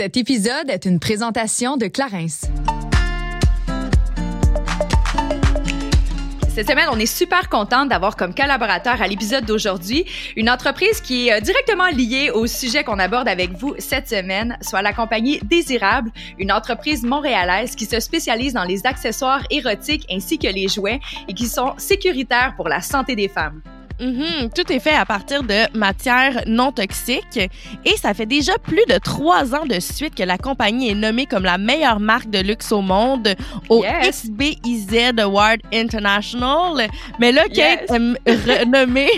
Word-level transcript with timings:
Cet 0.00 0.16
épisode 0.16 0.70
est 0.70 0.86
une 0.86 0.98
présentation 0.98 1.76
de 1.76 1.86
Clarence. 1.86 2.46
Cette 6.48 6.70
semaine, 6.70 6.88
on 6.90 6.98
est 6.98 7.04
super 7.04 7.50
contente 7.50 7.90
d'avoir 7.90 8.16
comme 8.16 8.34
collaborateur 8.34 9.02
à 9.02 9.06
l'épisode 9.06 9.44
d'aujourd'hui 9.44 10.06
une 10.36 10.48
entreprise 10.48 11.02
qui 11.02 11.28
est 11.28 11.34
euh, 11.34 11.40
directement 11.40 11.88
liée 11.88 12.30
au 12.30 12.46
sujet 12.46 12.82
qu'on 12.82 12.98
aborde 12.98 13.28
avec 13.28 13.50
vous 13.52 13.74
cette 13.78 14.08
semaine, 14.08 14.56
soit 14.62 14.80
la 14.80 14.94
compagnie 14.94 15.38
Désirable, 15.42 16.10
une 16.38 16.50
entreprise 16.50 17.02
montréalaise 17.02 17.76
qui 17.76 17.84
se 17.84 18.00
spécialise 18.00 18.54
dans 18.54 18.64
les 18.64 18.86
accessoires 18.86 19.42
érotiques 19.50 20.06
ainsi 20.10 20.38
que 20.38 20.48
les 20.48 20.68
jouets 20.68 21.00
et 21.28 21.34
qui 21.34 21.46
sont 21.46 21.74
sécuritaires 21.76 22.54
pour 22.56 22.70
la 22.70 22.80
santé 22.80 23.16
des 23.16 23.28
femmes. 23.28 23.60
Mhm, 24.00 24.50
Tout 24.54 24.72
est 24.72 24.80
fait 24.80 24.94
à 24.94 25.04
partir 25.04 25.42
de 25.42 25.76
matières 25.76 26.42
non 26.46 26.72
toxiques 26.72 27.38
et 27.84 27.96
ça 27.98 28.14
fait 28.14 28.24
déjà 28.26 28.56
plus 28.58 28.84
de 28.88 28.96
trois 28.98 29.54
ans 29.54 29.66
de 29.66 29.78
suite 29.78 30.14
que 30.14 30.22
la 30.22 30.38
compagnie 30.38 30.90
est 30.90 30.94
nommée 30.94 31.26
comme 31.26 31.44
la 31.44 31.58
meilleure 31.58 32.00
marque 32.00 32.30
de 32.30 32.38
luxe 32.38 32.72
au 32.72 32.80
monde 32.80 33.34
au 33.68 33.84
Yes. 33.84 34.24
XBIZ 34.30 35.12
Award 35.18 35.60
International. 35.72 36.88
Mais 37.18 37.30
là, 37.32 37.42
Kate 37.44 37.82
Yes. 37.82 37.90
aime 37.90 38.16
renommer... 38.26 39.10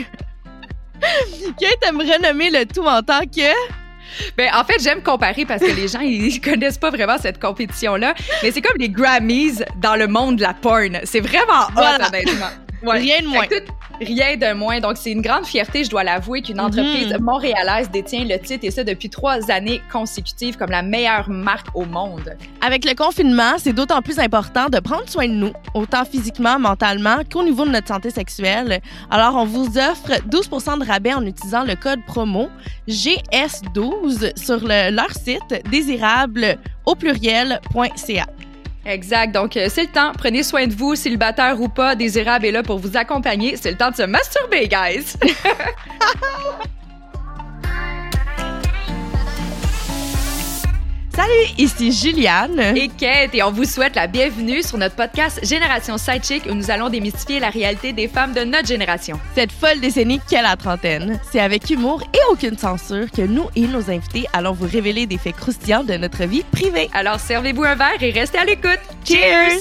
Kate 1.61 1.79
aime 1.89 2.01
renommer 2.01 2.51
le 2.51 2.65
tout 2.67 2.85
en 2.85 3.03
tant 3.03 3.21
que... 3.21 3.53
Ben, 4.37 4.51
en 4.55 4.63
fait, 4.65 4.83
j'aime 4.83 5.03
comparer 5.03 5.47
parce 5.47 5.63
que 5.63 5.71
les 5.75 5.89
gens, 5.89 6.01
ils 6.01 6.39
connaissent 6.45 6.77
pas 6.79 6.91
vraiment 6.91 7.17
cette 7.19 7.41
compétition-là. 7.41 8.15
Mais 8.43 8.51
c'est 8.51 8.61
comme 8.61 8.77
les 8.79 8.91
Grammys 8.91 9.63
dans 9.81 9.97
le 9.97 10.07
monde 10.07 10.37
de 10.37 10.43
la 10.43 10.53
porn. 10.55 10.99
C'est 11.05 11.21
vraiment 11.21 11.67
hot, 11.69 11.73
Voilà. 11.75 12.09
honnêtement. 12.09 12.47
Ouais. 12.83 12.99
Rien 12.99 13.21
de 13.23 13.27
moins. 13.29 13.45
Rien 14.01 14.37
de 14.37 14.53
moins. 14.55 14.81
Donc, 14.81 14.97
c'est 14.97 15.13
une 15.13 15.23
grande 15.23 15.47
fierté, 15.47 15.85
je 15.85 15.91
dois 15.91 16.03
l'avouer, 16.03 16.43
qu'une 16.43 16.59
entreprise 16.61 17.13
Mhm. 17.13 17.23
montréalaise 17.23 17.91
détient 17.91 18.25
le 18.25 18.39
titre 18.39 18.65
et 18.65 18.71
ça 18.73 18.83
depuis 18.83 19.09
trois 19.11 19.51
années 19.51 19.81
consécutives 19.93 20.57
comme 20.57 20.71
la 20.71 20.83
meilleure 20.83 21.29
marque 21.31 21.69
au 21.75 21.85
monde. 21.85 22.37
Avec 22.61 22.85
le 22.85 22.95
confinement, 22.95 23.53
c'est 23.59 23.73
d'autant 23.73 24.03
plus 24.03 24.19
important 24.19 24.67
de 24.69 24.81
prendre 24.81 25.09
soin 25.09 25.29
de 25.29 25.33
nous, 25.35 25.53
autant 25.75 26.05
physiquement, 26.05 26.59
mentalement 26.59 27.19
qu'au 27.31 27.45
niveau 27.45 27.65
de 27.65 27.71
notre 27.71 27.89
santé 27.89 28.11
sexuelle. 28.11 28.81
Alors, 29.11 29.37
on 29.37 29.45
vous 29.45 29.79
offre 29.79 30.21
12% 30.27 30.77
de 30.79 30.85
rabais 30.85 31.15
en 31.15 31.25
utilisant 31.25 31.63
le 31.63 31.77
code 31.77 32.01
promo 32.07 32.49
GS12 32.89 34.33
sur 34.37 34.61
le- 34.67 34.91
leur 34.95 35.11
site 35.13 35.63
désirable 35.71 36.57
au 36.87 36.95
pluriel.ca. 36.95 38.27
Exact. 38.85 39.33
Donc, 39.33 39.57
euh, 39.57 39.69
c'est 39.71 39.83
le 39.83 39.93
temps. 39.93 40.13
Prenez 40.17 40.43
soin 40.43 40.67
de 40.67 40.75
vous, 40.75 40.95
célibataire 40.95 41.61
ou 41.61 41.69
pas. 41.69 41.95
Désirable 41.95 42.47
est 42.47 42.51
là 42.51 42.63
pour 42.63 42.79
vous 42.79 42.97
accompagner. 42.97 43.57
C'est 43.57 43.71
le 43.71 43.77
temps 43.77 43.91
de 43.91 43.97
se 43.97 44.03
masturber, 44.03 44.69
guys. 44.69 45.15
Salut, 51.15 51.53
ici 51.59 51.93
Juliane. 51.93 52.59
et 52.75 52.89
Kate, 52.89 53.35
et 53.35 53.43
on 53.43 53.51
vous 53.51 53.65
souhaite 53.65 53.97
la 53.97 54.07
bienvenue 54.07 54.63
sur 54.63 54.79
notre 54.79 54.97
podcast 54.97 55.41
Génération 55.45 55.99
Sidechick 55.99 56.47
où 56.47 56.55
nous 56.55 56.71
allons 56.71 56.89
démystifier 56.89 57.39
la 57.39 57.51
réalité 57.51 57.93
des 57.93 58.09
femmes 58.09 58.33
de 58.33 58.41
notre 58.45 58.67
génération. 58.67 59.21
Cette 59.35 59.53
folle 59.53 59.79
décennie 59.81 60.21
qu'est 60.27 60.41
la 60.41 60.57
trentaine. 60.57 61.21
C'est 61.31 61.41
avec 61.41 61.69
humour 61.69 62.03
et 62.15 62.21
aucune 62.31 62.57
censure 62.57 63.11
que 63.11 63.21
nous 63.21 63.45
et 63.55 63.67
nos 63.67 63.91
invités 63.91 64.25
allons 64.33 64.53
vous 64.53 64.67
révéler 64.67 65.05
des 65.07 65.19
faits 65.19 65.37
croustillants 65.37 65.85
de 65.85 65.95
notre 65.99 66.25
vie 66.25 66.45
privée. 66.45 66.89
Alors, 66.95 67.21
servez-vous 67.21 67.65
un 67.65 67.75
verre 67.75 68.03
et 68.03 68.11
restez 68.11 68.39
à 68.39 68.45
l'écoute. 68.47 68.81
Cheers! 69.05 69.61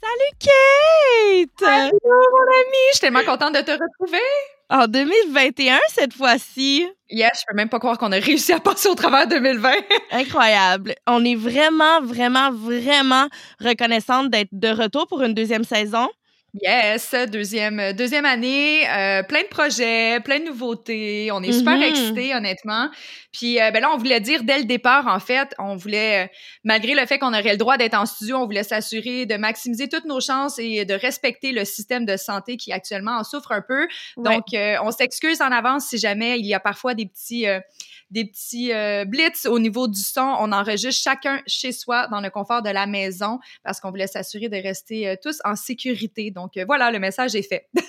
Salut 0.00 0.36
Kate! 0.38 1.68
Allô, 1.68 1.90
mon 2.02 2.46
ami! 2.60 2.78
Je 2.92 2.96
suis 2.96 3.00
tellement 3.00 3.24
contente 3.24 3.54
de 3.54 3.60
te 3.60 3.72
retrouver. 3.72 4.22
En 4.70 4.86
2021 4.86 5.78
cette 5.88 6.14
fois-ci. 6.14 6.86
Yes, 7.10 7.30
je 7.40 7.44
peux 7.48 7.56
même 7.56 7.68
pas 7.68 7.80
croire 7.80 7.98
qu'on 7.98 8.12
a 8.12 8.20
réussi 8.20 8.52
à 8.52 8.60
passer 8.60 8.88
au 8.88 8.94
travers 8.94 9.26
2020. 9.26 9.72
Incroyable. 10.12 10.94
On 11.08 11.24
est 11.24 11.34
vraiment, 11.34 12.00
vraiment, 12.02 12.52
vraiment 12.52 13.26
reconnaissante 13.58 14.30
d'être 14.30 14.50
de 14.52 14.68
retour 14.68 15.08
pour 15.08 15.22
une 15.22 15.34
deuxième 15.34 15.64
saison. 15.64 16.08
Yes, 16.54 17.14
deuxième, 17.30 17.92
deuxième 17.92 18.24
année, 18.24 18.82
euh, 18.90 19.22
plein 19.22 19.42
de 19.42 19.46
projets, 19.46 20.18
plein 20.18 20.40
de 20.40 20.46
nouveautés. 20.46 21.30
On 21.32 21.42
est 21.44 21.52
super 21.52 21.76
Mhm. 21.76 21.82
excités, 21.82 22.34
honnêtement. 22.34 22.90
Puis 23.32 23.60
euh, 23.60 23.70
ben 23.70 23.80
là, 23.80 23.88
on 23.94 23.96
voulait 23.98 24.18
dire 24.18 24.42
dès 24.42 24.58
le 24.58 24.64
départ, 24.64 25.06
en 25.06 25.20
fait, 25.20 25.54
on 25.60 25.76
voulait, 25.76 26.24
euh, 26.24 26.28
malgré 26.64 26.94
le 26.94 27.06
fait 27.06 27.20
qu'on 27.20 27.28
aurait 27.34 27.52
le 27.52 27.56
droit 27.56 27.76
d'être 27.76 27.94
en 27.94 28.04
studio, 28.04 28.36
on 28.38 28.46
voulait 28.46 28.64
s'assurer 28.64 29.26
de 29.26 29.36
maximiser 29.36 29.88
toutes 29.88 30.06
nos 30.06 30.20
chances 30.20 30.58
et 30.58 30.84
de 30.84 30.94
respecter 30.94 31.52
le 31.52 31.64
système 31.64 32.04
de 32.04 32.16
santé 32.16 32.56
qui 32.56 32.72
actuellement 32.72 33.18
en 33.18 33.22
souffre 33.22 33.52
un 33.52 33.62
peu. 33.62 33.86
Donc, 34.24 34.52
euh, 34.52 34.74
on 34.82 34.90
s'excuse 34.90 35.40
en 35.42 35.52
avance 35.52 35.86
si 35.86 35.98
jamais 35.98 36.40
il 36.40 36.46
y 36.46 36.54
a 36.54 36.58
parfois 36.58 36.94
des 36.94 37.06
petits, 37.06 37.46
euh, 37.46 37.60
des 38.10 38.24
petits 38.24 38.72
euh, 38.72 39.04
blitz 39.04 39.46
au 39.46 39.58
niveau 39.58 39.88
du 39.88 40.00
son. 40.00 40.34
On 40.40 40.52
enregistre 40.52 41.02
chacun 41.02 41.40
chez 41.46 41.72
soi 41.72 42.08
dans 42.08 42.20
le 42.20 42.30
confort 42.30 42.62
de 42.62 42.70
la 42.70 42.86
maison 42.86 43.38
parce 43.64 43.80
qu'on 43.80 43.90
voulait 43.90 44.06
s'assurer 44.06 44.48
de 44.48 44.56
rester 44.56 45.08
euh, 45.08 45.14
tous 45.22 45.38
en 45.44 45.56
sécurité. 45.56 46.30
Donc, 46.30 46.56
euh, 46.56 46.64
voilà, 46.66 46.90
le 46.90 46.98
message 46.98 47.34
est 47.34 47.42
fait. 47.42 47.68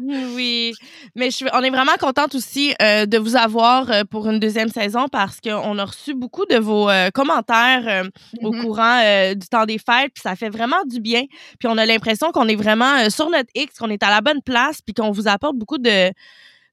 Oui, 0.00 0.72
mais 1.14 1.30
je 1.30 1.44
on 1.52 1.62
est 1.62 1.70
vraiment 1.70 1.94
contente 2.00 2.34
aussi 2.34 2.74
euh, 2.82 3.06
de 3.06 3.18
vous 3.18 3.36
avoir 3.36 3.90
euh, 3.90 4.02
pour 4.04 4.28
une 4.28 4.38
deuxième 4.40 4.68
saison 4.68 5.08
parce 5.08 5.40
qu'on 5.40 5.78
a 5.78 5.84
reçu 5.84 6.14
beaucoup 6.14 6.44
de 6.46 6.56
vos 6.56 6.90
euh, 6.90 7.10
commentaires 7.10 7.84
euh, 7.86 8.08
au 8.42 8.52
Mhm. 8.52 8.62
courant 8.62 9.00
euh, 9.04 9.34
du 9.34 9.46
temps 9.48 9.64
des 9.66 9.78
fêtes, 9.78 10.12
puis 10.14 10.22
ça 10.22 10.36
fait 10.36 10.48
vraiment 10.50 10.84
du 10.86 11.00
bien. 11.00 11.24
Puis 11.58 11.68
on 11.68 11.76
a 11.78 11.86
l'impression 11.86 12.30
qu'on 12.32 12.48
est 12.48 12.56
vraiment 12.56 13.08
sur 13.10 13.30
notre 13.30 13.50
X, 13.54 13.78
qu'on 13.78 13.90
est 13.90 14.02
à 14.02 14.10
la 14.10 14.20
bonne 14.20 14.42
place, 14.42 14.80
puis 14.82 14.94
qu'on 14.94 15.10
vous 15.10 15.28
apporte 15.28 15.56
beaucoup 15.56 15.78
de 15.78 16.10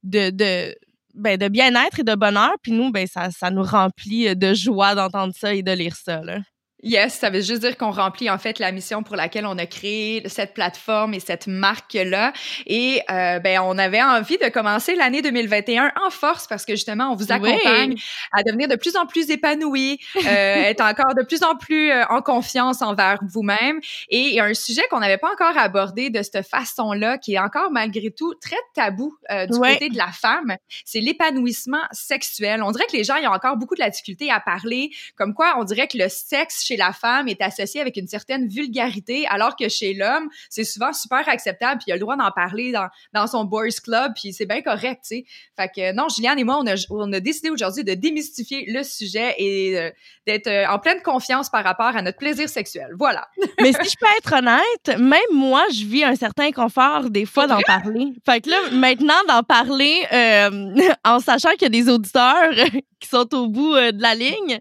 de, 0.03 0.31
de 0.31 0.75
ben, 1.13 1.38
de 1.38 1.47
bien-être 1.47 1.99
et 1.99 2.03
de 2.03 2.16
bonheur. 2.16 2.53
Puis 2.61 2.72
nous, 2.72 2.91
ben 2.91 3.07
ça, 3.07 3.31
ça 3.31 3.51
nous 3.51 3.63
remplit 3.63 4.35
de 4.35 4.53
joie 4.53 4.95
d'entendre 4.95 5.33
ça 5.35 5.53
et 5.53 5.63
de 5.63 5.72
lire 5.72 5.95
ça. 5.95 6.22
Là. 6.22 6.39
Yes, 6.84 7.14
ça 7.14 7.30
veut 7.30 7.42
juste 7.42 7.62
dire 7.62 7.78
qu'on 7.78 7.92
remplit 7.92 8.30
en 8.30 8.40
fait 8.40 8.58
la 8.58 8.72
mission 8.72 9.03
pour 9.03 9.16
laquelle 9.16 9.46
on 9.46 9.58
a 9.58 9.66
créé 9.66 10.24
cette 10.28 10.53
plateforme 10.53 11.14
et 11.14 11.19
cette 11.19 11.47
marque-là. 11.47 12.34
Et 12.66 13.02
euh, 13.12 13.40
ben 13.40 13.59
on 13.64 13.78
avait 13.78 14.02
envie 14.02 14.38
de 14.38 14.50
commencer 14.50 14.96
l'année 14.96 15.22
2021 15.22 15.91
en 16.03 16.09
force 16.09 16.47
parce 16.47 16.66
que 16.66 16.74
justement 16.74 17.12
on 17.12 17.16
vous 17.16 17.31
accompagne 17.31 17.96
à 18.31 18.41
devenir 18.44 18.68
de 18.68 18.75
plus 18.75 18.96
en 18.96 19.06
plus 19.06 19.30
épanoui, 19.30 20.00
euh, 20.16 20.22
être 20.25 20.81
encore 20.81 21.14
de 21.16 21.24
plus 21.24 21.44
en 21.44 21.56
plus 21.56 21.91
euh, 21.91 22.03
en 22.09 22.22
confiance 22.22 22.81
envers 22.81 23.20
vous-même. 23.30 23.80
Et 24.09 24.20
il 24.20 24.34
y 24.34 24.40
a 24.40 24.46
un 24.46 24.53
sujet 24.53 24.81
qu'on 24.90 25.00
n'avait 25.00 25.20
pas 25.20 25.31
encore 25.31 25.58
abordé 25.58 26.09
de 26.09 26.24
cette 26.24 26.47
façon-là, 26.47 27.20
qui 27.20 27.36
est 27.36 27.40
encore 27.40 27.72
malgré 27.72 28.12
tout 28.12 28.34
très 28.41 28.58
tabou 28.74 29.16
euh, 29.30 29.46
du 29.46 29.58
côté 29.58 29.90
de 29.90 29.97
la 29.97 30.12
femme, 30.12 30.56
c'est 30.86 31.00
l'épanouissement 31.00 31.84
sexuel. 31.91 32.64
On 32.64 32.72
dirait 32.72 32.88
que 32.88 32.97
les 32.97 33.03
gens 33.03 33.18
ils 33.18 33.28
ont 33.28 33.34
encore 33.34 33.58
beaucoup 33.58 33.75
de 33.75 33.81
la 33.81 33.90
difficulté 33.90 34.31
à 34.31 34.40
parler, 34.40 34.90
comme 35.16 35.36
quoi 35.36 35.56
on 35.59 35.64
dirait 35.64 35.88
que 35.88 35.97
le 35.97 36.09
sexe 36.09 36.71
chez 36.72 36.78
la 36.78 36.94
femme 36.94 37.28
est 37.28 37.42
associé 37.42 37.82
avec 37.82 37.98
une 37.98 38.08
certaine 38.08 38.48
vulgarité, 38.48 39.28
alors 39.28 39.56
que 39.56 39.68
chez 39.68 39.94
l'homme 39.94 40.30
c'est 40.50 40.64
souvent 40.64 40.94
super 40.94 41.28
acceptable, 41.28 41.80
puis 41.80 41.86
il 41.88 41.92
a 41.92 41.96
le 41.96 42.02
droit 42.02 42.16
d'en 42.16 42.32
parler 42.32 42.72
dans 42.72 42.88
dans 43.14 43.28
son 43.28 43.44
boys 43.44 43.68
club, 43.84 44.14
puis 44.16 44.34
c'est 44.34 44.46
bien 44.46 44.62
correct, 44.62 45.02
tu 45.04 45.18
sais. 45.18 45.26
Fait 45.58 45.70
que 45.74 45.94
non, 45.94 46.08
Juliane 46.09 46.40
et 46.40 46.44
moi, 46.44 46.59
on 46.59 46.68
a, 46.68 46.76
on 46.90 47.12
a 47.14 47.20
décidé 47.20 47.50
aujourd'hui 47.50 47.84
de 47.84 47.94
démystifier 47.94 48.66
le 48.68 48.84
sujet 48.84 49.36
et 49.38 49.78
euh, 49.78 49.90
d'être 50.28 50.48
euh, 50.48 50.66
en 50.68 50.80
pleine 50.80 51.02
confiance 51.02 51.50
par 51.50 51.64
rapport 51.64 51.96
à 51.96 52.02
notre 52.02 52.18
plaisir 52.18 52.48
sexuel. 52.50 52.90
Voilà. 52.98 53.28
Mais 53.62 53.74
si 53.74 53.90
je 53.90 53.96
peux 54.00 54.08
être 54.18 54.34
honnête, 54.34 55.00
même 55.00 55.20
moi, 55.34 55.64
je 55.74 55.86
vis 55.86 56.03
un 56.03 56.16
certain 56.16 56.46
inconfort 56.46 57.09
des 57.09 57.26
fois 57.26 57.48
d'en 57.48 57.62
parler. 57.62 58.14
Fait 58.26 58.42
que 58.42 58.50
là, 58.50 58.58
maintenant, 58.72 59.14
d'en 59.28 59.44
parler 59.44 60.06
euh, 60.12 60.90
en 61.06 61.20
sachant 61.20 61.52
qu'il 61.52 61.64
y 61.64 61.66
a 61.66 61.70
des 61.70 61.90
auditeurs 61.90 62.52
qui 63.00 63.09
sont 63.09 63.34
au 63.34 63.48
bout 63.48 63.74
de 63.76 64.02
la 64.02 64.14
ligne, 64.14 64.59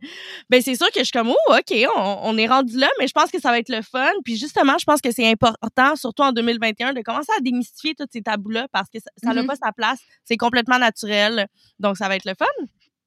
ben 0.49 0.63
c'est 0.63 0.75
sûr 0.75 0.87
que 0.91 1.01
je 1.01 1.05
suis 1.05 1.13
comme, 1.13 1.31
oh, 1.31 1.53
OK, 1.53 1.77
on, 1.97 2.00
on 2.03 2.37
est 2.37 2.47
rendu 2.47 2.77
là, 2.79 2.89
mais 2.99 3.07
je 3.07 3.13
pense 3.13 3.31
que 3.31 3.41
ça 3.41 3.51
va 3.51 3.59
être 3.59 3.69
le 3.69 3.83
fun. 3.83 4.11
Puis 4.25 4.37
justement, 4.37 4.77
je 4.79 4.85
pense 4.85 5.01
que 5.01 5.11
c'est 5.11 5.29
important, 5.31 5.97
surtout 5.97 6.23
en 6.23 6.33
2021, 6.33 6.93
de 6.93 7.03
commencer 7.03 7.31
à 7.37 7.41
démystifier 7.41 7.95
tous 7.95 8.07
ces 8.13 8.23
tabous-là 8.23 8.67
parce 8.73 8.89
que 8.91 8.99
ça 9.01 9.33
n'a 9.35 9.43
Mhm. 9.43 9.47
pas 9.47 9.57
sa 9.57 9.73
place. 9.73 9.99
C'est 10.25 10.37
complètement 10.37 10.79
naturel. 10.79 11.47
Donc, 11.79 11.97
ça 11.97 12.09
va 12.09 12.17
être 12.17 12.25
le 12.25 12.35
fun. 12.39 12.47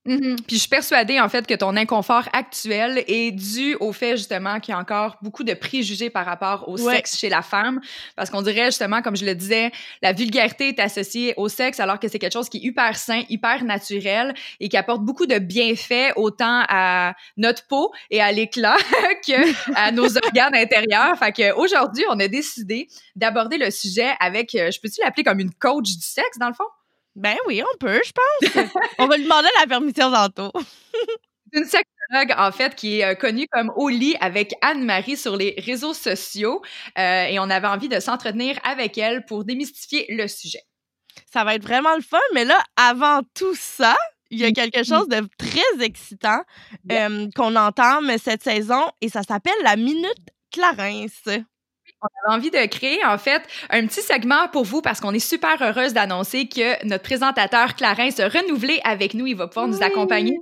Mhm. 0.06 0.36
Puis 0.48 0.58
je 0.58 0.60
suis 0.62 0.68
persuadée 0.70 1.22
en 1.22 1.30
fait 1.30 1.48
que 1.48 1.54
ton 1.54 1.78
inconfort 1.78 2.28
actuel 2.34 3.06
est 3.08 3.32
dû 3.32 3.76
au 3.80 3.94
fait 3.94 4.18
justement 4.18 4.60
qu'il 4.60 4.74
y 4.74 4.76
a 4.76 4.80
encore 4.80 5.16
beaucoup 5.22 5.46
de 5.46 5.54
préjugés 5.54 6.10
par 6.10 6.26
rapport 6.26 6.68
au 6.68 6.78
Ouais. 6.78 6.96
sexe 6.98 7.18
chez 7.18 7.30
la 7.30 7.42
femme 7.42 7.80
parce 8.18 8.30
qu'on 8.30 8.42
dirait 8.42 8.66
justement 8.66 9.02
comme 9.02 9.16
je 9.16 9.24
le 9.26 9.34
disais 9.34 9.72
la 10.02 10.12
vulgarité 10.12 10.68
est 10.68 10.80
associée 10.82 11.34
au 11.38 11.48
sexe 11.48 11.80
alors 11.80 12.00
que 12.02 12.10
c'est 12.10 12.20
quelque 12.20 12.34
chose 12.34 12.50
qui 12.50 12.58
est 12.58 12.62
hyper 12.66 12.98
sain, 12.98 13.24
hyper 13.30 13.64
naturel 13.64 14.34
et 14.60 14.68
qui 14.68 14.76
apporte 14.76 15.04
beaucoup 15.04 15.26
de 15.26 15.40
bienfaits 15.40 16.12
autant 16.18 16.66
à 16.68 17.14
notre 17.38 17.66
peau 17.68 17.94
et 18.12 18.20
à 18.22 18.30
l'éclat 18.34 18.76
que 19.26 19.74
à 19.76 19.92
nos 19.94 20.18
organes 20.18 20.56
intérieurs. 20.56 21.18
Fait 21.18 21.32
que 21.32 21.54
aujourd'hui, 21.56 22.04
on 22.10 22.20
a 22.20 22.28
décidé 22.28 22.90
d'aborder 23.16 23.58
le 23.58 23.72
sujet 23.72 24.12
avec 24.20 24.54
euh, 24.56 24.70
je 24.70 24.82
peux-tu 24.82 25.00
l'appeler 25.02 25.24
comme 25.24 25.40
une 25.40 25.54
coach 25.54 25.96
du 25.96 26.02
sexe 26.02 26.38
dans 26.40 26.50
le 26.50 26.54
fond? 26.54 26.66
Ben 27.16 27.36
oui, 27.48 27.62
on 27.62 27.78
peut, 27.78 28.02
je 28.04 28.12
pense. 28.12 28.66
on 28.98 29.08
va 29.08 29.18
lui 29.18 29.24
demander 29.24 29.50
la 29.60 29.68
permission 29.68 30.12
tantôt. 30.12 30.52
une 31.54 31.66
sexologue, 31.66 32.34
en 32.38 32.52
fait, 32.52 32.76
qui 32.76 33.00
est 33.00 33.06
euh, 33.06 33.16
connue 33.16 33.48
comme 33.52 33.72
Oli 33.76 34.16
avec 34.20 34.56
Anne-Marie 34.62 35.18
sur 35.18 35.38
les 35.38 35.56
réseaux 35.60 35.94
sociaux. 35.94 36.62
Euh, 36.98 37.26
et 37.26 37.40
on 37.40 37.50
avait 37.50 37.68
envie 37.68 37.90
de 37.90 38.00
s'entretenir 38.00 38.60
avec 38.64 38.98
elle 38.98 39.26
pour 39.26 39.46
démystifier 39.46 40.06
le 40.10 40.28
sujet. 40.28 40.62
Ça 41.32 41.44
va 41.44 41.56
être 41.56 41.64
vraiment 41.64 41.96
le 41.96 42.02
fun, 42.02 42.18
mais 42.34 42.46
là, 42.46 42.62
avant 42.76 43.22
tout 43.36 43.56
ça, 43.56 43.96
il 44.32 44.40
y 44.40 44.46
a 44.46 44.52
quelque 44.52 44.84
chose 44.84 45.08
de 45.08 45.28
très 45.38 45.86
excitant 45.86 46.42
euh, 46.92 47.28
qu'on 47.36 47.56
entame 47.56 48.18
cette 48.18 48.42
saison 48.42 48.82
et 49.00 49.10
ça 49.10 49.22
s'appelle 49.22 49.54
la 49.64 49.76
Minute 49.76 50.18
Clarence. 50.52 51.30
On 52.04 52.32
avait 52.32 52.38
envie 52.38 52.52
de 52.52 52.66
créer, 52.68 53.04
en 53.06 53.18
fait, 53.18 53.42
un 53.70 53.88
petit 53.88 54.02
segment 54.02 54.48
pour 54.52 54.66
vous 54.66 54.82
parce 54.82 55.00
qu'on 55.00 55.14
est 55.14 55.20
super 55.20 55.62
heureuse 55.62 55.94
d'annoncer 55.94 56.48
que 56.48 56.86
notre 56.86 57.04
présentateur 57.04 57.76
Clarence 57.76 58.20
a 58.20 58.28
renouvelé 58.28 58.82
avec 58.84 59.14
nous. 59.14 59.26
Il 59.28 59.36
va 59.36 59.48
pouvoir 59.48 59.68
nous 59.68 59.82
accompagner 59.82 60.38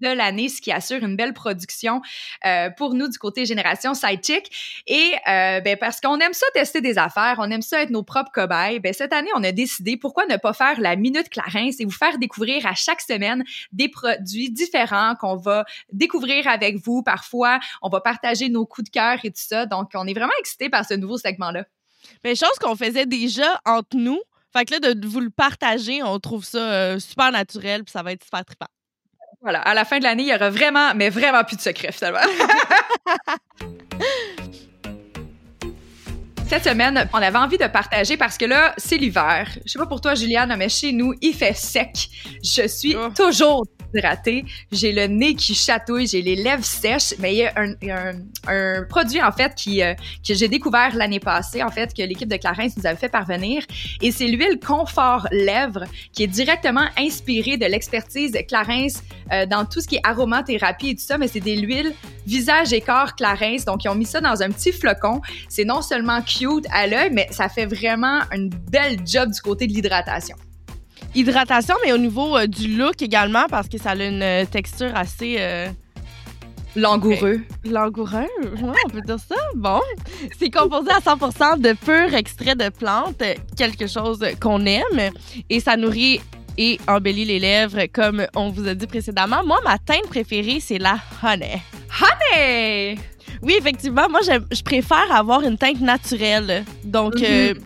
de 0.00 0.08
l'année, 0.08 0.48
ce 0.48 0.60
qui 0.60 0.72
assure 0.72 1.02
une 1.02 1.16
belle 1.16 1.34
production 1.34 2.00
euh, 2.44 2.70
pour 2.70 2.94
nous 2.94 3.08
du 3.08 3.18
côté 3.18 3.46
génération 3.46 3.94
Sidechick. 3.94 4.82
Et 4.86 5.12
euh, 5.28 5.60
ben, 5.60 5.76
parce 5.78 6.00
qu'on 6.00 6.18
aime 6.18 6.32
ça 6.32 6.46
tester 6.54 6.80
des 6.80 6.98
affaires, 6.98 7.36
on 7.38 7.50
aime 7.50 7.62
ça 7.62 7.82
être 7.82 7.90
nos 7.90 8.02
propres 8.02 8.32
cobayes, 8.32 8.80
ben, 8.80 8.92
cette 8.92 9.12
année, 9.12 9.30
on 9.34 9.44
a 9.44 9.52
décidé 9.52 9.96
pourquoi 9.96 10.26
ne 10.26 10.36
pas 10.36 10.52
faire 10.52 10.80
la 10.80 10.96
Minute 10.96 11.28
Clarence 11.28 11.80
et 11.80 11.84
vous 11.84 11.90
faire 11.90 12.18
découvrir 12.18 12.66
à 12.66 12.74
chaque 12.74 13.00
semaine 13.00 13.44
des 13.72 13.88
produits 13.88 14.50
différents 14.50 15.14
qu'on 15.14 15.36
va 15.36 15.64
découvrir 15.92 16.48
avec 16.48 16.76
vous. 16.76 17.02
Parfois, 17.02 17.60
on 17.82 17.88
va 17.88 18.00
partager 18.00 18.48
nos 18.48 18.66
coups 18.66 18.90
de 18.90 18.90
cœur 18.90 19.18
et 19.24 19.30
tout 19.30 19.42
ça. 19.42 19.66
Donc, 19.66 19.90
on 19.94 20.06
est 20.06 20.14
vraiment 20.14 20.32
excités 20.38 20.68
par 20.68 20.84
ce 20.84 20.94
nouveau 20.94 21.18
segment-là. 21.18 21.64
Mais 22.22 22.34
chose 22.34 22.58
qu'on 22.60 22.76
faisait 22.76 23.06
déjà 23.06 23.60
entre 23.64 23.96
nous. 23.96 24.20
Fait 24.52 24.64
que 24.64 24.74
là, 24.74 24.94
de 24.94 25.06
vous 25.06 25.20
le 25.20 25.30
partager, 25.30 26.02
on 26.02 26.20
trouve 26.20 26.44
ça 26.44 26.58
euh, 26.58 26.98
super 27.00 27.32
naturel, 27.32 27.82
puis 27.82 27.90
ça 27.90 28.02
va 28.02 28.12
être 28.12 28.22
super 28.22 28.44
trippant. 28.44 28.68
Voilà, 29.44 29.60
à 29.60 29.74
la 29.74 29.84
fin 29.84 29.98
de 29.98 30.04
l'année, 30.04 30.22
il 30.22 30.30
y 30.30 30.34
aura 30.34 30.48
vraiment, 30.48 30.94
mais 30.94 31.10
vraiment 31.10 31.44
plus 31.44 31.56
de 31.56 31.60
secrets, 31.60 31.92
finalement. 31.92 32.20
Cette 36.48 36.64
semaine, 36.64 37.06
on 37.12 37.18
avait 37.18 37.36
envie 37.36 37.58
de 37.58 37.66
partager 37.66 38.16
parce 38.16 38.38
que 38.38 38.46
là, 38.46 38.72
c'est 38.78 38.96
l'hiver. 38.96 39.50
Je 39.66 39.72
sais 39.72 39.78
pas 39.78 39.84
pour 39.84 40.00
toi, 40.00 40.14
Juliane, 40.14 40.54
mais 40.56 40.70
chez 40.70 40.92
nous, 40.92 41.12
il 41.20 41.34
fait 41.34 41.52
sec. 41.52 42.08
Je 42.42 42.66
suis 42.66 42.96
oh. 42.96 43.10
toujours 43.14 43.66
j'ai 44.72 44.92
le 44.92 45.06
nez 45.06 45.34
qui 45.34 45.54
chatouille, 45.54 46.06
j'ai 46.06 46.22
les 46.22 46.36
lèvres 46.36 46.64
sèches, 46.64 47.14
mais 47.18 47.34
il 47.34 47.38
y 47.38 47.90
a 47.90 48.12
un, 48.48 48.82
produit 48.88 49.22
en 49.22 49.32
fait 49.32 49.54
euh, 49.68 49.94
que 50.26 50.34
j'ai 50.34 50.48
découvert 50.48 50.94
l'année 50.94 51.20
passée 51.20 51.62
en 51.62 51.70
fait 51.70 51.94
que 51.94 52.02
l'équipe 52.02 52.28
de 52.28 52.36
Clarence 52.36 52.76
nous 52.76 52.86
avait 52.86 52.98
fait 52.98 53.08
parvenir 53.08 53.62
et 54.00 54.10
c'est 54.10 54.26
l'huile 54.26 54.58
Confort 54.64 55.26
Lèvres 55.30 55.84
qui 56.12 56.24
est 56.24 56.28
directement 56.28 56.86
inspirée 56.98 57.56
de 57.56 57.66
l'expertise 57.66 58.36
Clarence 58.48 59.02
euh, 59.32 59.46
dans 59.46 59.64
tout 59.64 59.80
ce 59.80 59.88
qui 59.88 59.96
est 59.96 60.06
aromathérapie 60.06 60.90
et 60.90 60.94
tout 60.94 61.02
ça, 61.02 61.18
mais 61.18 61.28
c'est 61.28 61.40
des 61.40 61.58
huiles 61.58 61.94
visage 62.26 62.72
et 62.72 62.80
corps 62.80 63.14
Clarence. 63.14 63.64
Donc 63.64 63.84
ils 63.84 63.88
ont 63.88 63.94
mis 63.94 64.06
ça 64.06 64.20
dans 64.20 64.42
un 64.42 64.50
petit 64.50 64.72
flocon. 64.72 65.20
C'est 65.48 65.64
non 65.64 65.82
seulement 65.82 66.20
cute 66.22 66.66
à 66.70 66.86
l'œil, 66.86 67.10
mais 67.12 67.28
ça 67.30 67.48
fait 67.48 67.66
vraiment 67.66 68.20
une 68.32 68.48
belle 68.48 68.98
job 69.04 69.30
du 69.30 69.40
côté 69.40 69.66
de 69.66 69.72
l'hydratation 69.72 70.36
hydratation, 71.14 71.74
mais 71.84 71.92
au 71.92 71.98
niveau 71.98 72.36
euh, 72.36 72.46
du 72.46 72.76
look 72.76 73.00
également, 73.02 73.46
parce 73.48 73.68
que 73.68 73.78
ça 73.78 73.90
a 73.90 73.94
une 73.94 74.22
euh, 74.22 74.44
texture 74.44 74.90
assez. 74.94 75.36
Euh, 75.38 75.68
langoureux. 76.76 77.40
Langoureux, 77.64 78.26
on 78.62 78.88
peut 78.88 79.00
dire 79.02 79.18
ça. 79.18 79.36
Bon. 79.54 79.80
C'est 80.38 80.50
composé 80.50 80.90
à 80.90 80.98
100% 80.98 81.60
de 81.60 81.72
pur 81.72 82.14
extrait 82.14 82.56
de 82.56 82.68
plantes, 82.68 83.22
quelque 83.56 83.86
chose 83.86 84.24
qu'on 84.40 84.64
aime, 84.66 85.12
et 85.48 85.60
ça 85.60 85.76
nourrit 85.76 86.20
et 86.56 86.78
embellit 86.86 87.24
les 87.24 87.38
lèvres, 87.38 87.86
comme 87.92 88.26
on 88.34 88.50
vous 88.50 88.66
a 88.66 88.74
dit 88.74 88.86
précédemment. 88.86 89.44
Moi, 89.44 89.58
ma 89.64 89.78
teinte 89.78 90.06
préférée, 90.08 90.58
c'est 90.60 90.78
la 90.78 90.98
honey. 91.22 91.62
Honey! 92.00 92.96
Oui, 93.42 93.54
effectivement, 93.58 94.08
moi, 94.08 94.20
je 94.22 94.62
préfère 94.62 95.12
avoir 95.12 95.42
une 95.42 95.58
teinte 95.58 95.80
naturelle. 95.80 96.64
Donc, 96.84 97.14
mm-hmm. 97.14 97.58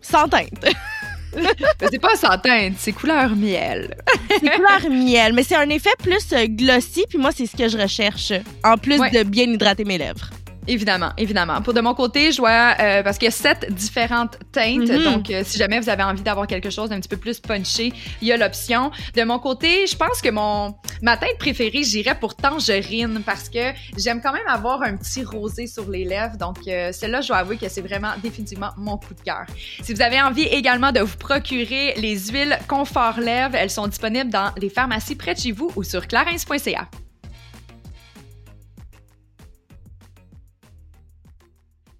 sans 0.00 0.28
teinte. 0.28 0.66
c'est 1.90 1.98
pas 1.98 2.16
sans 2.16 2.38
teinte, 2.38 2.74
c'est 2.78 2.92
couleur 2.92 3.34
miel. 3.34 3.96
c'est 4.30 4.50
couleur 4.50 4.90
miel, 4.90 5.32
mais 5.32 5.42
c'est 5.42 5.56
un 5.56 5.68
effet 5.68 5.94
plus 5.98 6.32
euh, 6.32 6.46
glossy, 6.46 7.04
puis 7.08 7.18
moi, 7.18 7.30
c'est 7.34 7.46
ce 7.46 7.56
que 7.56 7.68
je 7.68 7.78
recherche, 7.78 8.32
en 8.64 8.76
plus 8.76 8.98
de 8.98 9.22
bien 9.22 9.44
hydrater 9.44 9.84
mes 9.84 9.98
lèvres. 9.98 10.30
Évidemment, 10.68 11.10
évidemment. 11.18 11.60
Pour 11.60 11.74
de 11.74 11.80
mon 11.80 11.94
côté, 11.94 12.30
je 12.30 12.38
vois, 12.38 12.74
euh, 12.78 13.02
parce 13.02 13.18
qu'il 13.18 13.26
y 13.26 13.28
a 13.28 13.32
sept 13.32 13.72
différentes 13.72 14.38
teintes, 14.52 14.88
mhm. 14.88 15.02
donc 15.02 15.30
euh, 15.30 15.42
si 15.44 15.58
jamais 15.58 15.80
vous 15.80 15.88
avez 15.88 16.04
envie 16.04 16.22
d'avoir 16.22 16.46
quelque 16.46 16.70
chose 16.70 16.90
d'un 16.90 17.00
petit 17.00 17.08
peu 17.08 17.16
plus 17.16 17.40
punché, 17.40 17.92
il 18.20 18.28
y 18.28 18.32
a 18.32 18.36
l'option. 18.36 18.92
De 19.16 19.24
mon 19.24 19.40
côté, 19.40 19.86
je 19.88 19.96
pense 19.96 20.22
que 20.22 20.30
mon 20.30 20.74
ma 21.02 21.16
teinte 21.16 21.36
préférée, 21.38 21.82
j'irais 21.82 22.14
pour 22.14 22.36
tangerine, 22.36 23.22
parce 23.26 23.48
que 23.48 23.72
j'aime 23.98 24.20
quand 24.22 24.32
même 24.32 24.46
avoir 24.46 24.82
un 24.82 24.96
petit 24.96 25.24
rosé 25.24 25.66
sur 25.66 25.90
les 25.90 26.04
lèvres, 26.04 26.36
donc 26.36 26.58
euh, 26.68 26.92
celle-là, 26.92 27.22
je 27.22 27.28
dois 27.28 27.38
avouer 27.38 27.56
que 27.56 27.68
c'est 27.68 27.82
vraiment 27.82 28.12
définitivement 28.22 28.70
mon 28.76 28.98
coup 28.98 29.14
de 29.14 29.20
cœur. 29.20 29.46
Si 29.82 29.92
vous 29.92 30.02
avez 30.02 30.22
envie 30.22 30.44
également 30.44 30.92
de 30.92 31.00
vous 31.00 31.16
procurer 31.16 31.94
les 31.96 32.16
huiles 32.28 32.56
Confort 32.68 33.18
Lèvres, 33.18 33.56
elles 33.56 33.70
sont 33.70 33.88
disponibles 33.88 34.30
dans 34.30 34.52
les 34.56 34.70
pharmacies 34.70 35.16
près 35.16 35.34
de 35.34 35.40
chez 35.40 35.52
vous 35.52 35.72
ou 35.74 35.82
sur 35.82 36.06
clarins.ca. 36.06 36.88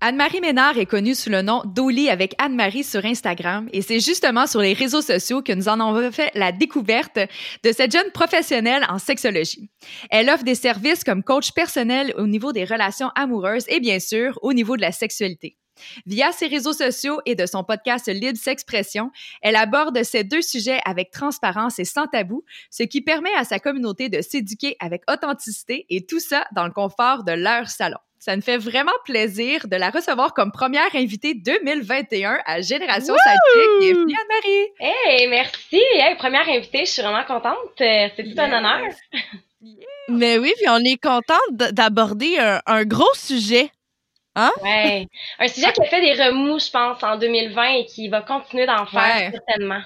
Anne-Marie 0.05 0.41
Ménard 0.41 0.79
est 0.79 0.87
connue 0.87 1.15
sous 1.15 1.31
le 1.31 1.43
nom 1.43 1.63
d'Oli 1.65 2.11
avec 2.11 2.35
Anne-Marie 2.39 2.83
sur 2.83 3.05
Instagram 3.05 3.69
et 3.73 3.83
c'est 3.83 4.01
justement 4.01 4.49
sur 4.49 4.59
les 4.59 4.73
réseaux 4.73 5.01
sociaux 5.01 5.43
que 5.43 5.53
nous 5.53 5.69
en 5.69 5.79
avons 5.79 6.11
fait 6.11 6.33
la 6.35 6.51
découverte 6.51 7.21
de 7.63 7.71
cette 7.71 7.93
jeune 7.93 8.11
professionnelle 8.11 8.85
en 8.89 8.99
sexologie. 8.99 9.71
Elle 10.11 10.29
offre 10.29 10.43
des 10.43 10.57
services 10.57 11.05
comme 11.05 11.23
coach 11.23 11.53
personnel 11.53 12.13
au 12.19 12.27
niveau 12.27 12.51
des 12.51 12.65
relations 12.65 13.11
amoureuses 13.15 13.65
et 13.69 13.79
bien 13.79 14.01
sûr 14.01 14.41
au 14.43 14.53
niveau 14.53 14.75
de 14.77 14.81
la 14.81 14.91
sexualité. 14.91 15.57
Via 16.05 16.33
ses 16.33 16.49
réseaux 16.49 16.73
sociaux 16.73 17.21
et 17.25 17.37
de 17.37 17.47
son 17.47 17.63
podcast 17.63 18.09
Libre 18.09 18.37
S'expression, 18.37 19.13
elle 19.41 19.55
aborde 19.55 20.03
ces 20.03 20.25
deux 20.25 20.43
sujets 20.43 20.81
avec 20.85 21.13
transparence 21.13 21.79
et 21.79 21.85
sans 21.85 22.09
tabou, 22.09 22.43
ce 22.73 22.83
qui 22.83 23.03
permet 23.03 23.33
à 23.37 23.45
sa 23.45 23.61
communauté 23.61 24.09
de 24.09 24.21
s'éduquer 24.21 24.75
avec 24.81 25.09
authenticité 25.09 25.87
et 25.91 26.05
tout 26.05 26.19
ça 26.19 26.45
dans 26.57 26.65
le 26.65 26.73
confort 26.73 27.23
de 27.23 27.33
leur 27.35 27.69
salon. 27.69 27.99
Ça 28.25 28.37
me 28.37 28.41
fait 28.41 28.57
vraiment 28.57 28.93
plaisir 29.05 29.67
de 29.67 29.75
la 29.75 29.91
recevoir 29.91 30.33
comme 30.33 30.53
première 30.53 30.95
invitée 30.95 31.35
2021 31.35 32.39
à 32.47 32.61
Génération 32.61 33.17
Sidechick. 33.17 33.81
Bienvenue 33.81 34.15
Anne-Marie! 34.15 34.69
Hey, 34.79 35.27
merci! 35.27 35.83
Hey, 35.95 36.15
première 36.15 36.49
invitée, 36.49 36.85
je 36.85 36.93
suis 36.93 37.03
vraiment 37.03 37.25
contente. 37.25 37.57
Euh, 37.81 38.09
c'est 38.15 38.23
tout 38.23 38.41
un 38.41 38.53
honneur. 38.53 38.79
Mais 40.09 40.39
oui, 40.39 40.53
puis 40.57 40.69
on 40.69 40.79
est 40.85 41.03
contente 41.03 41.75
d'aborder 41.75 42.39
un, 42.65 42.85
gros 42.85 43.13
sujet. 43.15 43.71
Hein? 44.37 44.53
Ouais. 44.63 45.09
Un 45.41 45.49
sujet 45.49 45.73
qui 45.73 45.81
a 45.81 45.87
fait 45.87 46.01
des 46.01 46.13
remous, 46.13 46.61
je 46.61 46.71
pense, 46.71 47.03
en 47.03 47.19
2020 47.19 47.71
et 47.71 47.87
qui 47.87 48.09
va 48.09 48.21
continuer 48.23 48.67
d'en 48.67 48.87
faire 48.87 49.33
certainement. 49.33 49.83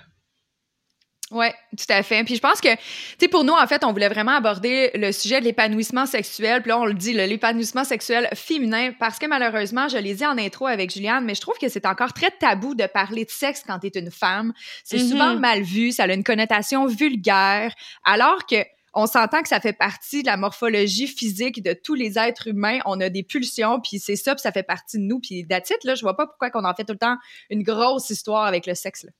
Oui, 1.32 1.46
tout 1.76 1.86
à 1.88 2.04
fait. 2.04 2.22
Puis 2.22 2.36
je 2.36 2.40
pense 2.40 2.60
que, 2.60 2.72
tu 2.72 2.80
sais, 3.18 3.28
pour 3.28 3.42
nous, 3.42 3.52
en 3.52 3.66
fait, 3.66 3.84
on 3.84 3.92
voulait 3.92 4.08
vraiment 4.08 4.36
aborder 4.36 4.92
le 4.94 5.10
sujet 5.10 5.40
de 5.40 5.44
l'épanouissement 5.44 6.06
sexuel. 6.06 6.62
Puis 6.62 6.68
là, 6.68 6.78
on 6.78 6.84
le 6.84 6.94
dit, 6.94 7.12
l'épanouissement 7.14 7.82
sexuel 7.82 8.28
féminin, 8.34 8.92
parce 9.00 9.18
que 9.18 9.26
malheureusement, 9.26 9.88
je 9.88 9.96
l'ai 9.98 10.14
dit 10.14 10.24
en 10.24 10.38
intro 10.38 10.66
avec 10.66 10.92
Juliane, 10.92 11.24
mais 11.24 11.34
je 11.34 11.40
trouve 11.40 11.58
que 11.58 11.68
c'est 11.68 11.84
encore 11.84 12.12
très 12.12 12.30
tabou 12.30 12.76
de 12.76 12.86
parler 12.86 13.24
de 13.24 13.30
sexe 13.30 13.64
quand 13.66 13.80
tu 13.80 13.88
es 13.88 13.98
une 13.98 14.12
femme. 14.12 14.52
C'est 14.84 14.98
mm-hmm. 14.98 15.10
souvent 15.10 15.34
mal 15.34 15.62
vu, 15.62 15.90
ça 15.90 16.04
a 16.04 16.12
une 16.12 16.22
connotation 16.22 16.86
vulgaire, 16.86 17.74
alors 18.04 18.46
que 18.46 18.64
on 18.98 19.06
s'entend 19.06 19.42
que 19.42 19.48
ça 19.48 19.60
fait 19.60 19.74
partie 19.74 20.22
de 20.22 20.26
la 20.26 20.38
morphologie 20.38 21.06
physique 21.06 21.62
de 21.62 21.74
tous 21.74 21.94
les 21.94 22.18
êtres 22.18 22.46
humains. 22.46 22.78
On 22.86 22.98
a 23.00 23.10
des 23.10 23.22
pulsions, 23.22 23.78
puis 23.78 23.98
c'est 23.98 24.16
ça, 24.16 24.34
puis 24.34 24.40
ça 24.40 24.52
fait 24.52 24.62
partie 24.62 24.96
de 24.96 25.02
nous. 25.02 25.20
Puis 25.20 25.44
d'attitude, 25.44 25.84
là, 25.84 25.94
je 25.94 26.00
vois 26.00 26.16
pas 26.16 26.26
pourquoi 26.26 26.50
qu'on 26.50 26.64
en 26.64 26.72
fait 26.72 26.84
tout 26.84 26.94
le 26.94 26.98
temps 26.98 27.16
une 27.50 27.62
grosse 27.62 28.08
histoire 28.08 28.46
avec 28.46 28.64
le 28.64 28.74
sexe. 28.74 29.04
Là. 29.04 29.10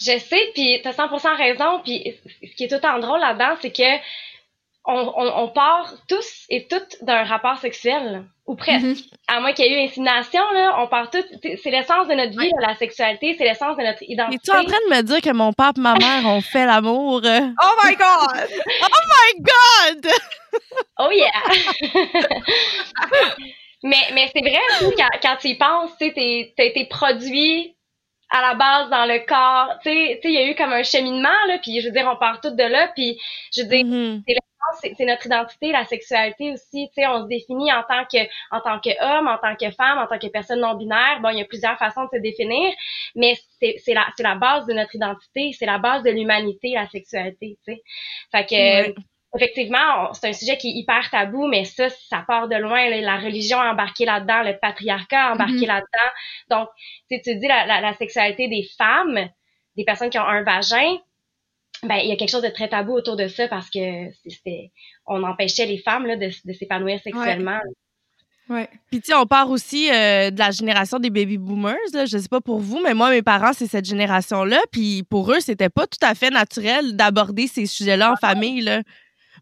Je 0.00 0.18
sais, 0.18 0.50
puis 0.54 0.80
t'as 0.82 0.92
100% 0.92 1.36
raison. 1.36 1.80
Puis 1.84 2.14
ce 2.42 2.54
qui 2.56 2.64
est 2.64 2.68
tout 2.68 2.84
en 2.86 2.98
drôle 2.98 3.20
là-dedans, 3.20 3.56
c'est 3.60 3.72
que 3.72 4.00
on, 4.86 5.12
on, 5.16 5.48
part 5.48 5.92
tous 6.08 6.46
et 6.48 6.66
toutes 6.66 6.96
d'un 7.02 7.24
rapport 7.24 7.58
sexuel, 7.58 8.24
ou 8.46 8.56
presque. 8.56 8.84
Mm-hmm. 8.84 9.12
À 9.28 9.40
moins 9.40 9.52
qu'il 9.52 9.66
y 9.66 9.68
ait 9.68 9.82
eu 9.82 9.86
insémination, 9.86 10.40
là, 10.52 10.76
on 10.78 10.88
part 10.88 11.10
tous. 11.10 11.24
C'est 11.42 11.70
l'essence 11.70 12.08
de 12.08 12.14
notre 12.14 12.38
vie, 12.38 12.50
la 12.60 12.74
sexualité, 12.74 13.34
c'est 13.36 13.44
l'essence 13.44 13.76
de 13.76 13.82
notre 13.82 14.02
identité. 14.02 14.36
Es-tu 14.36 14.50
en 14.50 14.64
train 14.64 14.80
de 14.88 14.96
me 14.96 15.02
dire 15.02 15.20
que 15.20 15.32
mon 15.32 15.52
père 15.52 15.72
et 15.76 15.80
ma 15.80 15.94
mère 15.94 16.26
ont 16.26 16.40
fait 16.40 16.66
l'amour? 16.66 17.22
Oh 17.62 17.74
my 17.84 17.94
God! 17.94 18.48
oh 18.82 19.04
my 19.08 19.42
God! 19.42 20.12
oh 20.98 21.10
yeah! 21.12 21.30
mais 23.82 24.02
mais 24.14 24.30
c'est 24.34 24.40
vrai, 24.40 24.92
quand, 24.96 25.08
quand 25.22 25.36
tu 25.40 25.48
y 25.48 25.54
penses, 25.56 25.90
tu 26.00 26.12
t'es, 26.12 26.54
t'es 26.56 26.86
produit 26.88 27.76
à 28.30 28.40
la 28.42 28.54
base 28.54 28.90
dans 28.90 29.06
le 29.06 29.18
corps. 29.26 29.78
Tu 29.82 29.90
sais, 29.90 30.20
il 30.24 30.32
y 30.32 30.38
a 30.38 30.50
eu 30.50 30.54
comme 30.54 30.72
un 30.72 30.82
cheminement, 30.82 31.28
là, 31.48 31.58
puis 31.62 31.80
je 31.80 31.88
veux 31.88 31.92
dire, 31.92 32.08
on 32.10 32.16
part 32.16 32.40
tout 32.40 32.50
de 32.50 32.62
là, 32.62 32.88
puis 32.94 33.18
je 33.52 33.62
veux 33.62 33.68
dire, 33.68 33.84
mm-hmm. 33.84 34.22
c'est 34.96 35.04
notre 35.04 35.26
identité, 35.26 35.72
la 35.72 35.84
sexualité 35.84 36.52
aussi. 36.52 36.88
Tu 36.88 37.02
sais, 37.02 37.06
on 37.06 37.22
se 37.22 37.28
définit 37.28 37.72
en 37.72 37.82
tant 37.82 38.04
que 38.04 38.18
en 38.50 38.60
tant 38.60 38.78
qu'homme, 38.80 39.28
en 39.28 39.38
tant 39.38 39.56
que 39.56 39.70
femme, 39.72 39.98
en 39.98 40.06
tant 40.06 40.18
que 40.18 40.28
personne 40.28 40.60
non 40.60 40.74
binaire. 40.74 41.20
Bon, 41.22 41.30
il 41.30 41.38
y 41.38 41.42
a 41.42 41.44
plusieurs 41.44 41.78
façons 41.78 42.04
de 42.04 42.10
se 42.12 42.22
définir, 42.22 42.72
mais 43.16 43.36
c'est 43.58 43.94
la 43.94 44.06
c'est 44.16 44.22
la 44.22 44.36
base 44.36 44.66
de 44.66 44.74
notre 44.74 44.94
identité, 44.94 45.52
c'est 45.58 45.66
la 45.66 45.78
base 45.78 46.02
de 46.04 46.10
l'humanité, 46.10 46.72
la 46.74 46.88
sexualité. 46.88 47.58
Tu 47.66 47.74
sais, 47.74 47.82
fait 48.30 48.46
que 48.46 49.00
effectivement, 49.36 50.12
c'est 50.12 50.28
un 50.28 50.32
sujet 50.32 50.56
qui 50.56 50.68
est 50.68 50.72
hyper 50.72 51.08
tabou, 51.10 51.46
mais 51.46 51.64
ça, 51.64 51.88
ça 51.88 52.24
part 52.26 52.48
de 52.48 52.56
loin. 52.56 52.88
la 52.88 53.18
religion 53.18 53.60
a 53.60 53.72
embarqué 53.72 54.04
là-dedans, 54.04 54.42
le 54.42 54.58
patriarcat 54.58 55.28
a 55.28 55.32
embarqué 55.32 55.52
mm-hmm. 55.52 55.66
là-dedans. 55.66 56.10
Donc, 56.50 56.68
tu 57.08 57.36
dis 57.36 57.46
la, 57.46 57.80
la, 57.80 57.94
sexualité 57.94 58.48
des 58.48 58.66
femmes, 58.76 59.28
des 59.76 59.84
personnes 59.84 60.10
qui 60.10 60.18
ont 60.18 60.26
un 60.26 60.42
vagin, 60.42 60.98
ben 61.82 61.96
il 61.96 62.08
y 62.08 62.12
a 62.12 62.16
quelque 62.16 62.30
chose 62.30 62.42
de 62.42 62.48
très 62.48 62.68
tabou 62.68 62.92
autour 62.92 63.16
de 63.16 63.28
ça 63.28 63.48
parce 63.48 63.70
que 63.70 64.10
c'était 64.26 64.70
on 65.06 65.22
empêchait 65.22 65.64
les 65.64 65.78
femmes 65.78 66.06
là, 66.06 66.16
de, 66.16 66.30
de 66.44 66.52
s'épanouir 66.52 67.00
sexuellement. 67.00 67.58
Ouais. 68.50 68.68
Puis 68.90 69.00
tu 69.00 69.14
on 69.14 69.26
part 69.26 69.48
aussi 69.48 69.88
euh, 69.90 70.30
de 70.32 70.38
la 70.38 70.50
génération 70.50 70.98
des 70.98 71.08
baby 71.08 71.38
boomers. 71.38 71.76
Là. 71.94 72.04
Je 72.04 72.18
sais 72.18 72.28
pas 72.28 72.40
pour 72.40 72.58
vous, 72.58 72.80
mais 72.82 72.94
moi, 72.94 73.08
mes 73.10 73.22
parents, 73.22 73.52
c'est 73.52 73.68
cette 73.68 73.84
génération-là. 73.84 74.60
Puis 74.72 75.04
pour 75.04 75.32
eux, 75.32 75.38
c'était 75.38 75.68
pas 75.68 75.86
tout 75.86 76.04
à 76.04 76.16
fait 76.16 76.30
naturel 76.30 76.96
d'aborder 76.96 77.46
ces 77.46 77.66
sujets-là 77.66 78.12
en 78.12 78.16
famille. 78.16 78.60
Là. 78.60 78.82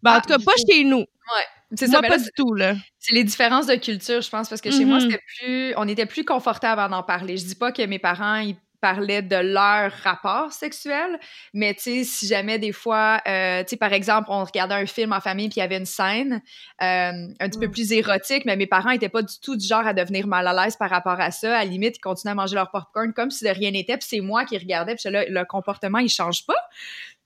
Ben, 0.03 0.17
en 0.17 0.21
tout 0.21 0.29
cas, 0.29 0.39
pas 0.39 0.53
chez 0.71 0.85
nous. 0.85 0.99
Ouais. 0.99 1.47
C'est 1.77 1.89
ça, 1.89 2.01
pas 2.01 2.19
du 2.19 2.31
tout, 2.35 2.55
là. 2.55 2.75
C'est 2.99 3.15
les 3.15 3.25
différences 3.25 3.67
de 3.67 3.75
culture, 3.75 4.23
je 4.23 4.31
pense, 4.31 4.49
parce 4.49 4.61
que 4.61 4.71
chez 4.71 4.85
moi, 4.85 4.99
mm-hmm. 4.99 5.03
c'était 5.03 5.23
plus. 5.39 5.75
On 5.77 5.87
était 5.87 6.07
plus 6.07 6.25
confortable 6.25 6.81
à 6.81 6.89
en 6.97 7.03
parler. 7.03 7.37
Je 7.37 7.45
dis 7.45 7.55
pas 7.55 7.73
que 7.73 7.83
mes 7.83 7.99
parents, 7.99 8.37
ils 8.37 8.57
parlaient 8.81 9.23
de 9.23 9.37
leur 9.37 9.93
rapport 9.93 10.53
sexuel, 10.53 11.19
mais 11.53 11.75
tu 11.75 11.83
sais, 11.83 12.05
si 12.05 12.27
jamais 12.27 12.59
des 12.59 12.73
fois, 12.73 13.21
euh, 13.27 13.63
tu 13.63 13.71
sais, 13.71 13.77
par 13.77 13.93
exemple, 13.93 14.29
on 14.31 14.45
regardait 14.45 14.75
un 14.75 14.87
film 14.87 15.13
en 15.13 15.21
famille 15.21 15.49
puis 15.49 15.57
il 15.59 15.61
y 15.61 15.63
avait 15.63 15.79
une 15.79 15.87
scène 15.87 16.43
euh, 16.83 17.13
un 17.41 17.49
petit 17.49 17.59
peu 17.59 17.67
mm. 17.67 17.71
plus 17.71 17.93
érotique, 17.93 18.45
mais 18.45 18.57
mes 18.57 18.67
parents 18.67 18.91
étaient 18.91 19.09
pas 19.09 19.23
du 19.23 19.35
tout 19.41 19.57
du 19.57 19.67
genre 19.67 19.87
à 19.87 19.95
devenir 19.95 20.27
mal 20.27 20.47
à 20.47 20.53
l'aise 20.53 20.77
par 20.77 20.91
rapport 20.91 21.21
à 21.21 21.31
ça. 21.31 21.57
À 21.59 21.65
la 21.65 21.71
limite, 21.71 21.97
ils 21.97 22.01
continuaient 22.01 22.33
à 22.33 22.35
manger 22.37 22.55
leur 22.55 22.71
popcorn 22.71 23.13
comme 23.13 23.31
si 23.31 23.45
de 23.45 23.51
rien 23.51 23.71
n'était, 23.71 23.97
puis 23.97 24.07
c'est 24.09 24.21
moi 24.21 24.45
qui 24.45 24.57
regardais, 24.57 24.95
puis 24.95 25.11
là, 25.11 25.25
le 25.29 25.45
comportement, 25.45 25.99
il 25.99 26.09
change 26.09 26.47
pas. 26.47 26.57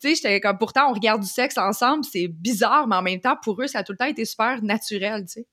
Tu 0.00 0.08
sais, 0.08 0.14
j'étais 0.16 0.40
comme, 0.40 0.58
pourtant, 0.58 0.90
on 0.90 0.92
regarde 0.92 1.22
du 1.22 1.28
sexe 1.28 1.58
ensemble, 1.58 2.04
c'est 2.04 2.28
bizarre, 2.28 2.88
mais 2.88 2.96
en 2.96 3.02
même 3.02 3.20
temps, 3.20 3.36
pour 3.42 3.60
eux, 3.62 3.66
ça 3.66 3.80
a 3.80 3.84
tout 3.84 3.92
le 3.92 3.98
temps 3.98 4.06
été 4.06 4.24
super 4.24 4.62
naturel, 4.62 5.24
tu 5.26 5.32
sais. 5.32 5.46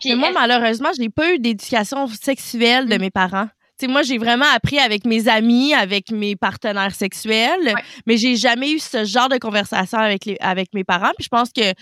Puis 0.00 0.14
moi, 0.14 0.30
malheureusement, 0.32 0.90
je 0.94 1.00
n'ai 1.00 1.10
pas 1.10 1.34
eu 1.34 1.38
d'éducation 1.38 2.06
sexuelle 2.06 2.88
de 2.88 2.96
mm. 2.96 3.00
mes 3.00 3.10
parents 3.10 3.48
moi, 3.88 4.02
j'ai 4.02 4.18
vraiment 4.18 4.46
appris 4.54 4.78
avec 4.78 5.04
mes 5.04 5.28
amis, 5.28 5.74
avec 5.74 6.10
mes 6.10 6.36
partenaires 6.36 6.94
sexuels, 6.94 7.74
mais 8.06 8.16
j'ai 8.16 8.36
jamais 8.36 8.72
eu 8.72 8.78
ce 8.78 9.04
genre 9.04 9.28
de 9.28 9.38
conversation 9.38 9.98
avec, 9.98 10.24
les, 10.24 10.36
avec 10.40 10.74
mes 10.74 10.84
parents. 10.84 11.12
Puis 11.16 11.24
je 11.24 11.28
pense 11.28 11.50
que, 11.52 11.72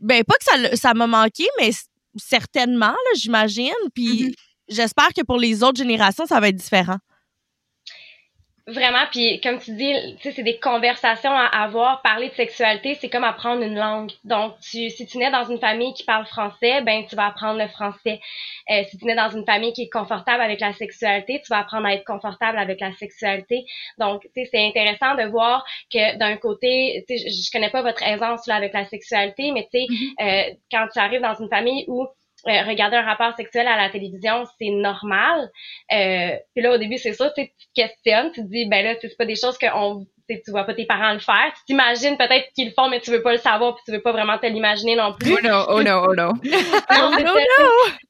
ben, 0.00 0.24
pas 0.24 0.34
que 0.34 0.44
ça, 0.44 0.76
ça 0.76 0.94
m'a 0.94 1.06
manqué, 1.06 1.46
mais 1.60 1.70
certainement, 2.16 2.94
j'imagine. 3.16 3.72
Puis 3.94 4.28
mm-hmm. 4.28 4.34
j'espère 4.68 5.08
que 5.16 5.22
pour 5.22 5.38
les 5.38 5.62
autres 5.62 5.78
générations, 5.78 6.26
ça 6.26 6.40
va 6.40 6.48
être 6.48 6.56
différent. 6.56 6.98
Vraiment, 8.66 9.04
puis 9.10 9.42
comme 9.42 9.58
tu 9.58 9.72
dis, 9.76 9.92
tu 10.16 10.22
sais, 10.22 10.32
c'est 10.32 10.42
des 10.42 10.58
conversations 10.58 11.30
à 11.30 11.44
avoir. 11.64 12.00
Parler 12.00 12.30
de 12.30 12.34
sexualité, 12.34 12.94
c'est 12.98 13.10
comme 13.10 13.24
apprendre 13.24 13.62
une 13.62 13.74
langue. 13.74 14.10
Donc, 14.24 14.58
tu, 14.60 14.88
si 14.88 15.06
tu 15.06 15.18
nais 15.18 15.30
dans 15.30 15.44
une 15.44 15.58
famille 15.58 15.92
qui 15.92 16.02
parle 16.02 16.24
français, 16.24 16.80
ben 16.80 17.04
tu 17.06 17.14
vas 17.14 17.26
apprendre 17.26 17.58
le 17.60 17.68
français. 17.68 18.20
Euh, 18.70 18.82
si 18.88 18.96
tu 18.96 19.04
nais 19.04 19.14
dans 19.14 19.28
une 19.28 19.44
famille 19.44 19.74
qui 19.74 19.82
est 19.82 19.90
confortable 19.90 20.42
avec 20.42 20.60
la 20.60 20.72
sexualité, 20.72 21.42
tu 21.44 21.50
vas 21.50 21.58
apprendre 21.58 21.86
à 21.86 21.92
être 21.92 22.06
confortable 22.06 22.56
avec 22.56 22.80
la 22.80 22.92
sexualité. 22.94 23.66
Donc, 23.98 24.22
tu 24.22 24.30
sais, 24.34 24.48
c'est 24.50 24.66
intéressant 24.66 25.14
de 25.14 25.24
voir 25.24 25.62
que 25.92 26.16
d'un 26.16 26.38
côté, 26.38 27.04
tu 27.06 27.18
sais, 27.18 27.28
je, 27.28 27.34
je 27.34 27.50
connais 27.52 27.70
pas 27.70 27.82
votre 27.82 28.02
aisance 28.02 28.46
là 28.46 28.54
avec 28.54 28.72
la 28.72 28.86
sexualité, 28.86 29.52
mais 29.52 29.68
tu 29.70 29.78
sais, 29.78 29.86
mm-hmm. 29.90 30.50
euh, 30.50 30.54
quand 30.70 30.88
tu 30.90 30.98
arrives 30.98 31.20
dans 31.20 31.34
une 31.34 31.50
famille 31.50 31.84
où 31.86 32.06
euh, 32.46 32.62
regarder 32.62 32.96
un 32.96 33.02
rapport 33.02 33.34
sexuel 33.36 33.66
à 33.66 33.76
la 33.76 33.90
télévision, 33.90 34.44
c'est 34.58 34.70
normal. 34.70 35.50
Euh, 35.92 36.36
puis 36.54 36.62
là, 36.62 36.74
au 36.74 36.78
début, 36.78 36.98
c'est 36.98 37.12
ça, 37.12 37.32
tu 37.36 37.46
te 37.48 37.52
questionnes, 37.74 38.32
tu 38.32 38.42
te 38.42 38.46
dis, 38.46 38.66
ben 38.68 38.84
là, 38.84 38.94
c'est 39.00 39.16
pas 39.16 39.26
des 39.26 39.36
choses 39.36 39.58
qu'on 39.58 40.06
tu 40.28 40.50
vois 40.50 40.64
pas 40.64 40.74
tes 40.74 40.86
parents 40.86 41.12
le 41.12 41.18
faire. 41.18 41.52
Tu 41.56 41.64
t'imagines 41.66 42.16
peut-être 42.16 42.46
qu'ils 42.54 42.68
le 42.68 42.72
font, 42.72 42.88
mais 42.88 43.00
tu 43.00 43.10
veux 43.10 43.22
pas 43.22 43.32
le 43.32 43.38
savoir, 43.38 43.74
puis 43.74 43.84
tu 43.84 43.92
veux 43.92 44.00
pas 44.00 44.12
vraiment 44.12 44.38
te 44.38 44.46
l'imaginer 44.46 44.96
non 44.96 45.12
plus. 45.12 45.34
Oh 45.34 45.38
non, 45.42 45.64
oh 45.68 45.82
non, 45.82 46.04
oh 46.08 46.14
non. 46.14 46.32
oh 46.44 47.22
non, 47.22 47.34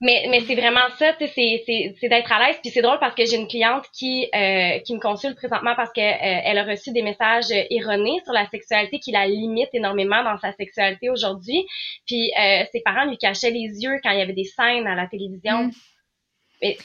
Mais, 0.01 0.27
mais 0.31 0.41
c'est 0.41 0.55
vraiment 0.55 0.89
ça, 0.99 1.13
tu 1.15 1.27
sais, 1.29 1.65
c'est 1.67 2.09
d'être 2.09 2.33
à 2.33 2.47
l'aise. 2.47 2.57
Puis 2.63 2.71
c'est 2.71 2.83
drôle 2.83 2.99
parce 2.99 3.15
que 3.15 3.25
j'ai 3.25 3.37
une 3.37 3.49
cliente 3.49 3.85
qui 3.93 4.29
euh, 4.35 4.79
qui 4.81 4.95
me 4.95 5.01
consulte 5.01 5.37
présentement 5.37 5.75
parce 5.75 5.93
qu'elle 5.93 6.15
euh, 6.15 6.41
elle 6.45 6.59
a 6.59 6.65
reçu 6.65 6.93
des 6.93 7.03
messages 7.03 7.51
erronés 7.51 8.21
sur 8.25 8.33
la 8.33 8.49
sexualité 8.49 8.99
qui 9.01 9.13
la 9.13 9.27
limite 9.27 9.71
énormément 9.73 10.23
dans 10.23 10.39
sa 10.39 10.53
sexualité 10.53 11.11
aujourd'hui. 11.11 11.67
Puis 12.07 12.31
euh, 12.41 12.65
ses 12.73 12.81
parents 12.81 13.07
lui 13.07 13.19
cachaient 13.19 13.51
les 13.51 13.83
yeux 13.83 13.99
quand 14.03 14.11
il 14.11 14.19
y 14.19 14.23
avait 14.23 14.33
des 14.33 14.45
scènes 14.45 14.87
à 14.87 14.95
la 14.95 15.07
télévision. 15.07 15.65
Mm. 15.65 15.73
Mais 16.63 16.77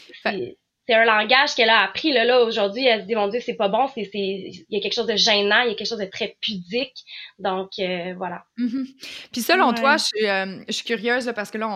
c'est 0.89 0.95
un 0.95 1.05
langage 1.05 1.53
qu'elle 1.53 1.69
a 1.69 1.81
appris 1.81 2.11
là, 2.11 2.25
là 2.25 2.41
aujourd'hui. 2.41 2.83
Elle 2.83 3.01
se 3.01 3.05
dit 3.05 3.13
mon 3.13 3.27
Dieu, 3.27 3.39
c'est 3.45 3.53
pas 3.53 3.67
bon, 3.67 3.87
c'est 3.93 4.09
il 4.11 4.65
y 4.71 4.77
a 4.77 4.81
quelque 4.81 4.95
chose 4.95 5.05
de 5.05 5.15
gênant, 5.15 5.61
il 5.61 5.69
y 5.69 5.71
a 5.73 5.75
quelque 5.75 5.87
chose 5.87 5.99
de 5.99 6.05
très 6.05 6.35
pudique. 6.41 7.05
Donc 7.37 7.69
euh, 7.77 8.15
voilà. 8.17 8.43
Mm-hmm. 8.57 8.85
Puis 9.31 9.41
selon 9.41 9.71
toi, 9.73 9.97
je 9.97 10.05
suis, 10.05 10.27
euh, 10.27 10.63
je 10.67 10.73
suis 10.73 10.85
curieuse 10.85 11.31
parce 11.35 11.51
que 11.51 11.59
là 11.59 11.69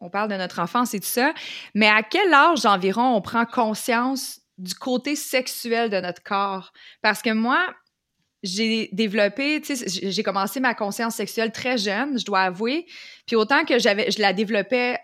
on, 0.00 0.08
parle 0.08 0.28
de 0.28 0.36
notre 0.36 0.60
enfance 0.60 0.94
et 0.94 1.00
tout 1.00 1.06
ça, 1.06 1.34
mais 1.74 1.88
à 1.88 2.04
quel 2.04 2.32
âge 2.32 2.64
environ 2.64 3.16
on 3.16 3.20
prend 3.20 3.44
conscience 3.44 4.40
du 4.56 4.74
côté 4.74 5.16
sexuel 5.16 5.90
de 5.90 6.00
notre 6.00 6.22
corps? 6.22 6.72
Parce 7.02 7.22
que 7.22 7.30
moi, 7.30 7.58
j'ai 8.44 8.88
développé, 8.92 9.60
tu 9.60 9.74
sais, 9.74 10.10
j'ai 10.10 10.22
commencé 10.22 10.60
ma 10.60 10.74
conscience 10.74 11.16
sexuelle 11.16 11.50
très 11.50 11.76
jeune, 11.76 12.18
je 12.18 12.24
dois 12.24 12.42
avouer. 12.42 12.86
Puis 13.26 13.34
autant 13.34 13.64
que 13.64 13.80
j'avais, 13.80 14.12
je 14.12 14.20
la 14.20 14.32
développais 14.32 14.96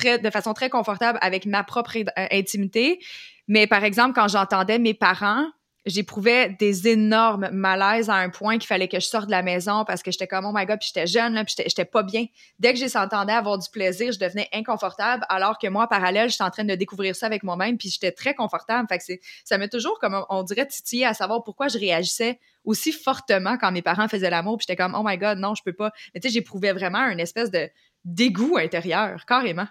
de 0.00 0.30
façon 0.30 0.54
très 0.54 0.70
confortable 0.70 1.18
avec 1.22 1.46
ma 1.46 1.64
propre 1.64 1.96
euh, 1.96 2.26
intimité. 2.30 3.00
Mais 3.48 3.66
par 3.66 3.84
exemple, 3.84 4.14
quand 4.14 4.28
j'entendais 4.28 4.78
mes 4.78 4.94
parents, 4.94 5.46
j'éprouvais 5.84 6.50
des 6.58 6.88
énormes 6.88 7.48
malaises 7.52 8.08
à 8.08 8.14
un 8.14 8.30
point 8.30 8.58
qu'il 8.58 8.66
fallait 8.66 8.88
que 8.88 9.00
je 9.00 9.06
sorte 9.06 9.26
de 9.26 9.32
la 9.32 9.42
maison 9.42 9.84
parce 9.84 10.02
que 10.02 10.10
j'étais 10.10 10.26
comme 10.26 10.44
oh 10.44 10.52
my 10.54 10.64
god 10.64 10.78
puis 10.78 10.90
j'étais 10.94 11.06
jeune 11.06 11.42
puis 11.44 11.54
j'étais 11.58 11.84
pas 11.84 12.02
bien. 12.02 12.26
Dès 12.58 12.72
que 12.72 12.78
j'entendais 12.78 13.32
avoir 13.32 13.58
du 13.58 13.68
plaisir 13.70 14.12
je 14.12 14.18
devenais 14.18 14.48
inconfortable 14.52 15.24
alors 15.28 15.58
que 15.58 15.66
moi 15.66 15.84
en 15.84 15.86
parallèle 15.86 16.30
j'étais 16.30 16.44
en 16.44 16.50
train 16.50 16.64
de 16.64 16.74
découvrir 16.74 17.16
ça 17.16 17.26
avec 17.26 17.42
moi-même 17.42 17.78
puis 17.78 17.88
j'étais 17.90 18.12
très 18.12 18.34
confortable. 18.34 18.86
Fait 18.88 18.98
que 18.98 19.22
ça 19.44 19.58
m'a 19.58 19.68
toujours 19.68 19.98
comme 19.98 20.24
on 20.28 20.42
dirait 20.42 20.66
titillé 20.66 21.04
à 21.04 21.14
savoir 21.14 21.42
pourquoi 21.42 21.68
je 21.68 21.78
réagissais 21.78 22.38
aussi 22.64 22.92
fortement 22.92 23.58
quand 23.58 23.72
mes 23.72 23.82
parents 23.82 24.06
faisaient 24.06 24.30
l'amour 24.30 24.58
puis 24.58 24.66
j'étais 24.68 24.80
comme 24.80 24.94
oh 24.94 25.02
my 25.04 25.18
god 25.18 25.38
non 25.38 25.54
je 25.54 25.62
peux 25.64 25.74
pas. 25.74 25.90
Mais 26.14 26.20
tu 26.20 26.28
sais 26.28 26.34
j'éprouvais 26.34 26.72
vraiment 26.72 27.08
une 27.08 27.20
espèce 27.20 27.50
de 27.50 27.68
dégoût 28.04 28.56
intérieur 28.56 29.24
carrément 29.26 29.66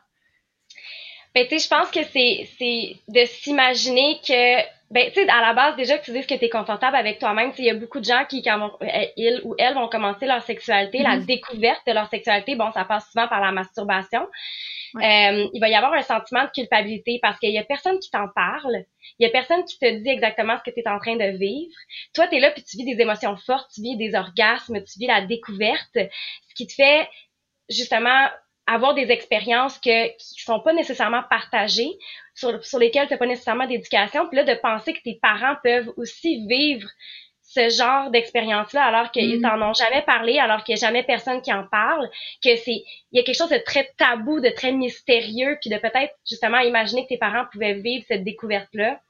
ben, 1.34 1.48
tu 1.48 1.58
sais, 1.58 1.60
je 1.60 1.68
pense 1.70 1.92
que 1.92 2.04
c'est, 2.12 2.48
c'est 2.58 2.96
de 3.08 3.26
s'imaginer 3.26 4.20
que, 4.26 4.62
ben, 4.92 5.10
tu 5.12 5.22
sais, 5.22 5.30
à 5.30 5.42
la 5.42 5.54
base, 5.54 5.76
déjà 5.78 5.98
que 5.98 6.04
tu 6.04 6.12
dises 6.12 6.28
que 6.28 6.36
tu 6.36 6.46
es 6.46 6.50
confortable 6.50 6.98
avec 6.98 7.20
toi-même, 7.20 7.54
il 7.58 7.66
y 7.66 7.70
a 7.70 7.74
beaucoup 7.74 8.00
de 8.00 8.06
gens 8.06 8.26
qui, 8.30 8.42
quand 8.42 8.72
euh, 8.82 9.06
ils 9.16 9.42
ou 9.44 9.56
elles 9.58 9.74
vont 9.74 9.88
commencer 9.88 10.26
leur 10.26 10.42
sexualité, 10.42 11.00
la 11.00 11.18
mm-hmm. 11.18 11.26
découverte 11.26 11.82
de 11.88 11.94
leur 11.94 12.10
sexualité, 12.10 12.56
bon, 12.56 12.72
ça 12.72 12.84
passe 12.84 13.10
souvent 13.12 13.28
par 13.28 13.40
la 13.40 13.52
masturbation. 13.52 14.28
Euh, 14.96 15.48
il 15.54 15.60
va 15.62 15.70
y 15.70 15.76
avoir 15.76 15.94
un 15.94 16.02
sentiment 16.02 16.44
de 16.44 16.50
culpabilité 16.50 17.20
parce 17.22 17.40
qu'il 17.40 17.52
y 17.52 17.58
a 17.58 17.64
personne 17.64 17.98
qui 18.00 18.12
t'en 18.12 18.28
parle. 18.36 18.84
Il 19.20 19.26
y 19.26 19.26
a 19.26 19.30
personne 19.30 19.64
qui 19.64 19.80
te 19.80 19.90
dit 19.90 20.10
exactement 20.10 20.58
ce 20.58 20.70
que 20.70 20.76
tu 20.76 20.82
es 20.82 20.90
en 20.90 21.00
train 21.00 21.16
de 21.16 21.38
vivre. 21.38 21.74
Toi, 22.14 22.28
tu 22.28 22.36
es 22.36 22.40
là 22.42 22.52
puis 22.52 22.64
tu 22.64 22.76
vis 22.76 22.84
des 22.84 23.02
émotions 23.02 23.38
fortes, 23.38 23.72
tu 23.74 23.82
vis 23.82 23.96
des 23.96 24.16
orgasmes, 24.16 24.84
tu 24.84 25.00
vis 25.00 25.08
la 25.08 25.22
découverte, 25.22 25.94
ce 25.96 26.56
qui 26.56 26.68
te 26.68 26.74
fait 26.74 27.08
justement 27.70 28.28
avoir 28.68 28.94
des 28.94 29.12
expériences 29.12 29.78
que, 29.80 30.08
qui 30.18 30.42
sont 30.44 30.60
pas 30.60 30.74
nécessairement 30.74 31.24
partagées, 31.30 31.92
sur, 32.36 32.64
sur 32.64 32.80
lesquelles 32.80 33.08
tu 33.08 33.14
n'as 33.14 33.18
pas 33.18 33.26
nécessairement 33.26 33.68
d'éducation, 33.68 34.28
puis 34.28 34.38
là, 34.38 34.44
de 34.44 34.60
penser 34.60 34.94
que 34.94 35.02
tes 35.04 35.20
parents 35.22 35.56
peuvent 35.64 35.92
aussi 35.98 36.46
vivre 36.48 36.88
ce 37.54 37.70
genre 37.70 38.10
d'expérience-là 38.12 38.82
alors 38.84 39.12
qu'ils 39.12 39.40
mm. 39.40 39.42
t'en 39.42 39.62
ont 39.62 39.74
jamais 39.74 40.04
parlé, 40.04 40.40
alors 40.40 40.64
qu'il 40.64 40.76
n'y 40.76 40.82
a 40.82 40.88
jamais 40.88 41.04
personne 41.04 41.42
qui 41.42 41.52
en 41.52 41.66
parle, 41.66 42.10
que 42.44 42.56
c'est 42.56 42.84
il 43.12 43.18
y 43.18 43.20
a 43.20 43.24
quelque 43.24 43.38
chose 43.38 43.50
de 43.50 43.62
très 43.66 43.92
tabou, 43.98 44.40
de 44.40 44.50
très 44.50 44.72
mystérieux, 44.72 45.58
puis 45.60 45.70
de 45.70 45.78
peut-être 45.78 46.14
justement 46.30 46.60
imaginer 46.60 47.04
que 47.04 47.10
tes 47.10 47.18
parents 47.18 47.46
pouvaient 47.52 47.74
vivre 47.74 48.06
cette 48.08 48.24
découverte-là, 48.24 49.02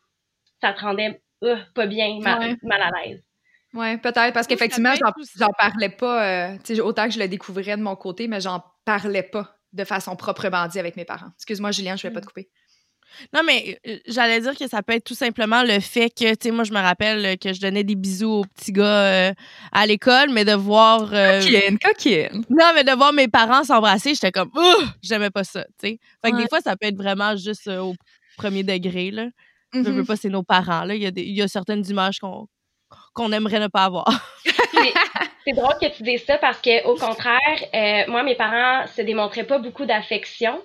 ça 0.60 0.74
te 0.74 0.82
rendait 0.82 1.22
euh, 1.44 1.58
pas 1.76 1.86
bien, 1.86 2.20
mal, 2.20 2.56
mal 2.64 2.82
à 2.82 2.90
l'aise. 3.06 3.24
Oui, 3.74 3.98
peut-être, 3.98 4.34
parce 4.34 4.48
qu'effectivement, 4.48 4.94
j'en 5.38 5.50
parlais 5.58 5.90
pas, 5.90 6.52
euh, 6.52 6.82
autant 6.84 7.06
que 7.06 7.14
je 7.14 7.20
le 7.20 7.28
découvrais 7.28 7.78
de 7.78 7.82
mon 7.82 7.96
côté, 7.96 8.28
mais 8.28 8.42
j'en 8.42 8.62
parlais 8.86 9.24
pas 9.24 9.58
de 9.74 9.84
façon 9.84 10.16
proprement 10.16 10.68
dit 10.68 10.80
avec 10.80 10.98
mes 10.98 11.06
parents. 11.06 11.32
Excuse-moi, 11.38 11.72
Julien, 11.72 11.96
je 11.96 12.08
vais 12.08 12.14
pas 12.14 12.20
te 12.20 12.26
mm. 12.26 12.28
couper. 12.28 12.50
Non, 13.34 13.42
mais 13.46 13.78
euh, 13.88 13.98
j'allais 14.08 14.40
dire 14.40 14.58
que 14.58 14.68
ça 14.70 14.82
peut 14.84 14.94
être 14.94 15.04
tout 15.04 15.16
simplement 15.16 15.64
le 15.64 15.82
fait 15.82 16.10
que, 16.10 16.30
tu 16.32 16.38
sais, 16.44 16.52
moi, 16.52 16.64
je 16.64 16.72
me 16.72 16.80
rappelle 16.80 17.38
que 17.40 17.52
je 17.52 17.60
donnais 17.60 17.84
des 17.84 17.96
bisous 17.96 18.30
aux 18.30 18.46
petits 18.46 18.72
gars 18.72 19.30
euh, 19.30 19.34
à 19.74 19.86
l'école, 19.86 20.30
mais 20.32 20.46
de 20.46 20.54
voir. 20.54 21.10
coquine, 21.10 21.78
coquine. 21.78 22.46
Non, 22.50 22.72
mais 22.74 22.86
de 22.86 22.96
voir 22.96 23.12
mes 23.12 23.28
parents 23.28 23.66
s'embrasser, 23.66 24.14
j'étais 24.14 24.32
comme, 24.32 24.50
oh, 24.56 24.84
j'aimais 25.02 25.30
pas 25.30 25.44
ça, 25.44 25.66
tu 25.82 25.90
sais. 25.90 26.00
Fait 26.24 26.32
que 26.32 26.38
des 26.38 26.48
fois, 26.48 26.62
ça 26.62 26.78
peut 26.78 26.88
être 26.88 26.96
vraiment 26.96 27.36
juste 27.36 27.68
au 27.68 27.96
premier 28.38 28.64
degré, 28.64 29.12
là. 29.12 29.28
Je 29.74 29.80
veux 29.80 30.02
mm-hmm. 30.02 30.06
pas, 30.06 30.16
c'est 30.16 30.30
nos 30.30 30.44
parents, 30.44 30.84
là. 30.86 30.96
Il 30.96 31.02
y, 31.02 31.06
a 31.06 31.12
il 31.16 31.36
y 31.36 31.42
a 31.42 31.48
certaines 31.48 31.86
images 31.90 32.20
qu'on 32.20 32.48
qu'on 33.14 33.32
aimerait 33.32 33.60
ne 33.60 33.68
pas 33.68 33.86
avoir. 33.86 34.08
c'est 35.46 35.54
drôle 35.54 35.76
que 35.82 35.96
tu 35.96 36.04
dises 36.04 36.26
ça 36.26 36.38
parce 36.38 36.60
que 36.60 36.86
au 36.86 36.96
contraire, 36.96 37.40
euh, 37.74 38.12
moi 38.12 38.24
mes 38.24 38.36
parents 38.36 38.86
se 38.88 39.02
démontraient 39.02 39.46
pas 39.46 39.60
beaucoup 39.60 39.86
d'affection. 39.86 40.62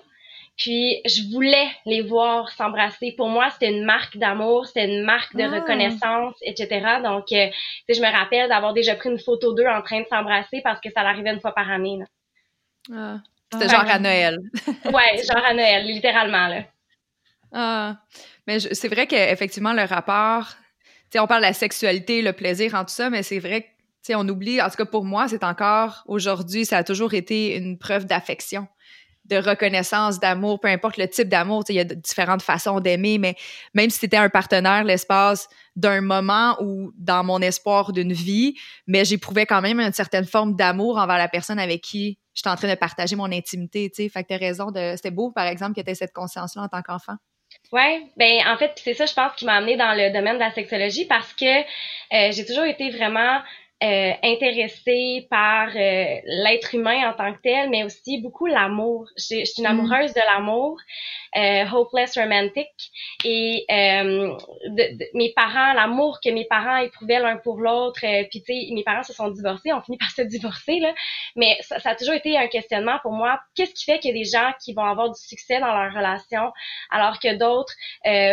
Puis 0.57 1.03
je 1.05 1.31
voulais 1.33 1.69
les 1.85 2.01
voir 2.01 2.51
s'embrasser. 2.51 3.13
Pour 3.17 3.29
moi, 3.29 3.51
c'était 3.51 3.71
une 3.71 3.85
marque 3.85 4.17
d'amour, 4.17 4.67
c'était 4.67 4.87
une 4.87 5.05
marque 5.05 5.37
de 5.37 5.43
ah. 5.43 5.61
reconnaissance, 5.61 6.35
etc. 6.41 6.99
Donc, 7.05 7.31
euh, 7.33 7.49
je 7.89 8.01
me 8.01 8.11
rappelle 8.11 8.49
d'avoir 8.49 8.73
déjà 8.73 8.95
pris 8.95 9.11
une 9.11 9.19
photo 9.19 9.53
d'eux 9.53 9.67
en 9.67 9.83
train 9.83 10.01
de 10.01 10.07
s'embrasser 10.07 10.63
parce 10.65 10.81
que 10.81 10.89
ça 10.91 11.03
l'arrivait 11.03 11.33
une 11.33 11.41
fois 11.41 11.53
par 11.53 11.71
année. 11.71 11.99
Ah. 12.91 13.19
C'était 13.53 13.69
genre 13.69 13.85
à 13.87 13.99
Noël. 13.99 14.39
ouais, 14.87 15.23
genre 15.25 15.45
à 15.45 15.53
Noël, 15.53 15.85
littéralement 15.87 16.49
là. 16.49 16.63
Ah. 17.53 17.97
Mais 18.47 18.59
c'est 18.61 18.89
vrai 18.89 19.07
qu'effectivement, 19.07 19.75
le 19.75 19.85
rapport 19.85 20.55
sais, 21.13 21.19
on 21.21 21.27
parle 21.27 21.43
de 21.43 21.47
la 21.47 21.53
sexualité, 21.53 22.23
le 22.23 22.33
plaisir 22.33 22.75
en 22.75 22.85
tout 22.85 22.95
ça, 22.95 23.11
mais 23.11 23.23
c'est 23.23 23.39
vrai 23.39 23.63
que, 23.63 23.67
tu 24.05 24.15
on 24.15 24.29
oublie, 24.29 24.63
en 24.63 24.71
tout 24.71 24.77
cas 24.77 24.85
pour 24.85 25.05
moi, 25.05 25.27
c'est 25.29 25.43
encore, 25.43 26.05
aujourd'hui, 26.07 26.65
ça 26.65 26.79
a 26.79 26.85
toujours 26.85 27.15
été 27.15 27.57
une 27.57 27.77
preuve 27.77 28.07
d'affection 28.07 28.69
de 29.29 29.37
reconnaissance, 29.37 30.21
d'amour, 30.21 30.61
peu 30.61 30.69
importe 30.69 30.97
le 30.97 31.09
type 31.09 31.29
d'amour, 31.29 31.65
il 31.69 31.75
y 31.75 31.81
a 31.81 31.85
différentes 31.85 32.43
façons 32.43 32.81
d'aimer, 32.81 33.19
mais 33.19 33.35
même 33.75 33.91
si 33.91 33.99
c'était 33.99 34.17
un 34.17 34.29
partenaire, 34.29 34.85
l'espace 34.85 35.49
d'un 35.75 36.01
moment 36.01 36.57
ou 36.63 36.93
dans 36.97 37.25
mon 37.25 37.41
espoir 37.41 37.93
d'une 37.93 38.13
vie, 38.13 38.55
mais 38.87 39.05
j'éprouvais 39.05 39.47
quand 39.47 39.61
même 39.61 39.81
une 39.81 39.93
certaine 39.93 40.25
forme 40.25 40.55
d'amour 40.57 40.99
envers 40.99 41.19
la 41.19 41.29
personne 41.29 41.59
avec 41.59 41.83
qui 41.83 42.19
j'étais 42.35 42.51
en 42.51 42.57
train 42.57 42.69
de 42.69 42.75
partager 42.75 43.17
mon 43.17 43.33
intimité, 43.33 43.91
tu 43.91 44.05
sais. 44.05 44.09
Fait 44.09 44.25
que 44.25 44.35
raison 44.39 44.69
c'était 44.73 45.11
beau, 45.11 45.33
par 45.33 45.47
exemple, 45.47 45.75
que 45.75 45.81
t'aies 45.81 45.95
cette 45.95 46.13
conscience-là 46.13 46.63
en 46.63 46.69
tant 46.69 46.83
qu'enfant. 46.83 47.17
Ouais, 47.73 48.03
ben 48.17 48.47
en 48.47 48.57
fait, 48.57 48.81
c'est 48.83 48.95
ça, 48.95 49.07
je 49.07 49.15
pense, 49.15 49.35
qui 49.35 49.45
m'a 49.45 49.55
amené 49.57 49.77
dans 49.77 49.93
le 49.93 50.13
domaine 50.13 50.35
de 50.35 50.41
la 50.41 50.53
sexologie 50.53 51.05
parce 51.05 51.33
que 51.33 51.45
euh, 51.45 52.33
j'ai 52.33 52.45
toujours 52.47 52.65
été 52.65 52.91
vraiment 52.91 53.41
euh, 53.83 54.13
intéressée 54.23 55.27
par 55.29 55.69
euh, 55.69 56.21
l'être 56.25 56.75
humain 56.75 57.11
en 57.11 57.13
tant 57.13 57.35
que 57.35 57.41
tel, 57.43 57.69
mais 57.69 57.85
aussi 57.85 58.23
beaucoup 58.23 58.47
l'amour. 58.47 59.07
Je, 59.19 59.45
suis 59.45 59.53
une 59.59 59.65
mm. 59.65 59.67
amoureuse 59.67 60.15
de 60.15 60.21
l'amour, 60.27 60.79
euh, 61.37 61.65
hopeless 61.71 62.17
romantic, 62.17 62.69
et 63.23 63.67
euh, 63.71 64.35
de, 64.69 65.09
mes 65.13 65.31
parents, 65.35 65.75
l'amour 65.75 66.21
que 66.25 66.31
mes 66.31 66.47
parents 66.47 66.79
éprouvaient 66.79 67.19
l'un 67.19 67.37
pour 67.37 67.61
l'autre. 67.61 68.01
Euh, 68.05 68.25
puis 68.31 68.43
tu 68.43 68.55
sais, 68.55 68.75
mes 68.75 68.83
parents 68.83 69.03
se 69.03 69.13
sont 69.13 69.29
divorcés, 69.29 69.75
ont 69.75 69.83
fini 69.83 69.99
par 69.99 70.11
se 70.11 70.23
divorcer 70.23 70.81
là, 70.81 70.95
mais 71.37 71.59
ça, 71.61 71.79
ça 71.79 71.91
a 71.91 71.95
toujours 71.97 72.15
été 72.15 72.39
un 72.39 72.47
questionnement 72.47 72.99
pour 73.03 73.13
moi. 73.13 73.39
Qu'est-ce 73.55 73.75
qui 73.75 73.85
fait 73.85 73.99
qu'il 73.99 74.17
y 74.17 74.19
a 74.19 74.25
des 74.25 74.31
gens 74.31 74.53
qui 74.65 74.73
vont 74.73 74.85
avoir 74.85 75.11
du 75.11 75.21
succès 75.21 75.61
dans 75.61 75.75
leur 75.75 75.93
relation 75.93 76.51
alors 76.91 77.19
que 77.21 77.35
d'autres 77.35 77.75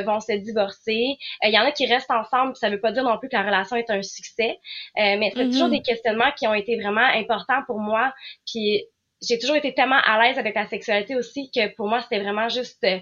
vont 0.06 0.22
se 0.22 0.32
divorcer? 0.32 1.18
Il 1.44 1.52
y 1.52 1.60
en 1.60 1.64
a 1.64 1.72
qui 1.74 1.86
restent 1.86 2.12
ensemble, 2.12 2.56
ça 2.56 2.70
veut 2.70 2.80
pas 2.80 2.94
dire 2.94 3.04
non 3.04 3.18
plus 3.18 3.28
que 3.28 3.36
la 3.36 3.44
relation 3.44 3.76
est 3.76 3.90
un 3.90 4.02
succès, 4.02 4.58
mais 4.96 5.33
c'est 5.34 5.46
toujours 5.46 5.68
mhm. 5.68 5.74
des 5.74 5.82
questionnements 5.82 6.32
qui 6.38 6.48
ont 6.48 6.54
été 6.54 6.80
vraiment 6.80 7.02
importants 7.02 7.62
pour 7.68 7.80
moi. 7.80 8.14
Puis 8.46 8.84
j'ai 9.22 9.40
toujours 9.40 9.56
été 9.56 9.74
tellement 9.74 10.00
à 10.04 10.22
l'aise 10.22 10.38
avec 10.38 10.56
la 10.56 10.68
sexualité 10.68 11.16
aussi 11.16 11.50
que 11.52 11.74
pour 11.76 11.88
moi, 11.88 12.02
c'était 12.02 12.20
vraiment 12.20 12.50
juste 12.50 12.84
euh, 12.84 13.00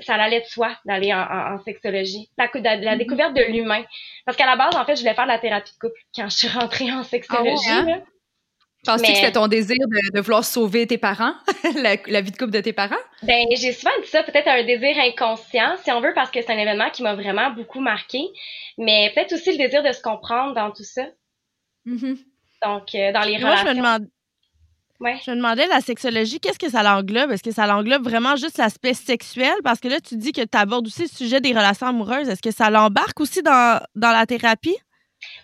ça 0.00 0.14
allait 0.14 0.40
de 0.40 0.46
soi 0.46 0.76
d'aller 0.84 1.12
en, 1.12 1.58
sexologie. 1.64 2.30
La, 2.36 2.48
la, 2.54 2.92
mhm. 2.92 2.98
découverte 2.98 3.34
de 3.34 3.42
l'humain. 3.42 3.84
Parce 4.24 4.36
qu'à 4.36 4.46
la 4.46 4.56
base, 4.56 4.74
en 4.74 4.84
fait, 4.84 4.96
je 4.96 5.00
voulais 5.00 5.14
faire 5.14 5.24
de 5.24 5.30
la 5.30 5.38
thérapie 5.38 5.72
de 5.72 5.78
couple 5.78 6.00
quand 6.14 6.28
je 6.28 6.36
suis 6.36 6.48
rentrée 6.48 6.90
en 6.90 7.02
sexologie. 7.02 7.68
Ah 7.70 7.84
ouais, 7.84 7.92
hein? 7.92 8.02
Penses-tu 8.84 9.10
que 9.10 9.18
c'était 9.18 9.32
ton 9.32 9.48
désir 9.48 9.76
de, 10.14 10.20
vouloir 10.20 10.44
sauver 10.44 10.86
tes 10.86 10.98
parents, 10.98 11.34
la, 11.74 12.20
vie 12.20 12.30
de 12.30 12.36
couple 12.36 12.52
de 12.52 12.60
tes 12.60 12.72
parents? 12.72 12.94
Ben, 13.22 13.44
j'ai 13.56 13.72
souvent 13.72 13.90
dit 14.02 14.08
ça, 14.08 14.22
peut-être 14.22 14.46
un 14.46 14.62
désir 14.64 14.96
inconscient, 14.98 15.76
si 15.82 15.90
on 15.90 16.00
veut, 16.00 16.12
parce 16.14 16.30
que 16.30 16.40
c'est 16.40 16.52
un 16.52 16.58
événement 16.58 16.88
qui 16.90 17.02
m'a 17.02 17.14
vraiment 17.14 17.50
beaucoup 17.50 17.80
marqué. 17.80 18.20
Mais 18.78 19.10
peut-être 19.14 19.32
aussi 19.32 19.50
le 19.50 19.58
désir 19.58 19.82
de 19.82 19.92
se 19.92 20.00
comprendre 20.00 20.54
dans 20.54 20.70
tout 20.70 20.84
ça. 20.84 21.02
Mm-hmm. 21.86 22.18
Donc, 22.64 22.94
euh, 22.94 23.12
dans 23.12 23.22
les 23.22 23.36
relations. 23.36 23.66
Je 23.66 23.70
me, 23.70 23.76
demande... 23.76 24.08
je 25.00 25.30
me 25.32 25.36
demandais, 25.36 25.66
la 25.66 25.80
sexologie, 25.80 26.38
qu'est-ce 26.38 26.58
que 26.58 26.70
ça 26.70 26.84
l'englobe? 26.84 27.32
Est-ce 27.32 27.42
que 27.42 27.52
ça 27.52 27.66
l'englobe 27.66 28.04
vraiment 28.04 28.36
juste 28.36 28.58
l'aspect 28.58 28.94
sexuel? 28.94 29.54
Parce 29.64 29.80
que 29.80 29.88
là, 29.88 30.00
tu 30.00 30.16
dis 30.16 30.30
que 30.30 30.42
tu 30.42 30.56
abordes 30.56 30.86
aussi 30.86 31.02
le 31.02 31.08
sujet 31.08 31.40
des 31.40 31.50
relations 31.50 31.88
amoureuses. 31.88 32.28
Est-ce 32.28 32.42
que 32.42 32.52
ça 32.52 32.70
l'embarque 32.70 33.18
aussi 33.18 33.42
dans, 33.42 33.80
dans 33.96 34.12
la 34.12 34.24
thérapie? 34.24 34.76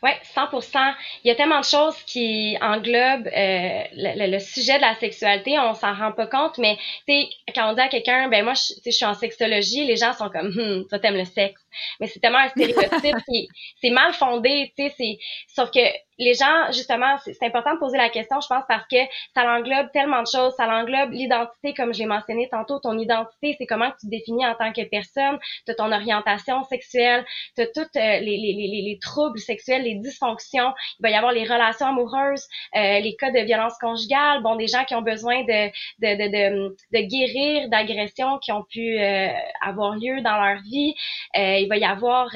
Oui, 0.02 0.10
100% 0.36 0.94
Il 1.24 1.28
y 1.28 1.30
a 1.30 1.34
tellement 1.34 1.60
de 1.60 1.64
choses 1.64 1.96
qui 2.06 2.56
englobent 2.60 3.26
euh, 3.26 3.82
le, 3.94 4.38
sujet 4.38 4.76
de 4.76 4.82
la 4.82 4.94
sexualité, 4.94 5.58
on 5.58 5.74
s'en 5.74 5.94
rend 5.94 6.12
pas 6.12 6.26
compte, 6.26 6.58
mais 6.58 6.76
tu 7.08 7.14
sais, 7.14 7.28
quand 7.54 7.70
on 7.70 7.74
dit 7.74 7.80
à 7.80 7.88
quelqu'un, 7.88 8.28
ben 8.28 8.44
moi, 8.44 8.54
je, 8.54 8.74
je 8.84 8.90
suis 8.90 9.04
en 9.04 9.14
sexologie, 9.14 9.84
les 9.84 9.96
gens 9.96 10.12
sont 10.12 10.28
comme, 10.28 10.46
hum, 10.56 10.86
toi 10.88 10.98
t'aimes 10.98 11.16
le 11.16 11.24
sexe. 11.24 11.60
Mais 12.00 12.06
c'est 12.06 12.20
tellement 12.20 12.38
un 12.38 12.48
stéréotype 12.48 13.16
qui 13.28 13.48
c'est 13.80 13.90
mal 13.90 14.12
fondé, 14.12 14.72
tu 14.76 14.88
sais, 14.90 15.18
sauf 15.48 15.70
que 15.70 15.80
les 16.18 16.34
gens, 16.34 16.72
justement, 16.72 17.16
c'est 17.24 17.42
important 17.42 17.74
de 17.74 17.78
poser 17.78 17.98
la 17.98 18.08
question, 18.08 18.40
je 18.40 18.46
pense, 18.46 18.64
parce 18.68 18.86
que 18.86 18.96
ça 19.34 19.44
l'englobe 19.44 19.90
tellement 19.92 20.22
de 20.22 20.26
choses. 20.26 20.54
Ça 20.56 20.66
l'englobe 20.66 21.10
l'identité, 21.12 21.74
comme 21.74 21.92
je 21.92 22.00
l'ai 22.00 22.06
mentionné 22.06 22.48
tantôt. 22.48 22.78
Ton 22.78 22.98
identité, 22.98 23.56
c'est 23.58 23.66
comment 23.66 23.90
tu 23.90 24.06
te 24.06 24.10
définis 24.10 24.46
en 24.46 24.54
tant 24.54 24.72
que 24.72 24.82
personne. 24.82 25.38
Tu 25.66 25.74
ton 25.74 25.90
orientation 25.90 26.62
sexuelle, 26.64 27.24
tu 27.56 27.62
as 27.62 27.66
tous 27.66 27.80
euh, 27.80 27.86
les, 27.96 28.20
les, 28.20 28.52
les, 28.52 28.82
les, 28.82 28.98
troubles 29.00 29.38
sexuels, 29.38 29.82
les 29.82 29.96
dysfonctions. 29.96 30.72
Il 31.00 31.02
va 31.02 31.10
y 31.10 31.14
avoir 31.14 31.32
les 31.32 31.44
relations 31.44 31.86
amoureuses, 31.86 32.46
euh, 32.76 33.00
les 33.00 33.16
cas 33.16 33.30
de 33.30 33.40
violence 33.40 33.74
conjugale. 33.80 34.42
Bon, 34.42 34.56
des 34.56 34.68
gens 34.68 34.84
qui 34.84 34.94
ont 34.94 35.02
besoin 35.02 35.42
de, 35.42 35.68
de, 35.98 36.16
de, 36.16 36.76
de, 36.92 37.00
guérir 37.00 37.68
d'agressions 37.70 38.38
qui 38.38 38.52
ont 38.52 38.64
pu 38.64 38.98
euh, 38.98 39.28
avoir 39.60 39.96
lieu 39.96 40.20
dans 40.20 40.40
leur 40.40 40.60
vie. 40.62 40.94
il 41.34 41.66
va 41.68 41.76
y 41.76 41.84
avoir 41.84 42.28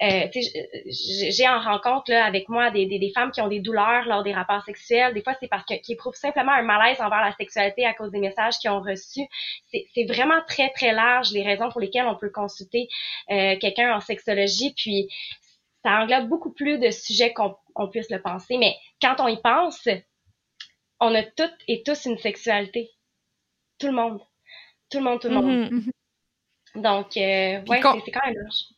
euh, 0.00 0.28
j'ai 0.86 1.48
en 1.48 1.60
rencontre 1.60 2.12
là, 2.12 2.24
avec 2.24 2.48
moi 2.48 2.70
des, 2.70 2.86
des, 2.86 3.00
des, 3.00 3.10
femmes 3.10 3.32
qui 3.32 3.40
ont 3.40 3.48
des 3.48 3.58
douleurs 3.58 4.06
lors 4.06 4.22
des 4.22 4.32
rapports 4.32 4.62
sexuels. 4.62 5.12
Des 5.12 5.22
fois, 5.22 5.34
c'est 5.40 5.48
parce 5.48 5.64
qu'ils 5.64 5.80
éprouvent 5.88 6.14
simplement 6.14 6.52
un 6.52 6.62
malaise 6.62 7.00
envers 7.00 7.20
la 7.20 7.32
sexualité 7.32 7.84
à 7.84 7.94
cause 7.94 8.12
des 8.12 8.20
messages 8.20 8.58
qu'ils 8.58 8.70
ont 8.70 8.80
reçus. 8.80 9.26
C'est 9.72 10.04
vraiment 10.04 10.40
très, 10.46 10.70
très 10.70 10.92
large 10.92 11.32
les 11.32 11.42
raisons 11.42 11.68
pour 11.70 11.80
lesquelles 11.80 12.06
on 12.06 12.14
peut 12.14 12.30
consulter 12.30 12.88
euh, 13.30 13.56
quelqu'un 13.58 13.92
en 13.92 14.00
sexologie. 14.00 14.72
Puis, 14.76 15.08
ça 15.84 16.00
englobe 16.00 16.28
beaucoup 16.28 16.52
plus 16.52 16.78
de 16.78 16.90
sujets 16.90 17.32
qu'on 17.32 17.88
puisse 17.90 18.10
le 18.10 18.22
penser. 18.22 18.56
Mais 18.56 18.76
quand 19.02 19.16
on 19.18 19.26
y 19.26 19.40
pense, 19.40 19.88
on 21.00 21.12
a 21.12 21.24
toutes 21.24 21.58
et 21.66 21.82
tous 21.82 22.04
une 22.04 22.18
sexualité. 22.18 22.90
Tout 23.80 23.88
le 23.88 23.94
monde. 23.94 24.20
Tout 24.90 24.98
le 24.98 25.04
monde, 25.04 25.20
tout 25.20 25.28
le 25.28 25.34
monde. 25.34 25.72
Mm-hmm. 25.72 26.82
Donc, 26.82 27.16
euh, 27.16 27.60
ouais, 27.66 27.80
c'est 28.04 28.12
quand 28.12 28.26
même 28.26 28.34
large 28.34 28.77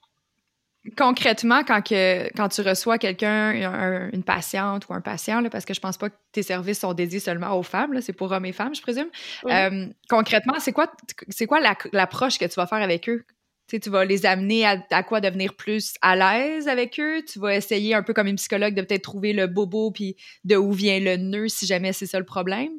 concrètement, 0.97 1.63
quand, 1.65 1.83
que, 1.83 2.29
quand 2.37 2.49
tu 2.49 2.63
reçois 2.63 2.99
quelqu'un, 2.99 4.11
une 4.13 4.23
patiente 4.23 4.89
ou 4.89 4.95
un 4.95 5.01
patient, 5.01 5.41
là, 5.41 5.51
parce 5.51 5.65
que 5.65 5.75
je 5.75 5.81
pense 5.81 5.99
pas 5.99 6.11
que 6.11 6.17
tes 6.33 6.43
services 6.43 6.81
sont 6.81 6.95
dédiés 6.95 7.21
seulement 7.21 7.59
aux 7.59 7.63
femmes, 7.63 8.01
c'est 8.01 8.13
pour 8.13 8.33
hommes 8.33 8.47
et 8.47 8.53
femmes, 8.53 8.75
je 8.75 8.83
présume. 8.83 9.09
Euh, 9.47 9.87
concrètement, 10.09 10.55
c'est 10.59 10.73
quoi, 10.73 10.91
c'est 11.29 11.47
quoi 11.47 11.61
l'approche 11.93 12.39
que 12.39 12.47
tu 12.47 12.55
vas 12.55 12.67
faire 12.67 12.83
avec 12.83 13.09
eux? 13.09 13.25
Tu, 13.69 13.79
tu 13.79 13.91
vas 13.91 14.05
les 14.05 14.27
amener 14.27 14.67
à, 14.67 14.83
à, 14.91 15.03
quoi 15.03 15.21
devenir 15.21 15.55
plus 15.55 15.95
à 16.03 16.17
l'aise 16.17 16.67
avec 16.67 16.99
eux? 16.99 17.23
Tu 17.25 17.39
vas 17.39 17.55
essayer 17.55 17.95
un 17.95 18.03
peu 18.03 18.13
comme 18.13 18.27
une 18.27 18.37
psychologue 18.37 18.75
de 18.75 18.83
peut-être 18.83 19.03
trouver 19.03 19.33
le 19.33 19.47
bobo 19.47 19.93
puis 19.93 20.17
de 20.45 20.57
où 20.57 20.73
vient 20.73 20.99
le 20.99 21.17
nœud 21.17 21.49
si 21.49 21.67
jamais 21.67 21.93
c'est 21.93 22.07
ça 22.07 22.19
le 22.19 22.25
problème? 22.25 22.71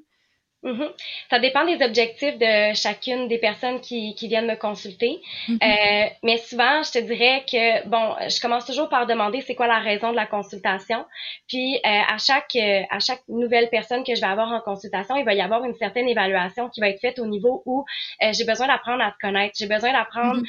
Mm-hmm. 0.63 0.89
Ça 1.30 1.39
dépend 1.39 1.65
des 1.65 1.84
objectifs 1.84 2.38
de 2.38 2.74
chacune 2.76 3.28
des 3.28 3.39
personnes 3.39 3.82
qui, 3.82 4.13
qui 4.15 4.28
viennent 4.28 4.47
me 4.47 4.56
consulter. 4.56 5.19
Mm-hmm. 5.47 5.58
euh, 5.63 6.10
mais 6.24 6.38
souvent, 6.38 6.84
je 6.84 6.91
te 6.91 7.00
dirais 7.00 7.43
que, 7.50 7.88
bon, 7.88 8.15
je 8.30 8.39
commence 8.39 8.65
toujours 8.65 8.89
par 8.89 9.08
demander 9.08 9.41
c'est 9.41 9.56
quoi 9.56 9.67
la 9.67 9.80
raison 9.80 10.12
de 10.12 10.15
la 10.15 10.28
consultation. 10.28 11.06
Puis, 11.47 11.78
euh, 11.78 11.80
à, 11.84 12.17
chaque, 12.17 12.56
euh, 12.56 12.82
à 12.89 13.00
chaque 13.00 13.21
nouvelle 13.28 13.69
personne 13.69 14.04
que 14.04 14.13
je 14.13 14.21
vais 14.21 14.28
avoir 14.28 14.52
en 14.52 14.62
consultation, 14.62 15.15
il 15.15 15.26
va 15.26 15.34
y 15.34 15.41
avoir 15.41 15.63
une 15.63 15.76
certaine 15.76 16.08
évaluation 16.08 16.69
qui 16.69 16.80
va 16.80 16.89
être 16.89 17.02
faite 17.02 17.19
au 17.19 17.26
niveau 17.26 17.63
où 17.65 17.84
euh, 18.24 18.32
j'ai 18.34 18.45
besoin 18.45 18.67
d'apprendre 18.67 19.04
à 19.04 19.12
te 19.12 19.17
connaître. 19.19 19.56
J'ai 19.58 19.67
besoin 19.67 19.93
d'apprendre 19.93 20.41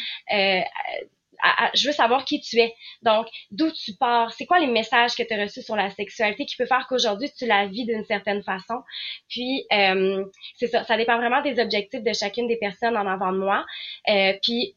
je 1.75 1.87
veux 1.87 1.93
savoir 1.93 2.25
qui 2.25 2.41
tu 2.41 2.59
es. 2.59 2.75
Donc, 3.03 3.27
d'où 3.51 3.71
tu 3.71 3.95
pars, 3.99 4.33
c'est 4.33 4.47
quoi 4.47 4.59
les 4.59 4.67
messages 4.67 5.15
que 5.15 5.23
tu 5.23 5.33
as 5.33 5.43
reçus 5.43 5.63
sur 5.63 5.77
la 5.77 5.91
sexualité 5.91 6.47
qui 6.47 6.57
peut 6.57 6.67
faire 6.67 6.87
qu'aujourd'hui 6.89 7.31
tu 7.37 7.47
la 7.47 7.67
vis 7.67 7.85
d'une 7.85 8.05
certaine 8.05 8.43
façon? 8.43 8.83
Puis, 9.29 9.67
euh, 9.73 10.25
c'est 10.57 10.69
ça, 10.69 10.85
ça 10.85 10.97
dépend 10.97 11.17
vraiment 11.17 11.43
des 11.43 11.61
objectifs 11.61 12.03
de 12.03 12.13
chacune 12.13 12.49
des 12.49 12.59
personnes 12.59 12.97
en 12.97 13.07
avant 13.07 13.33
de 13.33 13.39
moi. 13.39 13.65
Euh, 14.09 14.35
puis, 14.43 14.77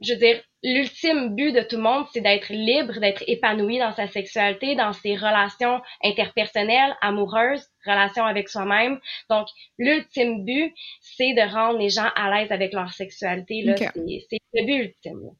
je 0.00 0.14
veux 0.14 0.18
dire, 0.18 0.42
l'ultime 0.62 1.34
but 1.34 1.52
de 1.52 1.60
tout 1.60 1.76
le 1.76 1.82
monde, 1.82 2.06
c'est 2.12 2.20
d'être 2.20 2.48
libre, 2.48 3.00
d'être 3.00 3.22
épanoui 3.26 3.78
dans 3.78 3.92
sa 3.92 4.08
sexualité, 4.08 4.74
dans 4.74 4.92
ses 4.92 5.14
relations 5.14 5.80
interpersonnelles, 6.02 6.96
amoureuses, 7.02 7.66
relations 7.84 8.24
avec 8.24 8.48
soi-même. 8.48 8.98
Donc, 9.28 9.48
l'ultime 9.78 10.44
but, 10.44 10.74
c'est 11.00 11.34
de 11.34 11.52
rendre 11.52 11.78
les 11.78 11.90
gens 11.90 12.08
à 12.14 12.30
l'aise 12.30 12.50
avec 12.50 12.72
leur 12.72 12.92
sexualité. 12.92 13.62
Là, 13.62 13.74
C'est 13.76 14.38
le 14.54 14.64
but 14.64 14.84
ultime. 14.84 15.30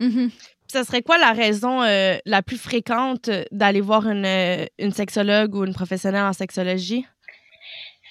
Mm-hmm. 0.00 0.30
Ça 0.68 0.84
serait 0.84 1.02
quoi 1.02 1.18
la 1.18 1.32
raison 1.32 1.82
euh, 1.82 2.16
la 2.26 2.42
plus 2.42 2.56
fréquente 2.56 3.30
d'aller 3.52 3.80
voir 3.80 4.08
une, 4.08 4.24
euh, 4.24 4.66
une 4.78 4.92
sexologue 4.92 5.54
ou 5.54 5.64
une 5.64 5.74
professionnelle 5.74 6.24
en 6.24 6.32
sexologie? 6.32 7.06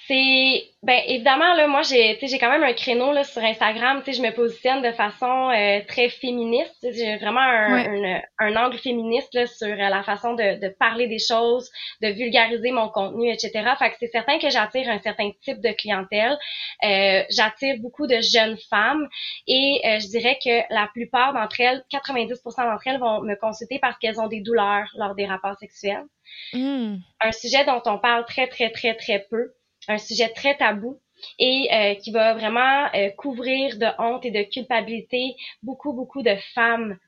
C'est 0.06 0.70
ben 0.82 1.00
évidemment 1.06 1.54
là 1.54 1.66
moi 1.66 1.80
j'ai 1.80 2.18
j'ai 2.20 2.38
quand 2.38 2.50
même 2.50 2.62
un 2.62 2.74
créneau 2.74 3.12
là 3.12 3.24
sur 3.24 3.42
Instagram, 3.42 4.02
tu 4.04 4.12
sais 4.12 4.18
je 4.18 4.22
me 4.22 4.34
positionne 4.34 4.82
de 4.82 4.92
façon 4.92 5.48
euh, 5.48 5.80
très 5.88 6.10
féministe, 6.10 6.86
j'ai 6.92 7.16
vraiment 7.16 7.40
un, 7.40 8.20
un, 8.38 8.56
angle 8.56 8.76
féministe 8.76 9.32
là, 9.32 9.46
sur 9.46 9.68
euh, 9.68 9.76
la 9.76 10.02
façon 10.02 10.34
de, 10.34 10.60
de 10.60 10.68
parler 10.68 11.06
des 11.06 11.18
choses, 11.18 11.70
de 12.02 12.08
vulgariser 12.08 12.70
mon 12.70 12.90
contenu, 12.90 13.30
etc. 13.32 13.50
Fait 13.78 13.90
que 13.92 13.96
c'est 13.98 14.08
certain 14.08 14.38
que 14.38 14.50
j'attire 14.50 14.90
un 14.90 14.98
certain 14.98 15.30
type 15.40 15.62
de 15.62 15.70
clientèle. 15.70 16.36
Euh, 16.82 17.22
j'attire 17.30 17.76
beaucoup 17.78 18.06
de 18.06 18.20
jeunes 18.20 18.58
femmes 18.68 19.08
et 19.46 19.80
je 19.84 20.08
dirais 20.08 20.38
que 20.44 20.74
la 20.74 20.86
plupart 20.92 21.32
d'entre 21.32 21.60
elles, 21.60 21.82
90% 21.90 22.70
d'entre 22.70 22.86
elles 22.86 23.00
vont 23.00 23.22
me 23.22 23.36
consulter 23.36 23.78
parce 23.78 23.96
qu'elles 23.98 24.20
ont 24.20 24.28
des 24.28 24.40
douleurs 24.40 24.88
lors 24.98 25.14
des 25.14 25.24
rapports 25.24 25.56
sexuels. 25.58 26.04
Mmh. 26.52 26.96
Un 27.20 27.32
sujet 27.32 27.64
dont 27.64 27.82
on 27.86 27.98
parle 27.98 28.26
très 28.26 28.48
très 28.48 28.70
très 28.70 28.94
très 28.94 29.26
peu 29.30 29.54
un 29.88 29.98
sujet 29.98 30.28
très 30.30 30.56
tabou 30.56 30.98
et 31.38 31.68
euh, 31.72 31.94
qui 31.94 32.10
va 32.10 32.34
vraiment 32.34 32.86
euh, 32.94 33.10
couvrir 33.10 33.78
de 33.78 33.86
honte 33.98 34.24
et 34.24 34.30
de 34.30 34.42
culpabilité 34.42 35.36
beaucoup, 35.62 35.92
beaucoup 35.92 36.22
de 36.22 36.34
femmes 36.54 36.98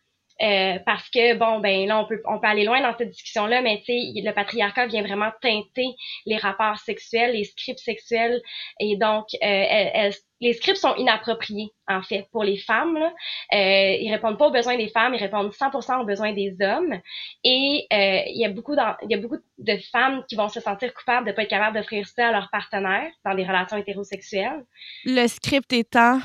Euh, 0.42 0.78
parce 0.84 1.08
que 1.08 1.34
bon 1.34 1.60
ben 1.60 1.88
là 1.88 1.98
on 1.98 2.04
peut 2.04 2.20
on 2.26 2.38
peut 2.38 2.46
aller 2.46 2.64
loin 2.64 2.82
dans 2.82 2.94
cette 2.98 3.08
discussion 3.08 3.46
là 3.46 3.62
mais 3.62 3.78
tu 3.86 3.94
sais 3.94 4.20
le 4.22 4.32
patriarcat 4.32 4.86
vient 4.86 5.02
vraiment 5.02 5.30
teinter 5.40 5.94
les 6.26 6.36
rapports 6.36 6.76
sexuels 6.76 7.32
les 7.32 7.44
scripts 7.44 7.78
sexuels. 7.78 8.42
Et 8.78 8.96
donc 8.98 9.28
euh, 9.42 10.10
les 10.42 10.52
scripts 10.52 10.76
sont 10.76 10.94
inappropriés 10.96 11.70
en 11.88 12.02
fait 12.02 12.26
pour 12.32 12.44
les 12.44 12.58
femmes 12.58 12.98
là. 12.98 13.14
Euh, 13.54 13.96
ils 13.98 14.12
répondent 14.12 14.38
pas 14.38 14.48
aux 14.48 14.52
besoins 14.52 14.76
des 14.76 14.88
femmes 14.88 15.14
ils 15.14 15.22
répondent 15.22 15.52
100% 15.52 16.02
aux 16.02 16.04
besoins 16.04 16.34
des 16.34 16.54
hommes. 16.60 17.00
Et 17.42 17.86
euh, 17.90 18.20
il 18.26 18.38
y 18.38 18.44
a 18.44 18.50
beaucoup 18.50 18.74
il 18.74 19.10
y 19.10 19.14
a 19.14 19.18
beaucoup 19.18 19.38
de 19.58 19.76
femmes 19.90 20.22
qui 20.28 20.36
vont 20.36 20.48
se 20.48 20.60
sentir 20.60 20.92
coupables 20.92 21.26
de 21.26 21.32
pas 21.32 21.44
être 21.44 21.48
capables 21.48 21.78
d'offrir 21.78 22.06
ça 22.06 22.28
à 22.28 22.32
leur 22.32 22.50
partenaire 22.50 23.10
dans 23.24 23.34
des 23.34 23.44
relations 23.44 23.78
hétérosexuelles. 23.78 24.64
Le 25.06 25.26
script 25.28 25.72
étant 25.72 26.20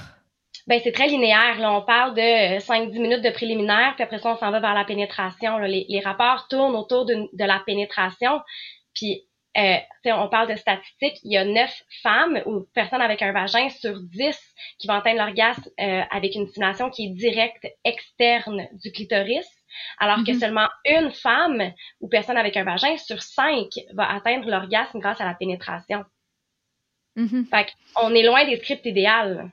ben 0.68 0.80
c'est 0.84 0.92
très 0.92 1.08
linéaire. 1.08 1.60
Là, 1.60 1.74
on 1.74 1.82
parle 1.82 2.14
de 2.16 2.60
5-10 2.60 2.98
euh, 2.98 3.02
minutes 3.02 3.24
de 3.24 3.30
préliminaire, 3.30 3.94
puis 3.96 4.04
après 4.04 4.20
ça, 4.20 4.34
on 4.34 4.38
s'en 4.38 4.52
va 4.52 4.60
vers 4.60 4.74
la 4.74 4.86
pénétration. 4.86 5.58
Les, 5.60 5.86
les, 5.90 6.00
rapports 6.00 6.48
tournent 6.48 6.76
autour 6.76 7.06
de, 7.06 7.16
de 7.34 7.44
la 7.46 7.62
pénétration. 7.66 8.42
Puis, 8.94 9.26
euh, 9.58 9.78
on 10.06 10.30
parle 10.30 10.50
de 10.50 10.56
statistiques. 10.56 11.20
Il 11.24 11.34
y 11.34 11.38
a 11.38 11.44
9 11.44 11.84
femmes 12.04 12.42
ou 12.46 12.62
personnes 12.74 13.02
avec 13.02 13.22
un 13.22 13.34
vagin 13.34 13.70
sur 13.70 14.00
10 14.00 14.40
qui 14.78 14.88
vont 14.88 14.94
atteindre 14.94 15.20
l'orgasme 15.20 15.70
euh, 15.80 16.02
avec 16.10 16.36
une 16.36 16.48
stimulation 16.48 16.90
qui 16.90 17.08
est 17.08 17.10
directe 17.10 17.68
externe 17.84 18.68
du 18.74 18.92
clitoris. 18.92 19.48
Alors 20.00 20.18
que 20.18 20.32
mm-hmm. 20.32 20.40
seulement 20.40 20.70
une 20.86 21.12
femme 21.12 21.74
ou 22.00 22.08
personne 22.08 22.38
avec 22.38 22.56
un 22.56 22.64
vagin 22.64 22.98
sur 22.98 23.22
5 23.22 23.68
va 23.94 24.14
atteindre 24.14 24.50
l'orgasme 24.50 25.00
grâce 25.00 25.20
à 25.20 25.26
la 25.26 25.34
pénétration. 25.34 26.06
Mm-hmm. 27.18 27.46
Fait 27.50 27.74
on 28.02 28.14
est 28.16 28.24
loin 28.24 28.46
des 28.46 28.58
scripts 28.58 28.86
idéaux. 28.86 29.50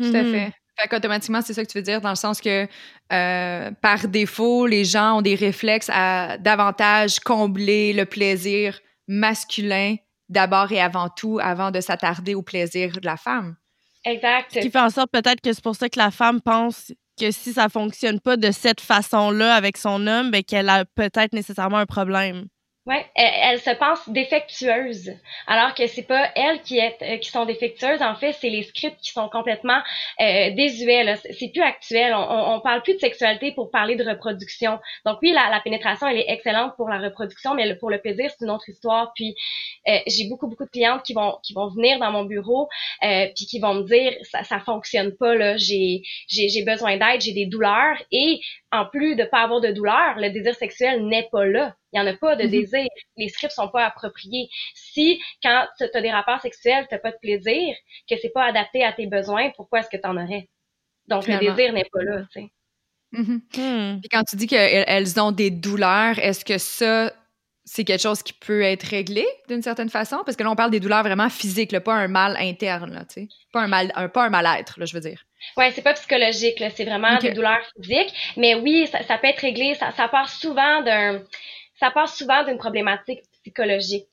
Tout 0.00 0.16
à 0.16 0.24
fait. 0.24 0.52
Fait 0.80 0.88
qu'automatiquement, 0.88 1.42
c'est 1.42 1.52
ça 1.52 1.62
que 1.62 1.70
tu 1.70 1.76
veux 1.76 1.82
dire, 1.82 2.00
dans 2.00 2.10
le 2.10 2.16
sens 2.16 2.40
que 2.40 2.66
euh, 3.12 3.70
par 3.82 4.08
défaut, 4.08 4.66
les 4.66 4.84
gens 4.84 5.18
ont 5.18 5.22
des 5.22 5.34
réflexes 5.34 5.90
à 5.92 6.38
davantage 6.38 7.20
combler 7.20 7.92
le 7.92 8.06
plaisir 8.06 8.80
masculin 9.06 9.96
d'abord 10.30 10.72
et 10.72 10.80
avant 10.80 11.08
tout, 11.08 11.38
avant 11.42 11.70
de 11.70 11.80
s'attarder 11.80 12.34
au 12.34 12.42
plaisir 12.42 12.92
de 12.92 13.04
la 13.04 13.16
femme. 13.16 13.56
Exact. 14.04 14.46
Ce 14.54 14.60
qui 14.60 14.70
fait 14.70 14.78
en 14.78 14.88
sorte 14.88 15.10
peut-être 15.10 15.42
que 15.42 15.52
c'est 15.52 15.62
pour 15.62 15.76
ça 15.76 15.88
que 15.88 15.98
la 15.98 16.10
femme 16.10 16.40
pense 16.40 16.92
que 17.18 17.30
si 17.30 17.52
ça 17.52 17.68
fonctionne 17.68 18.18
pas 18.18 18.38
de 18.38 18.50
cette 18.50 18.80
façon-là 18.80 19.54
avec 19.54 19.76
son 19.76 20.06
homme, 20.06 20.30
ben 20.30 20.42
qu'elle 20.42 20.70
a 20.70 20.86
peut-être 20.86 21.34
nécessairement 21.34 21.76
un 21.76 21.86
problème. 21.86 22.46
Ouais, 22.86 23.04
elle, 23.14 23.60
se 23.60 23.70
pense 23.70 24.08
défectueuse, 24.08 25.10
alors 25.46 25.74
que 25.74 25.86
c'est 25.86 26.02
pas 26.02 26.30
elle 26.34 26.62
qui 26.62 26.78
est 26.78 26.96
euh, 27.02 27.18
qui 27.18 27.28
sont 27.30 27.44
défectueuses. 27.44 28.00
En 28.00 28.14
fait, 28.14 28.32
c'est 28.32 28.48
les 28.48 28.62
scripts 28.62 28.98
qui 29.02 29.12
sont 29.12 29.28
complètement 29.28 29.80
euh, 30.20 30.50
désuets. 30.52 31.14
C'est 31.38 31.52
plus 31.52 31.62
actuel. 31.62 32.14
On, 32.14 32.54
on, 32.54 32.60
parle 32.60 32.82
plus 32.82 32.94
de 32.94 32.98
sexualité 32.98 33.52
pour 33.52 33.70
parler 33.70 33.96
de 33.96 34.04
reproduction. 34.04 34.78
Donc 35.04 35.18
oui, 35.20 35.32
la, 35.32 35.50
la 35.50 35.60
pénétration, 35.60 36.06
elle 36.08 36.16
est 36.18 36.30
excellente 36.30 36.74
pour 36.76 36.88
la 36.88 36.98
reproduction, 36.98 37.54
mais 37.54 37.74
pour 37.76 37.90
le 37.90 38.00
plaisir, 38.00 38.30
c'est 38.30 38.44
une 38.46 38.50
autre 38.50 38.68
histoire. 38.68 39.12
Puis 39.14 39.34
euh, 39.88 39.98
j'ai 40.06 40.28
beaucoup 40.30 40.48
beaucoup 40.48 40.64
de 40.64 40.70
clientes 40.70 41.02
qui 41.02 41.12
vont 41.12 41.38
qui 41.42 41.52
vont 41.52 41.68
venir 41.68 41.98
dans 41.98 42.10
mon 42.12 42.24
bureau, 42.24 42.68
euh, 43.04 43.26
puis 43.36 43.44
qui 43.44 43.60
vont 43.60 43.74
me 43.74 43.82
dire 43.84 44.14
ça 44.22 44.42
ça 44.42 44.58
fonctionne 44.58 45.14
pas 45.18 45.34
là. 45.34 45.56
J'ai 45.58 46.00
j'ai 46.28 46.48
j'ai 46.48 46.64
besoin 46.64 46.96
d'aide, 46.96 47.20
j'ai 47.20 47.34
des 47.34 47.46
douleurs 47.46 47.96
et 48.10 48.40
en 48.72 48.86
plus 48.86 49.16
de 49.16 49.24
pas 49.24 49.42
avoir 49.42 49.60
de 49.60 49.70
douleur, 49.70 50.14
le 50.16 50.30
désir 50.30 50.54
sexuel 50.54 51.06
n'est 51.06 51.28
pas 51.30 51.44
là. 51.44 51.74
Il 51.92 52.00
n'y 52.00 52.08
en 52.08 52.12
a 52.12 52.16
pas 52.16 52.36
de 52.36 52.44
mhm. 52.44 52.50
désir. 52.50 52.86
Les 53.16 53.28
scripts 53.28 53.52
sont 53.52 53.68
pas 53.68 53.84
appropriés. 53.84 54.48
Si, 54.74 55.20
quand 55.42 55.66
tu 55.78 55.84
as 55.92 56.00
des 56.00 56.10
rapports 56.10 56.40
sexuels, 56.40 56.86
tu 56.90 56.98
pas 56.98 57.10
de 57.10 57.18
plaisir, 57.20 57.74
que 58.08 58.16
c'est 58.20 58.32
pas 58.32 58.44
adapté 58.44 58.84
à 58.84 58.92
tes 58.92 59.06
besoins, 59.06 59.50
pourquoi 59.56 59.80
est-ce 59.80 59.90
que 59.90 59.96
tu 59.96 60.06
en 60.06 60.16
aurais? 60.16 60.48
Donc, 61.08 61.26
le 61.26 61.38
désir 61.38 61.72
n'est 61.72 61.88
pas 61.92 62.02
là, 62.02 62.22
tu 62.32 62.40
sais. 62.40 62.50
Mhm. 63.12 63.40
Hmm. 63.56 64.00
Puis 64.00 64.08
quand 64.08 64.22
tu 64.22 64.36
dis 64.36 64.46
qu'elles 64.46 65.20
ont 65.20 65.32
des 65.32 65.50
douleurs, 65.50 66.18
est-ce 66.20 66.44
que 66.44 66.58
ça, 66.58 67.12
c'est 67.64 67.84
quelque 67.84 68.02
chose 68.02 68.22
qui 68.22 68.32
peut 68.32 68.62
être 68.62 68.84
réglé 68.84 69.26
d'une 69.48 69.62
certaine 69.62 69.88
façon? 69.88 70.18
Parce 70.24 70.36
que 70.36 70.44
là, 70.44 70.50
on 70.50 70.54
parle 70.56 70.70
des 70.70 70.78
douleurs 70.78 71.02
vraiment 71.02 71.28
physiques, 71.28 71.76
pas 71.80 71.94
un 71.94 72.06
mal 72.06 72.36
interne, 72.38 72.94
là, 72.94 73.04
tu 73.04 73.22
sais. 73.22 73.28
Pas 73.52 73.62
un 73.62 73.66
mal, 73.66 73.90
un, 73.96 74.08
pas 74.08 74.26
un 74.26 74.30
mal-être, 74.30 74.78
là, 74.78 74.86
je 74.86 74.94
veux 74.94 75.00
dire. 75.00 75.24
Ouais, 75.56 75.72
c'est 75.72 75.82
pas 75.82 75.94
psychologique, 75.94 76.60
là, 76.60 76.70
c'est 76.70 76.84
vraiment 76.84 77.16
des 77.18 77.32
douleurs 77.32 77.64
physiques. 77.74 78.14
Mais 78.36 78.54
oui, 78.54 78.86
ça, 78.86 79.02
ça 79.02 79.18
peut 79.18 79.26
être 79.26 79.40
réglé. 79.40 79.74
Ça, 79.74 79.90
ça 79.90 80.06
part 80.06 80.28
souvent 80.28 80.82
d'un 80.82 81.22
ça 81.80 81.90
passe 81.90 82.16
souvent 82.16 82.44
d'une 82.44 82.58
problématique 82.58 83.22
psychologique. 83.32 84.06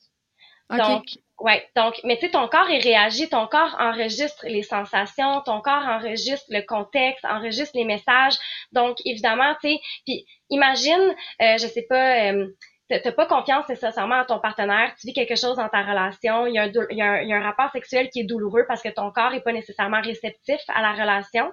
Donc, 0.69 1.03
ouais, 1.39 1.65
donc, 1.75 1.95
mais 2.03 2.15
tu 2.17 2.25
sais, 2.25 2.31
ton 2.31 2.47
corps 2.47 2.69
est 2.69 2.79
réagi, 2.79 3.29
ton 3.29 3.47
corps 3.47 3.75
enregistre 3.79 4.45
les 4.47 4.63
sensations, 4.63 5.41
ton 5.41 5.61
corps 5.61 5.85
enregistre 5.85 6.47
le 6.49 6.61
contexte, 6.61 7.23
enregistre 7.23 7.77
les 7.77 7.85
messages. 7.85 8.35
Donc, 8.73 8.97
évidemment, 9.05 9.53
tu 9.61 9.69
sais, 9.69 9.79
puis 10.05 10.25
imagine, 10.49 11.15
euh, 11.41 11.57
je 11.57 11.67
sais 11.67 11.85
pas, 11.87 12.31
euh, 12.31 12.47
t'as 12.89 13.11
pas 13.11 13.25
confiance 13.25 13.67
nécessairement 13.67 14.21
à 14.21 14.25
ton 14.25 14.39
partenaire, 14.39 14.93
tu 14.99 15.07
vis 15.07 15.13
quelque 15.13 15.35
chose 15.35 15.57
dans 15.57 15.69
ta 15.69 15.81
relation, 15.81 16.47
il 16.47 16.53
y, 16.53 16.59
a 16.59 16.63
un, 16.63 16.71
il, 16.89 16.97
y 16.97 17.01
a 17.01 17.11
un, 17.11 17.21
il 17.21 17.29
y 17.29 17.33
a 17.33 17.37
un 17.37 17.43
rapport 17.43 17.71
sexuel 17.71 18.09
qui 18.09 18.21
est 18.21 18.23
douloureux 18.23 18.65
parce 18.67 18.81
que 18.81 18.89
ton 18.89 19.11
corps 19.11 19.33
est 19.33 19.41
pas 19.41 19.51
nécessairement 19.51 20.01
réceptif 20.01 20.59
à 20.69 20.81
la 20.81 20.93
relation. 20.93 21.51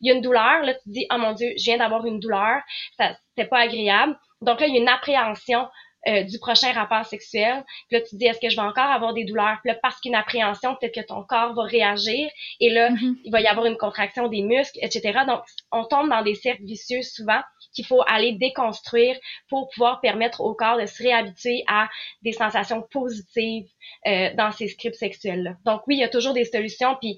Il 0.00 0.08
y 0.08 0.10
a 0.10 0.14
une 0.14 0.22
douleur, 0.22 0.62
là, 0.62 0.74
tu 0.74 0.80
te 0.80 0.90
dis, 0.90 1.06
oh 1.12 1.18
mon 1.18 1.32
Dieu, 1.32 1.48
je 1.58 1.64
viens 1.64 1.78
d'avoir 1.78 2.06
une 2.06 2.18
douleur, 2.18 2.62
ça, 2.96 3.16
c'est 3.36 3.46
pas 3.46 3.60
agréable. 3.60 4.16
Donc 4.40 4.60
là, 4.60 4.66
il 4.66 4.74
y 4.74 4.78
a 4.78 4.80
une 4.80 4.88
appréhension 4.88 5.68
euh, 6.08 6.22
du 6.22 6.38
prochain 6.38 6.72
rapport 6.72 7.04
sexuel. 7.04 7.62
Puis 7.88 7.98
là, 7.98 8.00
tu 8.00 8.10
te 8.10 8.16
dis, 8.16 8.24
est-ce 8.24 8.40
que 8.40 8.48
je 8.48 8.56
vais 8.56 8.62
encore 8.62 8.90
avoir 8.90 9.12
des 9.12 9.24
douleurs? 9.24 9.58
Puis 9.62 9.70
là, 9.70 9.78
parce 9.82 10.00
qu'une 10.00 10.14
appréhension, 10.14 10.74
peut-être 10.76 10.94
que 10.94 11.06
ton 11.06 11.22
corps 11.24 11.52
va 11.52 11.64
réagir. 11.64 12.30
Et 12.58 12.70
là, 12.70 12.88
mm-hmm. 12.88 13.16
il 13.24 13.30
va 13.30 13.42
y 13.42 13.46
avoir 13.46 13.66
une 13.66 13.76
contraction 13.76 14.26
des 14.28 14.40
muscles, 14.40 14.78
etc. 14.80 15.20
Donc, 15.26 15.42
on 15.70 15.84
tombe 15.84 16.08
dans 16.08 16.22
des 16.22 16.36
cercles 16.36 16.64
vicieux 16.64 17.02
souvent 17.02 17.42
qu'il 17.72 17.86
faut 17.86 18.02
aller 18.06 18.32
déconstruire 18.32 19.16
pour 19.48 19.68
pouvoir 19.70 20.00
permettre 20.00 20.40
au 20.40 20.54
corps 20.54 20.78
de 20.78 20.86
se 20.86 21.02
réhabituer 21.02 21.64
à 21.66 21.88
des 22.22 22.32
sensations 22.32 22.82
positives 22.90 23.68
euh, 24.06 24.34
dans 24.34 24.52
ces 24.52 24.68
scripts 24.68 24.96
sexuels-là. 24.96 25.56
Donc 25.64 25.82
oui, 25.86 25.96
il 25.96 26.00
y 26.00 26.04
a 26.04 26.08
toujours 26.08 26.34
des 26.34 26.44
solutions, 26.44 26.96
puis 27.00 27.16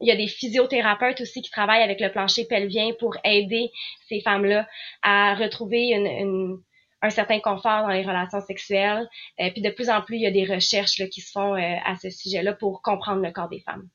il 0.00 0.08
y 0.08 0.10
a 0.12 0.16
des 0.16 0.28
physiothérapeutes 0.28 1.20
aussi 1.20 1.42
qui 1.42 1.50
travaillent 1.50 1.82
avec 1.82 2.00
le 2.00 2.10
plancher 2.10 2.46
pelvien 2.46 2.92
pour 2.98 3.16
aider 3.24 3.70
ces 4.08 4.20
femmes-là 4.20 4.66
à 5.02 5.34
retrouver 5.34 5.88
une, 5.88 6.58
un 7.02 7.10
certain 7.10 7.40
confort 7.40 7.82
dans 7.82 7.88
les 7.88 8.02
relations 8.02 8.40
sexuelles. 8.40 9.08
Euh, 9.40 9.50
puis 9.50 9.62
de 9.62 9.70
plus 9.70 9.90
en 9.90 10.02
plus, 10.02 10.16
il 10.16 10.22
y 10.22 10.26
a 10.26 10.30
des 10.30 10.44
recherches 10.44 10.98
là, 10.98 11.06
qui 11.06 11.20
se 11.20 11.30
font 11.30 11.54
euh, 11.54 11.76
à 11.84 11.96
ce 11.96 12.10
sujet-là 12.10 12.54
pour 12.54 12.82
comprendre 12.82 13.22
le 13.22 13.30
corps 13.30 13.48
des 13.48 13.60
femmes. 13.60 13.88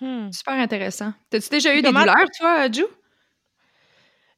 Hmm. 0.00 0.30
Super 0.30 0.54
intéressant. 0.54 1.12
T'as-tu 1.30 1.48
déjà 1.48 1.74
eu 1.74 1.82
des 1.82 1.88
douleurs, 1.88 2.28
toi, 2.38 2.70
Ju? 2.70 2.84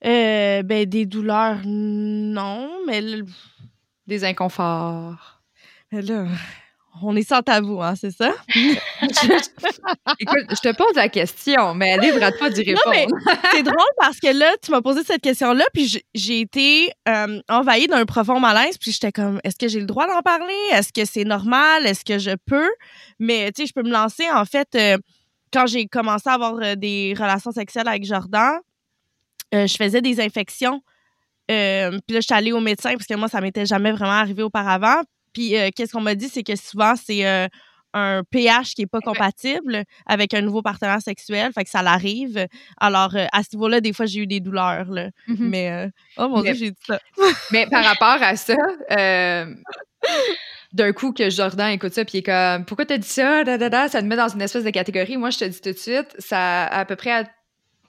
Euh, 0.04 0.62
ben, 0.62 0.86
des 0.86 1.06
douleurs, 1.06 1.60
non, 1.64 2.70
mais... 2.86 3.02
Des 4.06 4.24
inconforts. 4.24 5.42
là, 5.92 6.26
on 7.02 7.16
est 7.16 7.28
sans 7.28 7.42
tabou, 7.42 7.80
hein, 7.82 7.94
c'est 7.94 8.10
ça? 8.10 8.32
Écoute, 8.54 8.76
je 9.02 10.60
te 10.60 10.76
pose 10.76 10.94
la 10.94 11.08
question, 11.08 11.74
mais 11.74 11.96
livre 11.98 12.22
à 12.22 12.32
toi 12.32 12.50
d'y 12.50 12.62
répondre. 12.62 13.16
c'est 13.52 13.62
drôle 13.62 13.76
parce 13.98 14.18
que 14.18 14.36
là, 14.36 14.54
tu 14.62 14.70
m'as 14.70 14.80
posé 14.80 15.02
cette 15.04 15.22
question-là, 15.22 15.64
puis 15.72 16.02
j'ai 16.14 16.40
été 16.40 16.90
euh, 17.08 17.40
envahie 17.48 17.86
d'un 17.86 18.04
profond 18.04 18.40
malaise, 18.40 18.76
puis 18.78 18.92
j'étais 18.92 19.12
comme, 19.12 19.40
est-ce 19.44 19.56
que 19.56 19.68
j'ai 19.68 19.80
le 19.80 19.86
droit 19.86 20.06
d'en 20.06 20.20
parler? 20.22 20.54
Est-ce 20.72 20.92
que 20.92 21.04
c'est 21.04 21.24
normal? 21.24 21.86
Est-ce 21.86 22.04
que 22.04 22.18
je 22.18 22.32
peux? 22.46 22.70
Mais, 23.18 23.52
tu 23.52 23.62
sais, 23.62 23.68
je 23.68 23.72
peux 23.72 23.86
me 23.86 23.92
lancer, 23.92 24.28
en 24.30 24.44
fait, 24.44 24.68
euh, 24.74 24.98
quand 25.52 25.66
j'ai 25.66 25.86
commencé 25.86 26.28
à 26.28 26.34
avoir 26.34 26.56
euh, 26.60 26.74
des 26.74 27.14
relations 27.16 27.52
sexuelles 27.52 27.88
avec 27.88 28.04
Jordan, 28.04 28.58
je 29.52 29.76
faisais 29.76 30.00
des 30.02 30.20
infections. 30.20 30.82
puis 31.48 31.56
là, 31.56 32.00
je 32.08 32.20
suis 32.20 32.34
allée 32.34 32.52
au 32.52 32.60
médecin 32.60 32.92
parce 32.92 33.06
que 33.06 33.14
moi, 33.14 33.28
ça 33.28 33.40
m'était 33.40 33.66
jamais 33.66 33.92
vraiment 33.92 34.12
arrivé 34.12 34.42
auparavant. 34.42 35.02
Puis 35.32 35.56
euh, 35.56 35.70
qu'est-ce 35.74 35.92
qu'on 35.92 36.00
m'a 36.00 36.14
dit, 36.14 36.28
c'est 36.28 36.42
que 36.42 36.56
souvent, 36.56 36.94
c'est 36.96 37.26
euh, 37.26 37.46
un 37.92 38.22
pH 38.30 38.74
qui 38.74 38.82
est 38.82 38.86
pas 38.86 39.00
compatible 39.00 39.84
avec 40.06 40.34
un 40.34 40.40
nouveau 40.42 40.62
partenaire 40.62 41.00
sexuel, 41.00 41.52
fait 41.52 41.64
que 41.64 41.70
ça 41.70 41.82
l'arrive. 41.82 42.46
Alors, 42.78 43.14
euh, 43.16 43.26
à 43.32 43.42
ce 43.42 43.48
niveau-là, 43.54 43.80
des 43.80 43.92
fois, 43.92 44.06
j'ai 44.06 44.20
eu 44.20 44.26
des 44.26 44.40
douleurs, 44.40 44.90
là. 44.90 45.08
Mm-hmm. 45.28 45.36
Mais, 45.38 45.90
oh 46.16 46.28
mon 46.28 46.42
Dieu, 46.42 46.54
j'ai 46.54 46.70
dit 46.70 46.82
ça. 46.86 47.00
mais 47.50 47.66
par 47.66 47.84
rapport 47.84 48.18
à 48.20 48.36
ça, 48.36 48.56
d'un 50.72 50.92
coup 50.92 51.12
que 51.12 51.30
Jordan 51.30 51.72
écoute 51.72 51.92
ça, 51.92 52.04
puis 52.04 52.18
il 52.18 52.20
est 52.20 52.22
comme, 52.22 52.64
pourquoi 52.64 52.86
t'as 52.86 52.98
dit 52.98 53.08
ça? 53.08 53.44
ça 53.44 54.00
te 54.00 54.06
met 54.06 54.16
dans 54.16 54.28
une 54.28 54.42
espèce 54.42 54.64
de 54.64 54.70
catégorie. 54.70 55.16
Moi, 55.16 55.30
je 55.30 55.38
te 55.38 55.44
dis 55.44 55.60
tout 55.60 55.72
de 55.72 55.76
suite, 55.76 56.14
ça, 56.18 56.66
à 56.66 56.84
peu 56.84 56.96
près 56.96 57.10
à 57.10 57.24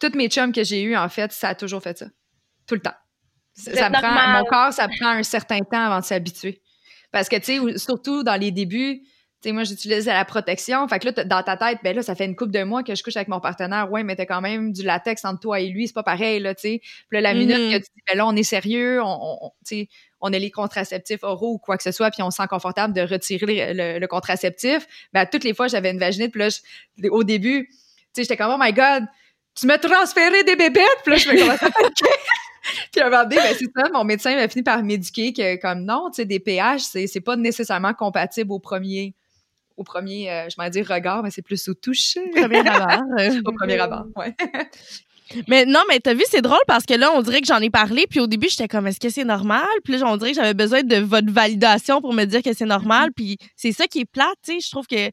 toutes 0.02 0.16
mes 0.16 0.28
chums 0.28 0.52
que 0.52 0.64
j'ai 0.64 0.82
eu 0.82 0.98
en 0.98 1.08
fait, 1.08 1.32
ça 1.32 1.50
a 1.50 1.56
toujours 1.56 1.82
fait 1.82 1.98
ça. 1.98 2.08
Tout 2.68 2.76
le 2.76 2.82
temps. 2.82 2.96
Ça, 3.54 3.90
prend, 3.90 4.40
mon 4.40 4.44
corps, 4.46 4.74
ça 4.74 4.88
prend 4.88 5.10
un 5.10 5.24
certain 5.24 5.60
temps 5.60 5.86
avant 5.86 6.00
de 6.00 6.06
s'habituer. 6.06 6.62
Parce 7.12 7.30
que, 7.30 7.36
tu 7.36 7.60
sais, 7.60 7.78
surtout 7.78 8.24
dans 8.24 8.40
les 8.40 8.52
débuts, 8.52 9.02
tu 9.42 9.50
sais, 9.50 9.54
moi, 9.54 9.64
j'utilise 9.64 10.06
la 10.06 10.24
protection. 10.24 10.88
Fait 10.88 11.00
que 11.00 11.10
là, 11.10 11.24
dans 11.24 11.44
ta 11.44 11.58
tête, 11.58 11.80
ben 11.84 11.96
là, 11.96 12.02
ça 12.02 12.16
fait 12.16 12.26
une 12.26 12.36
couple 12.36 12.52
de 12.52 12.64
mois 12.64 12.84
que 12.84 12.96
je 12.96 13.04
couche 13.04 13.18
avec 13.18 13.28
mon 13.28 13.40
partenaire. 13.40 13.92
Ouais, 13.92 14.04
mais 14.04 14.16
t'as 14.16 14.26
quand 14.26 14.40
même 14.40 14.72
du 14.72 14.84
latex 14.84 15.26
entre 15.26 15.42
toi 15.42 15.60
et 15.60 15.68
lui. 15.68 15.88
C'est 15.88 15.94
pas 15.94 16.04
pareil, 16.04 16.40
là, 16.40 16.56
tu 16.56 16.62
sais. 16.62 16.82
Puis 17.10 17.18
là, 17.18 17.22
la 17.22 17.34
minute 17.34 17.58
mm-hmm. 17.58 17.72
que 17.72 17.78
tu 17.78 17.92
dis, 17.96 18.04
ben 18.08 18.18
là, 18.18 18.28
on 18.28 18.36
est 18.36 18.44
sérieux, 18.44 19.02
on, 19.04 19.52
tu 19.66 19.76
sais, 19.76 19.90
on 20.22 20.32
a 20.32 20.38
les 20.38 20.52
contraceptifs 20.52 21.24
oraux 21.24 21.54
ou 21.54 21.58
quoi 21.58 21.76
que 21.76 21.84
ce 21.84 21.92
soit, 21.92 22.12
puis 22.12 22.22
on 22.22 22.32
se 22.32 22.38
sent 22.38 22.48
confortable 22.50 22.94
de 22.94 23.02
retirer 23.02 23.74
le, 23.74 24.06
contraceptif. 24.08 24.88
Ben, 25.12 25.26
toutes 25.26 25.44
les 25.44 25.56
fois, 25.56 25.68
j'avais 25.68 25.92
une 25.92 26.00
vaginite. 26.00 26.32
Puis 26.32 26.42
là, 26.42 27.10
au 27.10 27.24
début, 27.24 27.68
tu 27.68 27.76
sais, 28.14 28.24
j'étais 28.24 28.38
comme, 28.38 28.52
oh 28.54 28.58
my 28.60 28.72
God, 28.72 29.06
tu 29.56 29.68
m'as 29.68 29.78
transféré 29.78 30.44
des 30.44 30.56
bébêtes, 30.56 30.86
puis 31.04 31.14
là, 31.14 31.18
je 31.18 31.30
me 31.30 31.40
commence 31.40 31.64
à 31.64 31.70
Puis 32.92 33.02
à 33.02 33.08
un 33.08 33.10
moment 33.10 33.24
donné, 33.24 33.38
ben, 33.38 33.56
c'est 33.58 33.72
ça, 33.76 33.90
mon 33.92 34.04
médecin 34.04 34.36
m'a 34.36 34.48
fini 34.48 34.64
par 34.64 34.84
m'éduquer 34.84 35.34
que, 35.34 35.60
comme 35.60 35.84
non, 35.84 36.10
tu 36.12 36.18
sais, 36.18 36.26
des 36.26 36.40
pH, 36.40 36.82
c'est, 36.82 37.08
c'est 37.08 37.22
pas 37.22 37.36
nécessairement 37.36 37.94
compatible 37.94 38.52
au 38.52 38.60
premier, 38.60 39.16
au 39.78 39.84
premier, 39.84 40.32
euh, 40.32 40.48
je 40.50 40.62
vais 40.62 40.70
dire 40.70 40.88
regard, 40.88 41.24
mais 41.24 41.32
c'est 41.32 41.42
plus 41.42 41.68
au 41.70 41.74
toucher. 41.74 42.22
Premier 42.36 42.60
abord. 42.60 43.04
au 43.46 43.52
premier 43.52 43.80
abord, 43.80 44.06
ouais. 44.16 44.36
Mais 45.48 45.66
non, 45.66 45.80
mais 45.90 46.00
t'as 46.00 46.14
vu, 46.14 46.24
c'est 46.30 46.42
drôle 46.42 46.60
parce 46.68 46.86
que 46.86 46.94
là, 46.94 47.12
on 47.14 47.22
dirait 47.22 47.42
que 47.42 47.48
j'en 47.48 47.60
ai 47.60 47.70
parlé, 47.70 48.06
puis 48.10 48.20
au 48.20 48.28
début, 48.28 48.50
j'étais 48.50 48.68
comme, 48.68 48.88
est-ce 48.88 49.00
que 49.00 49.10
c'est 49.10 49.24
normal? 49.24 49.68
Puis 49.84 49.98
là, 49.98 50.06
on 50.06 50.18
dirait 50.18 50.32
que 50.32 50.36
j'avais 50.36 50.54
besoin 50.54 50.84
de 50.84 50.98
votre 50.98 51.32
validation 51.32 52.02
pour 52.02 52.14
me 52.14 52.26
dire 52.26 52.42
que 52.42 52.54
c'est 52.54 52.66
normal. 52.66 53.10
Mm-hmm. 53.10 53.14
Puis 53.16 53.38
c'est 53.56 53.72
ça 53.72 53.88
qui 53.88 54.02
est 54.02 54.06
plate, 54.06 54.36
tu 54.44 54.54
sais. 54.54 54.60
Je 54.60 54.70
trouve 54.72 54.88
que 54.88 55.10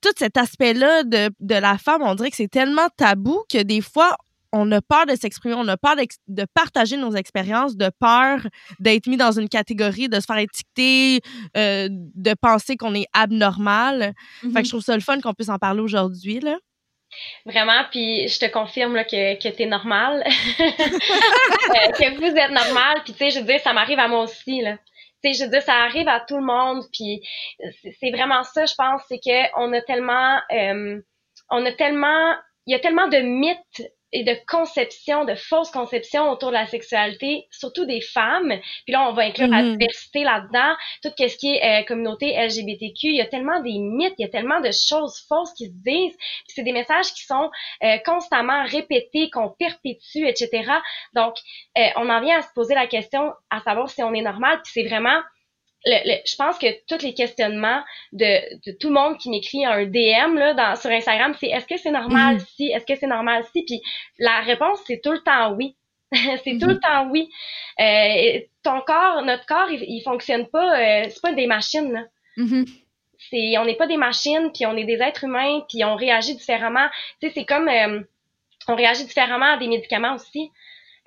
tout, 0.00 0.12
cet 0.18 0.36
aspect-là 0.36 1.02
de, 1.04 1.30
de 1.40 1.54
la 1.54 1.78
femme, 1.78 2.02
on 2.02 2.14
dirait 2.14 2.30
que 2.30 2.36
c'est 2.36 2.50
tellement 2.50 2.88
tabou 2.96 3.42
que 3.50 3.62
des 3.62 3.80
fois, 3.80 4.16
on 4.52 4.70
a 4.72 4.80
peur 4.80 5.06
de 5.06 5.14
s'exprimer, 5.14 5.54
on 5.54 5.68
a 5.68 5.76
peur 5.76 5.96
de 5.96 6.46
partager 6.54 6.96
nos 6.96 7.14
expériences, 7.14 7.76
de 7.76 7.90
peur 8.00 8.40
d'être 8.78 9.06
mis 9.06 9.16
dans 9.16 9.32
une 9.32 9.48
catégorie, 9.48 10.08
de 10.08 10.20
se 10.20 10.26
faire 10.26 10.38
étiqueter, 10.38 11.20
euh, 11.56 11.88
de 11.90 12.34
penser 12.40 12.76
qu'on 12.76 12.94
est 12.94 13.06
abnormal. 13.12 14.14
Fait 14.40 14.48
que 14.48 14.48
mm-hmm. 14.48 14.64
je 14.64 14.68
trouve 14.70 14.82
ça 14.82 14.94
le 14.94 15.02
fun 15.02 15.20
qu'on 15.20 15.34
puisse 15.34 15.48
en 15.48 15.58
parler 15.58 15.80
aujourd'hui, 15.80 16.40
là. 16.40 16.56
Vraiment, 17.46 17.84
puis 17.90 18.28
je 18.28 18.38
te 18.38 18.46
confirme 18.46 18.94
là, 18.94 19.04
que, 19.04 19.40
que 19.40 19.48
t'es 19.48 19.66
normal. 19.66 20.24
Euh, 21.66 21.90
que 21.90 22.16
vous 22.16 22.36
êtes 22.36 22.52
normal, 22.52 23.02
puis 23.04 23.12
tu 23.12 23.18
sais, 23.18 23.30
je 23.30 23.40
veux 23.40 23.44
dire, 23.44 23.60
ça 23.60 23.72
m'arrive 23.72 23.98
à 23.98 24.06
moi 24.06 24.22
aussi, 24.22 24.60
là. 24.62 24.78
Je 25.32 25.44
veux 25.44 25.50
dire, 25.50 25.62
ça 25.62 25.74
arrive 25.74 26.08
à 26.08 26.20
tout 26.20 26.36
le 26.36 26.44
monde, 26.44 26.84
puis 26.92 27.22
c'est 28.00 28.10
vraiment 28.10 28.42
ça, 28.42 28.66
je 28.66 28.74
pense, 28.76 29.02
c'est 29.08 29.18
que 29.18 29.58
on 29.58 29.72
a 29.72 29.80
tellement... 29.80 30.40
Euh, 30.52 31.00
on 31.50 31.64
a 31.64 31.72
tellement... 31.72 32.34
Il 32.66 32.72
y 32.72 32.74
a 32.74 32.80
tellement 32.80 33.06
de 33.06 33.18
mythes 33.18 33.92
et 34.16 34.24
de 34.24 34.34
conception, 34.46 35.26
de 35.26 35.34
fausses 35.34 35.70
conceptions 35.70 36.30
autour 36.30 36.48
de 36.48 36.54
la 36.54 36.66
sexualité, 36.66 37.46
surtout 37.50 37.84
des 37.84 38.00
femmes. 38.00 38.54
Puis 38.84 38.92
là, 38.92 39.06
on 39.10 39.12
va 39.12 39.24
inclure 39.24 39.48
la 39.48 39.62
mm-hmm. 39.62 39.76
diversité 39.76 40.24
là-dedans, 40.24 40.74
tout 41.02 41.10
ce 41.18 41.36
qui 41.36 41.54
est 41.54 41.82
euh, 41.82 41.84
communauté 41.84 42.34
LGBTQ. 42.34 43.08
Il 43.08 43.16
y 43.16 43.20
a 43.20 43.26
tellement 43.26 43.60
des 43.60 43.78
mythes, 43.78 44.14
il 44.18 44.22
y 44.22 44.24
a 44.24 44.30
tellement 44.30 44.60
de 44.60 44.70
choses 44.70 45.22
fausses 45.28 45.52
qui 45.52 45.66
se 45.66 45.72
disent. 45.84 46.16
Puis 46.16 46.54
c'est 46.54 46.62
des 46.62 46.72
messages 46.72 47.12
qui 47.12 47.24
sont 47.26 47.50
euh, 47.84 47.98
constamment 48.06 48.64
répétés, 48.64 49.28
qu'on 49.28 49.50
perpétue, 49.50 50.24
etc. 50.26 50.72
Donc, 51.12 51.34
euh, 51.76 51.82
on 51.96 52.08
en 52.08 52.22
vient 52.22 52.38
à 52.38 52.42
se 52.42 52.52
poser 52.54 52.74
la 52.74 52.86
question 52.86 53.34
à 53.50 53.60
savoir 53.60 53.90
si 53.90 54.02
on 54.02 54.14
est 54.14 54.22
normal. 54.22 54.60
Puis 54.64 54.72
c'est 54.74 54.88
vraiment 54.88 55.20
je 55.84 56.36
pense 56.36 56.58
que 56.58 56.66
tous 56.88 57.04
les 57.04 57.14
questionnements 57.14 57.82
de, 58.12 58.72
tout 58.78 58.88
le 58.88 58.94
monde 58.94 59.18
qui 59.18 59.30
m'écrit 59.30 59.64
un 59.64 59.84
DM 59.84 60.36
là, 60.36 60.54
dans, 60.54 60.76
sur 60.76 60.90
Instagram, 60.90 61.34
c'est 61.38 61.48
est-ce 61.48 61.66
que 61.66 61.76
c'est 61.76 61.90
normal 61.90 62.36
mhm. 62.36 62.40
si, 62.56 62.66
est-ce 62.72 62.86
que 62.86 62.98
c'est 62.98 63.06
normal 63.06 63.44
si, 63.52 63.64
puis 63.64 63.80
la 64.18 64.40
réponse 64.40 64.80
c'est 64.86 65.00
tout 65.02 65.12
le 65.12 65.20
temps 65.20 65.52
oui. 65.52 65.76
c'est 66.12 66.58
tout 66.58 66.68
le 66.68 66.74
mhm. 66.74 66.80
temps 66.80 67.08
oui. 67.10 67.30
Euh, 67.80 68.40
ton 68.62 68.80
corps, 68.80 69.22
notre 69.22 69.46
corps, 69.46 69.70
il, 69.70 70.02
fonctionne 70.02 70.46
pas, 70.48 70.78
euh, 70.78 71.04
c'est 71.08 71.22
pas 71.22 71.32
des 71.32 71.46
machines. 71.46 71.92
Là. 71.92 72.04
Mhm. 72.36 72.64
C'est, 73.30 73.58
on 73.58 73.64
n'est 73.64 73.76
pas 73.76 73.86
des 73.86 73.96
machines, 73.96 74.50
puis 74.52 74.66
on 74.66 74.76
est 74.76 74.84
des 74.84 75.00
êtres 75.00 75.24
humains, 75.24 75.60
puis 75.68 75.84
on 75.84 75.96
réagit 75.96 76.36
différemment. 76.36 76.86
Tu 77.20 77.28
sais, 77.28 77.34
c'est 77.34 77.44
comme 77.44 77.68
euh, 77.68 78.00
on 78.68 78.74
réagit 78.74 79.04
différemment 79.04 79.54
à 79.54 79.56
des 79.56 79.68
médicaments 79.68 80.14
aussi. 80.14 80.50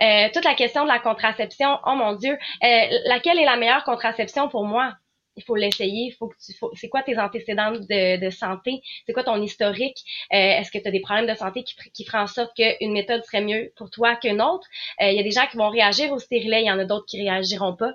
Euh, 0.01 0.29
toute 0.33 0.45
la 0.45 0.55
question 0.55 0.83
de 0.83 0.87
la 0.87 0.99
contraception, 0.99 1.77
oh 1.85 1.95
mon 1.95 2.13
Dieu, 2.13 2.33
euh, 2.63 2.99
laquelle 3.05 3.37
est 3.37 3.45
la 3.45 3.57
meilleure 3.57 3.83
contraception 3.83 4.47
pour 4.47 4.65
moi? 4.65 4.95
Il 5.35 5.43
faut 5.43 5.55
l'essayer. 5.55 6.11
Faut 6.17 6.27
que 6.27 6.35
tu, 6.43 6.53
c'est 6.75 6.89
quoi 6.89 7.01
tes 7.01 7.17
antécédents 7.17 7.71
de, 7.71 8.29
santé? 8.29 8.81
C'est 9.05 9.13
quoi 9.13 9.23
ton 9.23 9.41
historique? 9.41 9.97
Euh, 10.33 10.37
est-ce 10.37 10.71
que 10.71 10.77
tu 10.77 10.87
as 10.87 10.91
des 10.91 10.99
problèmes 10.99 11.27
de 11.27 11.35
santé 11.35 11.63
qui, 11.63 11.75
qui 11.93 12.03
feraient 12.03 12.19
en 12.19 12.27
sorte 12.27 12.53
qu'une 12.55 12.91
méthode 12.91 13.23
serait 13.23 13.43
mieux 13.43 13.71
pour 13.77 13.89
toi 13.89 14.15
qu'une 14.15 14.41
autre? 14.41 14.67
Il 14.99 15.13
y 15.13 15.19
a 15.19 15.23
des 15.23 15.31
gens 15.31 15.47
qui 15.47 15.57
vont 15.57 15.69
réagir 15.69 16.11
au 16.11 16.19
stérilet, 16.19 16.63
il 16.63 16.67
y 16.67 16.71
en 16.71 16.79
a 16.79 16.85
d'autres 16.85 17.05
qui 17.05 17.21
réagiront 17.21 17.75
pas. 17.75 17.93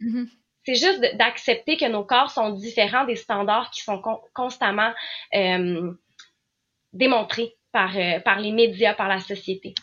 Mm-hmm. 0.00 0.28
C'est 0.64 0.74
juste 0.74 1.16
d'accepter 1.16 1.76
que 1.76 1.86
nos 1.86 2.04
corps 2.04 2.30
sont 2.30 2.50
différents 2.50 3.04
des 3.04 3.16
standards 3.16 3.70
qui 3.70 3.82
sont 3.82 4.00
constamment 4.34 4.92
démontrés 6.92 7.54
par, 7.72 7.96
par 8.24 8.38
les 8.38 8.52
médias, 8.52 8.94
par 8.94 9.08
la 9.08 9.18
société. 9.18 9.74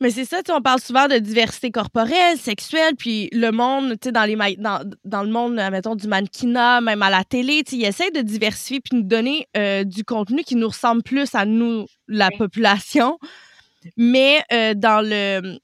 Mais 0.00 0.10
c'est 0.10 0.26
ça, 0.26 0.40
on 0.50 0.60
parle 0.60 0.80
souvent 0.80 1.08
de 1.08 1.16
diversité 1.16 1.70
corporelle, 1.70 2.36
sexuelle, 2.36 2.96
puis 2.96 3.30
le 3.32 3.50
monde, 3.50 3.92
tu 3.92 4.08
sais, 4.08 4.12
dans, 4.12 4.24
les 4.24 4.36
dans, 4.56 4.84
dans 5.04 5.22
le 5.22 5.30
monde, 5.30 5.54
mettons, 5.54 5.94
du 5.94 6.06
mannequinat, 6.06 6.82
même 6.82 7.00
à 7.00 7.08
la 7.08 7.24
télé, 7.24 7.62
tu 7.64 7.70
sais, 7.70 7.76
ils 7.78 7.84
essayent 7.86 8.12
de 8.12 8.20
diversifier 8.20 8.80
puis 8.80 8.98
nous 8.98 9.04
donner 9.04 9.46
euh, 9.56 9.84
du 9.84 10.04
contenu 10.04 10.42
qui 10.42 10.54
nous 10.54 10.68
ressemble 10.68 11.02
plus 11.02 11.34
à 11.34 11.46
nous, 11.46 11.86
la 12.08 12.30
population. 12.30 13.18
Mais 13.96 14.42
euh, 14.52 14.74
dans 14.74 15.00
le 15.00 15.58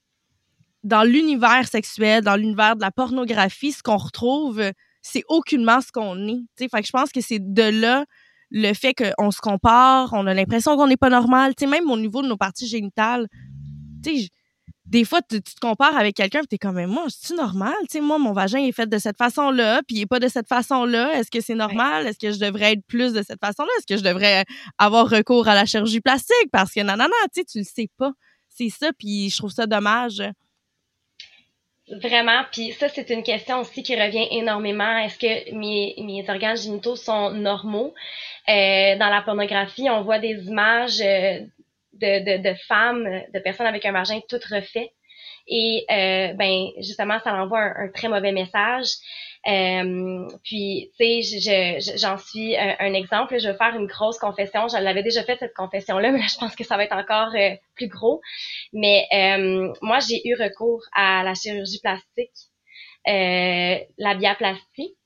dans 0.82 1.04
l'univers 1.04 1.68
sexuel, 1.68 2.24
dans 2.24 2.34
l'univers 2.34 2.74
de 2.74 2.80
la 2.80 2.90
pornographie, 2.90 3.70
ce 3.70 3.82
qu'on 3.84 3.98
retrouve, 3.98 4.60
c'est 5.00 5.22
aucunement 5.28 5.80
ce 5.80 5.92
qu'on 5.92 6.26
est. 6.26 6.42
sais 6.58 6.68
Fait 6.68 6.80
que 6.80 6.86
je 6.86 6.92
pense 6.92 7.10
que 7.12 7.20
c'est 7.20 7.38
de 7.40 7.62
là 7.62 8.04
le 8.50 8.74
fait 8.74 8.94
qu'on 8.94 9.30
se 9.30 9.40
compare, 9.40 10.10
on 10.12 10.26
a 10.26 10.34
l'impression 10.34 10.76
qu'on 10.76 10.86
n'est 10.86 10.96
pas 10.96 11.08
normal. 11.08 11.54
Tu 11.54 11.64
sais, 11.64 11.70
même 11.70 11.90
au 11.90 11.96
niveau 11.96 12.22
de 12.22 12.28
nos 12.28 12.36
parties 12.36 12.66
génitales, 12.66 13.26
tu 14.02 14.28
des 14.84 15.04
fois, 15.04 15.20
tu, 15.22 15.40
te 15.40 15.60
compares 15.60 15.96
avec 15.96 16.16
quelqu'un 16.16 16.40
et 16.40 16.46
tu 16.46 16.56
es 16.56 16.58
comme, 16.58 16.74
mais 16.74 16.86
moi, 16.86 17.06
c'est 17.08 17.34
normal? 17.34 17.74
Tu 17.82 17.86
sais, 17.92 18.00
moi, 18.00 18.18
mon 18.18 18.32
vagin 18.32 18.58
est 18.58 18.72
fait 18.72 18.88
de 18.88 18.98
cette 18.98 19.16
façon-là, 19.16 19.80
puis 19.86 19.96
il 19.96 20.02
est 20.02 20.06
pas 20.06 20.18
de 20.18 20.28
cette 20.28 20.48
façon-là. 20.48 21.14
Est-ce 21.14 21.30
que 21.30 21.40
c'est 21.40 21.54
normal? 21.54 22.06
Est-ce 22.06 22.18
que 22.18 22.32
je 22.32 22.38
devrais 22.38 22.72
être 22.72 22.84
plus 22.86 23.12
de 23.12 23.22
cette 23.22 23.40
façon-là? 23.40 23.70
Est-ce 23.78 23.86
que 23.86 23.96
je 23.96 24.04
devrais 24.04 24.44
avoir 24.78 25.08
recours 25.08 25.48
à 25.48 25.54
la 25.54 25.66
chirurgie 25.66 26.00
plastique? 26.00 26.50
Parce 26.52 26.72
que 26.72 26.80
non, 26.80 26.96
non, 26.96 27.04
non, 27.04 27.26
tu 27.32 27.40
sais, 27.40 27.44
tu 27.44 27.58
le 27.58 27.64
sais 27.64 27.88
pas. 27.96 28.12
C'est 28.48 28.68
ça, 28.68 28.90
puis 28.98 29.30
je 29.30 29.38
trouve 29.38 29.52
ça 29.52 29.66
dommage. 29.66 30.22
Vraiment, 32.02 32.42
puis 32.50 32.72
ça, 32.72 32.88
c'est 32.88 33.10
une 33.10 33.22
question 33.22 33.60
aussi 33.60 33.82
qui 33.82 33.94
revient 33.94 34.26
énormément. 34.30 34.98
Est-ce 34.98 35.18
que 35.18 35.54
mes, 35.54 35.94
mes 35.98 36.24
organes 36.28 36.56
génitaux 36.56 36.96
sont 36.96 37.30
normaux? 37.30 37.94
Euh, 38.48 38.96
dans 38.98 39.08
la 39.08 39.22
pornographie, 39.24 39.88
on 39.90 40.02
voit 40.02 40.18
des 40.18 40.46
images 40.46 41.00
euh, 41.00 41.40
de, 41.94 42.38
de, 42.38 42.42
de, 42.42 42.54
femmes, 42.68 43.08
de 43.32 43.38
personnes 43.40 43.66
avec 43.66 43.84
un 43.86 43.92
vagin 43.92 44.20
tout 44.28 44.40
refait. 44.50 44.92
Et 45.48 45.84
euh, 45.90 46.34
ben 46.34 46.68
justement, 46.78 47.18
ça 47.20 47.34
envoie 47.34 47.60
un, 47.60 47.88
très 47.88 48.08
mauvais 48.08 48.32
message. 48.32 48.88
Euh, 49.48 50.28
puis, 50.44 50.92
tu 50.98 51.22
sais, 51.22 51.96
j'en 51.98 52.16
suis 52.16 52.56
un, 52.56 52.94
exemple. 52.94 53.38
Je 53.40 53.48
vais 53.48 53.56
faire 53.56 53.74
une 53.76 53.86
grosse 53.86 54.18
confession. 54.18 54.68
Je 54.68 54.76
l'avais 54.76 55.02
déjà 55.02 55.24
fait 55.24 55.36
cette 55.38 55.54
confession-là, 55.54 56.10
mais 56.12 56.20
là, 56.20 56.26
je 56.28 56.38
pense 56.38 56.54
que 56.54 56.64
ça 56.64 56.76
va 56.76 56.84
être 56.84 56.96
encore 56.96 57.34
euh, 57.34 57.56
plus 57.74 57.88
gros. 57.88 58.20
Mais 58.72 59.06
euh, 59.12 59.72
moi, 59.82 59.98
j'ai 59.98 60.26
eu 60.26 60.34
recours 60.34 60.82
à 60.94 61.22
la 61.24 61.34
chirurgie 61.34 61.80
plastique, 61.80 62.30
la 63.06 64.14
bioplastie. 64.14 64.96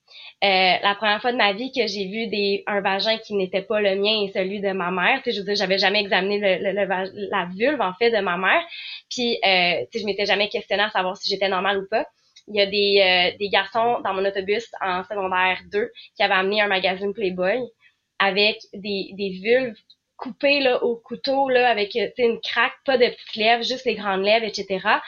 Euh, 0.44 0.76
la 0.82 0.94
première 0.94 1.20
fois 1.22 1.32
de 1.32 1.38
ma 1.38 1.54
vie 1.54 1.72
que 1.72 1.86
j'ai 1.86 2.06
vu 2.08 2.26
des, 2.26 2.62
un 2.66 2.82
vagin 2.82 3.16
qui 3.18 3.34
n'était 3.34 3.62
pas 3.62 3.80
le 3.80 3.96
mien 3.96 4.22
et 4.22 4.30
celui 4.34 4.60
de 4.60 4.70
ma 4.72 4.90
mère. 4.90 5.22
Tu 5.22 5.32
je 5.32 5.38
veux 5.38 5.46
dire, 5.46 5.54
j'avais 5.56 5.78
jamais 5.78 6.00
examiné 6.00 6.38
la 6.60 7.48
vulve, 7.56 7.80
en 7.80 7.94
fait, 7.94 8.10
de 8.10 8.18
ma 8.18 8.36
mère. 8.36 8.62
Puis, 9.10 9.38
euh, 9.44 9.84
tu 9.90 9.98
je 9.98 10.04
m'étais 10.04 10.26
jamais 10.26 10.48
questionnée 10.48 10.82
à 10.82 10.90
savoir 10.90 11.16
si 11.16 11.28
j'étais 11.28 11.48
normale 11.48 11.78
ou 11.78 11.88
pas. 11.88 12.06
Il 12.48 12.56
y 12.56 12.60
a 12.60 12.66
des, 12.66 13.34
euh, 13.40 13.48
garçons 13.50 14.00
dans 14.04 14.12
mon 14.12 14.24
autobus 14.26 14.66
en 14.82 15.04
secondaire 15.04 15.58
2 15.72 15.90
qui 16.16 16.22
avaient 16.22 16.34
amené 16.34 16.60
un 16.60 16.68
magazine 16.68 17.14
Playboy 17.14 17.58
avec 18.18 18.58
des, 18.74 19.40
vulves 19.42 19.74
coupées 20.16 20.70
au 20.82 20.96
couteau, 20.96 21.48
avec 21.48 21.96
une 22.18 22.40
craque, 22.40 22.74
pas 22.84 22.98
de 22.98 23.06
petites 23.06 23.36
lèvres, 23.36 23.64
juste 23.64 23.84
les 23.86 23.94
grandes 23.94 24.22
lèvres, 24.22 24.46
etc 24.46 25.00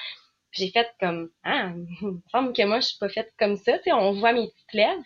j'ai 0.53 0.71
fait 0.71 0.89
comme 1.01 1.31
ah 1.45 1.71
il 2.03 2.07
me 2.07 2.21
semble 2.31 2.53
que 2.53 2.63
moi 2.65 2.81
je 2.81 2.89
suis 2.89 2.99
pas 2.99 3.09
faite 3.09 3.33
comme 3.39 3.57
ça 3.57 3.79
tu 3.79 3.85
sais 3.85 3.93
on 3.93 4.13
voit 4.13 4.33
mes 4.33 4.49
petites 4.49 4.73
lèvres. 4.73 5.05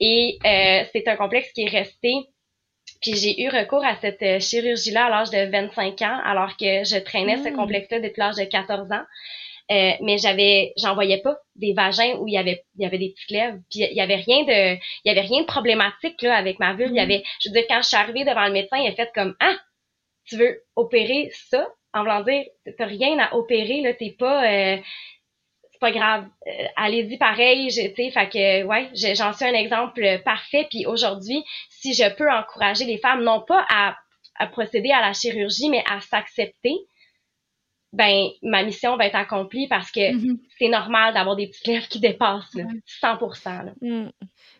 Et 0.00 0.38
euh, 0.44 0.84
c'est 0.92 1.08
un 1.08 1.16
complexe 1.16 1.52
qui 1.52 1.62
est 1.62 1.68
resté. 1.68 2.12
Puis 3.02 3.14
j'ai 3.16 3.42
eu 3.42 3.48
recours 3.48 3.84
à 3.84 3.96
cette 3.96 4.22
euh, 4.22 4.40
chirurgie 4.40 4.90
là 4.90 5.06
à 5.06 5.10
l'âge 5.10 5.30
de 5.30 5.50
25 5.50 6.02
ans 6.02 6.20
alors 6.24 6.56
que 6.56 6.84
je 6.84 6.98
traînais 6.98 7.36
ce 7.38 7.48
mmh. 7.48 7.56
complexe 7.56 7.90
là 7.90 8.00
depuis 8.00 8.20
l'âge 8.20 8.36
de 8.36 8.44
14 8.44 8.90
ans. 8.92 9.04
Euh, 9.72 9.92
mais 10.00 10.16
j'avais 10.18 10.72
j'en 10.76 10.94
voyais 10.94 11.20
pas 11.20 11.36
des 11.56 11.72
vagins 11.72 12.14
où 12.20 12.28
il 12.28 12.34
y 12.34 12.38
avait 12.38 12.64
il 12.78 12.84
y 12.84 12.86
avait 12.86 12.98
des 12.98 13.10
petites 13.10 13.30
lèvres. 13.30 13.58
Puis 13.70 13.80
il 13.80 13.96
y 13.96 14.00
avait 14.00 14.16
rien 14.16 14.44
de 14.44 14.74
il 14.76 15.06
y 15.06 15.10
avait 15.10 15.26
rien 15.26 15.42
de 15.42 15.46
problématique 15.46 16.22
là 16.22 16.36
avec 16.36 16.58
ma 16.60 16.74
vulve 16.74 16.92
il 16.92 16.96
y 16.96 17.00
mmh. 17.00 17.02
avait 17.02 17.24
je 17.40 17.48
veux 17.48 17.54
dire 17.54 17.64
quand 17.68 17.82
je 17.82 17.88
suis 17.88 17.96
arrivée 17.96 18.24
devant 18.24 18.46
le 18.46 18.52
médecin 18.52 18.78
il 18.78 18.88
a 18.88 18.94
fait 18.94 19.10
comme 19.14 19.34
ah 19.40 19.56
tu 20.26 20.36
veux 20.36 20.62
opérer 20.74 21.30
ça? 21.32 21.66
En 21.96 22.02
voulant 22.02 22.22
dire, 22.22 22.44
t'as 22.78 22.86
rien 22.86 23.18
à 23.18 23.34
opérer, 23.34 23.80
là, 23.80 23.94
t'es 23.94 24.14
pas, 24.18 24.44
euh, 24.44 24.76
c'est 25.72 25.80
pas 25.80 25.90
grave. 25.90 26.26
Euh, 26.46 26.66
allez-y 26.76 27.18
pareil, 27.18 27.68
tu 27.68 28.12
que, 28.12 28.64
ouais, 28.64 28.90
j'en 28.94 29.32
suis 29.32 29.44
un 29.44 29.54
exemple 29.54 30.20
parfait. 30.24 30.66
Puis 30.70 30.86
aujourd'hui, 30.86 31.44
si 31.70 31.94
je 31.94 32.08
peux 32.14 32.30
encourager 32.30 32.84
les 32.84 32.98
femmes, 32.98 33.24
non 33.24 33.40
pas 33.40 33.64
à, 33.68 33.96
à 34.36 34.46
procéder 34.46 34.90
à 34.90 35.00
la 35.00 35.12
chirurgie, 35.12 35.68
mais 35.70 35.84
à 35.90 36.00
s'accepter, 36.00 36.74
ben 37.92 38.28
ma 38.42 38.62
mission 38.62 38.96
va 38.96 39.06
être 39.06 39.14
accomplie 39.14 39.68
parce 39.68 39.90
que 39.90 40.12
mm-hmm. 40.12 40.38
c'est 40.58 40.68
normal 40.68 41.14
d'avoir 41.14 41.36
des 41.36 41.46
petites 41.48 41.66
lèvres 41.66 41.88
qui 41.88 42.00
dépassent 42.00 42.54
là, 42.54 42.64
100%. 43.02 43.66
Là. 43.66 43.72
Mm. 43.80 44.10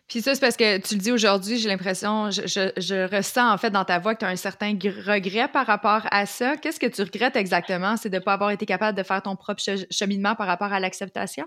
Puis 0.07 0.21
ça, 0.21 0.33
c'est 0.33 0.41
parce 0.41 0.55
que 0.55 0.77
tu 0.77 0.95
le 0.95 1.01
dis 1.01 1.11
aujourd'hui, 1.11 1.57
j'ai 1.57 1.67
l'impression, 1.67 2.31
je, 2.31 2.43
je, 2.47 2.71
je, 2.77 3.13
ressens 3.13 3.51
en 3.51 3.57
fait 3.57 3.71
dans 3.71 3.83
ta 3.83 3.99
voix 3.99 4.15
que 4.15 4.19
tu 4.19 4.25
as 4.25 4.29
un 4.29 4.37
certain 4.37 4.71
regret 4.71 5.49
par 5.49 5.65
rapport 5.65 6.07
à 6.11 6.25
ça. 6.25 6.55
Qu'est-ce 6.55 6.79
que 6.79 6.85
tu 6.85 7.01
regrettes 7.01 7.35
exactement? 7.35 7.97
C'est 7.97 8.09
de 8.09 8.15
ne 8.15 8.21
pas 8.21 8.33
avoir 8.33 8.51
été 8.51 8.65
capable 8.65 8.97
de 8.97 9.03
faire 9.03 9.21
ton 9.21 9.35
propre 9.35 9.61
cheminement 9.91 10.35
par 10.35 10.47
rapport 10.47 10.71
à 10.71 10.79
l'acceptation? 10.79 11.45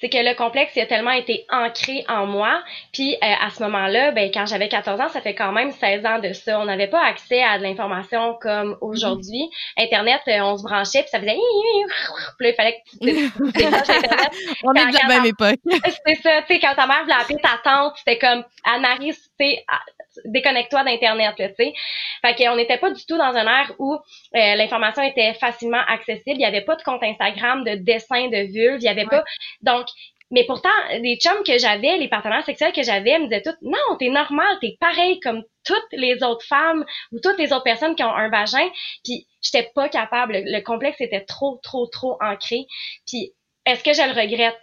C'est 0.00 0.08
que 0.08 0.18
le 0.18 0.34
complexe 0.34 0.72
il 0.76 0.82
a 0.82 0.86
tellement 0.86 1.12
été 1.12 1.44
ancré 1.50 2.04
en 2.08 2.26
moi. 2.26 2.62
Puis 2.92 3.14
euh, 3.14 3.18
à 3.22 3.50
ce 3.50 3.62
moment-là, 3.62 4.12
ben 4.12 4.30
quand 4.32 4.46
j'avais 4.46 4.68
14 4.68 5.00
ans, 5.00 5.08
ça 5.08 5.20
fait 5.20 5.34
quand 5.34 5.52
même 5.52 5.70
16 5.70 6.06
ans 6.06 6.18
de 6.18 6.32
ça. 6.32 6.60
On 6.60 6.64
n'avait 6.64 6.88
pas 6.88 7.04
accès 7.04 7.42
à 7.42 7.58
de 7.58 7.62
l'information 7.62 8.36
comme 8.40 8.76
aujourd'hui. 8.80 9.48
Internet, 9.78 10.20
euh, 10.28 10.40
on 10.40 10.56
se 10.56 10.62
branchait 10.62 11.02
puis 11.02 11.10
ça 11.10 11.20
faisait 11.20 11.36
puis 12.38 12.48
il 12.48 12.54
fallait 12.54 12.74
que 12.74 12.98
tu 12.98 13.32
On 14.64 14.72
est 14.74 14.86
de 14.86 15.08
la 15.08 15.08
même 15.08 15.26
époque. 15.26 15.58
C'est 16.06 16.16
ça, 16.16 16.42
tu 16.42 16.54
sais 16.54 16.60
quand 16.60 16.74
ta 16.74 16.86
mère 16.86 17.02
voulait 17.02 17.14
appeler 17.14 17.38
ta 17.42 17.58
tante, 17.62 17.94
c'était 17.96 18.18
comme 18.18 18.44
Anne-Marie, 18.64 19.14
tu 19.38 19.46
déconnecte-toi 20.24 20.84
d'Internet, 20.84 21.34
tu 21.36 21.44
sais. 21.56 21.72
Fait 22.24 22.34
qu'on 22.34 22.56
n'était 22.56 22.78
pas 22.78 22.90
du 22.90 23.04
tout 23.06 23.16
dans 23.16 23.34
un 23.34 23.46
air 23.46 23.72
où 23.78 23.94
euh, 23.94 24.54
l'information 24.54 25.02
était 25.02 25.34
facilement 25.34 25.82
accessible. 25.88 26.36
Il 26.36 26.38
n'y 26.38 26.44
avait 26.44 26.62
pas 26.62 26.76
de 26.76 26.82
compte 26.82 27.02
Instagram, 27.02 27.64
de 27.64 27.74
dessin 27.76 28.28
de 28.28 28.52
vulve. 28.52 28.78
Il 28.80 28.84
y 28.84 28.88
avait 28.88 29.06
pas. 29.06 29.24
Donc, 29.62 29.86
mais 30.30 30.44
pourtant, 30.46 30.70
les 31.00 31.16
chums 31.16 31.42
que 31.44 31.58
j'avais, 31.58 31.98
les 31.98 32.08
partenaires 32.08 32.44
sexuels 32.44 32.72
que 32.72 32.82
j'avais, 32.82 33.18
me 33.18 33.24
disaient 33.24 33.42
toutes, 33.42 33.60
non, 33.60 33.96
t'es 33.98 34.08
normal, 34.08 34.56
t'es 34.62 34.76
pareil 34.80 35.20
comme 35.20 35.44
toutes 35.64 35.92
les 35.92 36.22
autres 36.22 36.46
femmes 36.46 36.86
ou 37.12 37.20
toutes 37.20 37.38
les 37.38 37.52
autres 37.52 37.64
personnes 37.64 37.94
qui 37.94 38.02
ont 38.02 38.14
un 38.14 38.30
vagin. 38.30 38.66
Puis, 39.04 39.26
j'étais 39.42 39.70
pas 39.74 39.88
capable. 39.90 40.38
Le, 40.44 40.60
complexe 40.60 41.00
était 41.00 41.24
trop, 41.24 41.60
trop, 41.62 41.86
trop 41.86 42.16
ancré. 42.22 42.66
Puis, 43.06 43.34
est-ce 43.66 43.84
que 43.84 43.92
je 43.92 44.02
le 44.02 44.18
regrette? 44.18 44.58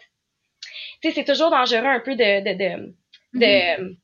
Tu 1.02 1.10
sais, 1.10 1.16
c'est 1.16 1.32
toujours 1.32 1.52
dangereux 1.52 1.86
un 1.86 2.00
peu 2.00 2.16
de, 2.16 2.40
de, 2.42 2.54
de, 2.58 2.94
de 3.34 3.46
mm-hmm 3.46 3.96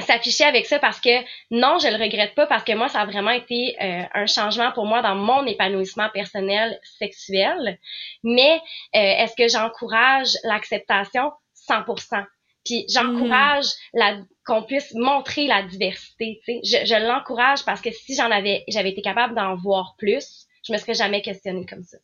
s'afficher 0.00 0.44
avec 0.44 0.66
ça 0.66 0.78
parce 0.78 1.00
que 1.00 1.20
non, 1.50 1.78
je 1.78 1.88
le 1.88 2.02
regrette 2.02 2.34
pas 2.34 2.46
parce 2.46 2.64
que 2.64 2.72
moi, 2.72 2.88
ça 2.88 3.00
a 3.00 3.06
vraiment 3.06 3.30
été 3.30 3.76
euh, 3.82 4.02
un 4.14 4.26
changement 4.26 4.72
pour 4.72 4.86
moi 4.86 5.02
dans 5.02 5.14
mon 5.14 5.46
épanouissement 5.46 6.08
personnel 6.10 6.80
sexuel. 6.98 7.78
Mais 8.22 8.60
euh, 8.94 8.98
est-ce 8.98 9.36
que 9.36 9.48
j'encourage 9.48 10.30
l'acceptation? 10.44 11.32
100%? 11.68 12.24
Puis 12.64 12.86
j'encourage 12.88 13.66
mm. 13.66 13.98
la 13.98 14.16
qu'on 14.44 14.62
puisse 14.62 14.92
montrer 14.94 15.46
la 15.46 15.62
diversité. 15.62 16.40
Tu 16.44 16.60
sais. 16.60 16.60
Je, 16.64 16.86
je 16.86 17.06
l'encourage 17.06 17.64
parce 17.64 17.80
que 17.80 17.90
si 17.92 18.16
j'en 18.16 18.30
avais, 18.30 18.64
j'avais 18.68 18.90
été 18.90 19.02
capable 19.02 19.34
d'en 19.34 19.54
voir 19.56 19.94
plus, 19.98 20.46
je 20.66 20.72
me 20.72 20.78
serais 20.78 20.94
jamais 20.94 21.22
questionnée 21.22 21.66
comme 21.66 21.84
ça. 21.84 21.98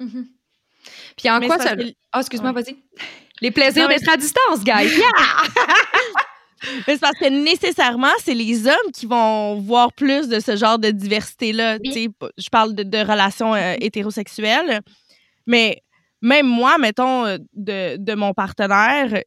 Mm-hmm. 0.00 0.26
Puis 1.16 1.30
en 1.30 1.40
quoi 1.40 1.58
ça... 1.58 1.74
Ah, 2.12 2.20
excuse-moi, 2.20 2.52
vas-y. 2.52 2.76
Les 3.40 3.50
plaisirs 3.50 3.88
d'être 3.88 4.08
à 4.08 4.16
distance, 4.16 4.64
guys! 4.64 4.72
Mais 4.90 5.04
c'est 6.86 7.00
parce 7.00 7.18
que 7.18 7.28
nécessairement, 7.28 8.12
c'est 8.18 8.34
les 8.34 8.66
hommes 8.66 8.92
qui 8.92 9.06
vont 9.06 9.60
voir 9.60 9.92
plus 9.92 10.28
de 10.28 10.40
ce 10.40 10.56
genre 10.56 10.78
de 10.78 10.90
diversité-là. 10.90 11.78
Je 11.84 12.48
parle 12.50 12.74
de, 12.74 12.98
relations 12.98 13.54
euh, 13.54 13.74
hétérosexuelles. 13.80 14.80
Mais 15.46 15.82
même 16.22 16.46
moi, 16.46 16.78
mettons, 16.78 17.24
euh, 17.26 17.38
de, 17.54 17.96
de 17.96 18.14
mon 18.14 18.34
partenaire, 18.34 19.22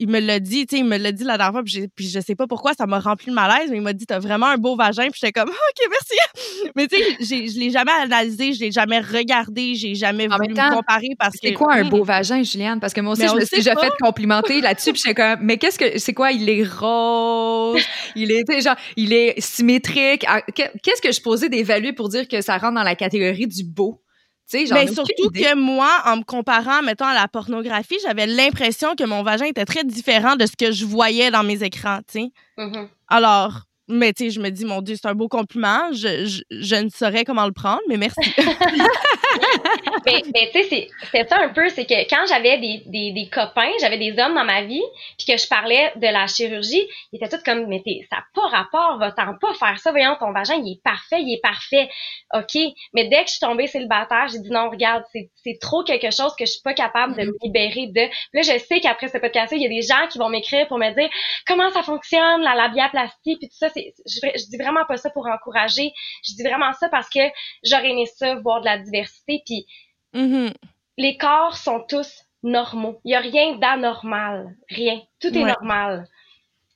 il 0.00 0.08
me 0.08 0.18
l'a 0.18 0.40
dit, 0.40 0.66
tu 0.66 0.76
sais, 0.76 0.82
il 0.82 0.88
me 0.88 0.96
l'a 0.96 1.12
dit 1.12 1.22
la 1.22 1.36
dernière 1.36 1.52
fois, 1.52 1.62
puis, 1.62 1.88
puis 1.94 2.08
je 2.08 2.18
sais 2.18 2.34
pas 2.34 2.46
pourquoi, 2.46 2.72
ça 2.74 2.86
m'a 2.86 2.98
rempli 2.98 3.30
de 3.30 3.34
malaise, 3.34 3.70
mais 3.70 3.76
il 3.76 3.82
m'a 3.82 3.92
dit, 3.92 4.06
t'as 4.06 4.18
vraiment 4.18 4.46
un 4.46 4.56
beau 4.56 4.74
vagin, 4.76 5.04
puis 5.04 5.20
j'étais 5.22 5.32
comme, 5.32 5.48
OK, 5.50 5.88
merci. 5.88 6.68
mais 6.76 6.88
tu 6.88 6.96
sais, 6.96 7.46
je 7.46 7.58
l'ai 7.58 7.70
jamais 7.70 7.92
analysé, 8.02 8.52
je 8.52 8.60
l'ai 8.60 8.72
jamais 8.72 8.98
regardé, 8.98 9.74
j'ai 9.74 9.94
jamais 9.94 10.26
voulu 10.26 10.54
me 10.54 10.74
comparer 10.74 11.10
parce 11.18 11.34
que. 11.34 11.48
C'est 11.48 11.52
quoi 11.52 11.74
un 11.74 11.84
beau 11.84 12.02
vagin, 12.02 12.42
Juliane? 12.42 12.80
Parce 12.80 12.92
que 12.92 13.00
moi 13.00 13.12
aussi, 13.12 13.26
je 13.28 13.34
me 13.34 13.44
suis 13.44 13.58
déjà 13.58 13.76
fait 13.76 13.92
complimenter 14.00 14.60
là-dessus, 14.60 14.92
puis 14.92 15.02
j'étais 15.04 15.14
comme, 15.14 15.44
mais 15.44 15.58
qu'est-ce 15.58 15.78
que, 15.78 15.98
c'est 15.98 16.14
quoi? 16.14 16.32
Il 16.32 16.48
est 16.48 16.64
rose, 16.64 17.82
il 18.16 18.32
est, 18.32 18.60
genre, 18.60 18.76
il 18.96 19.12
est 19.12 19.40
symétrique. 19.40 20.24
Ah, 20.26 20.42
qu'est-ce 20.42 21.02
que 21.02 21.12
je 21.12 21.20
posais 21.20 21.48
d'évaluer 21.48 21.92
pour 21.92 22.08
dire 22.08 22.26
que 22.26 22.40
ça 22.40 22.58
rentre 22.58 22.74
dans 22.74 22.82
la 22.82 22.96
catégorie 22.96 23.46
du 23.46 23.64
beau? 23.64 24.03
Mais 24.52 24.86
surtout 24.86 25.30
que 25.30 25.54
moi, 25.54 26.02
en 26.06 26.18
me 26.18 26.22
comparant, 26.22 26.82
mettons, 26.82 27.06
à 27.06 27.14
la 27.14 27.28
pornographie, 27.28 27.96
j'avais 28.02 28.26
l'impression 28.26 28.94
que 28.94 29.04
mon 29.04 29.22
vagin 29.22 29.46
était 29.46 29.64
très 29.64 29.84
différent 29.84 30.36
de 30.36 30.46
ce 30.46 30.52
que 30.56 30.70
je 30.70 30.84
voyais 30.84 31.30
dans 31.30 31.42
mes 31.42 31.62
écrans, 31.62 31.98
tu 32.06 32.20
sais. 32.20 32.32
Mm-hmm. 32.58 32.88
Alors, 33.08 33.62
mais 33.88 34.12
tu 34.12 34.24
sais, 34.24 34.30
je 34.30 34.40
me 34.40 34.50
dis, 34.50 34.64
mon 34.64 34.80
Dieu, 34.80 34.96
c'est 34.96 35.08
un 35.08 35.14
beau 35.14 35.28
compliment. 35.28 35.92
Je, 35.92 36.42
je, 36.50 36.76
ne 36.76 36.88
saurais 36.88 37.24
comment 37.24 37.44
le 37.44 37.52
prendre, 37.52 37.82
mais 37.88 37.96
merci. 37.96 38.16
mais, 40.06 40.22
mais 40.32 40.50
tu 40.52 40.62
sais, 40.64 40.88
c'est 41.12 41.28
ça 41.28 41.38
un 41.40 41.48
peu, 41.50 41.68
c'est 41.68 41.84
que 41.84 42.08
quand 42.08 42.24
j'avais 42.26 42.58
des, 42.58 42.82
des, 42.86 43.12
des, 43.12 43.28
copains, 43.28 43.70
j'avais 43.80 43.98
des 43.98 44.12
hommes 44.12 44.34
dans 44.34 44.44
ma 44.44 44.62
vie, 44.62 44.82
puis 45.18 45.26
que 45.26 45.36
je 45.36 45.46
parlais 45.48 45.92
de 45.96 46.06
la 46.06 46.26
chirurgie, 46.26 46.86
ils 47.12 47.16
étaient 47.16 47.28
tous 47.28 47.42
comme, 47.44 47.66
mais 47.66 47.82
ça 48.10 48.16
n'a 48.16 48.24
pas 48.34 48.48
rapport, 48.48 48.98
va-t'en 48.98 49.36
pas 49.38 49.52
faire 49.54 49.78
ça, 49.78 49.90
voyons, 49.90 50.16
ton 50.18 50.32
vagin, 50.32 50.54
il 50.54 50.72
est 50.72 50.82
parfait, 50.82 51.20
il 51.20 51.34
est 51.34 51.42
parfait. 51.42 51.90
OK? 52.34 52.56
Mais 52.94 53.08
dès 53.08 53.24
que 53.24 53.26
je 53.26 53.32
suis 53.32 53.40
tombée 53.40 53.66
célibataire, 53.66 54.28
j'ai 54.28 54.38
dit, 54.38 54.50
non, 54.50 54.70
regarde, 54.70 55.04
c'est 55.12 55.58
trop 55.60 55.84
quelque 55.84 56.10
chose 56.10 56.34
que 56.38 56.46
je 56.46 56.52
suis 56.52 56.62
pas 56.62 56.74
capable 56.74 57.16
de 57.16 57.26
me 57.26 57.34
libérer 57.42 57.86
de. 57.88 58.08
Puis 58.08 58.40
là, 58.40 58.42
je 58.42 58.58
sais 58.64 58.80
qu'après 58.80 59.08
ce 59.08 59.18
podcast 59.18 59.52
il 59.52 59.62
y 59.62 59.66
a 59.66 59.68
des 59.68 59.82
gens 59.82 60.08
qui 60.10 60.18
vont 60.18 60.28
m'écrire 60.28 60.66
pour 60.68 60.78
me 60.78 60.90
dire 60.94 61.08
comment 61.46 61.70
ça 61.70 61.82
fonctionne, 61.82 62.42
la 62.42 62.54
labiaplastie, 62.54 63.36
puis 63.36 63.48
tout 63.48 63.56
ça 63.58 63.68
je, 63.74 64.50
dis 64.50 64.56
vraiment 64.56 64.84
pas 64.86 64.96
ça 64.96 65.10
pour 65.10 65.26
encourager. 65.26 65.92
Je 66.26 66.34
dis 66.34 66.42
vraiment 66.42 66.72
ça 66.72 66.88
parce 66.88 67.08
que 67.08 67.20
j'aurais 67.62 67.90
aimé 67.90 68.06
ça, 68.06 68.34
voir 68.36 68.60
de 68.60 68.66
la 68.66 68.78
diversité. 68.78 69.42
Puis 69.44 69.66
mm-hmm. 70.14 70.52
les 70.98 71.16
corps 71.16 71.56
sont 71.56 71.84
tous 71.88 72.24
normaux. 72.42 73.00
Il 73.04 73.12
y 73.12 73.14
a 73.14 73.20
rien 73.20 73.56
d'anormal. 73.56 74.56
Rien. 74.68 75.00
Tout 75.20 75.28
est 75.28 75.44
normal. 75.44 76.08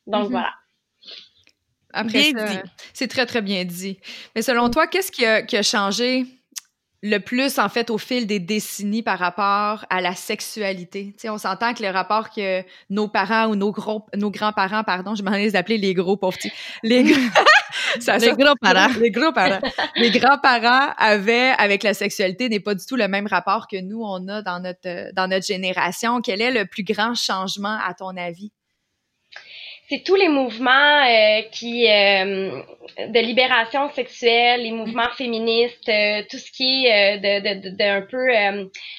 Donc 0.07 0.27
mm-hmm. 0.27 0.31
voilà. 0.31 0.55
Après 1.93 2.33
c'est 2.93 3.09
très, 3.09 3.27
très 3.27 3.43
bien 3.43 3.65
dit. 3.65 3.99
Mais 4.35 4.43
selon 4.43 4.69
toi, 4.71 4.87
qu'est-ce 4.87 5.11
qui 5.11 5.25
a, 5.25 5.43
qui 5.43 5.57
a 5.57 5.63
changé 5.63 6.27
le 7.03 7.19
plus, 7.19 7.59
en 7.59 7.69
fait, 7.69 7.91
au 7.91 7.99
fil 7.99 8.27
des 8.27 8.41
décennies 8.41 9.03
par 9.03 9.19
rapport 9.19 9.85
à 9.89 10.01
la 10.01 10.15
sexualité. 10.15 11.15
sais, 11.17 11.29
on 11.29 11.39
s'entend 11.39 11.73
que 11.73 11.83
le 11.83 11.91
rapport 11.91 12.31
que 12.31 12.63
nos 12.91 13.07
parents 13.07 13.47
ou 13.47 13.55
nos 13.55 13.71
gros, 13.71 14.07
nos 14.17 14.31
grands-parents, 14.31 14.83
pardon, 14.83 15.15
je 15.15 15.23
m'en 15.23 15.33
ai 15.33 15.55
appelé 15.55 15.79
les 15.79 15.95
gros 15.95 16.17
pauvres 16.17 16.37
les, 16.83 17.03
les 17.05 18.33
gros-parents. 18.33 18.99
Les 19.01 19.11
gros-parents. 19.11 19.61
les 19.97 20.11
grands-parents 20.11 20.93
avaient 20.97 21.53
avec 21.59 21.85
la 21.85 21.95
sexualité 21.95 22.49
n'est 22.49 22.61
pas 22.61 22.75
du 22.75 22.85
tout 22.85 22.97
le 22.97 23.07
même 23.07 23.29
rapport 23.29 23.69
que 23.69 23.81
nous, 23.81 24.03
on 24.03 24.27
a 24.27 24.43
dans 24.43 24.61
notre, 24.61 25.15
dans 25.15 25.29
notre 25.29 25.47
génération. 25.47 26.21
Quel 26.21 26.43
est 26.43 26.53
le 26.53 26.67
plus 26.67 26.83
grand 26.83 27.15
changement, 27.15 27.79
à 27.87 27.95
ton 27.95 28.17
avis? 28.17 28.51
C'est 29.89 30.03
tous 30.05 30.17
les 30.17 30.29
mouvements 30.29 30.71
euh, 31.07 31.41
qui 31.51 31.89
euh, 31.89 32.63
de 32.99 33.21
libération 33.21 33.89
sexuelle, 33.93 34.63
les 34.63 34.71
mouvements 34.71 35.11
féministes, 35.17 35.89
euh, 35.89 36.23
tout 36.31 36.37
ce 36.37 36.53
qui 36.53 36.85
est 36.85 37.19
de, 37.19 37.71
de, 37.71 37.77
de, 37.77 37.85
un 37.85 38.03
peu 38.03 38.27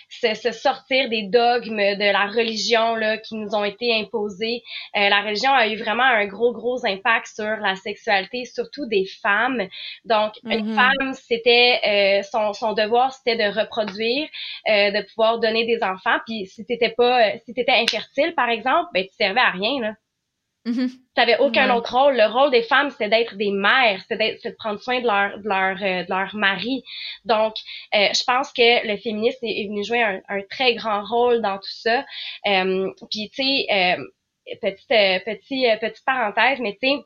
se, 0.09 0.33
se, 0.33 0.51
sortir 0.51 1.07
des 1.09 1.23
dogmes 1.23 1.77
de 1.77 2.11
la 2.11 2.25
religion 2.25 2.95
là 2.95 3.17
qui 3.19 3.35
nous 3.35 3.53
ont 3.53 3.63
été 3.63 3.93
imposés. 3.93 4.63
la 4.95 5.21
religion 5.21 5.51
a 5.51 5.67
eu 5.67 5.75
vraiment 5.75 6.03
un 6.03 6.25
gros 6.25 6.53
gros 6.53 6.83
impact 6.85 7.27
sur 7.27 7.57
la 7.61 7.75
sexualité, 7.75 8.45
surtout 8.45 8.87
des 8.87 9.05
femmes. 9.21 9.67
Donc 10.05 10.33
une 10.43 10.71
mm-hmm. 10.71 10.75
femme, 10.75 11.13
c'était 11.13 12.23
son, 12.23 12.53
son 12.53 12.73
devoir, 12.73 13.13
c'était 13.13 13.37
de 13.37 13.59
reproduire, 13.59 14.27
de 14.65 15.01
pouvoir 15.09 15.39
donner 15.39 15.65
des 15.65 15.83
enfants. 15.83 16.17
Puis 16.25 16.47
si 16.47 16.65
t'étais 16.65 16.89
pas, 16.97 17.37
si 17.45 17.53
t'étais 17.53 17.73
infertile 17.73 18.33
par 18.35 18.49
exemple, 18.49 18.89
ben 18.93 19.03
tu 19.03 19.13
servais 19.15 19.41
à 19.41 19.51
rien 19.51 19.81
là. 19.81 19.93
Mm-hmm. 20.69 20.89
Tu 21.15 21.35
aucun 21.39 21.75
autre 21.75 21.97
rôle. 21.97 22.15
Le 22.15 22.31
rôle 22.31 22.51
des 22.51 22.61
femmes, 22.61 22.91
c'était 22.91 23.09
d'être 23.09 23.35
des 23.35 23.51
mères, 23.51 24.01
c'était 24.07 24.39
de 24.43 24.55
prendre 24.57 24.79
soin 24.79 24.99
de 24.99 25.07
leur 25.07 25.37
de 25.39 25.47
leur 25.47 25.77
euh, 25.81 26.03
de 26.03 26.09
leur 26.09 26.35
mari. 26.35 26.83
Donc, 27.25 27.55
euh, 27.95 28.07
je 28.13 28.23
pense 28.23 28.53
que 28.53 28.87
le 28.87 28.97
féminisme 28.97 29.39
est, 29.43 29.67
venu 29.67 29.83
jouer 29.83 30.01
un, 30.03 30.41
très 30.49 30.75
grand 30.75 31.03
rôle 31.03 31.41
dans 31.41 31.57
tout 31.57 31.71
ça. 31.81 32.05
Euh, 32.47 32.89
Puis, 33.09 33.29
tu 33.31 33.43
sais, 33.43 33.97
petite 34.61 34.87
petit 34.87 35.65
petite 35.81 36.05
parenthèse, 36.05 36.59
mais 36.59 36.77
tu 36.81 36.89
sais. 36.89 37.03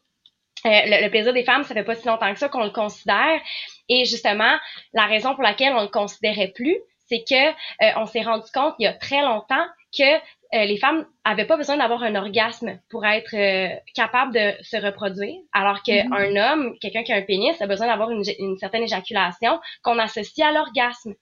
Le, 0.65 1.03
le, 1.03 1.09
plaisir 1.09 1.33
des 1.33 1.43
femmes, 1.43 1.63
ça 1.63 1.73
fait 1.73 1.83
pas 1.83 1.95
si 1.95 2.07
longtemps 2.07 2.31
que 2.31 2.39
ça 2.39 2.47
qu'on 2.47 2.63
le 2.63 2.69
considère. 2.69 3.41
Et 3.89 4.05
justement, 4.05 4.55
la 4.93 5.07
raison 5.07 5.33
pour 5.33 5.43
laquelle 5.43 5.73
on 5.73 5.81
le 5.81 5.89
considérait 5.89 6.53
plus, 6.55 6.77
c'est 7.09 7.25
que 7.29 7.99
on 7.99 8.05
s'est 8.05 8.21
rendu 8.21 8.49
compte 8.53 8.73
il 8.79 8.83
y 8.83 8.87
a 8.87 8.93
très 8.93 9.21
longtemps 9.21 9.65
que 9.97 10.19
euh, 10.53 10.65
les 10.65 10.77
femmes 10.77 11.05
avaient 11.23 11.45
pas 11.45 11.57
besoin 11.57 11.77
d'avoir 11.77 12.03
un 12.03 12.15
orgasme 12.15 12.79
pour 12.89 13.05
être 13.05 13.33
euh, 13.33 13.75
capable 13.95 14.33
de 14.33 14.53
se 14.61 14.77
reproduire, 14.77 15.35
alors 15.51 15.81
qu'un 15.81 16.03
mhm. 16.05 16.37
homme, 16.37 16.75
quelqu'un 16.79 17.03
qui 17.03 17.11
a 17.11 17.15
un 17.15 17.23
pénis, 17.23 17.59
a 17.61 17.67
besoin 17.67 17.87
d'avoir 17.87 18.11
une, 18.11 18.23
certaine 18.57 18.83
éjaculation 18.83 19.59
qu'on 19.83 19.97
associe 19.97 20.47
à 20.47 20.51
l'orgasme. 20.51 21.15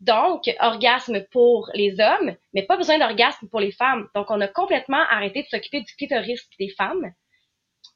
Donc, 0.00 0.42
orgasme 0.60 1.24
pour 1.30 1.70
les 1.74 2.00
hommes, 2.00 2.34
mais 2.54 2.62
pas 2.62 2.76
besoin 2.76 2.98
d'orgasme 2.98 3.48
pour 3.48 3.60
les 3.60 3.72
femmes. 3.72 4.08
Donc, 4.14 4.30
on 4.30 4.40
a 4.40 4.48
complètement 4.48 5.04
arrêté 5.10 5.42
de 5.42 5.48
s'occuper 5.48 5.80
du 5.80 5.94
clitoris 5.94 6.40
des 6.58 6.70
femmes, 6.70 7.12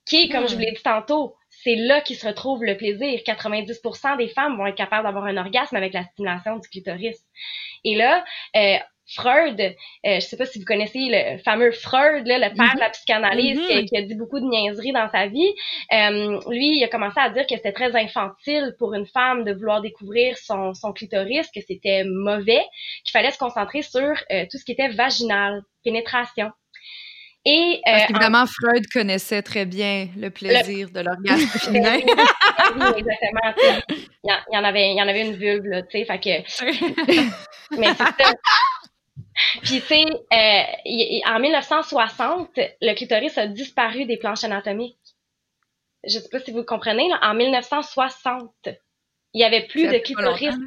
qui 0.07 0.29
comme 0.29 0.47
je 0.47 0.55
vous 0.55 0.61
l'ai 0.61 0.73
dit 0.73 0.83
tantôt, 0.83 1.35
c'est 1.49 1.77
là 1.77 2.01
qu'il 2.01 2.17
se 2.17 2.27
retrouve 2.27 2.63
le 2.65 2.77
plaisir. 2.77 3.21
90% 3.27 4.19
des 4.19 4.29
femmes 4.29 4.57
vont 4.57 4.67
être 4.67 4.77
capables 4.77 5.05
d'avoir 5.05 5.25
un 5.25 5.37
orgasme 5.37 5.77
avec 5.77 5.95
la 5.95 6.05
stimulation 6.05 6.59
du 6.59 6.69
clitoris. 6.69 7.19
Et 7.85 7.95
là, 7.95 8.25
euh, 8.57 8.77
Freud, 9.07 9.61
euh, 9.61 9.75
je 10.15 10.21
sais 10.21 10.37
pas 10.37 10.47
si 10.47 10.59
vous 10.59 10.65
connaissez 10.65 10.99
le 11.11 11.39
fameux 11.39 11.73
Freud, 11.73 12.27
là, 12.27 12.39
le 12.39 12.55
père 12.55 12.75
de 12.75 12.81
la 12.81 12.91
psychanalyse, 12.91 13.59
Mhm. 13.59 13.85
qui, 13.85 13.97
a 13.97 14.03
dit 14.03 14.15
beaucoup 14.15 14.41
de 14.41 14.47
niaiseries 14.47 14.93
dans 14.93 15.09
sa 15.11 15.27
vie. 15.27 15.53
Euh, 15.93 16.41
lui, 16.49 16.79
il 16.79 16.85
a 16.85 16.89
commencé 16.89 17.21
à 17.21 17.29
dire 17.29 17.43
que 17.47 17.55
c'était 17.55 17.73
très 17.73 17.95
infantile 17.97 18.75
pour 18.79 18.95
une 18.95 19.07
femme 19.07 19.45
de 19.45 19.53
vouloir 19.53 19.83
découvrir 19.83 20.39
son, 20.39 20.73
son 20.75 20.93
clitoris, 20.93 21.51
que 21.55 21.61
c'était 21.67 22.05
mauvais, 22.07 22.63
qu'il 23.05 23.13
fallait 23.13 23.31
se 23.31 23.39
concentrer 23.39 23.83
sur 23.83 24.01
euh, 24.01 24.47
tout 24.51 24.59
ce 24.59 24.65
qui 24.65 24.73
était 24.73 24.89
vaginal, 24.89 25.63
pénétration. 25.85 26.51
Et 27.47 27.83
euh, 27.87 27.91
Parce 27.91 28.07
qu'évidemment, 28.07 28.47
Freud 28.47 28.87
connaissait 28.91 29.43
très 29.43 29.67
bien 29.67 30.09
le 30.17 30.31
plaisir 30.31 30.89
de 30.89 31.01
l'orgasme 31.01 31.47
féminin. 31.59 31.99
oui, 32.77 32.87
exactement. 32.97 33.53
Il 33.91 34.31
y, 34.31 34.33
en, 34.33 34.37
il 34.51 34.55
y 34.55 34.57
en 34.57 34.65
avait, 34.65 34.91
il 34.93 34.97
y 34.97 35.03
en 35.03 35.09
avait 35.09 35.27
une 35.27 35.35
vulve, 35.35 35.67
là, 35.67 35.83
tu 35.83 35.99
sais, 35.99 36.05
fait 36.07 36.19
que... 36.19 36.31
Mais 37.79 37.89
c'est 37.89 37.97
ça. 37.99 38.17
Puis, 39.63 39.81
tu 39.81 39.87
sais, 39.87 40.05
euh, 40.05 41.21
en 41.33 41.41
1960, 41.41 42.51
le 42.81 42.95
clitoris 42.95 43.37
a 43.39 43.47
disparu 43.47 44.05
des 44.07 44.17
planches 44.17 44.45
anatomiques. 44.45 44.97
Je 46.07 46.19
sais 46.19 46.29
pas 46.29 46.41
si 46.41 46.53
vous 46.53 46.63
comprenez, 46.65 47.09
là, 47.09 47.19
en 47.23 47.35
1960, 47.35 48.53
il 49.33 49.41
y 49.41 49.45
avait 49.45 49.67
plus 49.67 49.87
Ça 49.87 49.93
de 49.93 49.99
clitoris. 49.99 50.43
longtemps. 50.55 50.59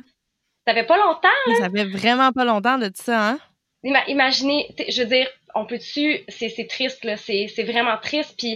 Ça 0.68 0.74
fait 0.74 0.86
pas 0.86 0.98
longtemps. 0.98 1.30
Ça 1.60 1.70
fait 1.70 1.86
vraiment 1.86 2.32
pas 2.34 2.44
longtemps 2.44 2.78
de 2.78 2.92
ça, 2.94 3.30
hein? 3.30 3.40
Ima- 3.84 4.04
imaginez, 4.08 4.68
je 4.90 5.02
veux 5.04 5.08
dire, 5.08 5.30
on 5.58 5.66
peut 5.66 5.78
dessus, 5.78 6.24
c'est 6.30 6.68
triste 6.68 7.04
là, 7.04 7.18
c'est 7.18 7.64
vraiment 7.64 7.98
triste, 7.98 8.36
puis 8.38 8.54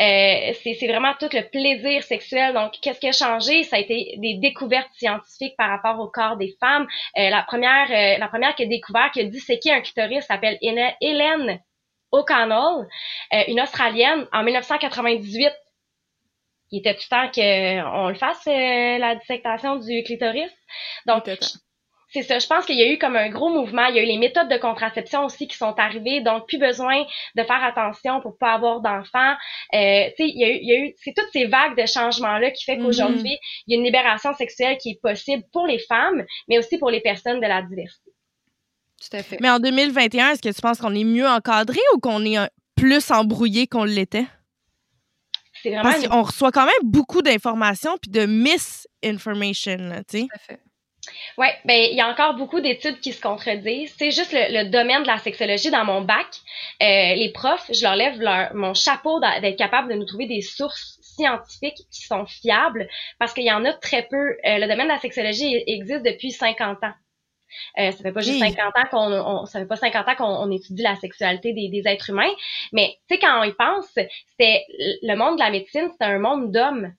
euh, 0.00 0.52
c'est 0.62 0.86
vraiment 0.86 1.12
tout 1.18 1.28
le 1.32 1.42
plaisir 1.48 2.02
sexuel. 2.04 2.54
Donc, 2.54 2.72
qu'est-ce 2.80 3.00
qui 3.00 3.08
a 3.08 3.12
changé? 3.12 3.64
Ça 3.64 3.76
a 3.76 3.78
été 3.80 4.14
des 4.18 4.34
découvertes 4.34 4.90
scientifiques 4.94 5.56
par 5.56 5.68
rapport 5.68 6.00
au 6.00 6.08
corps 6.08 6.36
des 6.36 6.56
femmes. 6.60 6.86
Euh, 7.18 7.28
la 7.30 7.42
première, 7.42 7.90
euh, 7.90 8.18
la 8.18 8.28
première 8.28 8.54
qui 8.54 8.62
a 8.62 8.66
découvert, 8.66 9.10
qui 9.12 9.20
a 9.20 9.24
disséqué 9.24 9.72
un 9.72 9.80
clitoris, 9.80 10.24
s'appelle 10.26 10.58
Hélène- 10.62 11.60
O'Connell, 12.12 12.86
euh, 13.32 13.42
une 13.48 13.60
Australienne, 13.60 14.26
en 14.32 14.44
1998. 14.44 15.52
Il 16.70 16.78
était 16.78 16.94
tout 16.94 17.08
temps 17.08 17.30
qu'on 17.34 18.08
le 18.08 18.14
fasse, 18.14 18.46
la 18.46 19.16
dissectation 19.16 19.76
du 19.76 20.02
clitoris. 20.04 20.50
Donc. 21.06 21.24
C'est 22.14 22.22
ça. 22.22 22.38
Je 22.38 22.46
pense 22.46 22.64
qu'il 22.64 22.78
y 22.78 22.82
a 22.82 22.90
eu 22.90 22.96
comme 22.96 23.16
un 23.16 23.28
gros 23.28 23.50
mouvement. 23.50 23.84
Il 23.86 23.96
y 23.96 23.98
a 23.98 24.02
eu 24.02 24.06
les 24.06 24.16
méthodes 24.18 24.48
de 24.48 24.56
contraception 24.56 25.24
aussi 25.26 25.46
qui 25.48 25.56
sont 25.56 25.74
arrivées. 25.78 26.20
Donc, 26.22 26.46
plus 26.46 26.58
besoin 26.58 27.02
de 27.34 27.42
faire 27.42 27.62
attention 27.62 28.20
pour 28.22 28.38
pas 28.38 28.52
avoir 28.54 28.80
d'enfants. 28.80 29.34
Euh, 29.74 30.04
tu 30.16 30.24
sais, 30.24 30.28
il 30.28 30.40
y 30.40 30.44
a 30.44 30.48
eu, 30.50 30.58
il 30.62 30.68
y 30.68 30.72
a 30.72 30.78
eu, 30.78 30.94
c'est 30.96 31.12
toutes 31.14 31.28
ces 31.32 31.44
vagues 31.46 31.76
de 31.76 31.84
changements-là 31.86 32.50
qui 32.52 32.64
fait 32.64 32.78
qu'aujourd'hui, 32.84 33.36
il 33.66 33.74
y 33.74 33.76
a 33.76 33.78
une 33.80 33.84
libération 33.84 34.32
sexuelle 34.34 34.78
qui 34.78 34.90
est 34.92 35.00
possible 35.02 35.42
pour 35.52 35.66
les 35.66 35.80
femmes, 35.80 36.24
mais 36.48 36.58
aussi 36.58 36.78
pour 36.78 36.90
les 36.90 37.00
personnes 37.00 37.40
de 37.40 37.46
la 37.46 37.60
diversité. 37.62 38.10
Tout 39.02 39.16
à 39.16 39.22
fait. 39.22 39.38
Mais 39.40 39.50
en 39.50 39.58
2021, 39.58 40.30
est-ce 40.30 40.40
que 40.40 40.48
tu 40.54 40.60
penses 40.62 40.78
qu'on 40.78 40.94
est 40.94 41.04
mieux 41.04 41.26
encadré 41.28 41.80
ou 41.94 41.98
qu'on 41.98 42.24
est 42.24 42.38
plus 42.76 43.10
embrouillé 43.10 43.66
qu'on 43.66 43.84
l'était? 43.84 44.24
C'est 45.62 45.70
vraiment 45.70 45.90
Parce 45.90 46.04
une- 46.04 46.10
qu'on 46.10 46.22
reçoit 46.22 46.52
quand 46.52 46.64
même 46.66 46.74
beaucoup 46.90 47.22
d'informations 47.22 47.96
puis 48.00 48.10
de 48.10 48.24
misinformation, 48.26 49.76
là, 49.78 50.04
tu 50.04 50.18
sais. 50.18 50.22
Tout 50.22 50.28
à 50.34 50.38
fait. 50.38 50.60
Ouais, 51.38 51.54
ben 51.64 51.88
il 51.90 51.96
y 51.96 52.00
a 52.00 52.08
encore 52.08 52.34
beaucoup 52.34 52.60
d'études 52.60 53.00
qui 53.00 53.12
se 53.12 53.20
contredisent. 53.20 53.94
C'est 53.98 54.10
juste 54.10 54.32
le, 54.32 54.62
le 54.62 54.70
domaine 54.70 55.02
de 55.02 55.06
la 55.06 55.18
sexologie 55.18 55.70
dans 55.70 55.84
mon 55.84 56.00
bac. 56.00 56.26
Euh, 56.82 57.14
les 57.14 57.30
profs, 57.32 57.70
je 57.72 57.82
leur 57.82 57.96
lève 57.96 58.20
leur, 58.20 58.54
mon 58.54 58.74
chapeau 58.74 59.20
d'être 59.20 59.56
capable 59.56 59.88
de 59.88 59.94
nous 59.94 60.04
trouver 60.04 60.26
des 60.26 60.42
sources 60.42 60.98
scientifiques 61.02 61.78
qui 61.90 62.02
sont 62.02 62.26
fiables 62.26 62.88
parce 63.18 63.32
qu'il 63.34 63.44
y 63.44 63.52
en 63.52 63.64
a 63.64 63.72
très 63.72 64.02
peu. 64.02 64.16
Euh, 64.16 64.58
le 64.58 64.66
domaine 64.68 64.86
de 64.86 64.92
la 64.92 64.98
sexologie 64.98 65.62
existe 65.66 66.04
depuis 66.04 66.32
50 66.32 66.82
ans. 66.84 66.92
Euh, 67.78 67.92
ça 67.92 67.98
fait 68.02 68.12
pas 68.12 68.20
juste 68.20 68.40
Oui. 68.40 68.50
50 68.50 68.76
ans 68.76 68.88
qu'on 68.90 69.12
on, 69.12 69.46
ça 69.46 69.60
fait 69.60 69.66
pas 69.66 69.76
50 69.76 70.08
ans 70.08 70.14
qu'on 70.16 70.24
on 70.24 70.50
étudie 70.50 70.82
la 70.82 70.96
sexualité 70.96 71.52
des, 71.52 71.68
des 71.68 71.88
êtres 71.88 72.10
humains, 72.10 72.32
mais 72.72 72.96
tu 73.08 73.14
sais 73.14 73.20
quand 73.20 73.40
on 73.40 73.44
y 73.44 73.52
pense, 73.52 73.86
c'était 73.86 74.64
le 75.02 75.14
monde 75.14 75.36
de 75.36 75.40
la 75.40 75.50
médecine, 75.50 75.88
c'était 75.92 76.04
un 76.06 76.18
monde 76.18 76.50
d'hommes. 76.50 76.92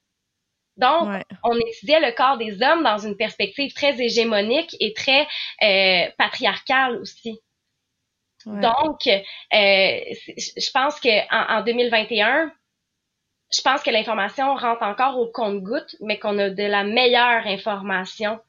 Donc 0.77 1.09
Ouais. 1.09 1.23
on 1.43 1.55
étudiait 1.57 1.99
le 2.01 2.11
corps 2.15 2.37
des 2.37 2.61
hommes 2.61 2.83
dans 2.83 2.97
une 2.97 3.15
perspective 3.17 3.73
très 3.73 3.99
hégémonique 4.01 4.75
et 4.79 4.93
très 4.93 5.27
euh, 5.63 6.09
patriarcale 6.17 6.97
aussi. 6.97 7.39
Ouais. 8.45 8.61
Donc, 8.61 9.07
euh, 9.07 9.17
je 9.51 10.71
pense 10.71 10.99
que 10.99 11.09
en, 11.33 11.59
en 11.59 11.63
2021, 11.63 12.51
je 13.51 13.61
pense 13.61 13.83
que 13.83 13.91
l'information 13.91 14.55
rentre 14.55 14.83
encore 14.83 15.17
au 15.19 15.27
compte-goutte, 15.27 15.95
mais 16.01 16.19
qu'on 16.19 16.37
a 16.39 16.49
de 16.49 16.63
la 16.63 16.83
meilleure 16.83 17.45
information. 17.47 18.39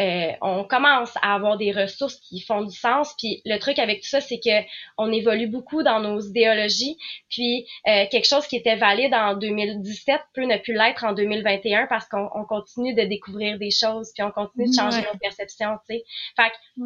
Euh, 0.00 0.32
on 0.40 0.64
commence 0.64 1.12
à 1.20 1.34
avoir 1.34 1.58
des 1.58 1.70
ressources 1.72 2.16
qui 2.16 2.40
font 2.40 2.62
du 2.62 2.74
sens. 2.74 3.14
Puis 3.18 3.42
le 3.44 3.58
truc 3.58 3.78
avec 3.78 4.00
tout 4.00 4.08
ça, 4.08 4.20
c'est 4.20 4.40
que 4.40 4.66
on 4.96 5.12
évolue 5.12 5.48
beaucoup 5.48 5.82
dans 5.82 6.00
nos 6.00 6.20
idéologies. 6.20 6.96
Puis 7.28 7.66
euh, 7.86 8.06
quelque 8.10 8.26
chose 8.26 8.46
qui 8.46 8.56
était 8.56 8.76
valide 8.76 9.12
en 9.12 9.34
2017 9.36 10.20
peut 10.34 10.44
ne 10.44 10.56
plus 10.58 10.74
l'être 10.74 11.04
en 11.04 11.12
2021 11.12 11.86
parce 11.88 12.06
qu'on 12.08 12.28
on 12.34 12.44
continue 12.44 12.94
de 12.94 13.02
découvrir 13.02 13.58
des 13.58 13.70
choses, 13.70 14.10
puis 14.14 14.22
on 14.22 14.30
continue 14.30 14.68
de 14.68 14.74
changer 14.74 14.98
Ouais. 15.00 15.08
nos 15.12 15.18
perceptions. 15.18 15.76
Tu 15.88 15.96
sais, 15.96 16.04
fait 16.36 16.50
que 16.50 16.82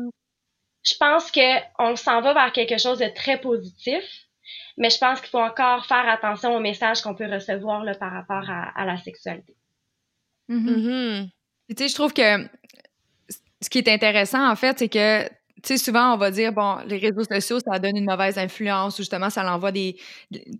je 0.85 0.95
pense 0.99 1.31
que 1.31 1.61
on 1.79 1.97
s'en 1.97 2.21
va 2.21 2.33
vers 2.35 2.53
quelque 2.53 2.79
chose 2.79 2.99
de 2.99 3.09
très 3.15 3.41
positif. 3.41 4.03
Mais 4.79 4.91
je 4.91 4.99
pense 4.99 5.21
qu'il 5.21 5.31
faut 5.31 5.41
encore 5.41 5.87
faire 5.87 6.09
attention 6.09 6.55
aux 6.55 6.61
messages 6.61 7.01
qu'on 7.03 7.15
peut 7.17 7.27
recevoir 7.33 7.83
là, 7.83 7.95
par 7.95 8.13
rapport 8.13 8.49
à, 8.49 8.71
à 8.81 8.85
la 8.85 8.97
sexualité. 8.99 9.57
Mhm. 10.49 10.71
Mhm. 10.71 11.29
Puis, 11.67 11.75
tu 11.75 11.83
sais, 11.83 11.89
je 11.89 11.95
trouve 11.95 12.13
que 12.13 12.45
ce 13.63 13.71
qui 13.71 13.79
est 13.79 13.89
intéressant, 13.89 14.51
en 14.51 14.57
fait, 14.57 14.79
c'est 14.79 14.89
que, 14.89 15.29
tu 15.67 15.77
sais, 15.77 15.85
souvent, 15.85 16.15
on 16.15 16.17
va 16.17 16.31
dire, 16.31 16.53
bon, 16.53 16.77
les 16.87 16.99
réseaux 16.99 17.25
sociaux, 17.25 17.59
ça 17.59 17.81
donne 17.81 17.97
une 17.97 18.05
mauvaise 18.05 18.39
influence 18.39 18.95
ou 18.95 18.99
justement, 18.99 19.31
ça 19.31 19.43
l'envoie 19.43 19.73
des, 19.73 19.97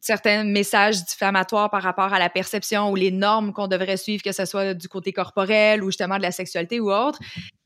certains 0.01 0.43
messages 0.43 1.05
diffamatoires 1.05 1.71
par 1.71 1.83
rapport 1.83 2.13
à 2.13 2.19
la 2.19 2.29
perception 2.29 2.91
ou 2.91 2.97
les 2.97 3.13
normes 3.13 3.53
qu'on 3.53 3.69
devrait 3.69 3.99
suivre, 3.99 4.25
que 4.25 4.33
ce 4.33 4.45
soit 4.45 4.75
du 4.75 4.89
côté 4.89 5.13
corporel 5.13 5.85
ou 5.85 5.87
justement 5.87 6.17
de 6.17 6.23
la 6.23 6.33
sexualité 6.33 6.81
ou 6.81 6.91
autre. 6.91 7.21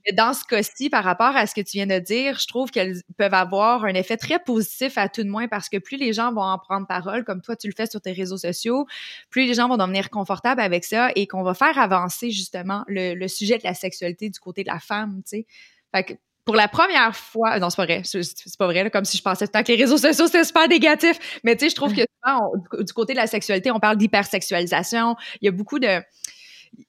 Mais 0.07 0.13
dans 0.13 0.35
ce 0.35 0.45
cas-ci, 0.45 0.91
par 0.91 1.03
rapport 1.03 1.35
à 1.35 1.47
ce 1.47 1.55
que 1.55 1.63
tu 1.63 1.79
viens 1.79 1.87
de 1.87 1.99
dire, 1.99 2.39
je 2.39 2.47
trouve 2.47 2.71
qu'elles 2.71 2.97
peuvent 3.17 3.33
avoir 3.33 3.85
un 3.85 3.95
effet 3.95 4.19
très 4.19 4.39
positif 4.39 4.99
à 4.99 5.09
tout 5.09 5.23
de 5.23 5.29
moins 5.31 5.49
parce 5.49 5.71
que 5.71 5.79
plus 5.79 5.97
les 5.97 6.13
gens 6.13 6.35
vont 6.35 6.43
en 6.43 6.59
prendre 6.59 6.87
parole, 6.87 7.25
comme 7.25 7.41
toi 7.41 7.57
tu 7.57 7.69
le 7.69 7.75
fais 7.75 7.87
sur 7.87 8.03
tes 8.03 8.13
réseaux 8.13 8.39
sociaux, 8.39 8.85
plus 9.31 9.47
les 9.47 9.55
gens 9.55 9.69
vont 9.69 9.79
devenir 9.79 10.11
confortables 10.11 10.61
avec 10.61 10.85
ça 10.85 11.11
et 11.17 11.27
qu'on 11.27 11.43
va 11.43 11.55
faire 11.55 11.79
avancer 11.79 12.31
justement 12.31 12.85
le, 12.87 13.15
le 13.15 13.29
sujet 13.29 13.57
de 13.57 13.65
la 13.65 13.75
sexualité 13.75 14.29
du 14.29 14.39
côté 14.41 14.63
de 14.63 14.69
la 14.69 14.79
femme, 14.79 15.23
tu 15.25 15.39
sais. 15.39 15.47
Fait 15.95 16.05
que 16.05 16.15
pour 16.45 16.57
la 16.57 16.69
première 16.69 17.15
fois, 17.15 17.59
non, 17.59 17.71
c'est 17.71 17.77
pas 17.77 17.85
vrai, 17.85 18.03
c'est 18.05 18.57
pas 18.59 18.67
vrai, 18.67 18.83
là, 18.85 18.91
comme 18.91 19.05
si 19.05 19.17
je 19.17 19.23
pensais 19.23 19.47
tout 19.47 19.53
le 19.55 19.59
temps 19.61 19.65
que 19.65 19.73
les 19.73 19.79
réseaux 19.83 19.99
sociaux 19.99 20.27
c'était 20.27 20.45
super 20.45 20.67
négatif, 20.69 21.19
mais 21.45 21.55
tu 21.57 21.65
sais, 21.67 21.71
je 21.71 21.75
trouve 21.77 21.95
que 21.95 22.01
souvent, 22.25 22.51
on- 22.73 22.83
du- 22.83 22.93
côté 22.93 23.13
de 23.13 23.19
la 23.19 23.27
sexualité, 23.27 23.71
on 23.71 23.79
parle 23.81 23.97
d'hypersexualisation, 23.99 25.17
il 25.41 25.47
y 25.47 25.49
a 25.49 25.53
beaucoup 25.53 25.79
de 25.79 26.01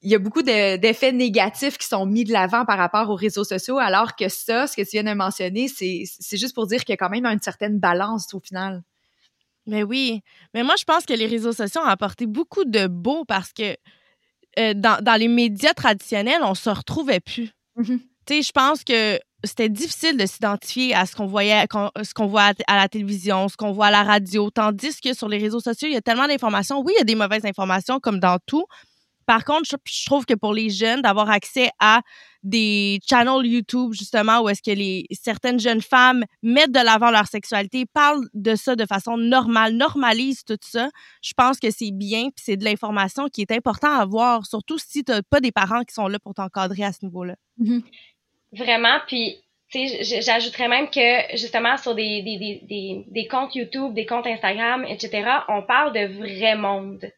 il 0.04 0.12
y 0.12 0.16
a 0.16 0.20
beaucoup 0.20 0.44
de- 0.44 0.78
d'effets 0.78 1.12
négatifs 1.12 1.78
qui 1.80 1.88
sont 1.88 2.06
mis 2.06 2.24
de 2.24 2.32
l'avant 2.32 2.66
par 2.66 2.78
rapport 2.78 3.10
aux 3.10 3.16
réseaux 3.16 3.44
sociaux, 3.44 3.80
alors 3.80 4.16
que 4.16 4.30
ça, 4.30 4.68
ce 4.68 4.76
que 4.76 4.84
tu 4.84 4.90
viens 4.92 5.04
de 5.04 5.14
mentionner, 5.18 5.68
c'est 5.68 6.38
juste 6.38 6.54
pour 6.54 6.68
dire 6.68 6.82
qu'il 6.86 6.94
y 6.94 6.94
a 6.94 6.98
quand 6.98 7.10
même 7.10 7.26
une 7.26 7.42
certaine 7.42 7.80
balance 7.80 8.32
au 8.36 8.40
final. 8.40 8.84
Mais 9.66 9.82
oui. 9.84 10.22
Mais 10.54 10.62
moi, 10.64 10.76
je 10.78 10.84
pense 10.84 11.06
que 11.06 11.14
les 11.14 11.26
réseaux 11.26 11.52
sociaux 11.52 11.82
ont 11.82 11.86
apporté 11.88 12.28
beaucoup 12.28 12.64
de 12.64 12.86
beau 12.88 13.26
parce 13.26 13.54
que 13.54 13.76
euh, 14.60 14.74
dans, 14.76 15.02
dans 15.02 15.16
les 15.20 15.28
médias 15.28 15.74
traditionnels, 15.74 16.42
on 16.44 16.54
se 16.56 16.70
retrouvait 16.70 17.20
plus. 17.20 17.50
Mhm. 17.76 18.00
Tu 18.28 18.36
sais, 18.36 18.42
je 18.44 18.52
pense 18.52 18.84
que 18.84 19.20
c'était 19.44 19.70
difficile 19.70 20.18
de 20.18 20.26
s'identifier 20.26 20.94
à 20.94 21.06
ce 21.06 21.16
qu'on 21.16 21.26
voyait, 21.26 21.66
ce 22.04 22.14
qu'on 22.14 22.28
voit 22.28 22.52
à, 22.68 22.76
la 22.76 22.88
télévision, 22.88 23.48
ce 23.50 23.58
qu'on 23.58 23.72
voit 23.72 23.88
à 23.88 23.92
la 23.92 24.04
radio, 24.04 24.50
tandis 24.50 25.00
que 25.02 25.14
sur 25.14 25.28
les 25.28 25.38
réseaux 25.38 25.60
sociaux, 25.60 25.88
il 25.88 25.94
y 25.94 25.98
a 25.98 26.02
tellement 26.02 26.28
d'informations. 26.28 26.82
Oui, 26.82 26.94
il 26.96 27.00
y 27.00 27.02
a 27.02 27.06
des 27.06 27.16
mauvaises 27.16 27.46
informations 27.46 28.00
comme 28.00 28.20
dans 28.20 28.38
tout. 28.46 28.66
Par 29.26 29.46
contre, 29.46 29.70
je, 29.70 30.06
trouve 30.06 30.26
que 30.26 30.34
pour 30.34 30.54
les 30.54 30.70
jeunes, 30.70 31.02
d'avoir 31.02 31.30
accès 31.30 31.70
à 31.80 32.02
des 32.44 33.00
channels 33.08 33.46
YouTube, 33.46 33.94
justement, 33.94 34.42
où 34.42 34.50
est-ce 34.50 34.62
que 34.62 34.76
les, 34.76 35.06
certaines 35.12 35.60
jeunes 35.60 35.82
femmes 35.82 36.26
mettent 36.42 36.72
de 36.72 36.84
l'avant 36.84 37.12
leur 37.12 37.28
sexualité, 37.28 37.86
parlent 37.86 38.28
de 38.34 38.56
ça 38.56 38.76
de 38.76 38.86
façon 38.86 39.16
normale, 39.16 39.74
normalisent 39.76 40.44
tout 40.44 40.58
ça, 40.62 40.90
je 41.22 41.34
pense 41.38 41.60
que 41.60 41.70
c'est 41.72 41.92
bien, 41.92 42.24
puis 42.24 42.44
c'est 42.44 42.58
de 42.58 42.66
l'information 42.66 43.28
qui 43.28 43.42
est 43.42 43.52
important 43.52 43.90
à 43.90 44.02
avoir, 44.02 44.46
surtout 44.46 44.78
si 44.80 45.04
tu 45.04 45.12
n'as 45.12 45.22
pas 45.22 45.40
des 45.40 45.52
parents 45.52 45.84
qui 45.84 45.94
sont 45.94 46.08
là 46.08 46.20
pour 46.20 46.34
t'encadrer 46.34 46.84
à 46.84 46.92
ce 46.92 47.06
niveau-là. 47.06 47.36
Vraiment, 48.54 49.00
puis 49.08 49.42
tu 49.72 49.88
sais, 49.88 50.22
j'ajouterais 50.22 50.68
même 50.68 50.90
que 50.90 51.38
justement 51.38 51.78
sur 51.78 51.96
des, 51.96 52.22
des, 52.22 52.38
des, 52.38 52.60
des, 52.64 53.06
des 53.08 53.28
comptes 53.28 53.56
YouTube, 53.56 53.94
des 53.94 54.06
comptes 54.06 54.28
Instagram, 54.28 54.86
etc., 54.86 55.30
on 55.48 55.62
parle 55.64 55.94
de 55.94 56.06
vrai 56.20 56.56
monde. 56.56 57.10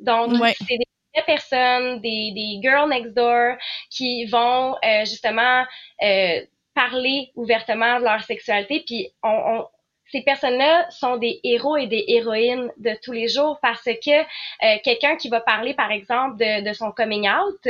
Donc, 0.00 0.34
Ouais. 0.40 0.54
c'est 0.68 0.78
des 0.78 0.86
vraies 1.14 1.26
personnes, 1.26 2.00
des, 2.00 2.32
des 2.34 2.60
girls 2.62 2.88
next 2.90 3.14
door 3.14 3.56
qui 3.90 4.26
vont 4.26 4.76
euh, 4.84 5.00
justement 5.06 5.64
euh, 6.02 6.40
parler 6.74 7.30
ouvertement 7.36 8.00
de 8.00 8.04
leur 8.04 8.22
sexualité. 8.24 8.82
Puis 8.86 9.10
on, 9.22 9.30
on 9.30 9.66
ces 10.06 10.22
personnes-là 10.22 10.90
sont 10.90 11.16
des 11.16 11.40
héros 11.44 11.76
et 11.76 11.86
des 11.86 12.04
héroïnes 12.08 12.70
de 12.78 12.96
tous 13.02 13.12
les 13.12 13.28
jours 13.28 13.58
parce 13.62 13.84
que 13.84 14.20
euh, 14.22 14.78
quelqu'un 14.84 15.16
qui 15.16 15.28
va 15.28 15.40
parler, 15.40 15.74
par 15.74 15.90
exemple, 15.90 16.36
de, 16.38 16.64
de 16.68 16.72
son 16.74 16.92
coming 16.92 17.28
out, 17.28 17.68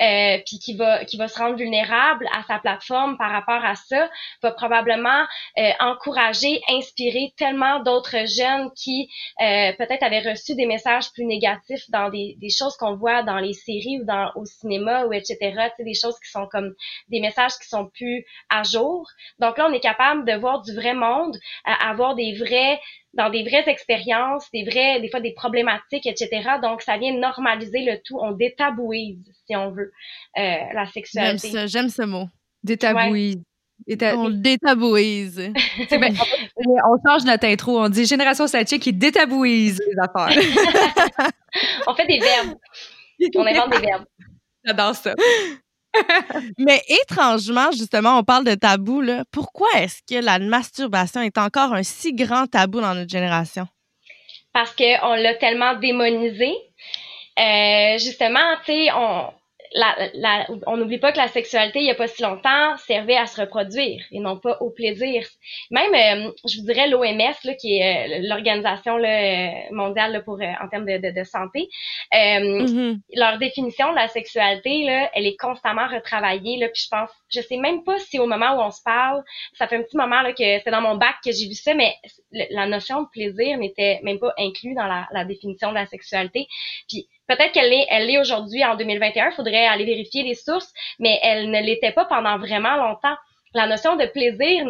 euh, 0.00 0.38
puis 0.46 0.58
qui 0.58 0.76
va 0.76 1.04
qui 1.04 1.16
va 1.16 1.28
se 1.28 1.38
rendre 1.38 1.56
vulnérable 1.56 2.26
à 2.32 2.42
sa 2.44 2.58
plateforme 2.58 3.16
par 3.16 3.30
rapport 3.30 3.64
à 3.64 3.74
ça, 3.74 4.08
va 4.42 4.52
probablement 4.52 5.24
euh, 5.58 5.70
encourager, 5.80 6.60
inspirer 6.68 7.32
tellement 7.36 7.80
d'autres 7.80 8.26
jeunes 8.26 8.70
qui 8.76 9.08
euh, 9.40 9.72
peut-être 9.78 10.02
avaient 10.02 10.30
reçu 10.30 10.54
des 10.54 10.66
messages 10.66 11.12
plus 11.12 11.24
négatifs 11.24 11.90
dans 11.90 12.10
des, 12.10 12.36
des 12.40 12.50
choses 12.50 12.76
qu'on 12.76 12.96
voit 12.96 13.22
dans 13.22 13.38
les 13.38 13.52
séries 13.52 14.00
ou 14.00 14.04
dans 14.04 14.30
au 14.36 14.44
cinéma 14.44 15.04
ou 15.06 15.12
etc. 15.12 15.36
Des 15.78 15.94
choses 15.94 16.18
qui 16.20 16.30
sont 16.30 16.46
comme 16.46 16.74
des 17.08 17.20
messages 17.20 17.58
qui 17.60 17.68
sont 17.68 17.86
plus 17.86 18.24
à 18.50 18.62
jour. 18.62 19.08
Donc 19.38 19.58
là, 19.58 19.66
on 19.68 19.72
est 19.72 19.80
capable 19.80 20.24
de 20.24 20.34
voir 20.34 20.62
du 20.62 20.74
vrai 20.74 20.94
monde, 20.94 21.36
avoir 21.64 22.14
des 22.14 22.34
vrais 22.34 22.80
dans 23.14 23.30
des 23.30 23.42
vraies 23.42 23.64
expériences, 23.66 24.50
des 24.52 24.64
vrais, 24.64 25.00
des 25.00 25.08
fois 25.10 25.20
des 25.20 25.32
problématiques, 25.32 26.06
etc. 26.06 26.28
Donc, 26.62 26.82
ça 26.82 26.98
vient 26.98 27.12
normaliser 27.12 27.82
le 27.82 27.98
tout. 28.04 28.18
On 28.20 28.32
détabouise, 28.32 29.24
si 29.46 29.56
on 29.56 29.70
veut, 29.70 29.92
euh, 30.38 30.56
la 30.74 30.86
sexualité. 30.92 31.50
J'aime, 31.50 31.68
j'aime 31.68 31.88
ce 31.88 32.02
mot. 32.02 32.26
Détabouise. 32.62 33.42
On 33.86 34.30
détabouise. 34.30 35.36
ben, 35.90 36.14
on 36.56 37.08
change 37.08 37.24
notre 37.24 37.46
intro. 37.46 37.80
On 37.80 37.88
dit 37.88 38.04
Génération 38.04 38.46
Satchik 38.46 38.82
qui 38.82 38.92
détabouise 38.92 39.80
les 39.86 39.98
affaires. 39.98 41.30
on 41.86 41.94
fait 41.94 42.06
des 42.06 42.18
verbes. 42.18 42.56
On 43.34 43.44
invente 43.44 43.70
des 43.70 43.86
verbes. 43.86 44.04
J'adore 44.64 44.94
ça. 44.94 45.14
Mais 46.58 46.82
étrangement, 46.88 47.70
justement, 47.72 48.18
on 48.18 48.24
parle 48.24 48.44
de 48.44 48.54
tabou. 48.54 49.02
Pourquoi 49.30 49.68
est-ce 49.76 50.00
que 50.08 50.22
la 50.22 50.38
masturbation 50.38 51.20
est 51.20 51.38
encore 51.38 51.72
un 51.72 51.82
si 51.82 52.14
grand 52.14 52.46
tabou 52.46 52.80
dans 52.80 52.94
notre 52.94 53.10
génération? 53.10 53.66
Parce 54.52 54.74
qu'on 54.74 55.14
l'a 55.14 55.34
tellement 55.34 55.74
démonisé. 55.74 56.52
Euh, 57.38 57.98
justement, 57.98 58.56
tu 58.64 58.72
sais, 58.72 58.88
on, 58.92 59.32
la, 59.74 60.46
on 60.66 60.76
n'oublie 60.76 60.98
pas 60.98 61.12
que 61.12 61.18
la 61.18 61.28
sexualité, 61.28 61.80
il 61.80 61.84
n'y 61.84 61.90
a 61.90 61.94
pas 61.94 62.06
si 62.06 62.22
longtemps, 62.22 62.76
servait 62.78 63.16
à 63.16 63.26
se 63.26 63.40
reproduire 63.40 64.04
et 64.10 64.20
non 64.20 64.38
pas 64.38 64.56
au 64.60 64.70
plaisir. 64.70 65.26
Même, 65.70 65.94
euh, 65.94 66.32
je 66.46 66.58
vous 66.58 66.66
dirais, 66.66 66.88
l'OMS, 66.88 67.56
qui 67.60 67.78
est 67.78 68.20
euh, 68.20 68.28
l'organisation 68.28 68.98
euh, 68.98 69.48
mondiale 69.70 70.22
pour 70.24 70.40
en 70.40 70.68
termes 70.68 70.86
de, 70.86 71.10
de, 71.10 71.24
santé, 71.24 71.68
mm-hmm. 72.12 73.00
leur 73.14 73.38
définition 73.38 73.90
de 73.90 73.96
la 73.96 74.08
sexualité, 74.08 74.84
là, 74.84 75.10
elle 75.14 75.26
est 75.26 75.36
constamment 75.36 75.86
retravaillée. 75.88 76.58
Là, 76.58 76.68
puis 76.68 76.82
je 76.84 76.88
pense, 76.88 77.10
je 77.28 77.40
sais 77.40 77.56
même 77.56 77.84
pas 77.84 77.98
si 77.98 78.18
au 78.18 78.26
moment 78.26 78.56
où 78.56 78.60
on 78.60 78.70
se 78.70 78.82
parle, 78.82 79.22
ça 79.54 79.66
fait 79.66 79.76
un 79.76 79.82
petit 79.82 79.96
moment 79.96 80.22
là, 80.22 80.32
que 80.32 80.58
c'est 80.64 80.70
dans 80.70 80.80
mon 80.80 80.96
bac 80.96 81.16
que 81.24 81.32
j'ai 81.32 81.46
vu 81.46 81.54
ça, 81.54 81.74
mais 81.74 81.94
la 82.32 82.66
notion 82.66 83.02
de 83.02 83.08
plaisir 83.08 83.58
n'était 83.58 84.00
même 84.02 84.18
pas 84.18 84.32
inclue 84.38 84.74
dans 84.74 84.86
la, 84.86 85.06
la 85.12 85.24
définition 85.24 85.70
de 85.70 85.74
la 85.74 85.86
sexualité. 85.86 86.46
Puis 86.88 87.08
Peut-être 87.28 87.52
qu'elle 87.52 87.72
est, 87.72 87.86
elle 87.90 88.10
est 88.10 88.18
aujourd'hui 88.18 88.64
en 88.64 88.74
2021. 88.74 89.30
Il 89.30 89.34
faudrait 89.34 89.66
aller 89.66 89.84
vérifier 89.84 90.22
les 90.22 90.34
sources, 90.34 90.72
mais 90.98 91.18
elle 91.22 91.50
ne 91.50 91.60
l'était 91.60 91.92
pas 91.92 92.06
pendant 92.06 92.38
vraiment 92.38 92.76
longtemps. 92.76 93.16
La 93.54 93.66
notion 93.66 93.96
de 93.96 94.06
plaisir 94.06 94.66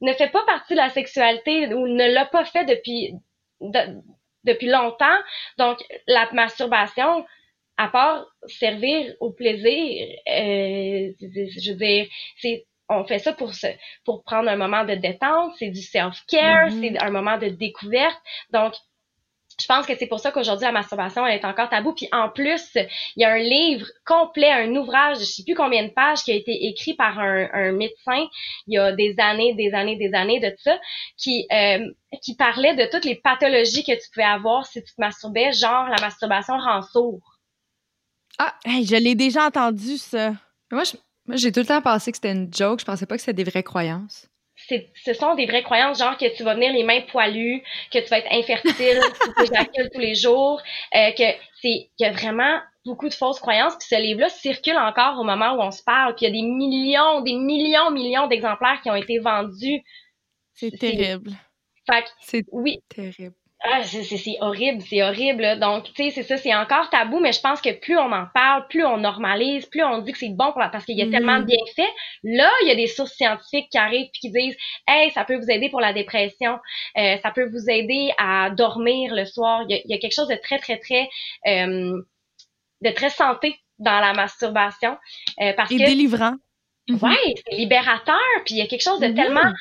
ne 0.00 0.12
fait 0.12 0.28
pas 0.28 0.44
partie 0.44 0.74
de 0.74 0.78
la 0.78 0.90
sexualité 0.90 1.72
ou 1.72 1.86
ne 1.86 2.12
l'a 2.12 2.26
pas 2.26 2.44
fait 2.44 2.64
depuis 2.64 3.14
depuis 4.44 4.66
longtemps. 4.68 5.18
Donc 5.56 5.78
la 6.06 6.30
masturbation, 6.32 7.24
à 7.76 7.88
part 7.88 8.26
servir 8.46 9.14
au 9.20 9.30
plaisir, 9.30 10.08
euh, 10.28 11.12
je 11.20 11.70
veux 11.70 11.76
dire, 11.76 12.06
c'est 12.38 12.66
on 12.88 13.04
fait 13.04 13.18
ça 13.18 13.32
pour 13.32 13.54
se, 13.54 13.66
pour 14.04 14.22
prendre 14.24 14.48
un 14.50 14.56
moment 14.56 14.84
de 14.84 14.94
détente, 14.94 15.54
c'est 15.58 15.70
du 15.70 15.80
self-care, 15.80 16.68
mm-hmm. 16.68 16.80
c'est 16.80 17.02
un 17.02 17.10
moment 17.10 17.38
de 17.38 17.48
découverte. 17.48 18.20
Donc, 18.50 18.74
je 19.60 19.66
pense 19.66 19.86
que 19.86 19.96
c'est 19.96 20.06
pour 20.06 20.20
ça 20.20 20.32
qu'aujourd'hui 20.32 20.66
la 20.66 20.72
masturbation 20.72 21.26
elle 21.26 21.38
est 21.38 21.44
encore 21.44 21.68
tabou. 21.68 21.92
Puis 21.92 22.08
en 22.12 22.28
plus, 22.28 22.62
il 22.74 22.88
y 23.22 23.24
a 23.24 23.32
un 23.32 23.38
livre 23.38 23.86
complet, 24.04 24.50
un 24.50 24.74
ouvrage, 24.74 25.18
je 25.20 25.24
sais 25.24 25.44
plus 25.44 25.54
combien 25.54 25.84
de 25.84 25.90
pages, 25.90 26.22
qui 26.22 26.32
a 26.32 26.34
été 26.34 26.66
écrit 26.66 26.94
par 26.94 27.18
un, 27.18 27.48
un 27.52 27.72
médecin 27.72 28.26
il 28.66 28.74
y 28.74 28.78
a 28.78 28.92
des 28.92 29.14
années, 29.18 29.54
des 29.54 29.72
années, 29.72 29.96
des 29.96 30.14
années 30.14 30.40
de 30.40 30.52
ça, 30.58 30.78
qui 31.16 31.46
euh, 31.52 31.86
qui 32.22 32.36
parlait 32.36 32.74
de 32.74 32.88
toutes 32.90 33.04
les 33.04 33.16
pathologies 33.16 33.84
que 33.84 33.92
tu 33.92 34.10
pouvais 34.12 34.24
avoir 34.24 34.66
si 34.66 34.82
tu 34.82 34.94
te 34.94 35.00
masturbais, 35.00 35.52
genre 35.52 35.88
la 35.88 36.00
masturbation 36.00 36.56
rend 36.58 36.82
sourd. 36.82 37.20
Ah, 38.38 38.54
je 38.66 38.96
l'ai 38.96 39.14
déjà 39.14 39.46
entendu 39.46 39.96
ça. 39.96 40.32
Moi, 40.70 40.82
j'ai 41.34 41.52
tout 41.52 41.60
le 41.60 41.66
temps 41.66 41.82
pensé 41.82 42.10
que 42.10 42.16
c'était 42.16 42.32
une 42.32 42.52
joke. 42.52 42.80
Je 42.80 42.84
pensais 42.84 43.06
pas 43.06 43.14
que 43.14 43.20
c'était 43.20 43.44
des 43.44 43.48
vraies 43.48 43.62
croyances 43.62 44.28
ce 44.68 45.12
sont 45.12 45.34
des 45.34 45.46
vraies 45.46 45.62
croyances, 45.62 45.98
genre 45.98 46.16
que 46.16 46.34
tu 46.36 46.42
vas 46.42 46.54
venir 46.54 46.72
les 46.72 46.84
mains 46.84 47.00
poilues, 47.02 47.62
que 47.92 47.98
tu 47.98 48.06
vas 48.06 48.18
être 48.18 48.32
infertile, 48.32 49.00
que 49.36 49.44
tu 49.44 49.52
éjacules 49.52 49.90
tous 49.92 50.00
les 50.00 50.14
jours, 50.14 50.62
euh, 50.94 51.10
que 51.12 51.24
c'est 51.60 51.90
qu'il 51.96 52.00
y 52.00 52.04
a 52.04 52.12
vraiment 52.12 52.60
beaucoup 52.84 53.08
de 53.08 53.14
fausses 53.14 53.40
croyances. 53.40 53.76
Puis 53.76 53.88
ce 53.88 54.00
livre-là 54.00 54.28
circule 54.28 54.76
encore 54.76 55.18
au 55.18 55.24
moment 55.24 55.54
où 55.54 55.60
on 55.60 55.70
se 55.70 55.82
parle. 55.82 56.14
Puis 56.14 56.26
il 56.26 56.28
y 56.28 56.32
a 56.32 56.42
des 56.42 56.48
millions, 56.48 57.20
des 57.22 57.34
millions, 57.34 57.90
millions 57.90 58.26
d'exemplaires 58.26 58.80
qui 58.82 58.90
ont 58.90 58.94
été 58.94 59.18
vendus. 59.18 59.82
C'est 60.52 60.70
terrible. 60.78 61.32
Fait 61.90 62.04
c'est 62.20 62.44
oui. 62.52 62.80
Terrible. 62.88 63.34
Ah, 63.66 63.82
c'est 63.82 64.36
horrible, 64.40 64.82
c'est 64.82 65.02
horrible. 65.02 65.58
Donc, 65.58 65.84
tu 65.94 66.04
sais, 66.04 66.10
c'est 66.10 66.22
ça, 66.22 66.36
c'est 66.36 66.54
encore 66.54 66.90
tabou, 66.90 67.18
mais 67.18 67.32
je 67.32 67.40
pense 67.40 67.62
que 67.62 67.72
plus 67.72 67.96
on 67.96 68.12
en 68.12 68.26
parle, 68.34 68.66
plus 68.68 68.84
on 68.84 68.98
normalise, 68.98 69.64
plus 69.64 69.82
on 69.82 70.02
dit 70.02 70.12
que 70.12 70.18
c'est 70.18 70.28
bon 70.28 70.52
pour 70.52 70.60
la, 70.60 70.68
parce 70.68 70.84
qu'il 70.84 70.98
y 70.98 71.02
a 71.02 71.10
tellement 71.10 71.38
de 71.38 71.44
mm-hmm. 71.44 71.74
bienfaits. 71.76 71.92
Là, 72.24 72.50
il 72.62 72.68
y 72.68 72.70
a 72.70 72.74
des 72.74 72.86
sources 72.86 73.14
scientifiques 73.14 73.70
qui 73.70 73.78
arrivent 73.78 74.08
et 74.08 74.18
qui 74.20 74.30
disent, 74.30 74.56
hey, 74.86 75.10
ça 75.12 75.24
peut 75.24 75.36
vous 75.36 75.50
aider 75.50 75.70
pour 75.70 75.80
la 75.80 75.94
dépression, 75.94 76.58
euh, 76.98 77.16
ça 77.22 77.30
peut 77.30 77.48
vous 77.48 77.70
aider 77.70 78.12
à 78.18 78.50
dormir 78.50 79.14
le 79.14 79.24
soir. 79.24 79.64
Il 79.66 79.80
y 79.86 79.94
a, 79.94 79.98
quelque 79.98 80.14
chose 80.14 80.28
de 80.28 80.36
très, 80.36 80.58
très, 80.58 80.78
très, 80.78 81.08
euh, 81.46 82.02
de 82.82 82.90
très 82.90 83.10
santé 83.10 83.56
dans 83.78 83.98
la 83.98 84.12
masturbation. 84.12 84.98
Euh, 85.40 85.54
parce 85.56 85.72
et 85.72 85.78
délivrant. 85.78 86.34
Ouais, 86.90 87.34
c'est 87.46 87.56
libérateur, 87.56 88.20
puis 88.44 88.56
il 88.56 88.58
y 88.58 88.60
a 88.60 88.66
quelque 88.66 88.82
chose 88.82 89.00
de 89.00 89.06
mm-hmm. 89.06 89.14
tellement 89.14 89.52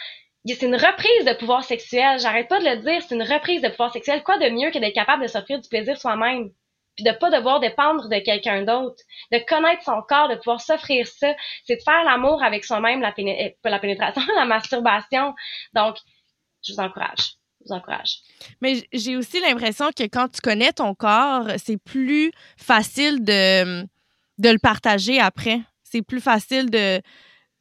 c'est 0.45 0.65
une 0.65 0.75
reprise 0.75 1.25
de 1.25 1.33
pouvoir 1.37 1.63
sexuel. 1.63 2.19
J'arrête 2.19 2.49
pas 2.49 2.59
de 2.59 2.65
le 2.65 2.77
dire, 2.77 3.01
c'est 3.01 3.15
une 3.15 3.23
reprise 3.23 3.61
de 3.61 3.69
pouvoir 3.69 3.93
sexuel. 3.93 4.23
Quoi 4.23 4.37
de 4.37 4.49
mieux 4.49 4.71
que 4.71 4.79
d'être 4.79 4.93
capable 4.93 5.23
de 5.23 5.27
s'offrir 5.27 5.59
du 5.59 5.69
plaisir 5.69 5.97
soi-même? 5.97 6.49
Puis 6.95 7.05
de 7.05 7.11
pas 7.11 7.31
devoir 7.31 7.59
dépendre 7.59 8.07
de 8.07 8.19
quelqu'un 8.19 8.63
d'autre. 8.63 9.01
De 9.31 9.39
connaître 9.47 9.83
son 9.83 10.01
corps, 10.07 10.29
de 10.29 10.35
pouvoir 10.35 10.61
s'offrir 10.61 11.07
ça. 11.07 11.33
C'est 11.65 11.77
de 11.77 11.81
faire 11.81 12.03
l'amour 12.03 12.43
avec 12.43 12.65
soi-même, 12.65 13.01
la, 13.01 13.13
euh, 13.17 13.49
la 13.63 13.79
pénétration, 13.79 14.21
la 14.35 14.45
masturbation. 14.45 15.33
Donc, 15.73 15.95
je 16.63 16.73
vous 16.73 16.79
encourage. 16.79 17.37
Je 17.61 17.69
vous 17.69 17.73
encourage. 17.73 18.17
Mais 18.61 18.85
j'ai 18.91 19.15
aussi 19.15 19.39
l'impression 19.39 19.89
que 19.95 20.03
quand 20.03 20.27
tu 20.27 20.41
connais 20.41 20.73
ton 20.73 20.93
corps, 20.93 21.47
c'est 21.57 21.81
plus 21.81 22.31
facile 22.57 23.23
de, 23.23 23.83
de 24.37 24.49
le 24.49 24.59
partager 24.59 25.19
après. 25.19 25.61
C'est 25.83 26.01
plus 26.01 26.21
facile 26.21 26.69
de, 26.69 27.01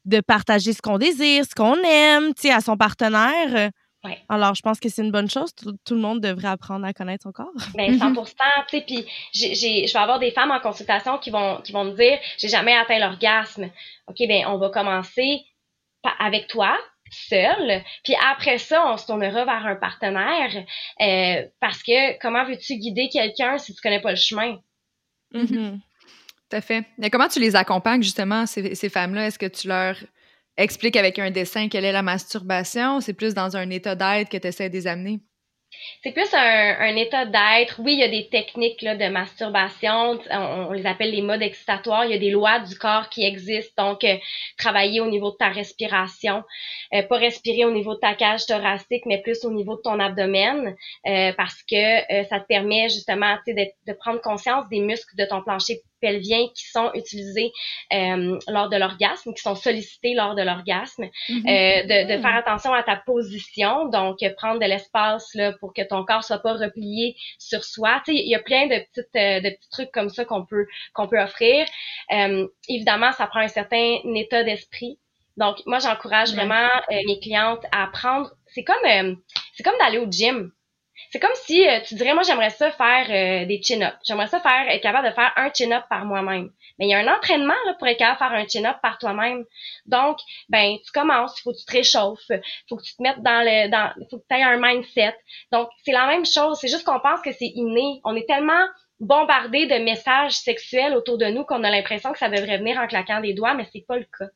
de 0.04 0.20
partager 0.20 0.72
ce 0.72 0.82
qu'on 0.82 0.98
désire, 0.98 1.44
ce 1.44 1.54
qu'on 1.54 1.76
aime, 1.82 2.34
tu 2.34 2.42
sais, 2.42 2.52
à 2.52 2.60
son 2.60 2.76
partenaire. 2.76 3.70
Ouais. 4.04 4.18
Alors, 4.28 4.54
je 4.54 4.62
pense 4.62 4.80
que 4.80 4.88
c'est 4.88 5.02
une 5.02 5.12
bonne 5.12 5.30
chose. 5.30 5.54
Tout, 5.54 5.94
le 5.94 6.00
monde 6.00 6.20
devrait 6.20 6.48
apprendre 6.48 6.84
à 6.84 6.92
connaître 6.92 7.22
son 7.22 7.32
corps. 7.32 7.52
Ben, 7.74 7.96
100 7.96 8.14
tu 8.14 8.32
sais, 8.68 8.80
puis 8.84 9.06
j'ai, 9.32 9.86
je 9.86 9.92
vais 9.92 9.98
avoir 9.98 10.18
des 10.18 10.32
femmes 10.32 10.50
en 10.50 10.58
consultation 10.58 11.18
qui 11.18 11.30
vont, 11.30 11.60
qui 11.62 11.70
vont 11.70 11.84
me 11.84 11.92
dire, 11.92 12.18
j'ai 12.38 12.48
jamais 12.48 12.76
atteint 12.76 12.98
l'orgasme. 12.98 13.70
OK, 14.08 14.16
ben, 14.26 14.46
on 14.48 14.58
va 14.58 14.70
commencer 14.70 15.42
avec 16.18 16.48
toi, 16.48 16.76
seul. 17.10 17.82
Puis 18.02 18.14
après 18.28 18.58
ça, 18.58 18.92
on 18.92 18.96
se 18.96 19.06
tournera 19.06 19.44
vers 19.44 19.66
un 19.66 19.76
partenaire. 19.76 20.64
Euh, 21.00 21.46
parce 21.60 21.82
que 21.82 22.18
comment 22.18 22.44
veux-tu 22.44 22.76
guider 22.76 23.08
quelqu'un 23.08 23.58
si 23.58 23.72
tu 23.72 23.80
connais 23.80 24.00
pas 24.00 24.10
le 24.10 24.16
chemin? 24.16 24.58
Mm-hmm. 25.32 25.78
Tout 26.52 26.58
à 26.58 26.60
fait. 26.60 26.84
Mais 26.98 27.08
comment 27.08 27.28
tu 27.28 27.40
les 27.40 27.56
accompagnes, 27.56 28.02
justement, 28.02 28.44
ces, 28.44 28.88
femmes-là? 28.90 29.26
Est-ce 29.26 29.38
que 29.38 29.46
tu 29.46 29.68
leur 29.68 29.96
expliques 30.58 30.96
avec 30.96 31.18
un 31.18 31.30
dessin 31.30 31.70
quelle 31.70 31.86
est 31.86 31.92
la 31.92 32.02
masturbation? 32.02 33.00
C'est 33.00 33.14
plus 33.14 33.32
dans 33.32 33.56
un 33.56 33.70
état 33.70 33.94
d'être 33.94 34.28
que 34.28 34.36
tu 34.36 34.48
essaies 34.48 34.68
de 34.68 34.74
les 34.74 34.86
amener? 34.86 35.20
C'est 36.02 36.12
plus 36.12 36.28
un, 36.34 36.94
état 36.96 37.24
d'être. 37.24 37.80
Oui, 37.80 37.94
il 37.94 38.00
y 38.00 38.02
a 38.02 38.08
des 38.08 38.28
techniques 38.28 38.84
de 38.84 39.08
masturbation. 39.08 40.20
On, 40.30 40.72
les 40.72 40.84
appelle 40.84 41.10
les 41.10 41.22
modes 41.22 41.40
excitatoires. 41.40 42.04
Il 42.04 42.10
y 42.10 42.14
a 42.14 42.18
des 42.18 42.30
lois 42.30 42.58
du 42.58 42.76
corps 42.76 43.08
qui 43.08 43.24
existent. 43.24 43.88
Donc, 43.88 44.04
euh, 44.04 44.18
travailler 44.58 45.00
au 45.00 45.08
niveau 45.08 45.30
de 45.30 45.36
ta 45.36 45.48
respiration. 45.48 46.44
Euh, 46.92 47.02
pas 47.02 47.16
respirer 47.16 47.64
au 47.64 47.72
niveau 47.72 47.94
de 47.94 48.00
ta 48.00 48.14
cage 48.14 48.44
thoracique, 48.44 49.06
mais 49.06 49.22
plus 49.22 49.42
au 49.46 49.50
niveau 49.50 49.76
de 49.76 49.80
ton 49.80 49.98
abdomen. 50.00 50.76
Euh, 51.06 51.32
parce 51.34 51.62
que 51.62 52.24
ça 52.28 52.40
te 52.40 52.46
permet 52.46 52.90
justement 52.90 53.38
de 53.46 53.92
prendre 53.94 54.20
conscience 54.20 54.68
des 54.68 54.80
muscles 54.80 55.16
de 55.16 55.24
ton 55.24 55.40
plancher 55.42 55.80
pelviens 56.02 56.46
qui 56.54 56.66
sont 56.66 56.90
utilisés 56.94 57.52
euh, 57.94 58.38
lors 58.48 58.68
de 58.68 58.76
l'orgasme, 58.76 59.32
qui 59.32 59.40
sont 59.40 59.54
sollicités 59.54 60.14
lors 60.14 60.34
de 60.34 60.42
l'orgasme, 60.42 61.04
mhm. 61.28 61.38
euh, 61.38 61.82
de, 61.84 62.16
de, 62.16 62.20
faire 62.20 62.36
attention 62.36 62.74
à 62.74 62.82
ta 62.82 62.96
position, 62.96 63.88
donc 63.88 64.18
prendre 64.36 64.60
de 64.60 64.66
l'espace 64.66 65.34
là 65.34 65.52
pour 65.60 65.72
que 65.72 65.82
ton 65.82 66.04
corps 66.04 66.24
soit 66.24 66.40
pas 66.40 66.54
replié 66.54 67.16
sur 67.38 67.64
soi. 67.64 68.02
Tu 68.04 68.12
sais, 68.12 68.18
il 68.22 68.28
y 68.28 68.34
a 68.34 68.40
plein 68.40 68.66
de 68.66 68.84
petites 68.92 69.16
euh, 69.16 69.40
de 69.40 69.54
petits 69.54 69.70
trucs 69.70 69.92
comme 69.92 70.10
ça 70.10 70.24
qu'on 70.24 70.44
peut 70.44 70.66
qu'on 70.92 71.08
peut 71.08 71.20
offrir. 71.20 71.66
évidemment, 72.68 73.12
ça 73.12 73.26
prend 73.26 73.40
un 73.40 73.48
certain 73.48 73.98
état 74.14 74.44
d'esprit 74.44 74.98
Donc, 75.36 75.56
moi, 75.66 75.78
j'encourage 75.78 76.34
vraiment 76.34 76.68
euh, 76.90 76.96
mes 77.06 77.18
clientes 77.20 77.64
à 77.72 77.84
apprendre. 77.84 78.30
C'est 78.46 78.64
comme, 78.64 78.84
euh, 78.84 79.14
c'est 79.54 79.62
comme 79.62 79.78
d'aller 79.78 79.98
au 79.98 80.10
gym. 80.10 80.52
C'est 81.10 81.18
comme 81.18 81.34
si 81.34 81.68
euh, 81.68 81.80
tu 81.86 81.94
dirais, 81.94 82.14
moi, 82.14 82.22
j'aimerais 82.22 82.50
ça 82.50 82.70
faire 82.70 83.46
des 83.46 83.60
chin-ups. 83.62 83.96
J'aimerais 84.04 84.28
ça 84.28 84.40
faire, 84.40 84.66
être 84.68 84.82
capable 84.82 85.08
de 85.08 85.14
faire 85.14 85.32
un 85.36 85.50
chin-up 85.52 85.84
par 85.88 86.04
moi-même. 86.04 86.50
Mais 86.78 86.86
il 86.86 86.90
y 86.90 86.94
a 86.94 86.98
un 86.98 87.14
entraînement 87.14 87.54
là, 87.66 87.74
pour 87.78 87.86
être 87.88 87.98
capable 87.98 88.14
de 88.14 88.18
faire 88.18 88.44
un 88.44 88.48
chin-up 88.48 88.76
par 88.82 88.98
toi-même. 88.98 89.44
Donc, 89.86 90.18
ben, 90.48 90.76
tu 90.84 90.92
commences, 90.92 91.38
il 91.38 91.42
faut 91.42 91.52
que 91.52 91.58
tu 91.58 91.64
te 91.64 91.72
réchauffes, 91.72 92.30
il 92.30 92.40
faut 92.68 92.76
que 92.76 92.82
tu 92.82 92.96
te 92.96 93.02
mettes 93.02 93.22
dans 93.22 93.42
le, 93.44 93.68
dans, 93.68 93.92
faut 94.10 94.18
que 94.18 94.24
tu 94.28 94.36
aies 94.36 94.42
un 94.42 94.58
mindset. 94.58 95.16
Donc, 95.50 95.68
c'est 95.84 95.92
la 95.92 96.06
même 96.06 96.24
chose. 96.24 96.58
C'est 96.60 96.68
juste 96.68 96.84
qu'on 96.84 97.00
pense 97.00 97.20
que 97.20 97.32
c'est 97.32 97.52
inné. 97.54 98.00
On 98.04 98.16
est 98.16 98.26
tellement 98.26 98.66
bombardé 99.02 99.66
de 99.66 99.74
messages 99.82 100.32
sexuels 100.32 100.94
autour 100.94 101.18
de 101.18 101.26
nous 101.26 101.44
qu'on 101.44 101.64
a 101.64 101.70
l'impression 101.70 102.12
que 102.12 102.18
ça 102.18 102.28
devrait 102.28 102.58
venir 102.58 102.78
en 102.78 102.86
claquant 102.86 103.20
des 103.20 103.34
doigts, 103.34 103.54
mais 103.54 103.66
c'est 103.72 103.84
pas 103.86 103.96
le 103.96 104.06
cas. 104.16 104.28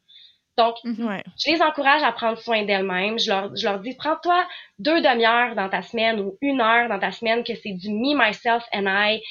Donc, 0.57 0.77
mhm. 0.85 1.23
je 1.39 1.51
les 1.51 1.63
encourage 1.63 2.03
à 2.03 2.13
prendre 2.13 2.39
soin 2.39 2.65
d'elles-mêmes. 2.65 3.19
Je 3.19 3.31
leur, 3.31 3.55
je 3.55 3.65
leur 3.65 3.79
dis, 3.79 3.95
prends-toi 3.95 4.47
deux 4.79 5.01
demi-heures 5.01 5.55
dans 5.55 5.69
ta 5.69 5.83
semaine 5.83 6.21
ou 6.21 6.39
une 6.41 6.61
heure 6.61 6.89
dans 6.89 6.99
ta 6.99 7.13
semaine 7.13 7.45
que 7.45 7.55
c'est 7.55 7.73
du 7.73 7.91
me, 7.91 8.17
myself 8.17 8.65
and 8.73 8.87
I 8.87 9.23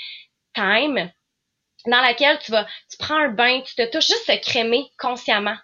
time 0.53 1.11
dans 1.87 2.01
laquelle 2.01 2.39
tu 2.39 2.51
vas, 2.51 2.65
tu 2.89 2.97
prends 2.97 3.17
un 3.17 3.29
bain, 3.29 3.61
tu 3.61 3.75
te 3.75 3.89
touches 3.91 4.07
juste 4.07 4.27
te 4.27 4.41
crémer 4.41 4.91
consciemment. 4.97 5.55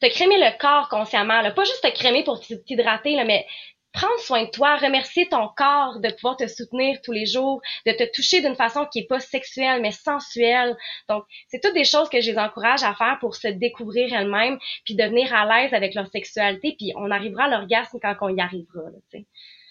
Te 0.00 0.08
crémer 0.08 0.36
le 0.36 0.58
corps 0.58 0.88
consciemment, 0.88 1.40
là. 1.42 1.52
pas 1.52 1.64
juste 1.64 1.82
te 1.82 1.94
crémer 1.94 2.24
pour 2.24 2.40
t'hydrater, 2.40 3.14
là, 3.14 3.24
mais 3.24 3.46
prendre 3.92 4.18
soin 4.20 4.44
de 4.44 4.50
toi, 4.50 4.76
remercier 4.76 5.28
ton 5.28 5.48
corps 5.48 6.00
de 6.00 6.10
pouvoir 6.10 6.36
te 6.36 6.46
soutenir 6.46 7.00
tous 7.02 7.12
les 7.12 7.26
jours, 7.26 7.60
de 7.86 7.92
te 7.92 8.10
toucher 8.12 8.40
d'une 8.40 8.54
façon 8.54 8.86
qui 8.86 9.00
est 9.00 9.06
pas 9.06 9.20
sexuelle 9.20 9.82
mais 9.82 9.92
sensuelle. 9.92 10.76
Donc, 11.08 11.24
c'est 11.48 11.60
toutes 11.60 11.74
des 11.74 11.84
choses 11.84 12.08
que 12.08 12.20
je 12.20 12.30
les 12.30 12.38
encourage 12.38 12.82
à 12.82 12.94
faire 12.94 13.18
pour 13.20 13.34
se 13.36 13.48
découvrir 13.48 14.12
elles-mêmes, 14.12 14.58
puis 14.84 14.94
devenir 14.94 15.34
à 15.34 15.44
l'aise 15.46 15.74
avec 15.74 15.94
leur 15.94 16.08
sexualité, 16.08 16.74
puis 16.78 16.92
on 16.96 17.10
arrivera 17.10 17.44
à 17.44 17.48
l'orgasme 17.48 17.98
quand 18.00 18.14
on 18.22 18.34
y 18.34 18.40
arrivera. 18.40 18.82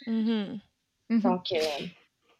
Mm-hmm. 0.08 0.60
Mm-hmm. 1.10 1.22
Donc, 1.22 1.46
euh... 1.52 1.86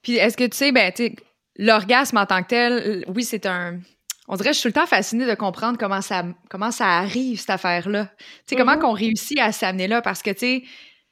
puis 0.02 0.18
est-ce 0.18 0.38
que 0.38 0.46
tu 0.46 0.58
sais, 0.58 0.72
ben, 0.72 0.92
tu 0.92 1.16
l'orgasme 1.58 2.18
en 2.18 2.26
tant 2.26 2.44
que 2.44 2.48
tel, 2.48 3.06
oui, 3.08 3.24
c'est 3.24 3.46
un 3.46 3.80
on 4.28 4.36
dirait 4.36 4.52
que 4.52 4.56
je 4.56 4.60
suis 4.60 4.72
tout 4.72 4.80
le 4.80 4.82
temps 4.82 4.88
fascinée 4.88 5.26
de 5.26 5.36
comprendre 5.36 5.78
comment 5.78 6.02
ça, 6.02 6.24
comment 6.50 6.72
ça 6.72 6.88
arrive, 6.88 7.40
cette 7.40 7.50
affaire-là. 7.50 8.06
Tu 8.06 8.24
sais, 8.46 8.56
comment 8.56 8.76
mm-hmm. 8.76 8.80
qu'on 8.80 8.94
réussit 8.94 9.38
à 9.40 9.52
s'amener 9.52 9.90
là, 9.90 10.02
parce 10.02 10.22
que, 10.22 10.30
tu 10.30 10.40
sais, 10.40 10.64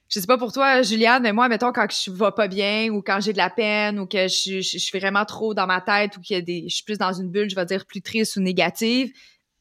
je 0.09 0.19
sais 0.19 0.25
pas 0.25 0.37
pour 0.37 0.51
toi, 0.51 0.81
Juliane, 0.81 1.21
mais 1.21 1.33
moi, 1.33 1.47
mettons, 1.49 1.71
quand 1.71 1.85
je 1.91 2.11
vais 2.11 2.31
pas 2.35 2.47
bien 2.47 2.89
ou 2.89 3.01
quand 3.01 3.19
j'ai 3.21 3.31
de 3.31 3.37
la 3.37 3.51
peine 3.51 3.99
ou 3.99 4.07
que 4.07 4.27
je, 4.27 4.59
je, 4.61 4.77
suis 4.77 4.99
vraiment 4.99 5.23
trop 5.23 5.53
dans 5.53 5.67
ma 5.67 5.81
tête 5.81 6.17
ou 6.17 6.21
que 6.21 6.39
des, 6.39 6.65
je 6.67 6.75
suis 6.75 6.83
plus 6.83 6.97
dans 6.97 7.13
une 7.13 7.29
bulle, 7.29 7.49
je 7.49 7.55
vais 7.55 7.65
dire 7.65 7.85
plus 7.85 8.01
triste 8.01 8.35
ou 8.35 8.41
négative, 8.41 9.11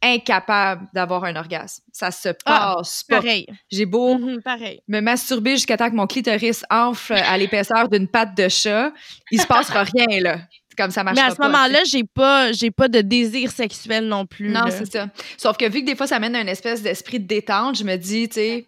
incapable 0.02 0.88
d'avoir 0.94 1.24
un 1.24 1.36
orgasme. 1.36 1.82
Ça 1.92 2.10
se 2.10 2.30
ah, 2.46 2.76
passe 2.76 3.04
pas. 3.04 3.16
Pareil. 3.16 3.46
J'ai 3.70 3.84
beau 3.84 4.16
mhm, 4.16 4.42
pareil. 4.42 4.80
me 4.88 5.00
masturber 5.00 5.52
jusqu'à 5.52 5.76
temps 5.76 5.90
que 5.90 5.96
mon 5.96 6.06
clitoris 6.06 6.64
enfle 6.70 7.14
à 7.14 7.36
l'épaisseur 7.36 7.88
d'une 7.90 8.08
patte 8.08 8.34
de 8.36 8.48
chat, 8.48 8.92
il 9.30 9.40
se 9.40 9.46
passera 9.46 9.84
rien, 9.84 10.20
là. 10.20 10.38
Comme 10.78 10.92
ça 10.92 11.02
marche 11.02 11.16
Mais 11.16 11.24
à 11.24 11.34
ce 11.34 11.42
moment-là, 11.42 11.80
j'ai 11.84 12.04
pas, 12.04 12.52
j'ai 12.52 12.70
pas 12.70 12.86
de 12.86 13.00
désir 13.00 13.50
sexuel 13.50 14.06
non 14.06 14.26
plus. 14.26 14.48
Non, 14.48 14.66
c'est 14.70 14.90
ça. 14.90 15.08
Sauf 15.36 15.56
que 15.56 15.68
vu 15.68 15.80
que 15.80 15.86
des 15.86 15.96
fois, 15.96 16.06
ça 16.06 16.20
mène 16.20 16.36
à 16.36 16.40
une 16.40 16.48
espèce 16.48 16.82
d'esprit 16.82 17.18
de 17.18 17.26
détente, 17.26 17.76
je 17.76 17.82
me 17.82 17.96
dis, 17.96 18.28
tu 18.28 18.34
sais, 18.34 18.66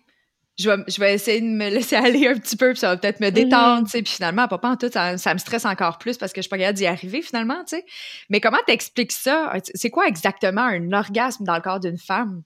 je 0.61 1.01
vais, 1.01 1.15
essayer 1.15 1.41
de 1.41 1.47
me 1.47 1.69
laisser 1.69 1.97
aller 1.97 2.29
un 2.29 2.35
petit 2.35 2.57
peu, 2.57 2.71
puis 2.71 2.79
ça 2.79 2.89
va 2.89 2.97
peut-être 2.97 3.21
me 3.21 3.31
détendre, 3.31 3.85
tu 3.85 3.91
sais. 3.91 4.03
Puis 4.03 4.15
finalement, 4.15 4.49
papa, 4.49 4.69
en 4.69 4.77
tout, 4.77 4.91
ça, 4.93 5.15
me 5.15 5.39
stresse 5.39 5.65
encore 5.65 5.99
plus 5.99 6.17
parce 6.17 6.33
que 6.33 6.41
je 6.41 6.43
suis 6.43 6.49
pas 6.49 6.59
capable 6.59 6.79
d'y 6.79 6.87
arriver 6.87 7.23
finalement, 7.23 7.63
tu 7.65 7.77
sais. 7.77 7.85
Mais 8.29 8.41
comment 8.41 8.59
t'expliques 8.67 9.13
ça? 9.13 9.53
C'est 9.75 9.91
quoi 9.91 10.07
exactement 10.07 10.63
un 10.63 10.93
orgasme 10.93 11.45
dans 11.45 11.55
le 11.55 11.63
corps 11.63 11.81
d'une 11.81 11.99
femme? 11.99 12.43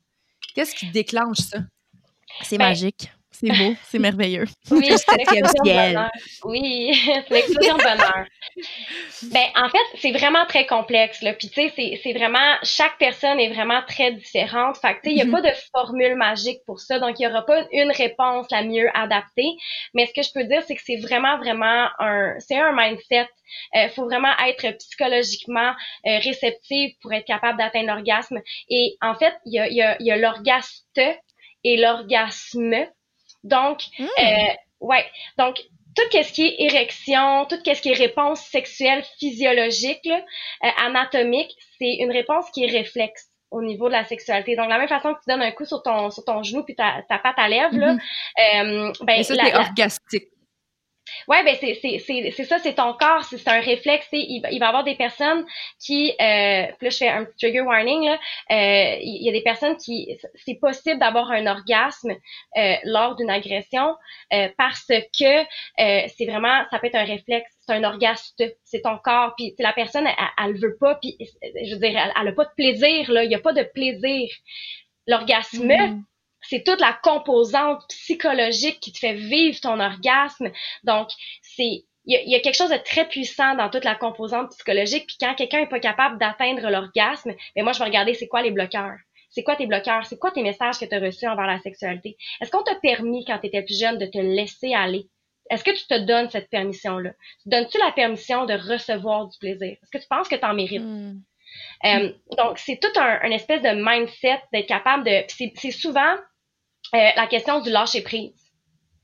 Qu'est-ce 0.55 0.75
qui 0.75 0.91
déclenche 0.91 1.39
ça? 1.39 1.59
C'est 2.43 2.59
ben, 2.59 2.69
magique. 2.69 3.13
C'est 3.35 3.49
beau, 3.49 3.75
c'est 3.83 3.99
merveilleux. 3.99 4.45
Oui, 4.71 4.93
c'est 4.97 5.17
l'explosion 5.17 5.63
de 5.65 5.73
bonheur. 5.73 6.11
Oui, 6.45 7.03
c'est 7.05 7.31
l'explosion 7.31 7.77
de 7.77 7.83
bonheur. 7.83 8.27
Ben, 9.25 9.47
en 9.57 9.69
fait, 9.69 9.99
c'est 9.99 10.13
vraiment 10.13 10.47
très 10.47 10.67
complexe, 10.67 11.21
là. 11.21 11.33
Puis, 11.33 11.49
tu 11.49 11.69
sais, 11.69 12.01
c'est 12.03 12.13
vraiment, 12.13 12.55
chaque 12.63 12.97
personne 12.99 13.41
est 13.41 13.53
vraiment 13.53 13.83
très 13.89 14.13
différente. 14.13 14.77
Fait 14.79 14.95
que, 14.95 15.01
tu 15.01 15.09
sais, 15.09 15.11
il 15.11 15.15
n'y 15.17 15.23
a 15.23 15.25
mm-hmm. 15.25 15.31
pas 15.31 15.41
de 15.41 15.55
formule 15.73 16.15
magique 16.15 16.61
pour 16.65 16.79
ça. 16.79 17.01
Donc, 17.01 17.19
il 17.19 17.27
n'y 17.27 17.33
aura 17.33 17.45
pas 17.45 17.65
une 17.73 17.91
réponse 17.91 18.47
la 18.51 18.63
mieux 18.63 18.89
adaptée. 18.95 19.51
Mais 19.95 20.07
ce 20.07 20.15
que 20.15 20.23
je 20.23 20.33
peux 20.33 20.45
dire, 20.45 20.63
c'est 20.67 20.77
que 20.77 20.83
c'est 20.85 21.01
vraiment, 21.01 21.37
vraiment 21.39 21.89
un, 21.99 22.35
c'est 22.39 22.59
un 22.59 22.73
mindset. 22.73 23.29
Il 23.75 23.81
euh, 23.81 23.89
faut 23.89 24.05
vraiment 24.05 24.33
être 24.47 24.71
psychologiquement 24.79 25.73
euh, 26.07 26.19
réceptif 26.19 26.93
pour 27.01 27.13
être 27.13 27.27
capable 27.27 27.59
d'atteindre 27.59 27.89
l'orgasme. 27.89 28.41
Et 28.71 28.97
en 29.01 29.15
fait, 29.15 29.35
il 29.45 29.55
y 29.55 29.59
a, 29.59 29.69
y 29.69 29.83
a, 29.83 29.97
y 30.01 30.11
a 30.11 30.17
l'orgaste 30.17 31.01
et 31.65 31.77
l'orgasme. 31.77 32.87
Donc, 33.45 33.83
hmm. 33.99 34.05
euh, 34.05 34.55
ouais. 34.81 35.05
Donc, 35.39 35.61
tout 35.95 36.03
ce 36.11 36.33
qui 36.33 36.47
est 36.47 36.57
érection, 36.59 37.45
tout 37.45 37.57
ce 37.65 37.81
qui 37.81 37.91
est 37.91 37.95
réponse 37.95 38.41
sexuelle 38.41 39.05
physiologique, 39.19 40.05
là, 40.05 40.21
euh, 40.65 40.69
anatomique, 40.87 41.55
c'est 41.79 41.95
une 42.01 42.11
réponse 42.11 42.51
qui 42.51 42.65
est 42.65 42.71
réflexe 42.71 43.29
au 43.51 43.63
niveau 43.63 43.87
de 43.87 43.93
la 43.93 44.05
sexualité. 44.05 44.57
Donc, 44.57 44.69
la 44.69 44.79
même 44.79 44.89
façon 44.89 45.15
que 45.15 45.21
tu 45.21 45.31
donnes 45.31 45.43
un 45.43 45.53
coup 45.53 45.65
sur 45.65 45.83
ton, 45.83 46.11
sur 46.11 46.25
ton 46.25 46.43
genou 46.43 46.65
puis 46.65 46.75
ta, 46.75 47.03
ta 47.09 47.19
patte 47.19 47.39
à 47.39 47.49
lèvres, 47.49 47.77
là, 47.77 47.95
mm-hmm. 47.95 48.89
euh, 48.89 48.93
ben, 49.03 49.23
ça, 49.23 49.35
c'est 49.35 49.55
orgastique. 49.55 50.25
Ouais, 51.29 51.45
ben 51.45 51.57
c'est 51.61 52.45
ça, 52.45 52.59
c'est 52.59 52.75
ton 52.75 52.95
corps, 52.95 53.25
c'est 53.25 53.49
un 53.49 53.61
réflexe. 53.61 54.09
Il, 54.13 54.43
il 54.51 54.59
va 54.59 54.67
y 54.67 54.69
avoir 54.69 54.85
des 54.85 54.95
personnes 54.95 55.45
qui, 55.79 56.11
euh, 56.21 56.67
là 56.81 56.91
je 56.91 56.97
fais 56.97 57.09
un 57.09 57.27
trigger 57.39 57.61
warning 57.61 58.05
là, 58.05 58.19
euh, 58.51 58.99
il 59.01 59.25
y 59.25 59.29
a 59.29 59.33
des 59.33 59.43
personnes 59.43 59.77
qui, 59.77 60.17
c'est 60.35 60.55
possible 60.55 60.99
d'avoir 60.99 61.31
un 61.31 61.47
orgasme 61.47 62.13
euh, 62.57 62.75
lors 62.85 63.17
d'une 63.17 63.31
agression 63.31 63.97
euh, 64.33 64.49
parce 64.57 64.87
que 64.87 65.45
c'est 65.79 66.27
vraiment, 66.27 66.65
ça 66.71 66.79
peut 66.79 66.87
être 66.87 66.95
un 66.95 67.05
réflexe, 67.05 67.51
c'est 67.61 67.75
un 67.75 67.85
orgasme, 67.85 68.35
c'est 68.65 68.83
ton 68.83 68.99
corps, 68.99 69.35
puis 69.37 69.55
la 69.59 69.73
personne 69.73 70.07
elle, 70.07 70.47
elle, 70.47 70.57
veut 70.57 70.77
pas, 70.79 70.97
puis 70.97 71.17
je 71.21 71.75
veux 71.75 71.81
dire, 71.81 71.99
elle, 71.99 72.13
elle 72.21 72.29
a 72.29 72.33
pas 72.33 72.45
de 72.45 72.55
plaisir 72.57 73.11
là, 73.11 73.25
il 73.25 73.31
y 73.31 73.35
a 73.35 73.41
pas 73.41 73.53
de 73.53 73.63
plaisir. 73.63 74.29
L'orgasme 75.07 75.67
mm 75.67 76.05
c'est 76.49 76.65
toute 76.65 76.81
la 76.81 76.93
composante 77.03 77.85
psychologique 77.89 78.81
qui 78.81 78.93
te 78.93 78.99
fait 78.99 79.15
vivre 79.15 79.59
ton 79.61 79.81
orgasme. 79.81 80.51
Donc, 80.85 81.09
c'est 81.43 81.85
il 82.07 82.31
y, 82.31 82.35
a, 82.35 82.41
quelque 82.41 82.57
chose 82.57 82.71
de 82.71 82.77
très 82.77 83.09
puissant 83.09 83.55
dans 83.55 83.71
toute 83.71 83.85
la 83.85 83.95
composante 83.95 84.51
psychologique. 84.51 85.07
Puis 85.07 85.17
quand 85.19 85.35
quelqu'un 85.35 85.61
est 85.61 85.69
pas 85.69 85.81
capable 85.81 86.19
d'atteindre 86.19 86.69
l'orgasme, 86.69 87.31
mais 87.31 87.37
ben 87.57 87.65
moi 87.65 87.73
je 87.73 87.79
vais 87.79 87.87
regarder 87.87 88.15
c'est 88.15 88.29
quoi 88.29 88.43
les 88.43 88.51
bloqueurs. 88.51 88.99
C'est 89.31 89.43
quoi 89.43 89.57
tes 89.57 89.67
bloqueurs? 89.67 90.05
C'est 90.07 90.19
quoi 90.19 90.31
tes 90.31 90.43
messages 90.43 90.79
que 90.79 90.85
tu 90.85 90.95
as 90.95 91.01
reçus 91.01 91.27
envers 91.27 91.47
la 91.47 91.59
sexualité? 91.59 92.17
Est-ce 92.41 92.51
qu'on 92.51 92.63
t'a 92.63 92.77
permis, 92.77 93.25
quand 93.25 93.39
tu 93.39 93.47
étais 93.47 93.63
plus 93.63 93.81
jeune, 93.81 93.99
de 93.99 94.07
te 94.07 94.19
laisser 94.19 94.75
aller? 94.75 95.09
Est-ce 95.51 95.65
que 95.65 95.73
tu 95.73 95.87
te 95.87 95.99
donnes 95.99 96.31
cette 96.31 96.51
permission-là? 96.51 97.11
Donnes-tu 97.47 97.79
la 97.79 97.91
permission 97.93 98.45
de 98.47 98.55
recevoir 98.55 99.29
du 99.29 99.39
plaisir? 99.39 99.73
Est-ce 99.73 99.91
que 99.91 99.99
tu 99.99 100.09
penses 100.09 100.29
que 100.29 100.37
tu 100.37 100.45
en 100.45 100.55
mérites? 100.55 100.83
Hmm. 100.83 101.21
Euh, 101.85 102.13
donc, 102.37 102.59
c'est 102.59 102.79
tout 102.81 102.99
un, 102.99 103.21
un, 103.23 103.31
espèce 103.31 103.63
de 103.63 103.71
mindset 103.75 104.41
d'être 104.53 104.67
capable 104.67 105.05
de... 105.05 105.25
C'est 105.29 105.71
souvent 105.71 106.15
euh, 106.95 107.11
la 107.17 107.27
question 107.27 107.61
du 107.61 107.71
lâcher 107.71 108.03
prise. 108.03 108.33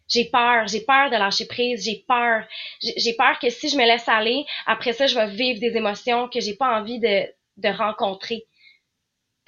J'ai 0.08 0.24
peur, 0.24 0.66
j'ai 0.66 0.80
peur 0.80 1.08
de 1.08 1.16
lâcher 1.16 1.46
prise, 1.46 1.84
j'ai 1.84 2.04
peur. 2.06 2.44
J'ai 2.80 3.14
peur 3.14 3.38
que 3.38 3.48
si 3.48 3.68
je 3.68 3.76
me 3.76 3.84
laisse 3.84 4.08
aller, 4.08 4.44
après 4.66 4.92
ça, 4.92 5.06
je 5.06 5.14
vais 5.14 5.28
vivre 5.28 5.60
des 5.60 5.76
émotions 5.76 6.28
que 6.28 6.40
j'ai 6.40 6.56
pas 6.56 6.80
envie 6.80 6.98
de, 6.98 7.26
de 7.58 7.68
rencontrer. 7.68 8.44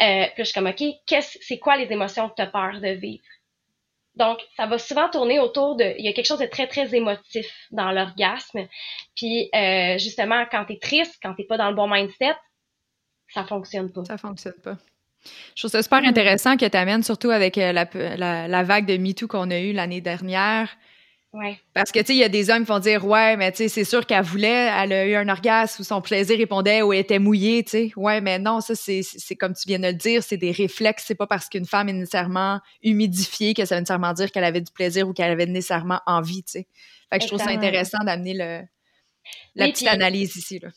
Euh, 0.01 0.27
puis 0.35 0.39
je 0.39 0.45
suis 0.45 0.55
comme, 0.55 0.69
OK, 0.69 0.83
qu'est-ce, 1.07 1.39
c'est 1.43 1.59
quoi 1.59 1.77
les 1.77 1.93
émotions 1.93 2.29
que 2.29 2.35
tu 2.37 2.43
as 2.43 2.47
peur 2.47 2.81
de 2.81 2.89
vivre? 2.89 3.25
Donc, 4.15 4.41
ça 4.57 4.67
va 4.67 4.79
souvent 4.79 5.09
tourner 5.09 5.39
autour 5.41 5.77
de... 5.77 5.95
Il 5.99 6.05
y 6.05 6.09
a 6.09 6.13
quelque 6.13 6.27
chose 6.27 6.39
de 6.39 6.47
très, 6.47 6.67
très 6.67 6.95
émotif 6.95 7.67
dans 7.71 7.91
l'orgasme. 7.93 8.69
Puis, 9.17 9.49
euh, 9.55 9.97
justement, 9.99 10.45
quand 10.51 10.67
tu 10.67 10.75
es 10.75 10.79
triste, 10.79 11.19
quand 11.23 11.35
tu 11.35 11.45
pas 11.45 11.57
dans 11.57 11.71
le 11.71 11.75
bon 11.75 11.89
mindset, 11.89 12.37
ça 13.29 13.45
fonctionne 13.45 13.91
pas. 13.91 14.05
Ça 14.05 14.19
fonctionne 14.19 14.61
pas. 14.63 14.77
Je 15.55 15.63
trouve 15.63 15.71
ça 15.71 15.83
super 15.83 16.05
intéressant 16.05 16.57
que 16.57 16.67
tu 16.67 16.77
amènes, 16.77 17.03
surtout 17.03 17.31
avec 17.31 17.59
euh, 17.59 17.73
la, 17.73 18.49
la, 18.49 18.63
vague 18.63 18.87
de 18.87 18.97
MeToo 18.97 19.29
qu'on 19.29 19.51
a 19.51 19.59
eue 19.59 19.73
l'année 19.73 20.01
dernière. 20.01 20.69
Ouais. 21.33 21.59
Parce 21.73 21.93
que, 21.93 21.99
tu 22.01 22.07
sais, 22.07 22.15
il 22.15 22.19
y 22.19 22.25
a 22.25 22.29
des 22.29 22.51
hommes 22.51 22.65
qui 22.65 22.69
vont 22.69 22.79
dire, 22.79 23.07
ouais, 23.07 23.39
mais 23.39 23.51
tu 23.53 23.59
sais, 23.59 23.69
c'est 23.69 23.85
sûr 23.85 24.05
qu'elle 24.05 24.23
voulait, 24.23 24.71
elle 24.77 24.93
a 24.93 25.07
eu 25.07 25.15
un 25.15 25.29
orgasme 25.31 25.81
ou 25.81 25.85
son 25.85 26.03
plaisir 26.03 26.37
répondait 26.37 26.83
ou 26.83 26.93
elle 26.93 27.01
était 27.01 27.19
mouillée, 27.19 27.65
tu 27.65 27.71
sais. 27.71 27.93
Ouais, 27.97 28.21
mais 28.21 28.39
non, 28.39 28.61
ça, 28.61 28.75
c'est 28.75 29.37
comme 29.37 29.55
tu 29.55 29.67
viens 29.67 29.79
de 29.79 29.87
le 29.87 29.95
dire, 29.95 30.23
c'est 30.23 30.37
des 30.37 30.53
réflexes. 30.53 31.05
C'est 31.07 31.15
pas 31.15 31.27
parce 31.27 31.49
qu'une 31.49 31.65
femme 31.65 31.89
est 31.89 31.95
nécessairement 31.95 32.61
humidifiée 32.83 33.55
que 33.55 33.65
ça 33.65 33.77
veut 33.77 33.81
nécessairement 33.81 34.13
dire 34.13 34.31
qu'elle 34.31 34.45
avait 34.45 34.61
du 34.61 34.73
plaisir 34.73 35.09
ou 35.09 35.15
qu'elle 35.15 35.31
avait 35.31 35.47
nécessairement 35.47 36.01
envie, 36.07 36.43
tu 36.43 36.53
sais. 36.53 36.67
Fait 37.11 37.19
que 37.19 37.25
je 37.25 37.29
trouve 37.29 37.41
ça 37.41 37.51
intéressant 37.51 38.05
d'amener 38.05 38.35
la 38.35 39.69
petite 39.69 39.89
analyse 39.89 40.37
ici, 40.37 40.59
là. 40.59 40.69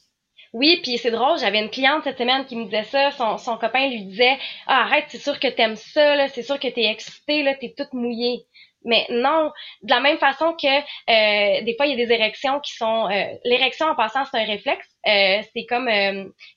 Oui, 0.56 0.80
puis 0.82 0.98
c'est 0.98 1.12
drôle, 1.12 1.38
j'avais 1.38 1.60
une 1.60 1.70
cliente 1.70 2.06
cette 2.06 2.18
semaine 2.18 2.46
qui 2.46 2.56
me 2.56 2.64
disait 2.64 2.86
ça, 2.86 3.12
son, 3.12 3.58
copain 3.58 3.90
lui 3.90 4.06
disait 4.06 4.38
Ah, 4.68 4.84
arrête, 4.84 5.04
c'est 5.10 5.18
sûr 5.20 5.38
que 5.38 5.50
t'aimes 5.50 5.76
ça, 5.76 6.30
c'est 6.30 6.44
sûr 6.44 6.58
que 6.58 6.70
t'es 6.70 6.86
excitée, 6.86 7.44
là, 7.44 7.56
t'es 7.56 7.74
toute 7.78 7.92
mouillée. 7.92 8.46
Mais 8.86 9.08
non, 9.10 9.52
de 9.82 9.90
la 9.90 10.00
même 10.00 10.20
façon 10.20 10.54
que 10.54 10.68
euh, 10.68 11.64
des 11.64 11.76
fois 11.76 11.88
il 11.88 11.98
y 11.98 12.02
a 12.02 12.06
des 12.06 12.14
érections 12.14 12.60
qui 12.60 12.74
sont 12.76 13.10
euh, 13.10 13.26
l'érection 13.44 13.88
en 13.88 13.96
passant 13.96 14.24
c'est 14.26 14.38
un 14.38 14.46
réflexe. 14.46 14.88
Euh, 15.08 15.42
c'est 15.54 15.66
comme 15.66 15.90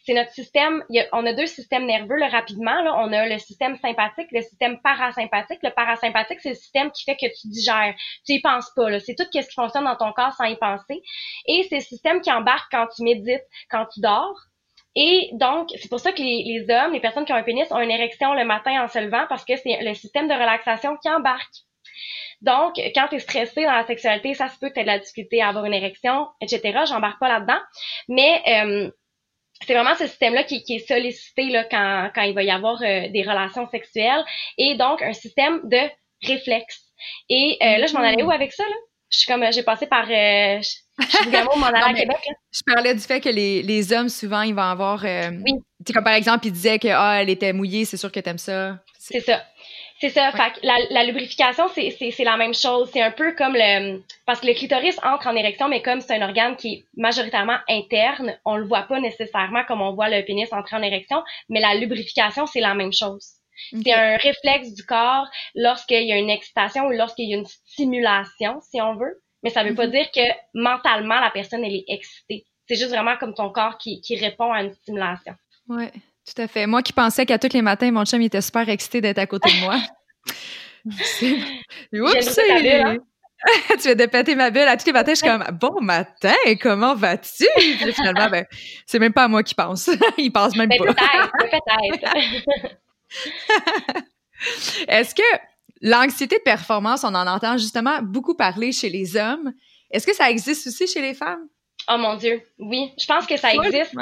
c'est 0.04 0.14
notre 0.14 0.30
système. 0.32 0.84
on 1.12 1.26
a 1.26 1.32
deux 1.32 1.46
systèmes 1.46 1.86
nerveux 1.86 2.16
là, 2.16 2.28
rapidement. 2.28 2.82
Là, 2.82 2.94
on 2.98 3.12
a 3.12 3.26
le 3.26 3.38
système 3.38 3.76
sympathique, 3.76 4.28
le 4.30 4.42
système 4.42 4.78
parasympathique. 4.82 5.60
Le 5.62 5.70
parasympathique 5.70 6.40
c'est 6.42 6.50
le 6.50 6.54
système 6.54 6.90
qui 6.92 7.04
fait 7.04 7.16
que 7.16 7.26
tu 7.26 7.48
digères, 7.48 7.94
tu 8.26 8.34
y 8.34 8.40
penses 8.40 8.70
pas. 8.76 8.90
Là, 8.90 9.00
c'est 9.00 9.14
tout 9.14 9.24
ce 9.24 9.30
qui 9.30 9.54
fonctionne 9.54 9.84
dans 9.84 9.96
ton 9.96 10.12
corps 10.12 10.34
sans 10.34 10.44
y 10.44 10.56
penser. 10.56 11.02
Et 11.46 11.66
c'est 11.68 11.76
le 11.76 11.82
système 11.82 12.20
qui 12.20 12.30
embarque 12.30 12.70
quand 12.70 12.86
tu 12.94 13.02
médites, 13.02 13.44
quand 13.70 13.86
tu 13.86 14.00
dors. 14.00 14.36
Et 14.96 15.30
donc, 15.34 15.68
c'est 15.80 15.88
pour 15.88 16.00
ça 16.00 16.12
que 16.12 16.20
les, 16.20 16.42
les 16.44 16.74
hommes, 16.74 16.92
les 16.92 17.00
personnes 17.00 17.24
qui 17.24 17.32
ont 17.32 17.36
un 17.36 17.42
pénis, 17.42 17.70
ont 17.70 17.80
une 17.80 17.90
érection 17.90 18.34
le 18.34 18.44
matin 18.44 18.82
en 18.82 18.88
se 18.88 18.98
levant 18.98 19.26
parce 19.28 19.44
que 19.44 19.56
c'est 19.56 19.78
le 19.80 19.94
système 19.94 20.28
de 20.28 20.34
relaxation 20.34 20.96
qui 20.96 21.08
embarque. 21.08 21.67
Donc, 22.40 22.76
quand 22.94 23.08
tu 23.08 23.16
es 23.16 23.18
stressé 23.18 23.64
dans 23.64 23.72
la 23.72 23.86
sexualité, 23.86 24.34
ça 24.34 24.48
se 24.48 24.58
peut 24.58 24.68
que 24.68 24.74
tu 24.74 24.80
aies 24.80 24.84
de 24.84 24.88
la 24.88 24.98
difficulté 24.98 25.42
à 25.42 25.48
avoir 25.48 25.64
une 25.64 25.74
érection, 25.74 26.28
etc. 26.40 26.80
J'embarque 26.88 27.18
pas 27.18 27.28
là-dedans. 27.28 27.60
Mais 28.08 28.42
euh, 28.46 28.90
c'est 29.66 29.74
vraiment 29.74 29.94
ce 29.96 30.06
système-là 30.06 30.44
qui, 30.44 30.62
est 30.68 30.86
sollicité 30.86 31.50
là, 31.50 31.64
quand, 31.64 32.10
quand 32.14 32.22
il 32.22 32.34
va 32.34 32.42
y 32.42 32.50
avoir 32.50 32.80
euh, 32.82 33.08
des 33.08 33.22
relations 33.22 33.68
sexuelles. 33.68 34.24
Et 34.56 34.76
donc, 34.76 35.02
un 35.02 35.12
système 35.12 35.60
de 35.64 35.90
réflexe. 36.22 36.84
Et 37.28 37.56
euh, 37.62 37.78
là, 37.78 37.86
je 37.86 37.94
m'en 37.94 38.00
allais 38.00 38.22
où 38.22 38.30
avec 38.30 38.52
ça? 38.52 38.64
Là? 38.64 38.74
Je 39.10 39.18
suis 39.20 39.26
comme, 39.26 39.44
j'ai 39.52 39.62
passé 39.62 39.86
par... 39.86 40.06
je, 40.06 40.58
suis 40.62 41.30
m'en 41.30 41.66
allais 41.66 41.78
à 41.82 41.94
Québec. 41.94 42.28
Je 42.52 42.60
parlais 42.66 42.94
du 42.94 43.00
fait 43.00 43.20
que 43.20 43.30
les, 43.30 43.62
les 43.62 43.92
hommes, 43.92 44.10
souvent, 44.10 44.42
ils 44.42 44.54
vont 44.54 44.62
avoir... 44.62 45.02
oui. 45.02 45.54
Tu 45.86 45.92
comme 45.92 46.04
par 46.04 46.14
exemple, 46.14 46.46
ils 46.46 46.52
disaient 46.52 46.78
que 46.78 46.88
ah, 46.88 47.22
elle 47.22 47.30
était 47.30 47.52
mouillée, 47.52 47.84
c'est 47.84 47.96
sûr 47.96 48.10
que 48.10 48.20
t'aimes 48.20 48.36
ça. 48.36 48.78
C'est 48.98 49.20
ça. 49.20 49.42
C'est 50.00 50.10
ça. 50.10 50.30
Fait 50.32 50.52
la, 50.62 50.76
la, 50.90 51.04
lubrification, 51.04 51.68
c'est, 51.74 51.90
c'est, 51.90 52.24
la 52.24 52.36
même 52.36 52.54
chose. 52.54 52.88
C'est 52.92 53.02
un 53.02 53.10
peu 53.10 53.34
comme 53.34 53.54
le. 53.54 54.00
Parce 54.26 54.40
que 54.40 54.46
le 54.46 54.54
clitoris 54.54 54.96
entre 55.02 55.26
en 55.26 55.34
érection, 55.34 55.68
mais 55.68 55.82
comme 55.82 56.00
c'est 56.00 56.14
un 56.14 56.22
organe 56.22 56.56
qui 56.56 56.74
est 56.74 56.84
majoritairement 56.96 57.58
interne, 57.68 58.38
on 58.44 58.56
le 58.56 58.64
voit 58.64 58.82
pas 58.82 59.00
nécessairement 59.00 59.64
comme 59.64 59.82
on 59.82 59.94
voit 59.94 60.08
le 60.08 60.24
pénis 60.24 60.52
entrer 60.52 60.76
en 60.76 60.82
érection, 60.82 61.22
mais 61.48 61.60
la 61.60 61.74
lubrification, 61.74 62.46
c'est 62.46 62.60
la 62.60 62.74
même 62.74 62.92
chose. 62.92 63.38
C'est 63.82 63.92
un 63.92 64.16
réflexe 64.16 64.72
du 64.74 64.84
corps 64.84 65.28
lorsqu'il 65.56 66.06
y 66.06 66.12
a 66.12 66.16
une 66.16 66.30
excitation 66.30 66.86
ou 66.86 66.92
lorsqu'il 66.92 67.28
y 67.28 67.34
a 67.34 67.38
une 67.38 67.46
stimulation, 67.46 68.60
si 68.60 68.80
on 68.80 68.94
veut. 68.94 69.20
Mais 69.42 69.50
ça 69.50 69.64
veut 69.64 69.74
pas 69.74 69.86
mhm. 69.86 69.92
dire 69.92 70.10
que 70.12 70.20
mentalement, 70.54 71.18
la 71.20 71.30
personne, 71.30 71.64
elle 71.64 71.74
est 71.74 71.84
excitée. 71.88 72.44
C'est 72.68 72.76
juste 72.76 72.90
vraiment 72.90 73.16
comme 73.16 73.34
ton 73.34 73.50
corps 73.50 73.78
qui, 73.78 74.00
qui 74.00 74.16
répond 74.16 74.52
à 74.52 74.62
une 74.62 74.72
stimulation. 74.72 75.34
Ouais. 75.68 75.90
Tout 76.34 76.42
à 76.42 76.48
fait. 76.48 76.66
Moi 76.66 76.82
qui 76.82 76.92
pensais 76.92 77.24
qu'à 77.24 77.38
tous 77.38 77.52
les 77.52 77.62
matins, 77.62 77.90
mon 77.90 78.04
chum 78.04 78.20
était 78.20 78.42
super 78.42 78.68
excité 78.68 79.00
d'être 79.00 79.18
à 79.18 79.26
côté 79.26 79.50
de 79.50 79.60
moi. 79.60 79.78
Oups! 80.84 82.38
Hein? 82.50 82.96
tu 83.70 83.76
viens 83.82 83.94
de 83.94 84.06
péter 84.06 84.34
ma 84.34 84.50
bulle. 84.50 84.62
À 84.62 84.76
tous 84.76 84.86
les 84.86 84.92
matins, 84.92 85.12
je 85.12 85.18
suis 85.18 85.28
comme 85.28 85.44
Bon 85.60 85.80
matin, 85.80 86.34
comment 86.60 86.94
vas-tu? 86.94 87.46
finalement, 87.92 88.28
ben, 88.28 88.44
c'est 88.84 88.98
même 88.98 89.12
pas 89.12 89.24
à 89.24 89.28
moi 89.28 89.42
qui 89.42 89.54
pense. 89.54 89.88
Il 90.18 90.32
pense 90.32 90.56
même 90.56 90.68
ben, 90.68 90.78
pas. 90.78 90.92
Peut-être, 90.92 91.30
peut-être. 91.38 92.78
Est-ce 94.88 95.14
que 95.14 95.22
l'anxiété 95.80 96.36
de 96.38 96.42
performance, 96.42 97.04
on 97.04 97.14
en 97.14 97.26
entend 97.26 97.56
justement 97.56 98.02
beaucoup 98.02 98.34
parler 98.34 98.72
chez 98.72 98.88
les 98.88 99.16
hommes. 99.16 99.52
Est-ce 99.90 100.06
que 100.06 100.14
ça 100.14 100.30
existe 100.30 100.66
aussi 100.66 100.86
chez 100.86 101.00
les 101.00 101.14
femmes? 101.14 101.48
Oh 101.88 101.96
mon 101.98 102.14
Dieu, 102.16 102.42
oui. 102.58 102.92
Je 102.98 103.06
pense 103.06 103.26
que 103.26 103.36
ça 103.36 103.54
existe. 103.54 103.94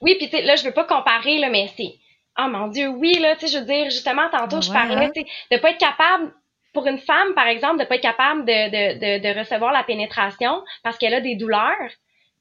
Oui, 0.00 0.14
puis 0.16 0.28
tu 0.28 0.36
sais, 0.36 0.42
là, 0.42 0.56
je 0.56 0.64
veux 0.64 0.72
pas 0.72 0.84
comparer, 0.84 1.38
là, 1.38 1.50
mais 1.50 1.68
c'est. 1.76 1.94
Oh 2.38 2.48
mon 2.48 2.68
Dieu, 2.68 2.88
oui, 2.88 3.14
là, 3.14 3.36
tu 3.36 3.46
sais, 3.46 3.52
je 3.52 3.58
veux 3.58 3.66
dire, 3.66 3.86
justement, 3.86 4.28
tantôt, 4.30 4.60
je 4.60 4.70
parlais, 4.70 5.10
tu 5.12 5.22
sais, 5.22 5.26
de 5.52 5.56
pas 5.58 5.70
être 5.70 5.78
capable, 5.78 6.32
pour 6.72 6.86
une 6.86 6.98
femme, 6.98 7.34
par 7.34 7.46
exemple, 7.46 7.78
de 7.78 7.84
pas 7.84 7.94
être 7.96 8.02
capable 8.02 8.44
de, 8.44 8.52
de, 8.52 9.18
de, 9.18 9.32
de 9.32 9.38
recevoir 9.38 9.72
la 9.72 9.82
pénétration 9.84 10.62
parce 10.82 10.98
qu'elle 10.98 11.14
a 11.14 11.20
des 11.20 11.34
douleurs. 11.36 11.90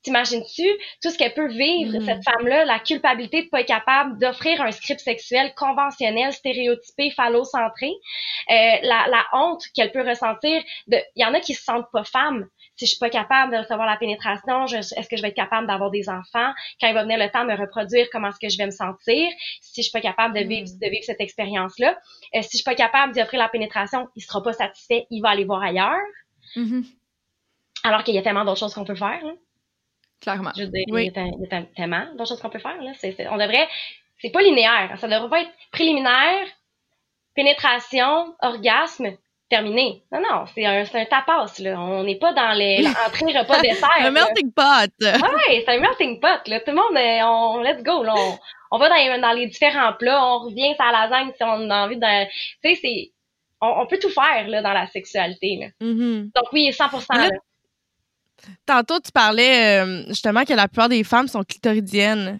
T'imagines-tu 0.05 0.63
tout 1.03 1.09
ce 1.09 1.17
qu'elle 1.17 1.33
peut 1.33 1.49
vivre, 1.49 1.97
mm. 1.97 2.05
cette 2.05 2.23
femme-là, 2.23 2.63
la 2.63 2.79
culpabilité 2.79 3.43
de 3.43 3.49
pas 3.49 3.61
être 3.61 3.67
capable 3.67 4.17
d'offrir 4.17 4.61
un 4.61 4.71
script 4.71 5.01
sexuel 5.01 5.53
conventionnel, 5.55 6.31
stéréotypé, 6.31 7.11
phallocentré, 7.11 7.89
euh, 7.89 8.53
la, 8.83 9.07
la 9.09 9.25
honte 9.33 9.63
qu'elle 9.75 9.91
peut 9.91 10.07
ressentir. 10.07 10.63
Il 10.87 11.01
y 11.17 11.25
en 11.25 11.33
a 11.33 11.41
qui 11.41 11.53
se 11.53 11.63
sentent 11.63 11.91
pas 11.91 12.03
femmes 12.05 12.47
si 12.77 12.85
je 12.85 12.91
suis 12.91 12.99
pas 12.99 13.09
capable 13.09 13.53
de 13.53 13.57
recevoir 13.57 13.87
la 13.87 13.95
pénétration, 13.95 14.65
est-ce 14.65 15.07
que 15.07 15.15
je 15.15 15.21
vais 15.21 15.29
être 15.29 15.35
capable 15.35 15.67
d'avoir 15.67 15.91
des 15.91 16.09
enfants? 16.09 16.51
Quand 16.81 16.87
il 16.87 16.93
va 16.93 17.03
venir 17.03 17.17
le 17.17 17.29
temps 17.29 17.45
de 17.45 17.51
me 17.51 17.57
reproduire, 17.57 18.07
comment 18.11 18.29
est-ce 18.29 18.39
que 18.39 18.49
je 18.49 18.57
vais 18.57 18.65
me 18.65 18.71
sentir? 18.71 19.29
Si 19.61 19.81
je 19.81 19.83
suis 19.83 19.91
pas 19.91 20.01
capable 20.01 20.35
de 20.35 20.41
vivre, 20.41 20.67
hmm. 20.67 20.79
de 20.79 20.89
vivre 20.89 21.03
cette 21.03 21.21
expérience-là, 21.21 21.97
euh, 22.35 22.41
si 22.41 22.49
je 22.51 22.57
suis 22.57 22.63
pas 22.63 22.75
capable 22.75 23.13
d'y 23.13 23.21
offrir 23.21 23.39
la 23.39 23.49
pénétration, 23.49 24.09
il 24.15 24.21
sera 24.21 24.43
pas 24.43 24.53
satisfait, 24.53 25.07
il 25.09 25.21
va 25.21 25.29
aller 25.29 25.45
voir 25.45 25.61
ailleurs. 25.61 25.95
Mm-hmm. 26.55 26.85
Alors 27.83 28.03
qu'il 28.03 28.15
y 28.15 28.17
a 28.17 28.21
tellement 28.21 28.45
d'autres 28.45 28.59
choses 28.59 28.73
qu'on 28.73 28.85
peut 28.85 28.95
faire. 28.95 29.23
Là. 29.23 29.33
Clairement. 30.21 30.51
Je 30.55 30.63
veux 30.63 30.69
dire, 30.69 30.85
il, 30.87 30.99
y 30.99 31.07
a, 31.07 31.63
tellement 31.75 32.05
d'autres 32.13 32.29
choses 32.29 32.41
qu'on 32.41 32.49
peut 32.49 32.59
faire. 32.59 32.81
Là. 32.81 32.91
on 33.31 33.37
devrait, 33.37 33.67
c'est 34.19 34.31
pas 34.31 34.41
linéaire. 34.41 34.97
Ça 34.99 35.07
devrait 35.07 35.29
pas 35.29 35.41
être 35.41 35.51
préliminaire, 35.71 36.47
pénétration, 37.35 38.35
orgasme, 38.41 39.17
terminé. 39.49 40.03
Non, 40.11 40.21
non, 40.21 40.45
c'est 40.53 40.65
un, 40.65 40.83
un 40.83 41.05
tapas, 41.05 41.59
là. 41.59 41.79
On 41.79 42.03
n'est 42.03 42.17
pas 42.17 42.33
dans 42.33 42.53
l'entrée 42.57 43.37
repas 43.37 43.61
dessert. 43.61 43.89
un 43.99 44.11
melting 44.11 44.51
pot. 44.51 44.89
Oui, 45.01 45.63
c'est 45.65 45.69
un 45.69 45.79
melting 45.79 46.19
pot, 46.19 46.47
là. 46.47 46.59
Tout 46.59 46.71
le 46.71 46.75
monde, 46.75 46.97
on, 46.97 47.61
let's 47.61 47.83
go, 47.83 48.03
là. 48.03 48.13
On, 48.71 48.77
va 48.77 48.89
dans, 48.89 49.21
dans, 49.21 49.33
les 49.33 49.47
différents 49.47 49.93
plats, 49.93 50.25
on 50.25 50.39
revient 50.45 50.73
sur 50.75 50.85
la 50.85 51.03
lasagne 51.03 51.31
si 51.35 51.43
on 51.43 51.69
a 51.69 51.85
envie 51.85 51.97
de. 51.97 52.25
Tu 52.63 52.75
sais, 52.75 52.79
c'est. 52.81 53.11
On, 53.61 53.87
peut 53.87 53.97
tout 53.99 54.09
faire, 54.09 54.47
là, 54.47 54.61
dans 54.61 54.73
la 54.73 54.85
sexualité, 54.87 55.57
là. 55.59 55.67
Mm-hmm. 55.87 56.31
Donc, 56.35 56.53
oui, 56.53 56.71
100 56.71 56.85
là, 57.13 57.29
Tantôt, 58.65 58.99
tu 58.99 59.11
parlais 59.11 59.83
euh, 59.83 60.05
justement 60.07 60.43
que 60.43 60.53
la 60.53 60.67
plupart 60.67 60.89
des 60.89 61.03
femmes 61.03 61.27
sont 61.27 61.43
clitoridiennes. 61.43 62.39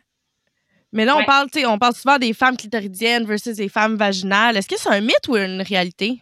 Mais 0.91 1.03
là, 1.03 1.17
on 1.17 1.25
parle, 1.25 1.49
on 1.65 1.77
parle 1.77 1.93
souvent 1.93 2.17
des 2.17 2.33
femmes 2.33 2.55
clitoridiennes 2.55 3.25
versus 3.25 3.57
des 3.57 3.67
femmes 3.67 3.97
vaginales. 3.97 4.55
Est-ce 4.55 4.67
que 4.67 4.79
c'est 4.79 4.89
un 4.89 5.01
mythe 5.01 5.27
ou 5.27 5.35
une 5.35 5.61
réalité? 5.61 6.21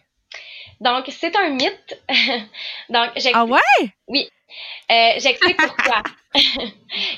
Donc, 0.80 1.04
c'est 1.08 1.34
un 1.36 1.50
mythe. 1.50 2.02
Donc, 2.88 3.10
Ah 3.32 3.44
ouais? 3.44 3.60
Oui. 4.08 4.28
Euh, 4.90 5.12
j'explique 5.18 5.56
pourquoi. 5.56 6.02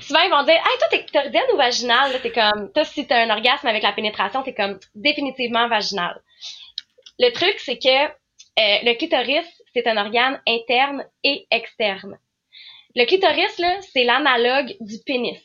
Souvent, 0.00 0.20
ils 0.20 0.30
vont 0.30 0.42
dire 0.42 0.54
Hey, 0.54 0.78
toi, 0.78 0.88
t'es 0.90 1.04
clitoridienne 1.04 1.44
ou 1.54 1.56
vaginale? 1.56 2.20
T'es 2.22 2.30
comme, 2.30 2.70
toi, 2.72 2.84
si 2.84 3.06
t'as 3.06 3.24
un 3.24 3.30
orgasme 3.30 3.66
avec 3.66 3.82
la 3.82 3.92
pénétration, 3.92 4.42
t'es 4.42 4.54
comme 4.54 4.78
définitivement 4.94 5.68
vaginal. 5.68 6.20
Le 7.18 7.30
truc, 7.30 7.56
c'est 7.58 7.78
que 7.78 7.88
euh, 7.88 8.78
le 8.84 8.94
clitoris, 8.98 9.46
c'est 9.74 9.86
un 9.86 9.96
organe 9.96 10.40
interne 10.46 11.04
et 11.24 11.46
externe. 11.50 12.18
Le 12.96 13.04
clitoris, 13.04 13.58
là, 13.58 13.78
c'est 13.92 14.04
l'analogue 14.04 14.74
du 14.80 14.96
pénis. 15.04 15.38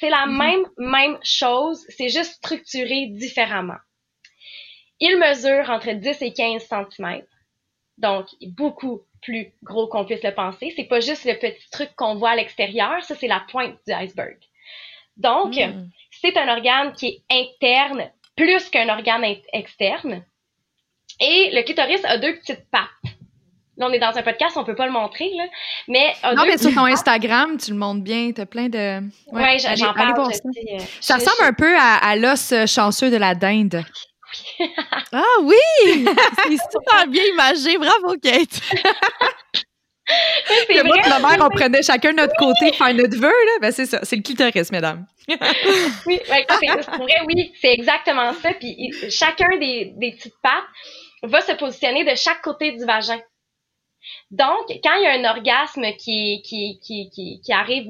C'est 0.00 0.08
la 0.08 0.26
mm-hmm. 0.26 0.38
même, 0.38 0.66
même 0.78 1.18
chose, 1.22 1.84
c'est 1.90 2.08
juste 2.08 2.36
structuré 2.36 3.06
différemment. 3.10 3.76
Il 5.00 5.18
mesure 5.18 5.68
entre 5.68 5.92
10 5.92 6.22
et 6.22 6.32
15 6.32 6.66
cm. 6.66 7.22
Donc, 7.98 8.26
beaucoup 8.56 9.02
plus 9.20 9.52
gros 9.62 9.86
qu'on 9.86 10.06
puisse 10.06 10.22
le 10.22 10.34
penser. 10.34 10.72
C'est 10.74 10.84
pas 10.84 11.00
juste 11.00 11.26
le 11.26 11.38
petit 11.38 11.70
truc 11.70 11.90
qu'on 11.94 12.14
voit 12.14 12.30
à 12.30 12.36
l'extérieur, 12.36 13.02
ça 13.04 13.14
c'est 13.14 13.28
la 13.28 13.44
pointe 13.50 13.78
du 13.86 13.92
iceberg. 13.92 14.38
Donc, 15.18 15.54
hmm. 15.56 15.88
c'est 16.10 16.36
un 16.38 16.48
organe 16.48 16.92
qui 16.94 17.22
est 17.28 17.44
interne 17.44 18.10
plus 18.34 18.68
qu'un 18.70 18.88
organe 18.88 19.24
externe. 19.52 20.24
Et 21.20 21.50
le 21.52 21.62
clitoris 21.62 22.04
a 22.04 22.18
deux 22.18 22.38
petites 22.38 22.68
pattes. 22.70 23.13
Là, 23.76 23.86
on 23.88 23.92
est 23.92 23.98
dans 23.98 24.16
un 24.16 24.22
podcast, 24.22 24.56
on 24.56 24.64
peut 24.64 24.76
pas 24.76 24.86
le 24.86 24.92
montrer, 24.92 25.30
là. 25.36 25.44
Mais 25.88 26.14
non, 26.36 26.44
mais 26.46 26.58
sur 26.58 26.72
ton 26.72 26.84
Instagram, 26.84 27.56
tu 27.56 27.72
le 27.72 27.76
montres 27.76 28.02
bien. 28.02 28.30
T'as 28.32 28.46
plein 28.46 28.68
de. 28.68 29.00
Ouais, 29.32 29.58
j'en 29.58 29.92
parle. 29.94 30.32
ça. 30.32 30.40
Euh, 30.46 30.78
ça 31.00 31.14
ressemble 31.16 31.42
un 31.42 31.52
peu 31.52 31.76
à, 31.76 31.96
à 31.96 32.16
l'os 32.16 32.54
chanceux 32.66 33.10
de 33.10 33.16
la 33.16 33.34
dinde 33.34 33.84
ah 35.12 35.22
oui! 35.42 36.06
C'est 36.42 36.56
super 36.70 37.06
bien 37.06 37.22
imagé. 37.32 37.78
Bravo, 37.78 38.16
Kate! 38.20 38.60
c'est 40.66 40.84
moi 40.84 40.96
et 40.96 41.08
ma 41.08 41.18
mère, 41.18 41.46
on 41.46 41.50
prenait 41.50 41.82
chacun 41.82 42.12
notre 42.12 42.34
côté 42.36 42.72
faire 42.72 42.92
notre 42.94 43.16
vœu, 43.16 43.28
là. 43.28 43.58
Ben, 43.60 43.72
c'est 43.72 43.86
ça. 43.86 44.00
C'est 44.02 44.16
le 44.16 44.22
clitoris, 44.22 44.70
mesdames. 44.70 45.06
oui, 45.28 46.20
ben, 46.28 46.44
c'est 46.48 46.66
vrai, 46.66 47.20
oui, 47.26 47.52
c'est 47.60 47.72
exactement 47.72 48.32
ça. 48.34 48.52
Puis 48.54 48.92
chacun 49.10 49.56
des, 49.58 49.92
des 49.96 50.12
petites 50.12 50.34
pattes 50.42 50.64
va 51.22 51.40
se 51.40 51.52
positionner 51.52 52.04
de 52.04 52.14
chaque 52.14 52.42
côté 52.42 52.72
du 52.72 52.84
vagin. 52.84 53.20
Donc, 54.30 54.66
quand 54.82 54.94
il 54.94 55.02
y 55.02 55.06
a 55.06 55.12
un 55.12 55.24
orgasme 55.24 55.84
qui, 55.98 56.42
qui, 56.42 56.78
qui, 56.80 57.10
qui, 57.10 57.40
qui 57.40 57.52
arrive 57.52 57.86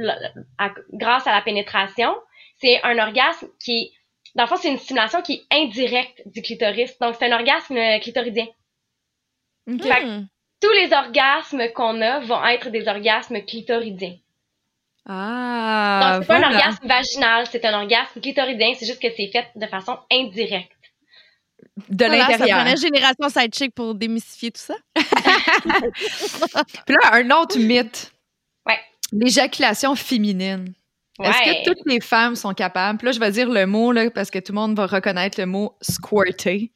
grâce 0.92 1.26
à 1.26 1.32
la 1.32 1.42
pénétration, 1.42 2.14
c'est 2.60 2.82
un 2.82 2.98
orgasme 2.98 3.48
qui 3.62 3.92
dans 4.34 4.44
le 4.44 4.48
fond, 4.48 4.56
c'est 4.56 4.70
une 4.70 4.78
stimulation 4.78 5.22
qui 5.22 5.34
est 5.34 5.62
indirecte 5.62 6.22
du 6.26 6.42
clitoris. 6.42 6.98
Donc, 6.98 7.14
c'est 7.16 7.30
un 7.30 7.36
orgasme 7.36 7.78
clitoridien. 8.00 8.46
tous 10.60 10.72
les 10.72 10.92
orgasmes 10.92 11.70
qu'on 11.72 12.00
a 12.00 12.20
vont 12.20 12.44
être 12.46 12.70
des 12.70 12.88
orgasmes 12.88 13.42
clitoridiens. 13.42 14.16
Ah, 15.06 16.00
Donc, 16.14 16.22
c'est 16.22 16.28
pas 16.28 16.38
un 16.38 16.50
orgasme 16.50 16.86
vaginal, 16.86 17.46
c'est 17.46 17.64
un 17.64 17.82
orgasme 17.82 18.20
clitoridien, 18.20 18.72
c'est 18.74 18.86
juste 18.86 19.02
que 19.02 19.08
c'est 19.14 19.28
fait 19.28 19.46
de 19.54 19.66
façon 19.66 19.98
indirecte. 20.10 20.73
De 21.88 22.04
l'intérieur. 22.04 22.48
Ça 22.48 22.64
prenait 22.64 22.76
Génération 22.76 23.28
Sidechick 23.28 23.74
pour 23.74 23.94
démystifier 23.94 24.50
tout 24.50 24.60
ça. 24.60 24.74
Puis 24.94 26.94
là, 26.94 27.12
un 27.12 27.30
autre 27.30 27.58
mythe. 27.58 28.12
Ouais. 28.66 28.78
L'éjaculation 29.12 29.94
féminine. 29.94 30.74
Est-ce 31.22 31.38
que 31.38 31.64
toutes 31.64 31.86
les 31.86 32.00
femmes 32.00 32.34
sont 32.34 32.54
capables? 32.54 32.98
Puis 32.98 33.06
là, 33.06 33.12
je 33.12 33.20
vais 33.20 33.30
dire 33.30 33.48
le 33.48 33.66
mot, 33.66 33.92
là, 33.92 34.10
parce 34.10 34.30
que 34.30 34.38
tout 34.38 34.52
le 34.52 34.56
monde 34.56 34.76
va 34.76 34.86
reconnaître 34.86 35.38
le 35.38 35.46
mot 35.46 35.76
squirter, 35.80 36.72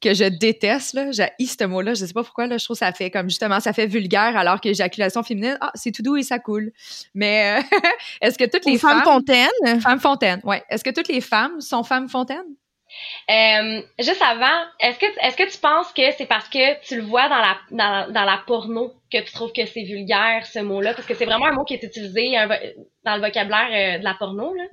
que 0.00 0.14
je 0.14 0.24
déteste, 0.24 0.94
là. 0.94 1.10
J'ai 1.10 1.30
ce 1.44 1.64
mot-là. 1.64 1.94
Je 1.94 2.06
sais 2.06 2.12
pas 2.12 2.22
pourquoi, 2.22 2.46
là. 2.46 2.58
Je 2.58 2.64
trouve 2.64 2.76
que 2.76 2.84
ça 2.84 2.92
fait 2.92 3.10
comme, 3.10 3.28
justement, 3.28 3.58
ça 3.58 3.72
fait 3.72 3.86
vulgaire, 3.86 4.36
alors 4.36 4.60
que 4.60 4.68
l'éjaculation 4.68 5.22
féminine, 5.24 5.58
ah, 5.60 5.72
c'est 5.74 5.90
tout 5.90 6.02
doux 6.02 6.16
et 6.16 6.22
ça 6.22 6.38
coule. 6.38 6.72
Mais 7.14 7.58
euh, 7.58 7.62
est-ce 8.20 8.38
que 8.38 8.44
toutes 8.44 8.66
les 8.66 8.78
femmes. 8.78 9.02
Femmes 9.02 9.04
fontaines? 9.04 9.80
Femmes 9.80 10.00
fontaines, 10.00 10.40
ouais. 10.44 10.62
Est-ce 10.68 10.84
que 10.84 10.90
toutes 10.90 11.08
les 11.08 11.20
femmes 11.20 11.60
sont 11.60 11.82
femmes 11.82 12.08
fontaines? 12.08 12.54
Euh, 13.30 13.82
juste 13.98 14.22
avant, 14.22 14.64
est-ce 14.80 14.98
que 14.98 15.06
est-ce 15.20 15.36
que 15.36 15.50
tu 15.50 15.58
penses 15.58 15.92
que 15.92 16.10
c'est 16.12 16.26
parce 16.26 16.48
que 16.48 16.80
tu 16.86 16.96
le 16.96 17.02
vois 17.02 17.28
dans 17.28 17.38
la 17.38 17.58
dans, 17.70 18.12
dans 18.12 18.24
la 18.24 18.42
porno 18.46 18.92
que 19.12 19.18
tu 19.18 19.32
trouves 19.32 19.52
que 19.52 19.66
c'est 19.66 19.82
vulgaire 19.84 20.46
ce 20.46 20.58
mot-là? 20.60 20.94
Parce 20.94 21.06
que 21.06 21.14
c'est 21.14 21.24
vraiment 21.24 21.46
un 21.46 21.52
mot 21.52 21.64
qui 21.64 21.74
est 21.74 21.82
utilisé 21.82 22.32
dans 23.04 23.16
le 23.16 23.20
vocabulaire 23.20 23.96
euh, 23.96 23.98
de 23.98 24.04
la 24.04 24.14
porno 24.14 24.54
là? 24.54 24.64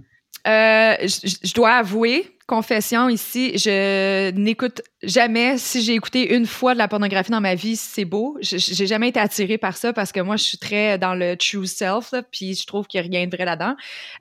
Euh, 0.47 0.95
je 1.03 1.53
dois 1.53 1.73
avouer, 1.73 2.35
confession 2.51 3.07
ici, 3.07 3.57
je 3.57 4.31
n'écoute 4.31 4.81
jamais. 5.03 5.57
Si 5.57 5.81
j'ai 5.81 5.93
écouté 5.93 6.35
une 6.35 6.45
fois 6.45 6.73
de 6.73 6.79
la 6.79 6.89
pornographie 6.89 7.31
dans 7.31 7.39
ma 7.39 7.55
vie, 7.55 7.77
c'est 7.77 8.03
beau. 8.03 8.37
J'ai 8.41 8.87
jamais 8.87 9.07
été 9.07 9.21
attirée 9.21 9.57
par 9.57 9.77
ça 9.77 9.93
parce 9.93 10.11
que 10.11 10.19
moi, 10.19 10.35
je 10.35 10.43
suis 10.43 10.57
très 10.57 10.97
dans 10.97 11.15
le 11.15 11.37
true 11.37 11.65
self, 11.65 12.13
puis 12.29 12.55
je 12.55 12.65
trouve 12.67 12.87
qu'il 12.87 12.99
n'y 12.99 13.07
a 13.07 13.09
rien 13.19 13.25
de 13.25 13.33
vrai 13.33 13.45
là-dedans. 13.45 13.75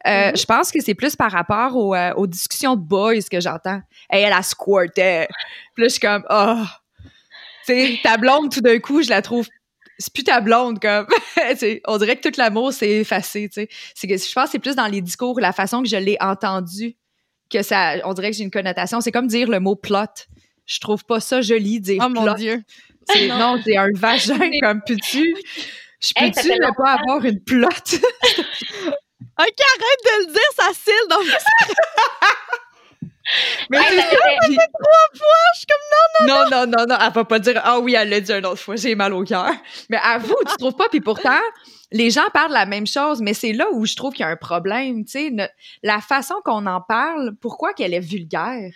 Euh, 0.07 0.11
mm-hmm. 0.11 0.41
Je 0.41 0.45
pense 0.45 0.71
que 0.71 0.81
c'est 0.81 0.95
plus 0.95 1.17
par 1.17 1.33
rapport 1.33 1.77
euh, 1.77 2.13
aux, 2.13 2.29
discussions 2.29 2.77
de 2.77 2.83
boys 2.83 3.23
que 3.29 3.41
j'entends. 3.41 3.81
Hey, 4.09 4.23
elle 4.23 4.33
a 4.33 4.45
squirté. 4.45 5.27
Puis 5.75 5.83
là, 5.83 5.89
je 5.89 5.93
suis 5.93 6.01
comme, 6.01 6.25
oh. 6.31 6.63
Tu 7.67 7.75
sais, 7.75 7.99
ta 8.05 8.17
blonde, 8.17 8.53
tout 8.53 8.61
d'un 8.61 8.79
coup, 8.79 9.03
je 9.03 9.11
la 9.11 9.23
trouve 9.23 9.49
c'est 10.01 10.13
plus 10.13 10.25
ta 10.25 10.41
blonde 10.41 10.81
comme. 10.81 11.07
On 11.87 11.99
dirait 11.99 12.17
que 12.17 12.29
tout 12.29 12.35
l'amour 12.39 12.73
s'est 12.73 12.91
effacé 12.91 13.49
tu 13.49 13.61
sais. 13.61 13.69
C'est 13.95 14.09
que 14.09 14.17
je 14.17 14.33
pense 14.33 14.47
que 14.47 14.51
c'est 14.53 14.59
plus 14.59 14.75
dans 14.75 14.87
les 14.87 15.01
discours 15.01 15.39
la 15.39 15.53
façon 15.53 15.83
que 15.83 15.89
je 15.89 15.97
l'ai 15.97 16.17
entendu 16.21 16.97
que 17.51 17.63
ça 17.63 17.97
on 18.05 18.15
dirait 18.15 18.31
que 18.31 18.37
j'ai 18.37 18.45
une 18.45 18.51
connotation. 18.51 19.01
C'est 19.01 19.13
comme 19.13 19.27
dire 19.27 19.49
le 19.49 19.61
mot 19.61 19.77
plot. 19.77 20.27
Je 20.67 20.81
trouve 20.81 21.05
pas 21.05 21.21
ça 21.21 21.43
joli 21.43 21.81
dire 21.81 22.03
oh 22.05 22.09
mon 22.09 22.35
dieu. 22.35 22.63
Non. 23.29 23.61
c'est 23.65 23.77
un 23.77 23.89
vagin 23.95 24.51
comme 24.63 24.81
peux-tu? 24.87 25.35
Je 26.01 26.13
peux-tu 26.17 26.49
ne 26.49 26.75
pas 26.77 26.93
avoir 26.95 27.25
une 27.25 27.43
plot? 27.43 27.69
Ok, 29.39 29.47
arrête 29.47 30.03
de 30.05 30.27
le 30.27 30.33
dire, 30.33 30.51
ça 30.57 30.69
cille 30.73 31.09
dans 31.09 31.17
Mais 33.71 33.79
c'est 33.89 33.97
ça, 33.97 34.67
trois 34.73 35.19
fois, 35.19 35.27
je 35.55 35.59
suis 35.59 35.67
comme 35.67 36.27
non, 36.27 36.35
non, 36.35 36.45
non. 36.45 36.51
Non, 36.51 36.67
non, 36.67 36.87
non, 36.89 36.97
elle 37.01 37.13
va 37.13 37.25
pas 37.25 37.39
dire 37.39 37.61
ah 37.65 37.79
oui, 37.81 37.95
elle 37.95 38.09
l'a 38.09 38.21
dit 38.21 38.33
une 38.33 38.47
autre 38.47 38.61
fois, 38.61 38.77
j'ai 38.77 38.95
mal 38.95 39.13
au 39.13 39.25
cœur. 39.25 39.53
Mais 39.89 39.99
avoue, 40.03 40.37
tu 40.49 40.57
trouves 40.57 40.77
pas, 40.77 40.89
puis 40.89 41.01
pourtant, 41.01 41.41
les 41.93 42.11
gens 42.11 42.29
parlent 42.33 42.53
la 42.53 42.67
même 42.67 42.87
chose, 42.87 43.21
mais 43.21 43.35
c'est 43.35 43.53
là 43.53 43.67
où 43.73 43.87
je 43.87 43.97
trouve 43.97 44.13
qu'il 44.13 44.25
y 44.25 44.29
a 44.29 44.31
un 44.31 44.37
problème, 44.37 45.05
tu 45.05 45.13
sais, 45.13 45.33
la 45.83 46.01
façon 46.01 46.35
qu'on 46.45 46.67
en 46.67 46.81
parle, 46.81 47.35
pourquoi 47.41 47.73
qu'elle 47.73 47.95
est 47.95 48.01
vulgaire? 48.01 48.73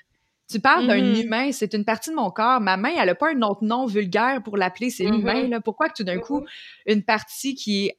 Tu 0.50 0.60
parles 0.60 0.86
d'un 0.86 0.98
mm-hmm. 0.98 1.24
humain, 1.24 1.52
c'est 1.52 1.72
une 1.72 1.86
partie 1.86 2.10
de 2.10 2.16
mon 2.16 2.30
corps. 2.30 2.60
Ma 2.60 2.76
main, 2.76 2.92
elle 2.98 3.08
a 3.08 3.14
pas 3.14 3.30
un 3.30 3.40
autre 3.42 3.64
nom 3.64 3.86
vulgaire 3.86 4.42
pour 4.42 4.58
l'appeler, 4.58 4.90
c'est 4.90 5.06
mm 5.06 5.14
humain. 5.14 5.48
Là. 5.48 5.60
Pourquoi 5.60 5.88
que 5.88 5.94
tout 5.94 6.04
d'un 6.04 6.18
coup, 6.18 6.44
une 6.86 7.02
partie 7.02 7.54
qui 7.54 7.86
est 7.86 7.98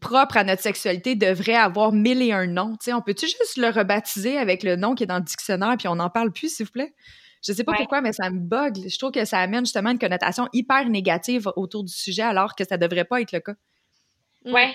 propre 0.00 0.36
à 0.36 0.44
notre 0.44 0.62
sexualité 0.62 1.14
devrait 1.14 1.54
avoir 1.54 1.92
mille 1.92 2.22
et 2.22 2.32
un 2.32 2.46
noms. 2.46 2.76
on 2.88 3.00
peut-tu 3.00 3.26
juste 3.26 3.56
le 3.56 3.68
rebaptiser 3.68 4.38
avec 4.38 4.62
le 4.62 4.76
nom 4.76 4.94
qui 4.94 5.04
est 5.04 5.06
dans 5.06 5.18
le 5.18 5.24
dictionnaire 5.24 5.76
puis 5.78 5.88
on 5.88 5.96
n'en 5.96 6.10
parle 6.10 6.32
plus, 6.32 6.54
s'il 6.54 6.66
vous 6.66 6.72
plaît? 6.72 6.94
Je 7.46 7.52
sais 7.52 7.64
pas 7.64 7.74
pourquoi, 7.74 8.00
mais 8.00 8.12
ça 8.12 8.28
me 8.30 8.40
bug. 8.40 8.76
Je 8.88 8.98
trouve 8.98 9.12
que 9.12 9.24
ça 9.24 9.38
amène 9.38 9.64
justement 9.64 9.90
une 9.90 9.98
connotation 9.98 10.48
hyper 10.52 10.88
négative 10.88 11.48
autour 11.54 11.84
du 11.84 11.92
sujet 11.92 12.22
alors 12.22 12.54
que 12.56 12.64
ça 12.64 12.76
devrait 12.76 13.04
pas 13.04 13.20
être 13.20 13.32
le 13.32 13.40
cas. 13.40 13.54
Ouais, 14.44 14.72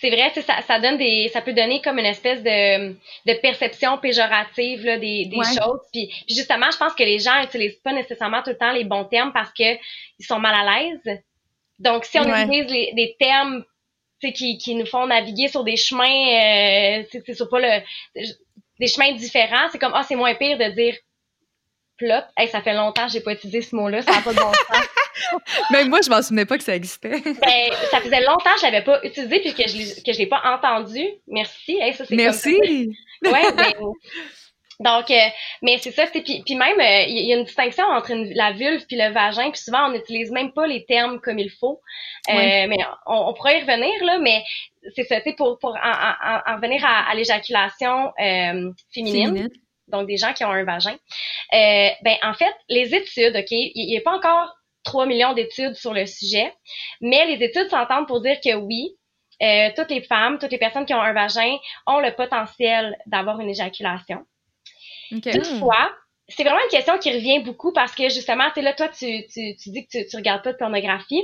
c'est 0.00 0.10
vrai, 0.10 0.32
ça, 0.42 0.62
ça 0.62 0.78
donne 0.78 0.96
des, 0.96 1.28
ça 1.32 1.42
peut 1.42 1.52
donner 1.52 1.80
comme 1.82 1.98
une 1.98 2.06
espèce 2.06 2.40
de, 2.42 2.92
de 2.92 3.40
perception 3.40 3.98
péjorative 3.98 4.84
là, 4.84 4.96
des, 4.96 5.26
des 5.26 5.36
choses. 5.44 5.80
Puis, 5.92 6.08
justement, 6.28 6.70
je 6.70 6.78
pense 6.78 6.94
que 6.94 7.02
les 7.02 7.18
gens 7.18 7.40
n'utilisent 7.40 7.80
pas 7.82 7.92
nécessairement 7.92 8.42
tout 8.42 8.50
le 8.50 8.58
temps 8.58 8.70
les 8.72 8.84
bons 8.84 9.04
termes 9.04 9.32
parce 9.32 9.52
que 9.52 9.74
ils 10.18 10.24
sont 10.24 10.38
mal 10.38 10.54
à 10.54 10.80
l'aise. 10.80 11.20
Donc, 11.80 12.04
si 12.04 12.18
on 12.18 12.24
utilise 12.24 12.70
les, 12.70 12.92
des 12.94 13.16
termes 13.18 13.64
qui, 14.20 14.58
qui 14.58 14.74
nous 14.74 14.86
font 14.86 15.06
naviguer 15.06 15.48
sur 15.48 15.64
des 15.64 15.76
chemins, 15.76 16.04
euh, 16.04 17.02
c'est 17.10 17.34
sur 17.34 17.48
pas 17.48 17.60
le, 17.60 17.82
des 18.80 18.86
chemins 18.86 19.12
différents. 19.12 19.68
C'est 19.70 19.78
comme, 19.78 19.92
ah, 19.94 20.04
c'est 20.06 20.16
moins 20.16 20.34
pire 20.34 20.58
de 20.58 20.70
dire 20.70 20.94
plot. 21.96 22.24
Hey, 22.36 22.48
ça 22.48 22.62
fait 22.62 22.74
longtemps 22.74 23.06
que 23.06 23.12
j'ai 23.12 23.20
pas 23.20 23.32
utilisé 23.32 23.62
ce 23.62 23.74
mot-là, 23.74 24.02
ça 24.02 24.12
n'a 24.12 24.22
pas 24.22 24.32
de 24.32 24.38
bon 24.38 24.52
sens. 24.52 24.86
Même 25.72 25.88
moi, 25.88 26.00
je 26.00 26.10
m'en 26.10 26.22
souvenais 26.22 26.46
pas 26.46 26.56
que 26.56 26.64
ça 26.64 26.74
existait. 26.74 27.10
ben, 27.24 27.72
ça 27.90 28.00
faisait 28.00 28.20
longtemps 28.20 28.52
que 28.54 28.60
je 28.60 28.66
l'avais 28.66 28.82
pas 28.82 29.00
utilisé 29.02 29.40
puis 29.40 29.52
que 29.52 29.68
je 29.68 30.02
que 30.02 30.12
je 30.12 30.18
l'ai 30.18 30.26
pas 30.26 30.40
entendu. 30.44 31.04
Merci. 31.26 31.76
Hey, 31.80 31.92
ça, 31.92 32.04
Merci. 32.10 32.56
Comme 33.22 33.32
ouais, 33.32 33.52
ben, 33.52 33.74
donc, 34.80 35.10
euh, 35.10 35.28
mais 35.60 35.78
c'est 35.78 35.90
ça, 35.90 36.06
c'est 36.06 36.22
puis, 36.22 36.42
puis 36.44 36.54
même 36.54 36.78
euh, 36.78 37.02
il 37.08 37.26
y 37.26 37.32
a 37.32 37.36
une 37.36 37.44
distinction 37.44 37.84
entre 37.84 38.12
la 38.14 38.52
vulve 38.52 38.86
puis 38.86 38.96
le 38.96 39.12
vagin, 39.12 39.50
puis 39.50 39.60
souvent 39.60 39.88
on 39.88 39.92
n'utilise 39.92 40.30
même 40.30 40.52
pas 40.52 40.68
les 40.68 40.84
termes 40.84 41.20
comme 41.20 41.38
il 41.40 41.50
faut. 41.50 41.80
Euh, 42.28 42.66
mais 42.68 42.78
on, 43.06 43.34
pourrait 43.34 43.58
y 43.58 43.60
revenir 43.62 44.04
là, 44.04 44.18
mais 44.20 44.44
c'est 44.94 45.02
ça, 45.02 45.20
tu 45.20 45.34
pour 45.34 45.58
pour 45.58 45.70
en, 45.70 46.54
revenir 46.54 46.84
à, 46.84 47.12
l'éjaculation 47.16 48.12
féminine, 48.94 49.48
donc 49.88 50.06
des 50.06 50.16
gens 50.16 50.32
qui 50.32 50.44
ont 50.44 50.50
un 50.50 50.62
vagin. 50.62 50.96
ben 51.50 52.16
en 52.22 52.34
fait, 52.34 52.54
les 52.68 52.94
études, 52.94 53.34
ok, 53.34 53.50
il 53.50 53.86
n'y 53.88 53.96
a 53.96 54.00
pas 54.00 54.14
encore 54.14 54.54
3 54.84 55.06
millions 55.06 55.32
d'études 55.32 55.74
sur 55.74 55.92
le 55.92 56.06
sujet, 56.06 56.54
mais 57.00 57.26
les 57.26 57.44
études 57.44 57.68
s'entendent 57.68 58.06
pour 58.06 58.20
dire 58.20 58.38
que 58.40 58.54
oui, 58.54 58.96
toutes 59.74 59.90
les 59.90 60.02
femmes, 60.02 60.38
toutes 60.38 60.52
les 60.52 60.58
personnes 60.58 60.86
qui 60.86 60.94
ont 60.94 61.02
un 61.02 61.12
vagin 61.12 61.56
ont 61.88 61.98
le 61.98 62.14
potentiel 62.14 62.96
d'avoir 63.06 63.40
une 63.40 63.50
éjaculation. 63.50 64.24
Toutefois, 65.10 65.92
c'est 66.28 66.44
vraiment 66.44 66.62
une 66.62 66.70
question 66.70 66.98
qui 66.98 67.10
revient 67.10 67.40
beaucoup 67.40 67.72
parce 67.72 67.94
que 67.94 68.04
justement, 68.04 68.50
tu 68.54 68.60
là, 68.60 68.74
toi, 68.74 68.88
tu, 68.88 69.26
tu, 69.32 69.56
tu 69.56 69.70
dis 69.70 69.86
que 69.86 69.98
tu, 69.98 70.06
tu 70.06 70.16
regardes 70.16 70.42
pas 70.42 70.52
de 70.52 70.58
pornographie. 70.58 71.22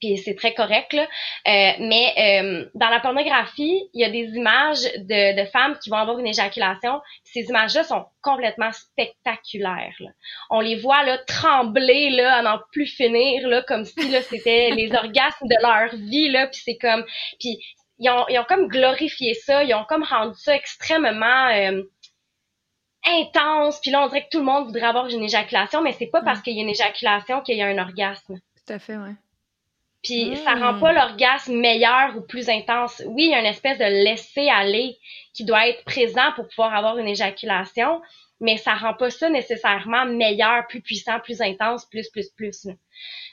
Puis 0.00 0.18
c'est 0.18 0.34
très 0.34 0.54
correct, 0.54 0.92
là. 0.92 1.02
Euh, 1.02 1.72
mais 1.78 2.12
euh, 2.18 2.68
dans 2.74 2.88
la 2.88 3.00
pornographie, 3.00 3.88
il 3.94 4.00
y 4.00 4.04
a 4.04 4.10
des 4.10 4.36
images 4.36 4.82
de, 4.82 5.40
de 5.40 5.48
femmes 5.50 5.78
qui 5.82 5.88
vont 5.88 5.96
avoir 5.96 6.18
une 6.18 6.26
éjaculation. 6.26 7.00
Ces 7.22 7.44
images-là 7.44 7.84
sont 7.84 8.04
complètement 8.20 8.72
spectaculaires. 8.72 9.94
Là. 10.00 10.10
On 10.50 10.60
les 10.60 10.76
voit 10.76 11.04
là 11.04 11.18
trembler 11.18 12.10
là, 12.10 12.36
à 12.36 12.42
n'en 12.42 12.58
plus 12.72 12.86
finir, 12.86 13.46
là, 13.48 13.62
comme 13.62 13.84
si 13.84 14.10
là 14.10 14.20
c'était 14.22 14.70
les 14.76 14.94
orgasmes 14.94 15.48
de 15.48 15.62
leur 15.62 15.94
vie. 15.94 16.28
Là, 16.30 16.48
puis 16.48 16.60
c'est 16.64 16.76
comme, 16.76 17.04
puis 17.38 17.58
ils 17.98 18.10
ont, 18.10 18.26
ils 18.28 18.38
ont 18.38 18.44
comme 18.44 18.68
glorifié 18.68 19.34
ça, 19.34 19.62
ils 19.64 19.74
ont 19.74 19.84
comme 19.84 20.02
rendu 20.02 20.38
ça 20.38 20.54
extrêmement 20.54 21.48
euh, 21.48 21.82
intense, 23.06 23.80
puis 23.80 23.90
là, 23.90 24.04
on 24.04 24.08
dirait 24.08 24.24
que 24.24 24.30
tout 24.30 24.38
le 24.38 24.44
monde 24.44 24.66
voudrait 24.66 24.86
avoir 24.86 25.08
une 25.08 25.22
éjaculation, 25.22 25.82
mais 25.82 25.92
c'est 25.92 26.06
pas 26.06 26.22
parce 26.22 26.40
qu'il 26.40 26.54
y 26.54 26.60
a 26.60 26.62
une 26.62 26.70
éjaculation 26.70 27.40
qu'il 27.40 27.56
y 27.56 27.62
a 27.62 27.66
un 27.66 27.78
orgasme. 27.78 28.38
Tout 28.66 28.72
à 28.72 28.78
fait, 28.78 28.96
ouais. 28.96 29.14
Puis 30.02 30.36
ça 30.36 30.54
rend 30.54 30.78
pas 30.78 30.92
l'orgasme 30.92 31.56
meilleur 31.56 32.14
ou 32.16 32.20
plus 32.20 32.50
intense. 32.50 33.02
Oui, 33.06 33.24
il 33.24 33.30
y 33.30 33.34
a 33.34 33.40
une 33.40 33.46
espèce 33.46 33.78
de 33.78 33.84
laisser 33.84 34.48
aller 34.50 34.98
qui 35.32 35.46
doit 35.46 35.66
être 35.66 35.82
présent 35.84 36.30
pour 36.36 36.46
pouvoir 36.48 36.74
avoir 36.74 36.98
une 36.98 37.08
éjaculation, 37.08 38.02
mais 38.38 38.58
ça 38.58 38.74
rend 38.74 38.92
pas 38.92 39.08
ça 39.08 39.30
nécessairement 39.30 40.04
meilleur, 40.04 40.66
plus 40.66 40.82
puissant, 40.82 41.20
plus 41.20 41.40
intense, 41.40 41.86
plus, 41.86 42.10
plus, 42.10 42.28
plus. 42.36 42.68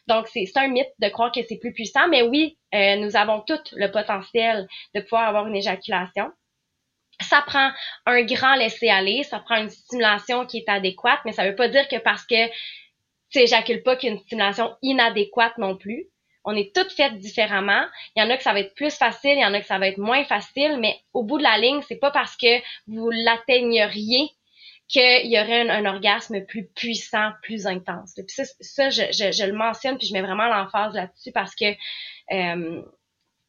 Donc, 0.08 0.28
c'est 0.30 0.46
un 0.56 0.70
mythe 0.70 0.94
de 1.00 1.10
croire 1.10 1.34
que 1.34 1.42
c'est 1.44 1.58
plus 1.58 1.74
puissant, 1.74 2.08
mais 2.08 2.22
oui, 2.22 2.58
euh, 2.74 2.96
nous 2.96 3.18
avons 3.18 3.42
tout 3.42 3.60
le 3.74 3.92
potentiel 3.92 4.66
de 4.96 5.02
pouvoir 5.02 5.28
avoir 5.28 5.48
une 5.48 5.56
éjaculation 5.58 6.32
ça 7.22 7.42
prend 7.46 7.72
un 8.06 8.22
grand 8.24 8.56
laisser-aller, 8.56 9.24
ça 9.24 9.40
prend 9.40 9.58
une 9.58 9.70
stimulation 9.70 10.46
qui 10.46 10.60
est 10.60 10.70
adéquate, 10.70 11.20
mais 11.26 11.32
ça 11.32 11.48
veut 11.48 11.56
pas 11.56 11.68
dire 11.68 11.88
que 11.88 11.98
parce 11.98 12.26
que 12.26 12.48
tu 13.30 13.40
éjacules 13.40 13.84
pas 13.84 13.96
qu'il 13.96 14.10
y 14.10 14.12
a 14.12 14.16
une 14.16 14.22
stimulation 14.22 14.76
inadéquate 14.82 15.58
non 15.58 15.78
plus. 15.78 16.08
On 16.44 16.56
est 16.56 16.76
toutes 16.76 16.92
faites 16.92 17.18
différemment. 17.20 17.86
Il 18.16 18.24
y 18.24 18.26
en 18.26 18.30
a 18.30 18.38
que 18.38 18.44
ça 18.44 18.52
va 18.52 18.60
être 18.60 18.74
plus 18.74 18.96
facile, 18.96 19.34
il 19.34 19.42
y 19.42 19.46
en 19.46 19.54
a 19.54 19.62
que 19.62 19.68
ça 19.68 19.78
va 19.78 19.88
être 19.88 20.00
moins 20.00 20.24
facile, 20.26 20.78
mais 20.80 21.00
au 21.14 21.24
bout 21.24 21.38
de 21.38 21.44
la 21.44 21.58
ligne, 21.58 21.82
c'est 21.88 22.00
pas 22.00 22.12
parce 22.12 22.36
que 22.36 22.60
vous 22.88 23.10
l'atteigneriez 23.12 24.30
qu'il 24.88 25.32
y 25.32 25.40
aurait 25.40 25.70
un, 25.70 25.86
orgasme 25.86 26.44
plus 26.46 26.66
puissant, 26.66 27.32
plus 27.44 27.66
intense. 27.66 28.14
Puis 28.16 28.26
ça, 28.28 28.44
ça 28.60 28.90
je, 28.90 29.04
je, 29.12 29.46
le 29.46 29.54
mentionne, 29.54 29.98
puis 29.98 30.08
je 30.08 30.14
mets 30.14 30.22
vraiment 30.22 30.48
l'emphase 30.48 30.94
là-dessus 30.94 31.32
parce 31.32 31.56
que 31.56 31.74
euh, 32.34 32.82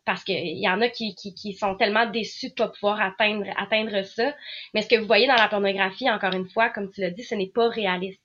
parce 0.05 0.25
qu'il 0.25 0.59
y 0.59 0.69
en 0.69 0.81
a 0.81 0.89
qui, 0.89 1.15
qui, 1.15 1.35
qui, 1.35 1.53
sont 1.53 1.77
tellement 1.77 2.07
déçus 2.07 2.51
de 2.51 2.55
pas 2.55 2.69
pouvoir 2.69 3.01
atteindre, 3.01 3.47
atteindre 3.57 4.03
ça. 4.03 4.35
Mais 4.75 4.83
ce 4.83 4.89
que 4.89 4.97
vous 4.97 5.07
voyez 5.07 5.27
dans 5.27 5.35
la 5.35 5.49
pornographie, 5.49 6.11
encore 6.11 6.35
une 6.35 6.49
fois, 6.49 6.71
comme 6.71 6.91
tu 6.91 7.01
l'as 7.01 7.11
dit, 7.11 7.23
ce 7.23 7.35
n'est 7.35 7.51
pas 7.51 7.69
réaliste. 7.69 8.21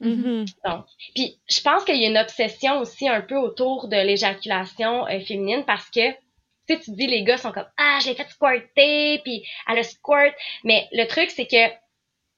Mm-hmm. 0.00 0.54
Donc, 0.64 0.86
puis 1.14 1.38
je 1.48 1.60
pense 1.60 1.84
qu'il 1.84 1.96
y 1.96 2.06
a 2.06 2.08
une 2.08 2.18
obsession 2.18 2.78
aussi 2.78 3.08
un 3.08 3.20
peu 3.20 3.36
autour 3.36 3.88
de 3.88 3.96
l'éjaculation 3.96 5.06
euh, 5.08 5.20
féminine 5.20 5.64
parce 5.64 5.90
que 5.90 6.12
tu 6.66 6.74
sais, 6.74 6.80
tu 6.80 6.92
dis 6.92 7.06
les 7.06 7.24
gars 7.24 7.38
sont 7.38 7.50
comme 7.50 7.66
ah 7.76 7.98
je 8.00 8.08
l'ai 8.08 8.14
fait 8.14 8.28
squirter 8.28 9.20
puis 9.24 9.44
elle 9.68 9.78
a 9.78 9.82
squirt, 9.82 10.32
mais 10.62 10.86
le 10.92 11.06
truc 11.06 11.30
c'est 11.30 11.46
que 11.46 11.74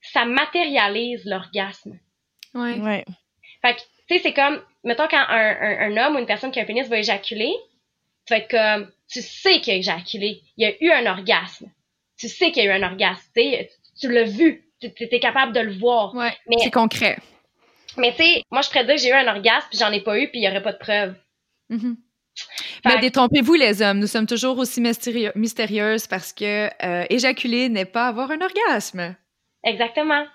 ça 0.01 0.25
matérialise 0.25 1.25
l'orgasme. 1.25 1.99
Ouais. 2.55 2.79
ouais. 2.81 3.05
Fait 3.63 3.75
que, 3.75 3.81
tu 3.81 4.17
sais, 4.17 4.19
c'est 4.23 4.33
comme, 4.33 4.63
mettons, 4.85 5.09
quand 5.09 5.25
un, 5.29 5.91
un, 5.91 5.97
homme 5.97 6.17
ou 6.17 6.19
une 6.19 6.27
personne 6.27 6.51
qui 6.51 6.61
a 6.61 6.63
un 6.63 6.67
pénis 6.67 6.89
va 6.89 6.99
éjaculer, 6.99 7.53
tu 8.27 8.35
vas 8.35 8.39
être 8.39 8.51
comme, 8.51 8.91
tu 9.09 9.23
sais 9.23 9.61
qu'il 9.61 9.75
a 9.75 9.77
éjaculé. 9.77 10.43
Il 10.57 10.67
y 10.67 10.71
a 10.71 10.75
eu 10.81 10.91
un 10.91 11.11
orgasme. 11.11 11.71
Tu 12.19 12.29
sais 12.29 12.51
qu'il 12.51 12.65
y 12.65 12.69
a 12.69 12.77
eu 12.77 12.83
un 12.83 12.87
orgasme. 12.87 13.23
Tu, 13.37 13.43
tu 14.01 14.13
l'as 14.13 14.25
vu. 14.25 14.69
Tu 14.81 14.91
es 14.99 15.21
capable 15.21 15.53
de 15.53 15.61
le 15.61 15.73
voir. 15.79 16.15
Ouais, 16.15 16.37
c'est 16.59 16.71
concret. 16.71 17.19
Mais 17.97 18.13
tu 18.13 18.25
sais, 18.25 18.43
moi, 18.51 18.61
je 18.63 18.69
pourrais 18.69 18.85
dire 18.85 18.97
que 18.97 19.01
j'ai 19.01 19.09
eu 19.09 19.13
un 19.13 19.29
orgasme, 19.29 19.67
puis 19.71 19.79
j'en 19.79 19.91
ai 19.91 20.03
pas 20.03 20.19
eu, 20.19 20.29
puis 20.29 20.41
il 20.41 20.45
y 20.45 20.49
aurait 20.49 20.63
pas 20.63 20.73
de 20.73 20.79
preuves. 20.79 21.15
Mm 21.71 21.95
Mais 22.85 22.99
détrompez-vous, 22.99 23.55
les 23.55 23.81
hommes. 23.81 23.99
Nous 23.99 24.07
sommes 24.07 24.27
toujours 24.27 24.59
aussi 24.59 24.83
mystérieuses 24.83 26.07
parce 26.07 26.33
que 26.33 26.69
euh, 26.85 27.07
éjaculer 27.09 27.69
n'est 27.71 27.87
pas 27.87 28.09
avoir 28.09 28.31
un 28.31 28.41
orgasme. 28.41 29.17
Exactement. 29.65 30.27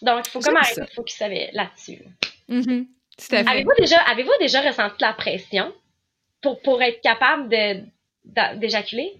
Donc, 0.00 0.26
il 0.26 0.30
faut 0.30 0.40
comme 0.40 0.56
arrêter 0.56 0.80
faut 0.94 1.02
qu'il 1.02 1.16
savait 1.16 1.50
là-dessus. 1.52 2.02
Mm 2.48 2.84
Avez-vous 3.30 3.70
déjà, 3.78 3.98
avez 4.00 4.24
déjà 4.40 4.62
ressenti 4.62 4.96
la 5.00 5.12
pression? 5.12 5.72
Pour, 6.42 6.60
pour 6.62 6.82
être 6.82 7.00
capable 7.00 7.48
d'éjaculer? 8.24 9.18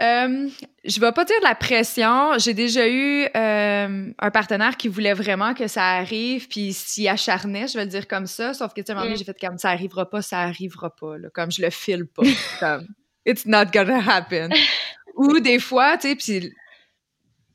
Euh, 0.00 0.48
je 0.84 1.00
vais 1.00 1.10
pas 1.10 1.24
dire 1.24 1.38
de 1.40 1.44
la 1.44 1.56
pression. 1.56 2.38
J'ai 2.38 2.54
déjà 2.54 2.88
eu 2.88 3.26
euh, 3.36 4.12
un 4.16 4.30
partenaire 4.30 4.76
qui 4.76 4.86
voulait 4.86 5.12
vraiment 5.12 5.54
que 5.54 5.66
ça 5.66 5.84
arrive, 5.84 6.46
puis 6.48 6.72
s'y 6.72 7.08
acharnait, 7.08 7.66
je 7.66 7.76
vais 7.76 7.84
le 7.84 7.90
dire 7.90 8.06
comme 8.06 8.26
ça. 8.26 8.54
Sauf 8.54 8.72
que, 8.72 8.80
tu 8.80 8.86
sais, 8.86 8.92
à 8.92 8.94
un 8.94 8.96
moment 8.96 9.06
donné, 9.06 9.16
mm. 9.16 9.18
j'ai 9.18 9.24
fait 9.24 9.40
comme 9.40 9.58
ça 9.58 9.70
arrivera 9.70 10.08
pas, 10.08 10.22
ça 10.22 10.40
arrivera 10.40 10.94
pas. 10.94 11.16
comme 11.34 11.50
je 11.50 11.62
le 11.62 11.70
file 11.70 12.06
pas. 12.06 12.22
comme 12.60 12.86
it's 13.26 13.44
not 13.44 13.66
gonna 13.72 13.98
happen. 13.98 14.50
Ou 15.16 15.40
des 15.40 15.58
fois, 15.58 15.98
tu 15.98 16.08
sais, 16.08 16.16
puis. 16.16 16.52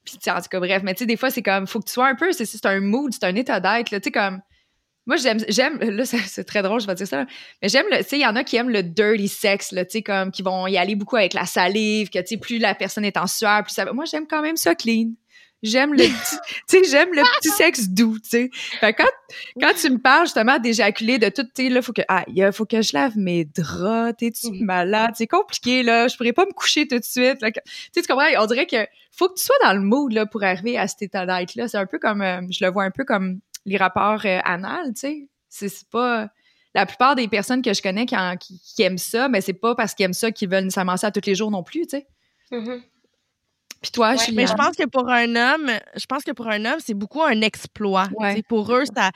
Puis, 0.03 0.17
en 0.29 0.41
tout 0.41 0.49
cas, 0.51 0.59
bref, 0.59 0.83
mais 0.83 0.93
tu 0.95 0.99
sais, 0.99 1.05
des 1.05 1.15
fois, 1.15 1.29
c'est 1.29 1.41
comme, 1.41 1.65
faut 1.65 1.79
que 1.79 1.85
tu 1.85 1.93
sois 1.93 2.09
un 2.09 2.15
peu, 2.15 2.33
c'est 2.33 2.65
un 2.65 2.81
mood, 2.81 3.13
c'est 3.13 3.23
un 3.23 3.35
état 3.35 3.61
d'être, 3.61 3.89
tu 3.89 3.99
sais, 4.03 4.11
comme, 4.11 4.41
moi, 5.05 5.17
j'aime, 5.17 5.39
j'aime, 5.49 5.79
là, 5.81 6.05
c'est 6.05 6.43
très 6.43 6.61
drôle, 6.61 6.79
je 6.79 6.87
vais 6.87 6.95
dire 6.95 7.07
ça, 7.07 7.25
mais 7.61 7.69
j'aime, 7.69 7.85
tu 7.89 8.03
sais, 8.03 8.17
il 8.17 8.21
y 8.21 8.25
en 8.25 8.35
a 8.35 8.43
qui 8.43 8.55
aiment 8.55 8.69
le 8.69 8.83
dirty 8.83 9.27
sex, 9.27 9.71
là, 9.71 9.85
tu 9.85 9.91
sais, 9.91 10.01
comme, 10.01 10.31
qui 10.31 10.41
vont 10.41 10.67
y 10.67 10.77
aller 10.77 10.95
beaucoup 10.95 11.17
avec 11.17 11.33
la 11.33 11.45
salive, 11.45 12.09
que, 12.09 12.19
tu 12.19 12.27
sais, 12.27 12.37
plus 12.37 12.57
la 12.57 12.75
personne 12.75 13.05
est 13.05 13.17
en 13.17 13.27
sueur, 13.27 13.63
plus 13.63 13.73
ça 13.73 13.91
Moi, 13.91 14.05
j'aime 14.05 14.27
quand 14.27 14.41
même 14.41 14.55
ça 14.57 14.75
clean. 14.75 15.11
J'aime 15.61 15.93
le 15.93 15.97
petit, 16.03 16.35
tu 16.69 16.77
sais, 16.77 16.83
j'aime 16.89 17.09
le 17.13 17.21
petit 17.39 17.49
sexe 17.57 17.87
doux, 17.87 18.17
tu 18.19 18.29
sais. 18.29 18.49
Fait 18.79 18.93
quand, 18.93 19.09
quand 19.61 19.73
tu 19.73 19.89
me 19.89 19.97
parles, 19.97 20.25
justement, 20.25 20.57
d'éjaculer, 20.59 21.17
de 21.17 21.29
tout, 21.29 21.43
tu 21.43 21.63
sais, 21.63 21.69
là, 21.69 21.81
faut 21.81 21.93
que, 21.93 22.01
ah, 22.07 22.23
il 22.27 22.49
faut 22.53 22.65
que 22.65 22.81
je 22.81 22.91
lave 22.93 23.17
mes 23.17 23.45
draps, 23.45 24.15
t'es-tu 24.17 24.63
malade? 24.63 25.11
C'est 25.15 25.27
compliqué, 25.27 25.83
là, 25.83 26.07
je 26.07 26.15
pourrais 26.15 26.33
pas 26.33 26.45
me 26.45 26.53
coucher 26.53 26.87
tout 26.87 26.99
de 26.99 27.03
suite, 27.03 27.39
Tu 27.39 27.51
sais, 27.93 28.01
tu 28.01 28.07
comprends? 28.07 28.27
On 28.39 28.45
dirait 28.45 28.67
que 28.67 28.85
faut 29.11 29.29
que 29.29 29.35
tu 29.35 29.43
sois 29.43 29.55
dans 29.63 29.73
le 29.73 29.81
mood, 29.81 30.11
là, 30.11 30.25
pour 30.25 30.43
arriver 30.43 30.77
à 30.77 30.87
cet 30.87 31.01
état 31.03 31.25
d'être-là. 31.25 31.67
C'est 31.67 31.77
un 31.77 31.85
peu 31.85 31.99
comme, 31.99 32.21
euh, 32.21 32.41
je 32.49 32.65
le 32.65 32.71
vois 32.71 32.83
un 32.83 32.91
peu 32.91 33.05
comme 33.05 33.39
les 33.65 33.77
rapports 33.77 34.25
euh, 34.25 34.39
anal, 34.43 34.93
tu 34.93 34.99
sais. 34.99 35.29
C'est 35.49 35.89
pas 35.89 36.29
la 36.73 36.85
plupart 36.85 37.15
des 37.15 37.27
personnes 37.27 37.61
que 37.61 37.73
je 37.73 37.81
connais 37.81 38.05
qui, 38.05 38.15
qui, 38.39 38.81
aiment 38.81 38.97
ça, 38.97 39.29
mais 39.29 39.41
c'est 39.41 39.53
pas 39.53 39.75
parce 39.75 39.93
qu'ils 39.93 40.05
aiment 40.05 40.13
ça 40.13 40.31
qu'ils 40.31 40.49
veulent 40.49 40.63
nécessairement 40.63 40.97
ça 40.97 41.11
tous 41.11 41.25
les 41.25 41.35
jours 41.35 41.51
non 41.51 41.63
plus, 41.63 41.81
tu 41.81 41.97
sais. 41.97 42.07
Mm-hmm. 42.51 42.81
Puis 43.81 43.91
toi, 43.91 44.15
je 44.15 44.31
Mais 44.31 44.47
je 44.47 44.53
pense 44.53 44.75
que 44.75 44.87
pour 44.87 45.09
un 45.09 45.35
homme, 45.35 45.69
je 45.95 46.05
pense 46.05 46.23
que 46.23 46.31
pour 46.31 46.47
un 46.47 46.63
homme, 46.65 46.79
c'est 46.79 46.93
beaucoup 46.93 47.21
un 47.21 47.41
exploit. 47.41 48.07
Pour 48.47 48.73
eux, 48.73 48.85
ça, 48.95 49.11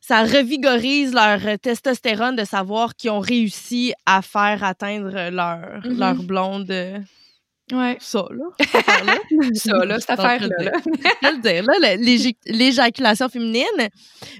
ça 0.00 0.22
revigorise 0.24 1.14
leur 1.14 1.58
testostérone 1.60 2.36
de 2.36 2.44
savoir 2.44 2.96
qu'ils 2.96 3.10
ont 3.10 3.20
réussi 3.20 3.94
à 4.04 4.22
faire 4.22 4.64
atteindre 4.64 5.30
leur, 5.30 5.80
mm-hmm. 5.80 5.98
leur 5.98 6.14
blonde 6.16 7.04
Ouais. 7.72 7.96
Ça, 8.00 8.24
là. 8.30 8.44
ça, 9.54 9.84
là, 9.84 9.98
cette 9.98 10.10
affaire-là. 10.10 10.48
Le 11.22 11.40
dire, 11.40 11.64
là, 11.64 11.96
l'éjaculation 12.46 13.28
féminine. 13.28 13.88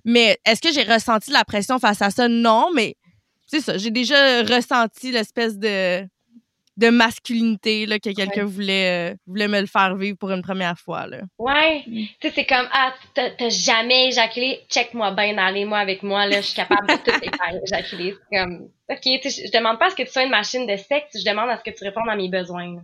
Mais 0.05 0.39
est-ce 0.45 0.61
que 0.61 0.73
j'ai 0.73 0.85
ressenti 0.85 1.33
la 1.33 1.45
pression 1.45 1.79
face 1.79 2.03
à 2.03 2.11
ça? 2.11 2.29
Non, 2.29 2.71
mais 2.73 2.97
c'est 3.47 3.61
ça. 3.61 3.79
J'ai 3.79 3.91
déjà 3.91 4.43
ressenti 4.43 5.11
l'espèce 5.11 5.59
de, 5.59 6.07
de 6.77 6.91
masculinité 6.91 7.87
là, 7.87 7.99
que 7.99 8.11
quelqu'un 8.11 8.45
voulait, 8.45 9.13
euh, 9.13 9.15
voulait 9.27 9.49
me 9.49 9.61
le 9.61 9.67
faire 9.67 9.97
vivre 9.97 10.17
pour 10.19 10.31
une 10.31 10.43
première 10.43 10.79
fois. 10.79 11.07
Là. 11.07 11.23
Ouais. 11.39 11.83
Mm. 11.87 12.05
Tu 12.21 12.29
sais, 12.29 12.33
c'est 12.35 12.47
comme, 12.47 12.69
ah, 12.73 12.95
t'as 13.15 13.49
jamais 13.49 14.09
éjaculé, 14.09 14.61
check-moi 14.69 15.11
bien, 15.13 15.37
allez-moi 15.39 15.79
avec 15.79 16.03
moi, 16.03 16.27
là, 16.27 16.41
je 16.41 16.47
suis 16.47 16.57
capable 16.57 16.87
de 16.87 16.95
tout 16.95 17.65
éjaculer. 17.65 18.15
C'est 18.31 18.39
comme, 18.39 18.69
OK, 18.89 19.03
je 19.05 19.57
demande 19.57 19.79
pas 19.79 19.87
à 19.87 19.91
ce 19.91 19.97
que 19.97 20.03
tu 20.03 20.11
sois 20.11 20.25
une 20.25 20.31
machine 20.31 20.67
de 20.67 20.77
sexe, 20.77 21.19
je 21.19 21.29
demande 21.29 21.51
à 21.51 21.57
ce 21.57 21.63
que 21.63 21.77
tu 21.77 21.83
répondes 21.83 22.09
à 22.09 22.17
mes 22.17 22.29
besoins. 22.29 22.77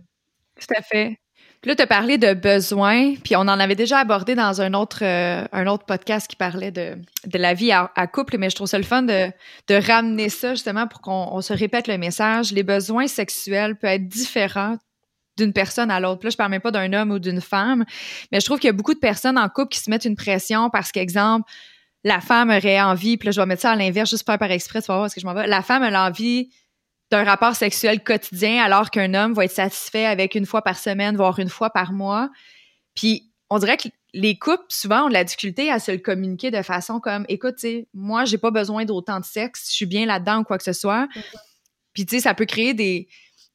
Tout 0.59 0.73
à 0.77 0.81
fait. 0.81 1.17
Là, 1.65 1.75
tu 1.75 1.81
as 1.81 1.87
parlé 1.87 2.17
de 2.17 2.33
besoins, 2.33 3.15
puis 3.23 3.37
on 3.37 3.41
en 3.41 3.59
avait 3.59 3.75
déjà 3.75 3.99
abordé 3.99 4.35
dans 4.35 4.61
un 4.61 4.73
autre, 4.73 4.99
euh, 5.01 5.45
un 5.53 5.65
autre 5.67 5.85
podcast 5.85 6.27
qui 6.27 6.35
parlait 6.35 6.71
de, 6.71 6.97
de 7.25 7.37
la 7.37 7.53
vie 7.53 7.71
à, 7.71 8.07
couple, 8.07 8.37
mais 8.37 8.49
je 8.49 8.55
trouve 8.55 8.67
ça 8.67 8.77
le 8.77 8.83
fun 8.83 9.03
de, 9.03 9.31
de 9.69 9.75
ramener 9.75 10.27
ça 10.27 10.55
justement 10.55 10.87
pour 10.87 10.99
qu'on 10.99 11.39
se 11.39 11.53
répète 11.53 11.87
le 11.87 11.97
message. 11.97 12.51
Les 12.51 12.63
besoins 12.63 13.07
sexuels 13.07 13.77
peuvent 13.77 13.91
être 13.91 14.07
différents 14.09 14.77
d'une 15.37 15.53
personne 15.53 15.89
à 15.89 16.01
l'autre. 16.01 16.25
Là, 16.25 16.31
je 16.31 16.37
parle 16.37 16.51
même 16.51 16.61
pas 16.61 16.71
d'un 16.71 16.91
homme 16.91 17.11
ou 17.11 17.19
d'une 17.19 17.41
femme, 17.41 17.85
mais 18.31 18.41
je 18.41 18.45
trouve 18.45 18.59
qu'il 18.59 18.67
y 18.67 18.69
a 18.69 18.73
beaucoup 18.73 18.93
de 18.93 18.99
personnes 18.99 19.37
en 19.37 19.47
couple 19.47 19.69
qui 19.69 19.79
se 19.79 19.89
mettent 19.89 20.05
une 20.05 20.17
pression 20.17 20.69
parce 20.69 20.91
qu'exemple, 20.91 21.49
la 22.03 22.19
femme 22.19 22.49
aurait 22.49 22.81
envie, 22.81 23.15
puis 23.15 23.27
là, 23.27 23.31
je 23.31 23.39
vais 23.39 23.47
mettre 23.47 23.61
ça 23.61 23.71
à 23.71 23.75
l'inverse 23.77 24.09
juste 24.09 24.25
faire 24.25 24.37
par 24.37 24.51
exprès, 24.51 24.81
tu 24.81 24.87
vas 24.87 24.97
voir 24.97 25.09
ce 25.09 25.15
que 25.15 25.21
je 25.21 25.25
m'en 25.25 25.33
vais. 25.33 25.47
La 25.47 25.61
femme 25.61 25.83
a 25.83 25.89
l'envie 25.89 26.49
d'un 27.13 27.23
rapport 27.23 27.55
sexuel 27.55 28.03
quotidien 28.03 28.63
alors 28.63 28.89
qu'un 28.89 29.13
homme 29.13 29.33
va 29.33 29.45
être 29.45 29.51
satisfait 29.51 30.07
avec 30.07 30.33
une 30.33 30.47
fois 30.47 30.63
par 30.63 30.79
semaine, 30.79 31.15
voire 31.15 31.37
une 31.37 31.49
fois 31.49 31.69
par 31.69 31.91
mois. 31.91 32.31
Puis 32.95 33.31
on 33.51 33.59
dirait 33.59 33.77
que 33.77 33.87
les 34.15 34.39
couples, 34.39 34.65
souvent, 34.69 35.05
ont 35.05 35.07
de 35.09 35.13
la 35.13 35.23
difficulté 35.23 35.69
à 35.69 35.77
se 35.77 35.91
le 35.91 35.99
communiquer 35.99 36.49
de 36.49 36.61
façon 36.63 36.99
comme 36.99 37.25
écoute, 37.29 37.63
moi, 37.93 38.25
j'ai 38.25 38.39
pas 38.39 38.49
besoin 38.49 38.85
d'autant 38.85 39.19
de 39.19 39.25
sexe, 39.25 39.67
je 39.69 39.75
suis 39.75 39.85
bien 39.85 40.07
là-dedans 40.07 40.39
ou 40.39 40.43
quoi 40.43 40.57
que 40.57 40.63
ce 40.63 40.73
soit. 40.73 41.07
Puis, 41.93 42.07
tu 42.07 42.15
sais, 42.15 42.21
ça 42.21 42.33
peut 42.33 42.45
créer 42.45 42.73
des, 42.73 43.07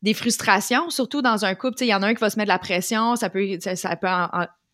des 0.02 0.14
frustrations, 0.14 0.90
surtout 0.90 1.20
dans 1.20 1.44
un 1.44 1.56
couple. 1.56 1.74
Tu 1.74 1.80
sais, 1.80 1.86
il 1.86 1.90
y 1.90 1.94
en 1.94 2.02
a 2.04 2.06
un 2.06 2.14
qui 2.14 2.20
va 2.20 2.30
se 2.30 2.38
mettre 2.38 2.46
de 2.48 2.52
la 2.52 2.60
pression, 2.60 3.16
ça 3.16 3.28
peut, 3.28 3.58
ça, 3.60 3.96
peut 3.96 4.08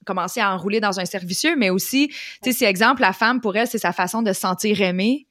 commencer 0.05 0.41
à 0.41 0.55
enrouler 0.55 0.81
dans 0.81 1.01
un 1.01 1.07
servicieux, 1.07 1.57
mais 1.57 1.71
aussi, 1.71 2.09
tu 2.09 2.17
sais, 2.45 2.53
si 2.53 2.65
exemple, 2.67 3.01
la 3.01 3.15
femme, 3.15 3.41
pour 3.41 3.57
elle, 3.57 3.67
c'est 3.67 3.79
sa 3.79 3.93
façon 3.93 4.21
de 4.21 4.35
se 4.35 4.41
sentir 4.41 4.83
aimée 4.83 5.27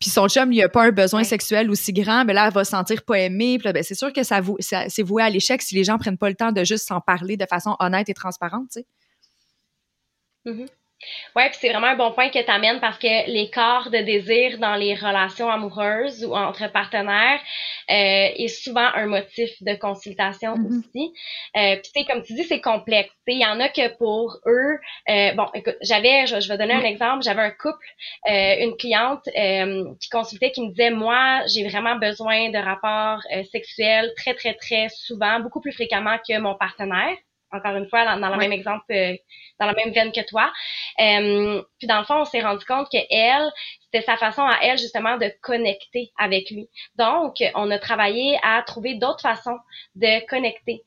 puis 0.00 0.10
son 0.10 0.28
chum, 0.28 0.52
il 0.52 0.62
a 0.62 0.68
pas 0.68 0.84
un 0.84 0.92
besoin 0.92 1.24
sexuel 1.24 1.70
aussi 1.70 1.92
grand, 1.92 2.24
mais 2.24 2.32
là, 2.32 2.46
elle 2.46 2.52
va 2.52 2.64
se 2.64 2.70
sentir 2.70 3.02
pas 3.02 3.18
aimée. 3.18 3.58
Puis 3.58 3.72
ben, 3.72 3.82
c'est 3.82 3.96
sûr 3.96 4.12
que 4.12 4.22
ça, 4.22 4.40
c'est 4.60 5.02
voué 5.02 5.22
à 5.22 5.30
l'échec 5.30 5.60
si 5.60 5.74
les 5.74 5.82
gens 5.82 5.98
prennent 5.98 6.18
pas 6.18 6.28
le 6.28 6.36
temps 6.36 6.52
de 6.52 6.62
juste 6.62 6.86
s'en 6.86 7.00
parler 7.00 7.36
de 7.36 7.46
façon 7.46 7.74
honnête 7.80 8.08
et 8.08 8.14
transparente, 8.14 8.68
tu 8.72 8.80
sais. 8.80 8.86
Mm-hmm. 10.46 10.68
Oui, 11.36 11.44
puis 11.50 11.58
c'est 11.60 11.68
vraiment 11.68 11.86
un 11.86 11.96
bon 11.96 12.10
point 12.12 12.28
que 12.28 12.42
tu 12.42 12.50
amènes 12.50 12.80
parce 12.80 12.98
que 12.98 13.30
l'écart 13.30 13.90
de 13.90 13.98
désir 13.98 14.58
dans 14.58 14.74
les 14.74 14.94
relations 14.94 15.48
amoureuses 15.48 16.24
ou 16.24 16.34
entre 16.34 16.70
partenaires 16.72 17.40
euh, 17.90 18.28
est 18.36 18.48
souvent 18.48 18.88
un 18.94 19.06
motif 19.06 19.50
de 19.62 19.74
consultation 19.74 20.54
mm-hmm. 20.54 20.78
aussi. 20.78 21.12
Euh, 21.56 21.76
puis 21.76 21.92
tu 21.94 22.00
sais, 22.00 22.04
comme 22.04 22.22
tu 22.24 22.34
dis, 22.34 22.44
c'est 22.44 22.60
complexe. 22.60 23.12
Il 23.28 23.40
y 23.40 23.46
en 23.46 23.60
a 23.60 23.68
que 23.68 23.96
pour 23.96 24.38
eux, 24.46 24.78
euh, 25.08 25.32
bon, 25.34 25.46
écoute, 25.54 25.76
j'avais, 25.82 26.26
je, 26.26 26.48
vais 26.48 26.58
donner 26.58 26.74
un 26.74 26.84
exemple, 26.84 27.22
j'avais 27.22 27.42
un 27.42 27.50
couple, 27.50 27.86
euh, 28.28 28.56
une 28.60 28.76
cliente 28.76 29.28
euh, 29.36 29.84
qui 30.00 30.08
consultait, 30.08 30.50
qui 30.50 30.62
me 30.62 30.70
disait, 30.70 30.90
moi, 30.90 31.42
j'ai 31.46 31.68
vraiment 31.68 31.96
besoin 31.96 32.50
de 32.50 32.58
rapports 32.58 33.22
sexuels 33.52 34.12
très, 34.16 34.34
très, 34.34 34.54
très 34.54 34.88
souvent, 34.88 35.40
beaucoup 35.40 35.60
plus 35.60 35.72
fréquemment 35.72 36.16
que 36.26 36.38
mon 36.38 36.56
partenaire 36.56 37.16
encore 37.52 37.76
une 37.76 37.88
fois, 37.88 38.04
dans, 38.16 38.28
le 38.28 38.36
même 38.36 38.52
exemple, 38.52 38.84
euh, 38.90 39.14
dans 39.58 39.66
la 39.66 39.72
même 39.72 39.90
veine 39.90 40.12
que 40.12 40.26
toi. 40.26 40.52
Euh, 41.00 41.62
puis 41.78 41.86
dans 41.86 41.98
le 41.98 42.04
fond, 42.04 42.20
on 42.20 42.24
s'est 42.24 42.40
rendu 42.40 42.64
compte 42.64 42.88
que 42.90 42.98
elle, 43.10 43.50
c'était 43.84 44.04
sa 44.04 44.16
façon 44.16 44.42
à 44.42 44.58
elle 44.62 44.78
justement 44.78 45.16
de 45.16 45.32
connecter 45.42 46.10
avec 46.18 46.50
lui. 46.50 46.68
Donc, 46.96 47.36
on 47.54 47.70
a 47.70 47.78
travaillé 47.78 48.38
à 48.42 48.62
trouver 48.62 48.94
d'autres 48.94 49.22
façons 49.22 49.58
de 49.94 50.26
connecter. 50.26 50.82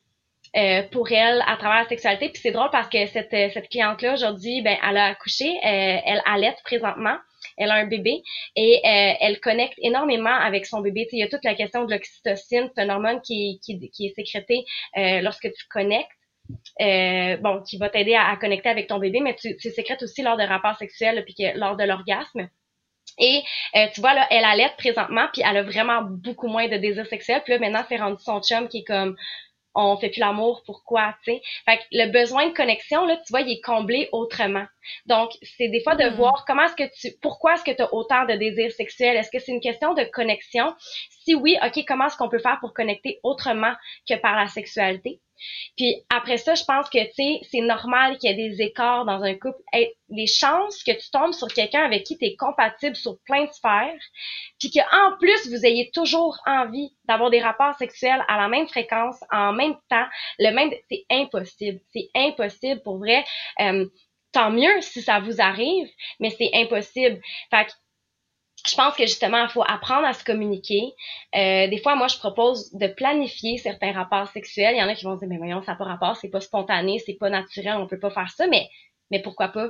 Euh, 0.58 0.84
pour 0.92 1.10
elle 1.14 1.42
à 1.48 1.56
travers 1.56 1.84
la 1.84 1.88
sexualité. 1.88 2.28
Puis 2.28 2.42
c'est 2.42 2.52
drôle 2.52 2.70
parce 2.74 2.90
que 2.90 3.06
cette, 3.06 3.30
cette 3.30 3.70
cliente-là, 3.70 4.16
aujourd'hui, 4.16 4.62
ben, 4.62 4.78
elle 4.86 4.98
a 4.98 5.06
accouché, 5.06 5.58
elle 5.64 6.22
allait 6.26 6.54
présentement, 6.66 7.16
elle 7.58 7.72
a 7.72 7.76
un 7.76 7.88
bébé 7.88 8.22
et 8.58 8.82
elle 8.84 9.40
connecte 9.40 9.76
énormément 9.78 10.36
avec 10.36 10.66
son 10.66 10.82
bébé. 10.82 11.08
il 11.14 11.20
y 11.20 11.24
a 11.24 11.30
toute 11.30 11.46
la 11.46 11.56
question 11.56 11.86
de 11.86 11.92
l'oxytocine, 11.92 12.70
c'est 12.76 12.84
une 12.84 12.92
hormone 12.92 13.22
qui, 13.22 13.62
qui, 13.64 13.80
qui 13.92 14.08
est 14.08 14.14
sécrétée 14.14 14.66
lorsque 15.22 15.50
tu 15.54 15.68
connectes. 15.70 16.12
Euh, 16.82 17.38
bon, 17.38 17.62
qui 17.62 17.78
va 17.78 17.90
t'aider 17.90 18.16
à, 18.16 18.36
connecter 18.38 18.70
avec 18.70 18.88
ton 18.88 19.00
bébé, 19.00 19.20
mais 19.20 19.36
tu, 19.36 19.56
tu 19.58 19.70
sécrètes 19.70 20.04
aussi 20.04 20.22
lors 20.22 20.38
de 20.38 20.44
rapports 20.44 20.78
sexuels 20.78 21.24
puis 21.26 21.36
que, 21.36 21.58
lors 21.58 21.78
de 21.78 21.84
l'orgasme. 21.84 22.50
Et 23.18 23.44
euh, 23.76 23.88
tu 23.94 24.02
vois, 24.02 24.14
là, 24.14 24.26
elle 24.30 24.46
allait 24.46 24.72
présentement, 24.78 25.28
puis 25.34 25.44
elle 25.46 25.58
a 25.58 25.64
vraiment 25.64 26.02
beaucoup 26.02 26.48
moins 26.48 26.68
de 26.68 26.78
désir 26.78 27.06
sexuel. 27.06 27.42
Puis 27.44 27.54
là, 27.54 27.60
maintenant, 27.60 27.84
c'est 27.88 27.98
rendu 27.98 28.22
son 28.24 28.42
chum 28.42 28.68
qui 28.68 28.80
est 28.80 28.84
comme 28.84 29.16
on 29.74 29.98
fait 29.98 30.10
plus 30.10 30.20
l'amour, 30.20 30.64
pourquoi, 30.66 31.16
tu 31.24 31.32
sais? 31.32 31.42
Fait 31.66 31.78
que 31.78 31.84
le 31.92 32.12
besoin 32.12 32.48
de 32.48 32.54
connexion, 32.54 33.06
là, 33.06 33.16
tu 33.18 33.32
vois, 33.32 33.42
il 33.42 33.52
est 33.52 33.62
comblé 33.62 34.10
autrement. 34.12 34.66
Donc, 35.06 35.32
c'est 35.44 35.70
des 35.70 35.82
fois 35.82 35.96
de 35.96 36.10
hmm. 36.10 36.16
voir 36.16 36.46
comment 36.46 36.64
est-ce 36.64 36.76
que 36.76 36.90
tu, 37.00 37.16
pourquoi 37.22 37.54
est-ce 37.54 37.64
que 37.64 37.72
tu 37.72 37.82
as 37.82 37.94
autant 37.94 38.26
de 38.26 38.34
désirs 38.34 38.72
sexuels? 38.72 39.18
Est-ce 39.18 39.32
que 39.32 39.40
c'est 39.40 39.52
une 39.52 39.62
question 39.62 39.94
de 39.94 40.04
connexion? 40.04 40.74
Si 41.24 41.36
oui, 41.36 41.58
OK, 41.64 41.84
comment 41.88 42.08
est-ce 42.08 42.18
qu'on 42.18 42.30
peut 42.30 42.40
faire 42.40 42.60
pour 42.60 42.74
connecter 42.74 43.20
autrement 43.24 43.74
que 44.08 44.16
par 44.16 44.36
la 44.36 44.48
sexualité? 44.48 45.22
Puis 45.78 45.96
après 46.10 46.38
ça, 46.38 46.56
je 46.56 46.64
pense 46.64 46.90
que, 46.90 47.04
tu 47.06 47.14
sais, 47.16 47.40
c'est 47.50 47.62
normal 47.62 48.18
qu'il 48.18 48.30
y 48.30 48.34
ait 48.34 48.50
des 48.50 48.62
écarts 48.62 49.06
dans 49.06 49.24
un 49.24 49.34
couple. 49.34 49.60
les 50.10 50.28
chances 50.28 50.84
que 50.84 50.92
tu 50.92 51.10
tombes 51.12 51.34
sur 51.34 51.48
quelqu'un 51.48 51.84
avec 51.84 52.04
qui 52.04 52.18
tu 52.18 52.26
es 52.26 52.36
compatible 52.36 52.96
sur 52.96 53.18
plein 53.26 53.46
de 53.46 53.52
sphères, 53.52 54.00
puis 54.60 54.72
qu'en 54.72 55.18
plus, 55.20 55.50
vous 55.50 55.66
ayez 55.66 55.90
toujours 55.92 56.38
envie 56.46 56.94
d'avoir 57.06 57.30
des 57.30 57.42
rapports 57.42 57.76
sexuels 57.76 58.24
à 58.28 58.38
la 58.38 58.48
même 58.48 58.68
fréquence, 58.68 59.18
en 59.32 59.54
même 59.54 59.76
temps, 59.90 60.06
le 60.40 60.52
même, 60.52 60.72
c'est 60.90 61.06
impossible. 61.10 61.80
C'est 61.94 62.10
impossible 62.16 62.82
pour 62.84 62.98
vrai. 62.98 63.24
Euh, 63.60 63.86
tant 64.32 64.52
mieux 64.52 64.82
si 64.82 65.02
ça 65.02 65.20
vous 65.20 65.42
arrive, 65.42 65.90
mais 66.20 66.30
c'est 66.30 66.50
impossible. 66.54 67.20
Fait 67.50 67.66
que 67.66 67.72
je 68.68 68.76
pense 68.76 68.96
que 68.96 69.04
justement, 69.04 69.44
il 69.44 69.50
faut 69.50 69.64
apprendre 69.64 70.06
à 70.06 70.14
se 70.14 70.24
communiquer. 70.24 70.94
Euh, 71.36 71.68
des 71.68 71.80
fois, 71.82 71.96
moi, 71.96 72.08
je 72.08 72.18
propose 72.18 72.72
de 72.74 72.88
planifier 72.88 73.58
certains 73.58 73.92
rapports 73.92 74.28
sexuels. 74.30 74.76
Il 74.76 74.80
y 74.80 74.84
en 74.84 74.88
a 74.88 74.96
qui 74.96 75.06
vont 75.06 75.16
dire, 75.16 75.28
mais 75.28 75.38
voyons, 75.38 75.62
ça 75.64 75.72
n'a 75.72 75.78
pas 75.78 75.86
rapport, 75.86 76.16
c'est 76.16 76.30
pas 76.30 76.42
spontané, 76.42 77.00
c'est 77.00 77.16
pas 77.16 77.30
naturel, 77.30 77.76
on 77.78 77.88
peut 77.88 78.00
pas 78.00 78.12
faire 78.12 78.30
ça. 78.30 78.48
Mais, 78.48 78.70
mais 79.10 79.22
pourquoi 79.22 79.48
pas? 79.50 79.70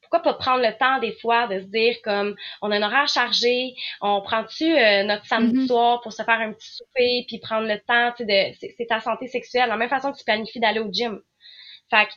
Pourquoi 0.00 0.20
pas 0.20 0.34
prendre 0.34 0.62
le 0.62 0.76
temps 0.76 0.98
des 0.98 1.12
fois 1.12 1.46
de 1.46 1.60
se 1.60 1.66
dire 1.66 1.96
comme 2.02 2.34
on 2.60 2.70
a 2.70 2.76
un 2.76 2.82
horaire 2.82 3.08
chargé, 3.08 3.74
on 4.00 4.20
prend-tu 4.20 4.64
euh, 4.64 5.04
notre 5.04 5.24
samedi 5.26 5.60
mm-hmm. 5.60 5.66
soir 5.66 6.00
pour 6.00 6.12
se 6.12 6.22
faire 6.22 6.40
un 6.40 6.52
petit 6.52 6.70
souper, 6.70 7.24
puis 7.28 7.38
prendre 7.38 7.66
le 7.66 7.78
temps, 7.78 8.12
tu 8.16 8.24
sais, 8.26 8.50
de 8.60 8.72
c'est 8.76 8.86
ta 8.86 9.00
santé 9.00 9.26
sexuelle, 9.28 9.64
de 9.64 9.70
la 9.70 9.76
même 9.76 9.88
façon 9.88 10.12
que 10.12 10.18
tu 10.18 10.24
planifies 10.24 10.60
d'aller 10.60 10.80
au 10.80 10.90
gym. 10.90 11.20
Fait 11.88 12.06
que 12.06 12.12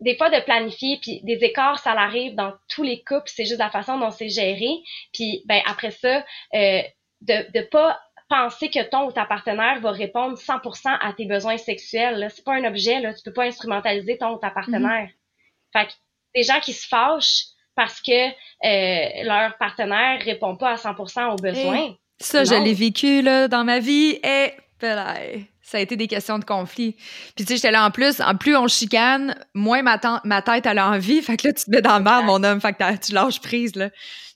des 0.00 0.16
fois 0.16 0.30
de 0.30 0.40
planifier 0.44 0.98
puis 1.00 1.20
des 1.22 1.44
écarts 1.44 1.78
ça 1.78 1.92
arrive 1.92 2.34
dans 2.34 2.52
tous 2.68 2.82
les 2.82 3.02
couples 3.02 3.26
c'est 3.26 3.44
juste 3.44 3.58
la 3.58 3.70
façon 3.70 3.98
dont 3.98 4.10
c'est 4.10 4.28
géré. 4.28 4.68
Puis 5.12 5.42
ben 5.46 5.60
après 5.66 5.90
ça 5.90 6.24
euh, 6.54 6.82
de 7.20 7.52
de 7.52 7.62
pas 7.62 7.98
penser 8.28 8.70
que 8.70 8.82
ton 8.82 9.06
ou 9.06 9.12
ta 9.12 9.24
partenaire 9.24 9.80
va 9.80 9.90
répondre 9.92 10.36
100% 10.36 10.98
à 11.00 11.12
tes 11.12 11.26
besoins 11.26 11.58
sexuels 11.58 12.18
là. 12.18 12.28
C'est 12.28 12.44
pas 12.44 12.54
un 12.54 12.64
objet 12.64 13.00
là. 13.00 13.14
Tu 13.14 13.22
peux 13.24 13.32
pas 13.32 13.44
instrumentaliser 13.44 14.18
ton 14.18 14.34
ou 14.34 14.38
ta 14.38 14.50
partenaire. 14.50 15.08
Mm-hmm. 15.08 15.78
fait 15.78 15.86
que 15.86 15.92
des 16.34 16.42
gens 16.42 16.60
qui 16.60 16.72
se 16.72 16.88
fâchent 16.88 17.44
parce 17.76 18.00
que 18.00 18.28
euh, 18.28 19.24
leur 19.24 19.56
partenaire 19.58 20.20
répond 20.22 20.56
pas 20.56 20.70
à 20.70 20.74
100% 20.76 21.32
aux 21.32 21.36
besoins. 21.36 21.94
Ça 22.20 22.44
je 22.44 22.54
l'ai 22.54 22.74
vécu 22.74 23.22
là 23.22 23.48
dans 23.48 23.64
ma 23.64 23.80
vie. 23.80 24.18
Et 24.22 24.52
ça 24.84 25.78
a 25.78 25.80
été 25.80 25.96
des 25.96 26.06
questions 26.06 26.38
de 26.38 26.44
conflit. 26.44 26.92
Puis 27.34 27.44
tu 27.44 27.46
sais, 27.46 27.56
j'étais 27.56 27.70
là 27.70 27.86
en 27.86 27.90
plus, 27.90 28.20
en 28.20 28.36
plus 28.36 28.56
on 28.56 28.68
chicane, 28.68 29.34
moins 29.54 29.82
ma, 29.82 30.00
ma 30.24 30.42
tête 30.42 30.66
a 30.66 30.88
envie, 30.88 31.22
fait 31.22 31.36
que 31.36 31.48
là 31.48 31.54
tu 31.54 31.64
te 31.64 31.70
mets 31.70 31.82
dans 31.82 31.98
le 31.98 32.04
mal, 32.04 32.24
mon 32.24 32.42
homme, 32.42 32.60
fait 32.60 32.72
que 32.72 32.96
tu 32.98 33.12
lâches 33.12 33.40
prise 33.40 33.74
là. 33.76 33.90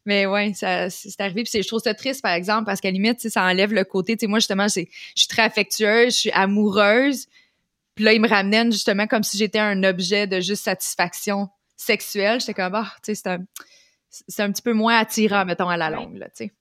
Mais 0.06 0.26
ouais, 0.26 0.54
ça 0.54 0.88
c'est 0.88 1.20
arrivé 1.20 1.44
puis 1.44 1.62
je 1.62 1.68
trouve 1.68 1.80
ça 1.80 1.92
triste 1.92 2.22
par 2.22 2.32
exemple 2.32 2.64
parce 2.64 2.80
qu'à 2.80 2.90
limite, 2.90 3.20
ça 3.28 3.42
enlève 3.42 3.72
le 3.72 3.84
côté, 3.84 4.16
tu 4.16 4.20
sais 4.20 4.26
moi 4.26 4.38
justement, 4.38 4.66
je 4.68 4.84
suis 5.14 5.28
très 5.28 5.42
affectueuse, 5.42 6.14
je 6.14 6.18
suis 6.18 6.30
amoureuse. 6.30 7.26
Puis 7.98 8.04
là, 8.04 8.12
il 8.12 8.20
me 8.20 8.28
ramenait 8.28 8.70
justement 8.70 9.08
comme 9.08 9.24
si 9.24 9.36
j'étais 9.36 9.58
un 9.58 9.82
objet 9.82 10.28
de 10.28 10.38
juste 10.38 10.62
satisfaction 10.62 11.48
sexuelle. 11.76 12.38
J'étais 12.38 12.54
comme, 12.54 12.76
ah, 12.76 12.92
tu 13.02 13.12
sais, 13.12 13.14
c'est 13.16 13.28
un, 13.28 13.38
c'est 14.08 14.42
un 14.42 14.52
petit 14.52 14.62
peu 14.62 14.72
moins 14.72 14.98
attirant, 14.98 15.44
mettons, 15.44 15.68
à 15.68 15.76
la 15.76 15.90
longue, 15.90 16.16
là, 16.16 16.26
tu 16.26 16.44
sais. 16.44 16.52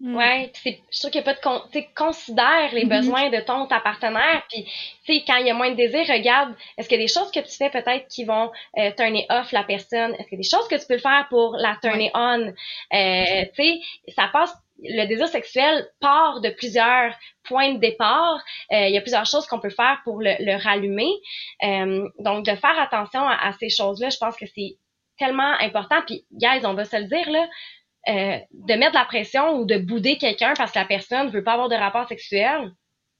Mm. 0.00 0.16
Ouais, 0.16 0.52
c'est, 0.54 0.80
je 0.92 0.98
trouve 1.00 1.10
qu'il 1.10 1.20
n'y 1.22 1.28
a 1.28 1.34
pas 1.34 1.34
de 1.34 1.40
con, 1.40 1.60
considère 1.96 2.72
les 2.72 2.84
mm-hmm. 2.84 2.88
besoins 2.88 3.30
de 3.30 3.40
ton 3.40 3.66
ta 3.66 3.80
partenaire, 3.80 4.44
puis 4.48 4.64
tu 4.64 5.12
sais 5.12 5.24
quand 5.26 5.36
il 5.36 5.46
y 5.46 5.50
a 5.50 5.54
moins 5.54 5.70
de 5.70 5.74
désir, 5.74 6.06
regarde, 6.08 6.54
est-ce 6.76 6.88
qu'il 6.88 6.98
y 6.98 7.02
a 7.02 7.04
des 7.04 7.12
choses 7.12 7.32
que 7.32 7.40
tu 7.40 7.56
fais 7.56 7.68
peut-être 7.68 8.06
qui 8.06 8.24
vont 8.24 8.52
euh, 8.78 8.92
turner 8.96 9.26
off 9.28 9.50
la 9.50 9.64
personne, 9.64 10.14
est-ce 10.14 10.28
qu'il 10.28 10.38
y 10.38 10.40
a 10.40 10.42
des 10.42 10.48
choses 10.48 10.68
que 10.68 10.76
tu 10.76 10.86
peux 10.86 10.98
faire 10.98 11.26
pour 11.30 11.56
la 11.56 11.76
turner 11.82 12.12
on, 12.14 12.54
euh, 12.94 13.44
tu 13.56 13.62
sais, 13.62 13.80
ça 14.14 14.28
passe 14.32 14.54
le 14.80 15.06
désir 15.06 15.26
sexuel 15.26 15.88
part 16.00 16.40
de 16.40 16.50
plusieurs 16.50 17.12
points 17.42 17.74
de 17.74 17.78
départ. 17.78 18.40
Euh, 18.72 18.86
il 18.86 18.94
y 18.94 18.98
a 18.98 19.00
plusieurs 19.00 19.26
choses 19.26 19.46
qu'on 19.46 19.58
peut 19.58 19.70
faire 19.70 20.00
pour 20.04 20.20
le, 20.20 20.34
le 20.38 20.62
rallumer. 20.62 21.10
Euh, 21.64 22.08
donc, 22.20 22.44
de 22.44 22.54
faire 22.54 22.78
attention 22.78 23.26
à, 23.26 23.48
à 23.48 23.52
ces 23.54 23.70
choses-là, 23.70 24.10
je 24.10 24.18
pense 24.18 24.36
que 24.36 24.46
c'est 24.54 24.76
tellement 25.18 25.52
important. 25.60 25.96
Puis, 26.06 26.24
guys, 26.32 26.64
on 26.64 26.74
va 26.74 26.84
se 26.84 26.96
le 26.96 27.04
dire, 27.04 27.28
là, 27.30 27.48
euh, 28.08 28.38
de 28.52 28.74
mettre 28.74 28.92
de 28.92 28.98
la 28.98 29.04
pression 29.04 29.56
ou 29.56 29.66
de 29.66 29.76
bouder 29.76 30.18
quelqu'un 30.18 30.54
parce 30.56 30.72
que 30.72 30.78
la 30.78 30.84
personne 30.84 31.30
veut 31.30 31.44
pas 31.44 31.54
avoir 31.54 31.68
de 31.68 31.74
rapport 31.74 32.08
sexuel, 32.08 32.70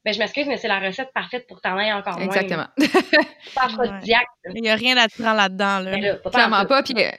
ben 0.05 0.15
je 0.15 0.19
m'excuse, 0.19 0.47
mais 0.47 0.57
c'est 0.57 0.69
la 0.69 0.79
recette 0.79 1.11
parfaite 1.13 1.47
pour 1.49 1.61
t'en 1.61 1.77
aller 1.77 1.93
encore 1.93 2.19
moins. 2.19 2.27
Exactement. 2.27 2.67
pas 3.55 3.69
Il 4.55 4.63
n'y 4.63 4.71
a 4.71 4.75
rien 4.77 4.97
à 4.97 5.09
te 5.09 5.21
prendre 5.21 5.37
là-dedans. 5.37 5.81
Là. 5.81 5.91
Ben 5.91 6.17
pas 6.23 6.31
Clairement 6.31 6.65
pas. 6.65 6.81
Euh, 6.81 7.11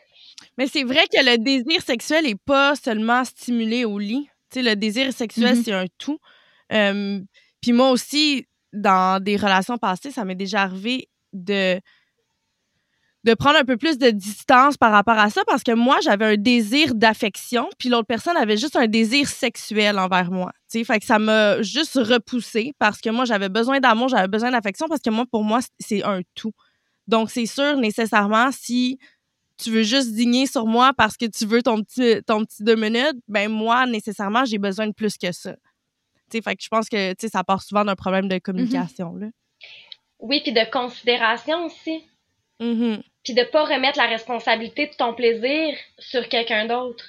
mais 0.57 0.67
c'est 0.67 0.83
vrai 0.83 1.05
que 1.13 1.23
le 1.23 1.37
désir 1.37 1.81
sexuel 1.81 2.25
n'est 2.25 2.35
pas 2.35 2.75
seulement 2.75 3.23
stimulé 3.25 3.85
au 3.85 3.99
lit. 3.99 4.29
sais, 4.51 4.61
le 4.61 4.75
désir 4.75 5.11
sexuel, 5.13 5.55
mm-hmm. 5.55 5.63
c'est 5.63 5.73
un 5.73 5.85
tout. 5.97 6.19
Euh, 6.71 7.19
puis 7.61 7.73
moi 7.73 7.91
aussi, 7.91 8.47
dans 8.73 9.21
des 9.21 9.35
relations 9.35 9.77
passées, 9.77 10.11
ça 10.11 10.25
m'est 10.25 10.35
déjà 10.35 10.61
arrivé 10.61 11.09
de 11.33 11.79
de 13.29 13.35
prendre 13.35 13.59
un 13.59 13.63
peu 13.63 13.77
plus 13.77 13.99
de 13.99 14.09
distance 14.09 14.75
par 14.75 14.91
rapport 14.91 15.19
à 15.19 15.29
ça 15.29 15.43
parce 15.45 15.61
que 15.61 15.71
moi, 15.71 15.99
j'avais 16.01 16.25
un 16.25 16.35
désir 16.35 16.95
d'affection, 16.95 17.69
puis 17.77 17.87
l'autre 17.87 18.07
personne 18.07 18.35
avait 18.35 18.57
juste 18.57 18.75
un 18.75 18.87
désir 18.87 19.27
sexuel 19.27 19.99
envers 19.99 20.31
moi. 20.31 20.51
sais 20.67 20.83
Fait 20.83 20.99
que 20.99 21.05
ça 21.05 21.19
m'a 21.19 21.61
juste 21.61 21.93
repoussé 21.93 22.73
parce 22.79 22.99
que 22.99 23.11
moi, 23.11 23.25
j'avais 23.25 23.49
besoin 23.49 23.79
d'amour, 23.79 24.09
j'avais 24.09 24.27
besoin 24.27 24.49
d'affection 24.49 24.87
parce 24.87 25.01
que 25.01 25.11
moi, 25.11 25.25
pour 25.29 25.43
moi, 25.43 25.59
c'est 25.79 26.03
un 26.03 26.21
tout. 26.33 26.53
Donc, 27.07 27.29
c'est 27.29 27.45
sûr, 27.45 27.77
nécessairement, 27.77 28.49
si 28.51 28.97
tu 29.57 29.69
veux 29.69 29.83
juste 29.83 30.13
digner 30.13 30.47
sur 30.47 30.65
moi 30.65 30.91
parce 30.97 31.15
que 31.15 31.27
tu 31.27 31.45
veux 31.45 31.61
ton 31.61 31.83
petit, 31.83 32.23
ton 32.25 32.45
petit 32.45 32.63
deux 32.63 32.75
minutes, 32.75 33.17
ben 33.27 33.47
moi, 33.47 33.85
nécessairement, 33.85 34.43
j'ai 34.43 34.57
besoin 34.57 34.87
de 34.87 34.93
plus 34.93 35.19
que 35.19 35.31
ça. 35.31 35.55
sais 36.31 36.41
fait 36.41 36.55
que 36.55 36.63
je 36.63 36.69
pense 36.69 36.89
que 36.89 37.13
ça 37.31 37.43
part 37.43 37.61
souvent 37.61 37.85
d'un 37.85 37.95
problème 37.95 38.27
de 38.27 38.39
communication. 38.39 39.15
là. 39.17 39.27
Oui, 40.19 40.41
puis 40.43 40.51
de 40.51 40.71
considération 40.71 41.65
aussi. 41.65 42.08
Mm-hmm 42.59 43.01
puis 43.23 43.33
de 43.33 43.43
pas 43.43 43.65
remettre 43.65 43.97
la 43.97 44.07
responsabilité 44.07 44.87
de 44.87 44.95
ton 44.95 45.13
plaisir 45.13 45.75
sur 45.97 46.27
quelqu'un 46.29 46.65
d'autre. 46.65 47.05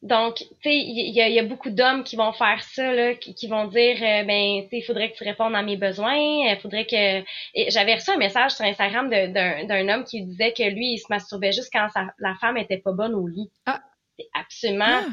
Donc, 0.00 0.36
tu 0.36 0.46
sais, 0.62 0.76
il 0.76 1.12
y, 1.12 1.38
a, 1.40 1.42
beaucoup 1.42 1.70
d'hommes 1.70 2.04
qui 2.04 2.14
vont 2.14 2.32
faire 2.32 2.62
ça, 2.62 2.92
là, 2.92 3.14
qui, 3.14 3.48
vont 3.48 3.66
dire, 3.66 3.96
euh, 3.96 4.22
ben, 4.22 4.62
tu 4.62 4.68
sais, 4.68 4.78
il 4.78 4.84
faudrait 4.86 5.10
que 5.10 5.16
tu 5.16 5.24
répondes 5.24 5.56
à 5.56 5.62
mes 5.62 5.76
besoins, 5.76 6.14
il 6.16 6.58
faudrait 6.62 6.86
que... 6.86 7.24
J'avais 7.68 7.94
reçu 7.94 8.10
un 8.10 8.16
message 8.16 8.52
sur 8.52 8.64
Instagram 8.64 9.10
d'un 9.10 9.88
homme 9.88 10.04
qui 10.04 10.22
disait 10.22 10.52
que 10.52 10.62
lui, 10.62 10.92
il 10.92 10.98
se 10.98 11.06
masturbait 11.10 11.50
juste 11.50 11.72
quand 11.72 11.88
la 12.20 12.34
femme 12.40 12.56
était 12.56 12.78
pas 12.78 12.92
bonne 12.92 13.14
au 13.14 13.26
lit. 13.26 13.50
Ah. 13.66 13.80
C'est 14.16 14.28
absolument 14.34 15.00
ah 15.02 15.06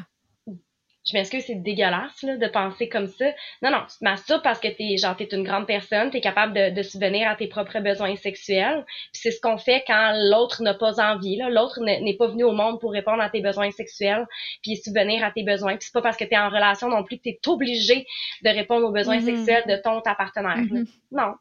je 1.05 1.13
m'excuse, 1.13 1.43
c'est 1.45 1.61
dégueulasse 1.61 2.23
là, 2.23 2.37
de 2.37 2.47
penser 2.47 2.89
comme 2.89 3.07
ça. 3.07 3.25
Non, 3.61 3.69
non, 3.69 3.83
tu 3.87 3.99
te 3.99 4.03
masturbes 4.03 4.41
parce 4.41 4.59
que 4.59 4.67
t'es 4.67 4.97
genre 4.97 5.15
t'es 5.15 5.29
une 5.31 5.43
grande 5.43 5.67
personne, 5.67 6.09
t'es 6.09 6.21
capable 6.21 6.53
de, 6.53 6.75
de 6.75 6.81
subvenir 6.81 7.29
à 7.29 7.35
tes 7.35 7.47
propres 7.47 7.79
besoins 7.79 8.15
sexuels. 8.15 8.83
Puis 9.13 9.21
c'est 9.21 9.31
ce 9.31 9.39
qu'on 9.39 9.57
fait 9.57 9.83
quand 9.85 10.13
l'autre 10.31 10.63
n'a 10.63 10.73
pas 10.73 10.99
envie. 10.99 11.37
Là. 11.37 11.49
L'autre 11.49 11.79
n'est 11.81 12.17
pas 12.17 12.27
venu 12.27 12.43
au 12.43 12.53
monde 12.53 12.79
pour 12.79 12.91
répondre 12.91 13.21
à 13.21 13.29
tes 13.29 13.41
besoins 13.41 13.69
sexuels, 13.69 14.25
puis 14.63 14.77
subvenir 14.77 15.23
à 15.23 15.31
tes 15.31 15.43
besoins. 15.43 15.77
Puis 15.77 15.85
c'est 15.85 15.93
pas 15.93 16.01
parce 16.01 16.17
que 16.17 16.23
t'es 16.23 16.37
en 16.37 16.49
relation 16.49 16.89
non 16.89 17.03
plus 17.03 17.17
que 17.17 17.23
t'es 17.23 17.39
obligé 17.45 18.07
de 18.43 18.49
répondre 18.49 18.87
aux 18.87 18.91
besoins 18.91 19.19
mm-hmm. 19.19 19.45
sexuels 19.45 19.63
de 19.67 19.75
ton 19.77 20.01
ta 20.01 20.15
partenaire. 20.15 20.57
Mm-hmm. 20.57 20.87
Non. 21.11 21.33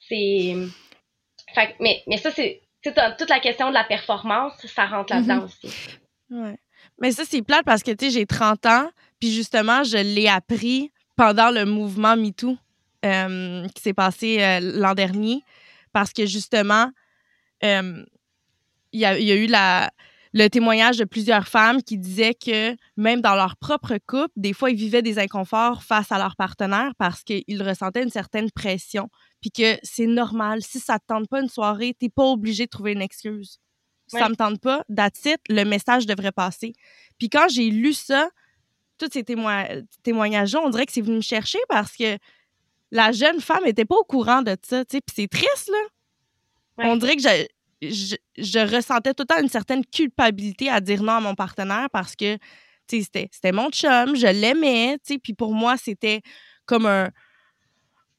C'est. 0.00 0.56
Fait, 1.54 1.76
mais, 1.78 2.02
mais 2.06 2.16
ça, 2.16 2.30
c'est 2.30 2.62
toute 2.82 3.28
la 3.28 3.40
question 3.40 3.68
de 3.68 3.74
la 3.74 3.84
performance, 3.84 4.54
ça 4.66 4.86
rentre 4.86 5.12
là-dedans 5.14 5.40
mm-hmm. 5.40 5.44
aussi. 5.44 5.98
Ouais. 6.30 6.56
Mais 7.00 7.12
ça, 7.12 7.24
c'est 7.28 7.42
plate 7.42 7.64
parce 7.64 7.82
que, 7.82 7.90
tu 7.90 8.06
sais, 8.06 8.10
j'ai 8.10 8.26
30 8.26 8.66
ans, 8.66 8.90
puis 9.18 9.32
justement, 9.32 9.82
je 9.84 9.98
l'ai 9.98 10.28
appris 10.28 10.90
pendant 11.16 11.50
le 11.50 11.64
mouvement 11.64 12.16
MeToo 12.16 12.56
euh, 13.04 13.66
qui 13.74 13.82
s'est 13.82 13.94
passé 13.94 14.40
euh, 14.40 14.60
l'an 14.60 14.94
dernier. 14.94 15.42
Parce 15.92 16.12
que, 16.12 16.26
justement, 16.26 16.90
euh, 17.64 18.04
il 18.92 19.00
y, 19.00 19.04
a, 19.04 19.18
eu 19.18 19.48
le 20.32 20.48
témoignage 20.48 20.98
de 20.98 21.04
plusieurs 21.04 21.48
femmes 21.48 21.82
qui 21.82 21.98
disaient 21.98 22.34
que 22.34 22.76
même 22.96 23.20
dans 23.20 23.34
leur 23.34 23.56
propre 23.56 23.98
couple, 24.06 24.32
des 24.36 24.52
fois, 24.52 24.70
ils 24.70 24.76
vivaient 24.76 25.02
des 25.02 25.18
inconforts 25.18 25.82
face 25.82 26.12
à 26.12 26.18
leur 26.18 26.36
partenaire 26.36 26.92
parce 26.98 27.22
qu'ils 27.22 27.62
ressentaient 27.62 28.02
une 28.02 28.10
certaine 28.10 28.50
pression. 28.50 29.08
Puis 29.40 29.50
que 29.50 29.78
c'est 29.82 30.06
normal. 30.06 30.62
Si 30.62 30.78
ça 30.78 30.98
te 30.98 31.04
tente 31.08 31.28
pas 31.28 31.40
une 31.40 31.48
soirée, 31.48 31.94
t'es 31.98 32.08
pas 32.08 32.24
obligé 32.24 32.66
de 32.66 32.70
trouver 32.70 32.92
une 32.92 33.02
excuse 33.02 33.58
ça 34.18 34.28
me 34.28 34.34
tente 34.36 34.60
pas, 34.60 34.84
that's 34.94 35.22
le 35.48 35.64
message 35.64 36.06
devrait 36.06 36.32
passer. 36.32 36.72
Puis 37.18 37.28
quand 37.28 37.48
j'ai 37.48 37.70
lu 37.70 37.92
ça, 37.92 38.28
tous 38.98 39.08
ces 39.12 39.24
témoignages-là, 39.24 40.60
on 40.64 40.70
dirait 40.70 40.86
que 40.86 40.92
c'est 40.92 41.00
venu 41.00 41.16
me 41.16 41.22
chercher 41.22 41.58
parce 41.68 41.96
que 41.96 42.18
la 42.90 43.10
jeune 43.12 43.40
femme 43.40 43.66
était 43.66 43.84
pas 43.84 43.96
au 43.96 44.04
courant 44.04 44.42
de 44.42 44.56
ça, 44.62 44.84
tu 44.84 44.96
sais, 44.96 45.00
puis 45.00 45.14
c'est 45.16 45.28
triste, 45.28 45.70
là. 45.70 46.84
On 46.84 46.96
dirait 46.96 47.16
que 47.16 47.22
je, 47.22 48.16
je, 48.36 48.74
ressentais 48.74 49.14
tout 49.14 49.24
le 49.28 49.34
temps 49.34 49.42
une 49.42 49.48
certaine 49.48 49.84
culpabilité 49.84 50.68
à 50.68 50.80
dire 50.80 51.02
non 51.02 51.12
à 51.12 51.20
mon 51.20 51.34
partenaire 51.34 51.88
parce 51.92 52.16
que, 52.16 52.36
tu 52.88 53.02
sais, 53.02 53.28
c'était 53.30 53.52
mon 53.52 53.70
chum, 53.70 54.16
je 54.16 54.26
l'aimais, 54.26 54.98
tu 55.04 55.14
sais, 55.14 55.18
puis 55.18 55.32
pour 55.32 55.54
moi, 55.54 55.76
c'était 55.76 56.22
comme 56.66 56.86
un, 56.86 57.10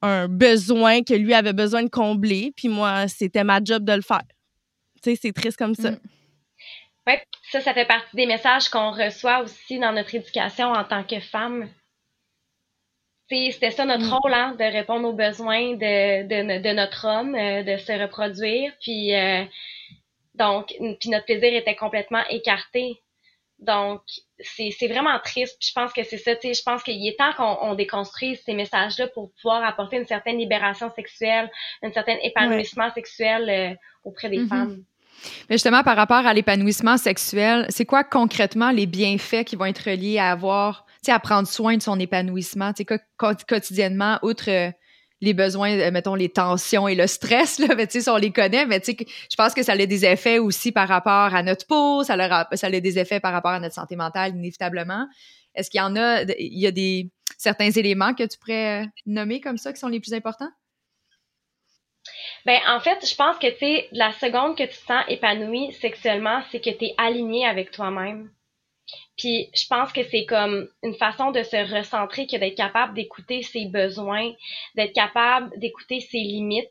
un 0.01 0.27
besoin 0.27 1.01
que 1.01 1.13
lui 1.13 1.33
avait 1.33 1.53
besoin 1.53 1.83
de 1.83 1.89
combler, 1.89 2.53
puis 2.55 2.67
moi, 2.67 3.07
c'était 3.07 3.43
ma 3.43 3.63
job 3.63 3.85
de 3.85 3.93
le 3.93 4.01
faire. 4.01 4.23
Tu 5.03 5.11
sais, 5.11 5.15
c'est 5.21 5.33
triste 5.33 5.57
comme 5.57 5.75
ça. 5.75 5.91
Mm. 5.91 5.99
Oui, 7.07 7.13
ça, 7.51 7.59
ça 7.59 7.73
fait 7.73 7.85
partie 7.85 8.15
des 8.15 8.25
messages 8.25 8.69
qu'on 8.69 8.91
reçoit 8.91 9.41
aussi 9.41 9.77
dans 9.77 9.91
notre 9.91 10.15
éducation 10.15 10.71
en 10.71 10.85
tant 10.85 11.03
que 11.03 11.19
femme. 11.19 11.69
C'était 13.29 13.71
ça 13.71 13.85
notre 13.85 14.05
mm. 14.05 14.13
rôle, 14.13 14.33
hein, 14.33 14.55
de 14.57 14.63
répondre 14.63 15.07
aux 15.09 15.13
besoins 15.13 15.73
de, 15.73 16.23
de, 16.23 16.61
de 16.61 16.73
notre 16.73 17.07
homme, 17.07 17.35
euh, 17.35 17.63
de 17.63 17.77
se 17.77 17.91
reproduire. 17.91 18.71
Puis, 18.79 19.15
euh, 19.15 19.43
donc, 20.35 20.67
puis 20.99 21.09
notre 21.09 21.25
plaisir 21.25 21.53
était 21.53 21.75
complètement 21.75 22.23
écarté. 22.29 23.01
Donc, 23.59 24.01
c'est 24.39 24.87
vraiment 24.87 25.17
triste. 25.19 25.57
je 25.61 25.71
pense 25.73 25.93
que 25.93 26.03
c'est 26.03 26.17
ça, 26.17 26.35
tu 26.35 26.49
sais, 26.49 26.53
je 26.53 26.63
pense 26.63 26.83
qu'il 26.83 27.07
est 27.07 27.17
temps 27.17 27.33
qu'on 27.33 27.75
déconstruise 27.75 28.41
ces 28.43 28.53
messages-là 28.53 29.07
pour 29.07 29.31
pouvoir 29.35 29.63
apporter 29.63 29.97
une 29.97 30.05
certaine 30.05 30.37
libération 30.37 30.91
sexuelle, 30.93 31.49
un 31.81 31.91
certain 31.91 32.17
épanouissement 32.21 32.91
sexuel 32.91 33.49
euh, 33.49 33.75
auprès 34.03 34.29
des 34.29 34.39
mm-hmm. 34.39 34.49
femmes. 34.49 34.83
Mais 35.49 35.55
justement, 35.55 35.83
par 35.83 35.95
rapport 35.95 36.25
à 36.25 36.33
l'épanouissement 36.33 36.97
sexuel, 36.97 37.65
c'est 37.69 37.85
quoi 37.85 38.03
concrètement 38.03 38.71
les 38.71 38.85
bienfaits 38.85 39.43
qui 39.45 39.55
vont 39.55 39.65
être 39.65 39.89
liés 39.89 40.19
à 40.19 40.31
avoir, 40.31 40.85
tu 41.03 41.07
sais, 41.07 41.11
à 41.11 41.19
prendre 41.19 41.47
soin 41.47 41.77
de 41.77 41.81
son 41.81 41.99
épanouissement, 41.99 42.73
tu 42.73 42.85
sais, 42.87 42.99
quotidiennement, 43.47 44.19
outre 44.21 44.49
euh, 44.49 44.71
les 45.21 45.33
besoins, 45.33 45.71
euh, 45.71 45.91
mettons, 45.91 46.15
les 46.15 46.29
tensions 46.29 46.87
et 46.87 46.95
le 46.95 47.07
stress, 47.07 47.59
là, 47.67 47.75
tu 47.87 48.01
sais, 48.01 48.09
on 48.09 48.17
les 48.17 48.31
connaît, 48.31 48.65
mais 48.65 48.79
tu 48.79 48.91
sais, 48.91 48.97
je 49.31 49.35
pense 49.35 49.53
que 49.53 49.63
ça 49.63 49.73
a 49.73 49.85
des 49.85 50.05
effets 50.05 50.39
aussi 50.39 50.71
par 50.71 50.87
rapport 50.87 51.33
à 51.33 51.43
notre 51.43 51.65
peau, 51.65 52.03
ça 52.03 52.15
a, 52.15 52.55
ça 52.55 52.67
a 52.67 52.79
des 52.79 52.99
effets 52.99 53.19
par 53.19 53.31
rapport 53.31 53.51
à 53.51 53.59
notre 53.59 53.75
santé 53.75 53.95
mentale, 53.95 54.35
inévitablement. 54.35 55.07
Est-ce 55.55 55.69
qu'il 55.69 55.79
y 55.79 55.81
en 55.81 55.95
a, 55.95 56.23
il 56.23 56.59
y 56.59 56.67
a 56.67 56.71
des, 56.71 57.09
certains 57.37 57.69
éléments 57.71 58.13
que 58.13 58.23
tu 58.23 58.37
pourrais 58.37 58.87
nommer 59.05 59.39
comme 59.39 59.57
ça 59.57 59.71
qui 59.71 59.79
sont 59.79 59.87
les 59.87 59.99
plus 59.99 60.13
importants? 60.13 60.49
Ben, 62.45 62.59
en 62.67 62.79
fait, 62.79 63.05
je 63.07 63.15
pense 63.15 63.37
que, 63.37 63.49
tu 63.51 63.57
sais, 63.59 63.87
la 63.91 64.11
seconde 64.13 64.57
que 64.57 64.63
tu 64.63 64.69
te 64.77 64.85
sens 64.85 65.03
épanoui 65.07 65.71
sexuellement, 65.73 66.41
c'est 66.51 66.59
que 66.59 66.69
tu 66.69 66.85
es 66.85 66.95
aligné 66.97 67.45
avec 67.45 67.71
toi-même. 67.71 68.31
Puis 69.17 69.49
je 69.53 69.65
pense 69.67 69.93
que 69.93 70.03
c'est 70.03 70.25
comme 70.25 70.67
une 70.83 70.95
façon 70.95 71.31
de 71.31 71.43
se 71.43 71.73
recentrer 71.73 72.27
que 72.27 72.37
d'être 72.37 72.55
capable 72.55 72.93
d'écouter 72.93 73.41
ses 73.43 73.65
besoins, 73.65 74.33
d'être 74.75 74.93
capable 74.93 75.57
d'écouter 75.57 76.01
ses 76.01 76.17
limites, 76.17 76.69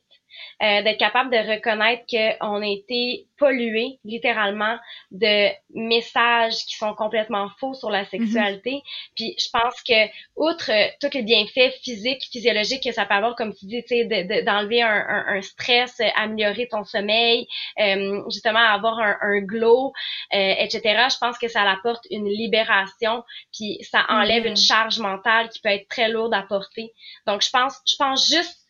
euh, 0.63 0.83
d'être 0.83 0.99
capable 0.99 1.31
de 1.31 1.37
reconnaître 1.37 2.05
qu'on 2.09 2.63
a 2.63 2.67
été 2.67 3.27
pollué 3.37 3.99
littéralement 4.05 4.79
de 5.11 5.49
messages 5.75 6.65
qui 6.67 6.77
sont 6.77 6.95
complètement 6.95 7.49
faux 7.59 7.75
sur 7.75 7.91
la 7.91 8.03
mhm. 8.03 8.07
sexualité. 8.07 8.83
Puis 9.17 9.35
je 9.39 9.49
pense 9.53 9.83
que 9.83 10.07
outre 10.37 10.71
euh, 10.71 10.89
tous 11.01 11.15
les 11.15 11.23
bienfaits 11.23 11.75
physiques, 11.83 12.23
physiologiques 12.31 12.85
que 12.85 12.93
ça 12.93 13.05
peut 13.07 13.15
avoir, 13.15 13.35
comme 13.35 13.53
tu 13.55 13.67
dis, 13.67 13.83
tu 13.83 13.97
sais, 14.07 14.43
d'enlever 14.45 14.83
un, 14.83 15.25
un, 15.27 15.43
stress, 15.43 16.01
améliorer 16.17 16.69
ton 16.69 16.85
sommeil, 16.85 17.47
euh, 17.81 18.23
justement 18.31 18.61
avoir 18.61 18.99
un, 19.01 19.17
un 19.21 19.41
glow, 19.41 19.93
etc. 20.31 20.81
Je 21.11 21.19
pense 21.19 21.39
que 21.39 21.49
ça 21.49 21.63
apporte 21.63 22.07
une 22.11 22.29
libération, 22.29 23.25
puis 23.53 23.79
ça 23.83 24.05
enlève 24.09 24.45
une 24.47 24.53
mhm. 24.53 24.57
charge 24.57 24.99
mentale 24.99 25.49
qui 25.49 25.61
peut 25.61 25.71
être 25.71 25.89
très 25.89 26.09
lourde 26.09 26.35
à 26.35 26.43
porter. 26.43 26.93
Donc 27.27 27.43
je 27.43 27.51
pense, 27.51 27.81
je 27.87 27.97
pense 27.97 28.29
juste 28.29 28.62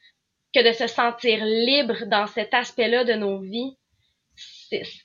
que 0.54 0.66
de 0.66 0.72
se 0.72 0.86
sentir 0.86 1.44
libre 1.44 2.06
dans 2.06 2.26
cet 2.26 2.54
aspect-là 2.54 3.04
de 3.04 3.14
nos 3.14 3.40
vies, 3.40 3.76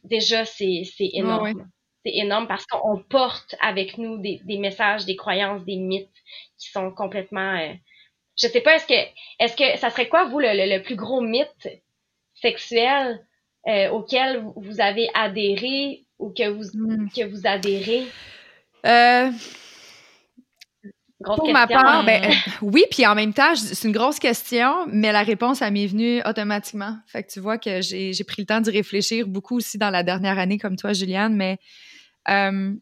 déjà, 0.03 0.45
c'est 0.45 0.83
énorme. 0.99 1.69
C'est 2.05 2.15
énorme 2.15 2.47
parce 2.47 2.65
qu'on 2.65 3.03
porte 3.09 3.55
avec 3.59 3.97
nous 3.97 4.17
des, 4.17 4.39
des, 4.45 4.57
messages, 4.57 5.05
des 5.05 5.15
croyances, 5.15 5.65
des 5.65 5.75
mythes 5.75 6.09
qui 6.57 6.69
sont 6.69 6.91
complètement... 6.91 7.57
Euh, 7.57 7.73
je 8.37 8.47
sais 8.47 8.61
pas, 8.61 8.75
est-ce 8.75 8.85
que 8.87 8.93
est-ce 9.39 9.57
que 9.57 9.77
ça 9.79 9.89
serait 9.89 10.07
quoi, 10.07 10.25
vous, 10.25 10.39
le, 10.39 10.47
le, 10.53 10.81
plus 10.83 10.95
gros 10.95 11.21
mythe 11.21 11.67
sexuel 12.35 13.19
euh, 13.67 13.89
auquel 13.89 14.45
vous 14.55 14.79
avez 14.79 15.09
adhéré 15.15 16.05
ou 16.19 16.29
que 16.29 16.47
vous, 16.47 16.69
hmm. 16.73 17.09
que 17.09 17.25
vous 17.25 17.45
adhérez? 17.45 18.05
Euh, 18.85 19.31
pour 21.23 21.51
ma 21.51 21.65
part, 21.65 22.05
ben, 22.05 22.25
euh, 22.25 22.33
oui, 22.61 22.85
puis 22.91 23.05
en 23.07 23.15
même 23.15 23.33
temps, 23.33 23.55
c'est 23.55 23.87
une 23.87 23.93
grosse 23.93 24.19
question, 24.19 24.85
mais 24.87 25.11
la 25.11 25.23
réponse, 25.23 25.61
elle 25.61 25.73
m'est 25.73 25.87
venue 25.87 26.21
automatiquement. 26.25 26.97
Fait 27.07 27.23
que 27.23 27.31
tu 27.31 27.39
vois 27.39 27.57
que 27.57 27.81
j'ai 27.81 28.23
pris 28.25 28.43
le 28.43 28.45
temps 28.45 28.61
d'y 28.61 28.69
réfléchir 28.69 29.27
beaucoup 29.27 29.57
aussi 29.57 29.77
dans 29.77 29.89
la 29.89 30.03
dernière 30.03 30.37
année, 30.37 30.59
comme 30.59 30.75
toi, 30.75 30.93
Juliane, 30.93 31.35
mais 31.35 31.57
euh, 32.29 32.73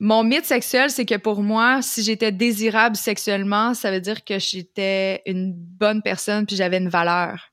mon 0.00 0.24
mythe 0.24 0.44
sexuel, 0.44 0.90
c'est 0.90 1.06
que 1.06 1.16
pour 1.16 1.44
moi, 1.44 1.80
si 1.80 2.02
j'étais 2.02 2.32
désirable 2.32 2.96
sexuellement, 2.96 3.72
ça 3.72 3.92
veut 3.92 4.00
dire 4.00 4.24
que 4.24 4.40
j'étais 4.40 5.22
une 5.26 5.52
bonne 5.54 6.02
personne 6.02 6.44
puis 6.44 6.56
j'avais 6.56 6.78
une 6.78 6.88
valeur. 6.88 7.52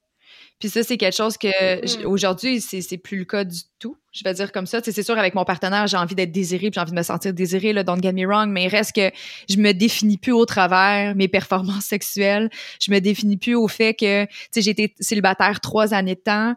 Puis 0.58 0.70
ça, 0.70 0.82
c'est 0.82 0.98
quelque 0.98 1.16
chose 1.16 1.38
que 1.38 1.48
mm. 1.48 2.08
aujourd'hui, 2.08 2.60
c'est 2.60 2.98
plus 2.98 3.20
le 3.20 3.26
cas 3.26 3.44
du 3.44 3.60
tout. 3.78 3.96
Je 4.12 4.24
vais 4.24 4.34
dire 4.34 4.52
comme 4.52 4.66
ça. 4.66 4.80
C'est 4.84 5.04
sûr, 5.04 5.18
avec 5.18 5.36
mon 5.36 5.46
partenaire, 5.46 5.86
j'ai 5.88 5.98
envie 5.98 6.16
d'être 6.16 6.32
désirée, 6.32 6.72
j'ai 6.74 6.80
envie 6.80 6.92
de 6.92 6.98
me 6.98 7.04
sentir 7.04 7.34
désirée, 7.34 7.74
là, 7.74 7.84
don't 7.84 8.02
get 8.02 8.14
me 8.14 8.26
wrong, 8.26 8.50
mais 8.50 8.66
il 8.66 8.68
reste 8.68 8.94
que 8.96 9.12
je 9.50 9.58
me 9.58 9.72
définis 9.72 10.18
plus 10.18 10.32
au 10.32 10.46
travers 10.46 11.16
mes 11.16 11.28
performances 11.28 11.86
sexuelles. 11.86 12.50
Je 12.82 12.92
me 12.92 13.00
définis 13.00 13.38
plus 13.38 13.56
au 13.56 13.68
fait 13.68 13.94
que, 13.94 14.26
tu 14.26 14.32
sais, 14.52 14.62
j'ai 14.62 14.72
été 14.72 14.96
célibataire 15.00 15.60
trois 15.60 15.94
années 15.94 16.16
de 16.16 16.22
temps. 16.22 16.56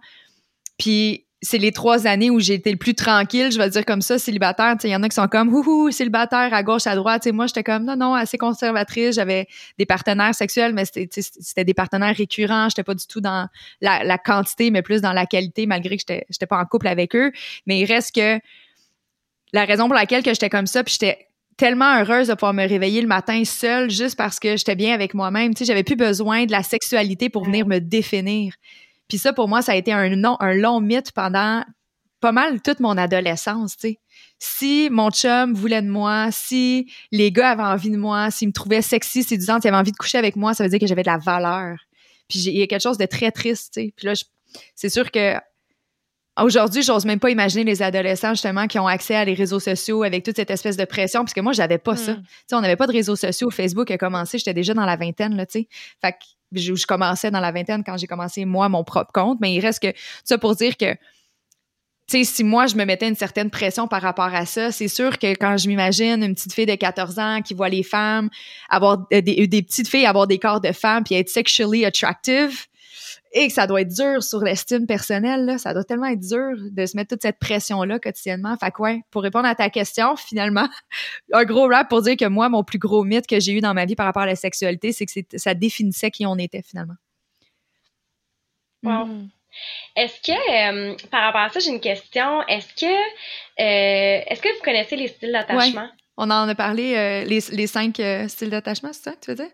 Puis 0.78 1.26
c'est 1.44 1.58
les 1.58 1.72
trois 1.72 2.06
années 2.06 2.30
où 2.30 2.38
j'ai 2.38 2.54
été 2.54 2.70
le 2.70 2.76
plus 2.76 2.94
tranquille, 2.94 3.50
je 3.50 3.58
vais 3.58 3.68
dire 3.68 3.84
comme 3.84 4.00
ça, 4.00 4.16
célibataire. 4.16 4.76
Il 4.84 4.90
y 4.90 4.96
en 4.96 5.02
a 5.02 5.08
qui 5.08 5.16
sont 5.16 5.26
comme 5.26 5.52
ouhou, 5.52 5.90
célibataire 5.90 6.54
à 6.54 6.62
gauche, 6.62 6.86
à 6.86 6.94
droite. 6.94 7.22
T'sais, 7.22 7.32
moi, 7.32 7.48
j'étais 7.48 7.64
comme 7.64 7.84
non, 7.84 7.96
non, 7.96 8.14
assez 8.14 8.38
conservatrice. 8.38 9.16
J'avais 9.16 9.48
des 9.76 9.84
partenaires 9.84 10.36
sexuels, 10.36 10.72
mais 10.72 10.84
c'était 10.84 11.64
des 11.64 11.74
partenaires 11.74 12.14
récurrents. 12.14 12.68
J'étais 12.68 12.84
pas 12.84 12.94
du 12.94 13.06
tout 13.08 13.20
dans 13.20 13.48
la, 13.80 14.18
quantité, 14.18 14.70
mais 14.70 14.82
plus 14.82 15.00
dans 15.00 15.12
la 15.12 15.26
qualité, 15.26 15.66
malgré 15.66 15.96
que 15.96 16.02
j'étais 16.02 16.26
j'étais 16.30 16.46
pas 16.46 16.58
en 16.58 16.64
couple 16.64 16.86
avec 16.86 17.16
eux. 17.16 17.32
Mais 17.66 17.80
il 17.80 17.86
reste 17.86 18.14
que 18.14 18.38
la 19.52 19.64
raison 19.64 19.86
pour 19.86 19.94
laquelle 19.94 20.22
que 20.22 20.30
j'étais 20.30 20.48
comme 20.48 20.68
ça, 20.68 20.84
puis 20.84 20.92
j'étais 20.92 21.26
tellement 21.56 21.98
heureuse 21.98 22.28
de 22.28 22.34
pouvoir 22.34 22.54
me 22.54 22.66
réveiller 22.66 23.02
le 23.02 23.08
matin 23.08 23.44
seule 23.44 23.90
juste 23.90 24.16
parce 24.16 24.38
que 24.38 24.56
j'étais 24.56 24.76
bien 24.76 24.94
avec 24.94 25.12
moi-même. 25.12 25.54
Tu 25.54 25.58
sais, 25.58 25.64
j'avais 25.64 25.82
plus 25.82 25.96
besoin 25.96 26.44
de 26.44 26.52
la 26.52 26.62
sexualité 26.62 27.30
pour 27.30 27.44
venir 27.44 27.66
me 27.66 27.80
définir. 27.80 28.54
Puis 29.12 29.18
ça, 29.18 29.34
pour 29.34 29.46
moi, 29.46 29.60
ça 29.60 29.72
a 29.72 29.74
été 29.74 29.92
un, 29.92 30.10
un 30.24 30.54
long 30.54 30.80
mythe 30.80 31.12
pendant 31.12 31.62
pas 32.20 32.32
mal 32.32 32.62
toute 32.62 32.80
mon 32.80 32.96
adolescence, 32.96 33.76
tu 33.76 33.88
sais. 33.88 33.98
Si 34.38 34.88
mon 34.90 35.10
chum 35.10 35.52
voulait 35.52 35.82
de 35.82 35.90
moi, 35.90 36.28
si 36.30 36.90
les 37.10 37.30
gars 37.30 37.50
avaient 37.50 37.62
envie 37.62 37.90
de 37.90 37.98
moi, 37.98 38.30
s'ils 38.30 38.48
me 38.48 38.54
trouvaient 38.54 38.80
sexy, 38.80 39.22
séduisante, 39.22 39.64
ils 39.64 39.68
avaient 39.68 39.76
envie 39.76 39.92
de 39.92 39.98
coucher 39.98 40.16
avec 40.16 40.34
moi, 40.34 40.54
ça 40.54 40.64
veut 40.64 40.70
dire 40.70 40.78
que 40.78 40.86
j'avais 40.86 41.02
de 41.02 41.10
la 41.10 41.18
valeur. 41.18 41.76
Puis 42.26 42.38
il 42.38 42.56
y 42.56 42.62
a 42.62 42.66
quelque 42.66 42.80
chose 42.80 42.96
de 42.96 43.04
très 43.04 43.30
triste, 43.32 43.74
tu 43.74 43.82
sais. 43.82 43.92
Puis 43.94 44.06
là, 44.06 44.14
c'est 44.74 44.88
sûr 44.88 45.10
que 45.10 45.34
Aujourd'hui, 46.40 46.82
j'ose 46.82 47.04
même 47.04 47.20
pas 47.20 47.28
imaginer 47.28 47.64
les 47.64 47.82
adolescents 47.82 48.32
justement 48.32 48.66
qui 48.66 48.78
ont 48.78 48.86
accès 48.86 49.14
à 49.14 49.26
les 49.26 49.34
réseaux 49.34 49.60
sociaux 49.60 50.02
avec 50.02 50.24
toute 50.24 50.36
cette 50.36 50.50
espèce 50.50 50.78
de 50.78 50.86
pression, 50.86 51.20
parce 51.20 51.34
que 51.34 51.42
moi, 51.42 51.52
j'avais 51.52 51.76
pas 51.76 51.96
ça. 51.96 52.12
Hmm. 52.12 52.22
Tu 52.22 52.28
sais, 52.46 52.56
on 52.56 52.62
n'avait 52.62 52.76
pas 52.76 52.86
de 52.86 52.92
réseaux 52.92 53.16
sociaux. 53.16 53.50
Facebook 53.50 53.90
a 53.90 53.98
commencé, 53.98 54.38
j'étais 54.38 54.54
déjà 54.54 54.72
dans 54.72 54.86
la 54.86 54.96
vingtaine, 54.96 55.36
là, 55.36 55.44
tu 55.44 55.60
sais. 55.60 55.68
Fait 56.00 56.12
que 56.12 56.24
je, 56.52 56.86
commençais 56.86 57.30
dans 57.30 57.40
la 57.40 57.52
vingtaine 57.52 57.82
quand 57.84 57.96
j'ai 57.96 58.06
commencé, 58.06 58.44
moi, 58.44 58.68
mon 58.68 58.84
propre 58.84 59.12
compte. 59.12 59.38
Mais 59.40 59.54
il 59.54 59.60
reste 59.60 59.82
que 59.82 59.92
ça 60.24 60.38
pour 60.38 60.54
dire 60.56 60.76
que, 60.76 60.92
tu 60.92 62.18
sais, 62.18 62.24
si 62.24 62.44
moi, 62.44 62.66
je 62.66 62.76
me 62.76 62.84
mettais 62.84 63.08
une 63.08 63.16
certaine 63.16 63.50
pression 63.50 63.88
par 63.88 64.02
rapport 64.02 64.34
à 64.34 64.46
ça, 64.46 64.72
c'est 64.72 64.88
sûr 64.88 65.18
que 65.18 65.28
quand 65.28 65.56
je 65.56 65.68
m'imagine 65.68 66.22
une 66.22 66.34
petite 66.34 66.52
fille 66.52 66.66
de 66.66 66.74
14 66.74 67.18
ans 67.18 67.42
qui 67.42 67.54
voit 67.54 67.68
les 67.68 67.82
femmes 67.82 68.28
avoir 68.68 69.06
des, 69.10 69.22
des 69.22 69.62
petites 69.62 69.88
filles 69.88 70.06
avoir 70.06 70.26
des 70.26 70.38
corps 70.38 70.60
de 70.60 70.72
femmes 70.72 71.04
puis 71.04 71.14
être 71.14 71.28
sexually 71.28 71.84
attractive, 71.84 72.66
et 73.32 73.48
que 73.48 73.52
ça 73.52 73.66
doit 73.66 73.80
être 73.80 73.94
dur 73.94 74.22
sur 74.22 74.40
l'estime 74.40 74.86
personnelle, 74.86 75.46
là. 75.46 75.58
ça 75.58 75.72
doit 75.72 75.84
tellement 75.84 76.06
être 76.06 76.20
dur 76.20 76.50
de 76.58 76.86
se 76.86 76.96
mettre 76.96 77.10
toute 77.10 77.22
cette 77.22 77.38
pression-là 77.38 77.98
quotidiennement. 77.98 78.56
Fait 78.58 78.70
que 78.70 78.82
ouais, 78.82 79.02
pour 79.10 79.22
répondre 79.22 79.46
à 79.46 79.54
ta 79.54 79.70
question, 79.70 80.16
finalement, 80.16 80.68
un 81.32 81.44
gros 81.44 81.66
rap 81.68 81.88
pour 81.88 82.02
dire 82.02 82.16
que 82.16 82.26
moi, 82.26 82.48
mon 82.48 82.62
plus 82.62 82.78
gros 82.78 83.04
mythe 83.04 83.26
que 83.26 83.40
j'ai 83.40 83.52
eu 83.52 83.60
dans 83.60 83.74
ma 83.74 83.86
vie 83.86 83.96
par 83.96 84.06
rapport 84.06 84.22
à 84.22 84.26
la 84.26 84.36
sexualité, 84.36 84.92
c'est 84.92 85.06
que 85.06 85.12
ça 85.36 85.54
définissait 85.54 86.10
qui 86.10 86.26
on 86.26 86.36
était 86.36 86.62
finalement. 86.62 86.94
Wow. 88.82 89.06
Mm. 89.06 89.30
Est-ce 89.96 90.20
que, 90.20 90.32
euh, 90.32 90.96
par 91.10 91.22
rapport 91.22 91.42
à 91.42 91.48
ça, 91.50 91.60
j'ai 91.60 91.70
une 91.70 91.80
question. 91.80 92.42
Est-ce 92.48 92.74
que, 92.74 92.86
euh, 92.86 94.24
est-ce 94.26 94.40
que 94.40 94.48
vous 94.48 94.64
connaissez 94.64 94.96
les 94.96 95.08
styles 95.08 95.32
d'attachement? 95.32 95.88
On 96.16 96.30
en 96.30 96.48
a 96.48 96.54
parlé, 96.54 96.94
euh, 96.96 97.24
les, 97.24 97.40
les, 97.52 97.66
cinq 97.66 98.00
styles 98.28 98.50
d'attachement, 98.50 98.92
c'est 98.92 99.02
ça 99.02 99.12
que 99.12 99.20
tu 99.20 99.30
veux 99.30 99.36
dire? 99.36 99.50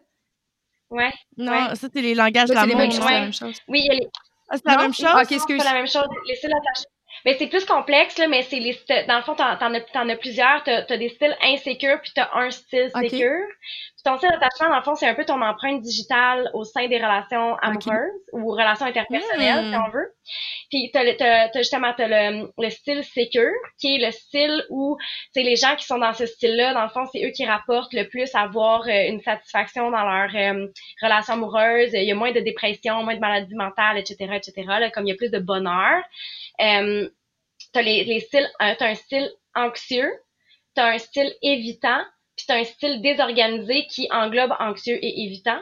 Ouais. 0.91 1.13
Non, 1.37 1.75
ça, 1.75 1.89
c'est 1.93 2.01
les 2.01 2.15
langages 2.15 2.49
de 2.49 2.55
l'amour. 2.55 2.81
C'est 2.91 2.99
la 3.01 3.21
même 3.21 3.33
chose. 3.33 3.61
Oui, 3.69 3.81
il 3.81 3.87
y 3.87 3.91
a 3.91 3.95
les... 3.95 4.09
Ah, 4.49 4.57
c'est 4.57 4.67
la 4.67 4.77
même 4.79 4.95
chose? 4.95 5.15
Ok, 5.15 5.33
excuse. 5.33 5.61
C'est 5.61 5.69
la 5.69 5.75
même 5.75 5.87
chose. 5.87 6.07
Les 6.27 6.35
d'attachement. 6.35 6.98
Mais 7.25 7.37
c'est 7.39 7.47
plus 7.47 7.65
complexe, 7.65 8.19
là, 8.19 8.29
mais 8.29 8.43
c'est 8.43 8.59
les 8.59 8.79
dans 9.07 9.17
le 9.17 9.23
fond, 9.23 9.35
t'en, 9.35 9.59
en 9.61 9.75
as, 9.75 9.81
t'en 9.81 10.09
as 10.09 10.17
plusieurs. 10.17 10.63
T'as, 10.65 10.85
as 10.89 10.97
des 10.97 11.09
styles 11.09 11.37
insécures, 11.43 12.01
puis 12.01 12.13
t'as 12.15 12.29
un 12.35 12.51
style 12.51 12.91
okay. 12.95 13.09
secure. 13.09 13.47
Puis 13.61 14.03
ton 14.05 14.17
style 14.17 14.31
d'attachement, 14.31 14.71
dans 14.71 14.77
le 14.77 14.83
fond, 14.83 14.95
c'est 14.95 15.09
un 15.09 15.15
peu 15.15 15.25
ton 15.25 15.43
empreinte 15.43 15.83
digitale 15.83 16.51
au 16.55 16.65
sein 16.65 16.87
des 16.89 16.99
relations 16.99 17.57
amoureuses 17.57 18.13
ou 18.33 18.51
relations 18.53 18.87
interpersonnelles, 18.87 19.65
si 19.65 19.77
hmm. 19.77 19.85
on 19.87 19.91
veut. 19.91 20.15
Puis 20.71 20.91
t'as, 20.93 21.05
t'as, 21.15 21.49
t'as 21.49 21.59
justement 21.59 21.93
t'as 21.97 22.09
le, 22.09 22.53
le 22.59 22.71
style 22.71 23.03
secure, 23.05 23.53
qui 23.81 23.97
est 23.97 24.07
le 24.07 24.13
style 24.13 24.65
où 24.71 24.97
c'est 25.33 25.43
les 25.43 25.57
gens 25.57 25.75
qui 25.77 25.87
sont 25.87 25.99
dans 25.99 26.13
ce 26.13 26.27
style-là, 26.27 26.75
dans 26.75 26.83
le 26.83 26.91
fond, 26.91 27.07
c'est 27.13 27.25
eux 27.25 27.31
qui 27.31 27.47
rapportent 27.47 27.93
le 27.93 28.09
plus 28.09 28.35
à 28.35 28.43
avoir 28.43 28.87
euh, 28.87 29.09
une 29.09 29.21
satisfaction 29.21 29.91
dans 29.91 30.03
leur 30.03 30.35
euh, 30.35 30.67
relation 31.03 31.35
amoureuse. 31.35 31.91
Il 31.93 32.05
y 32.05 32.13
a 32.13 32.15
moins 32.15 32.33
de 32.33 32.41
dépression, 32.41 33.03
moins 33.03 33.15
de 33.15 33.21
maladies 33.21 33.55
mentales, 33.55 33.99
etc., 33.99 34.35
etc. 34.35 34.53
Là, 34.67 34.91
comme 34.91 35.07
il 35.07 35.11
y 35.11 35.13
a 35.13 35.17
plus 35.17 35.31
de 35.31 35.39
bonheur. 35.39 36.03
Euh, 36.61 37.09
t'as 37.73 37.83
les, 37.83 38.05
les 38.05 38.21
styles, 38.21 38.49
euh, 38.63 38.75
t'as 38.79 38.89
un 38.91 38.95
style 38.95 39.31
anxieux, 39.55 40.13
t'as 40.75 40.95
un 40.95 40.99
style 40.99 41.33
évitant, 41.43 42.03
puis 42.37 42.47
t'as 42.47 42.59
un 42.61 42.65
style 42.65 43.03
désorganisé 43.03 43.87
qui 43.87 44.09
englobe 44.11 44.55
anxieux 44.59 44.99
et 45.03 45.25
évitant. 45.25 45.61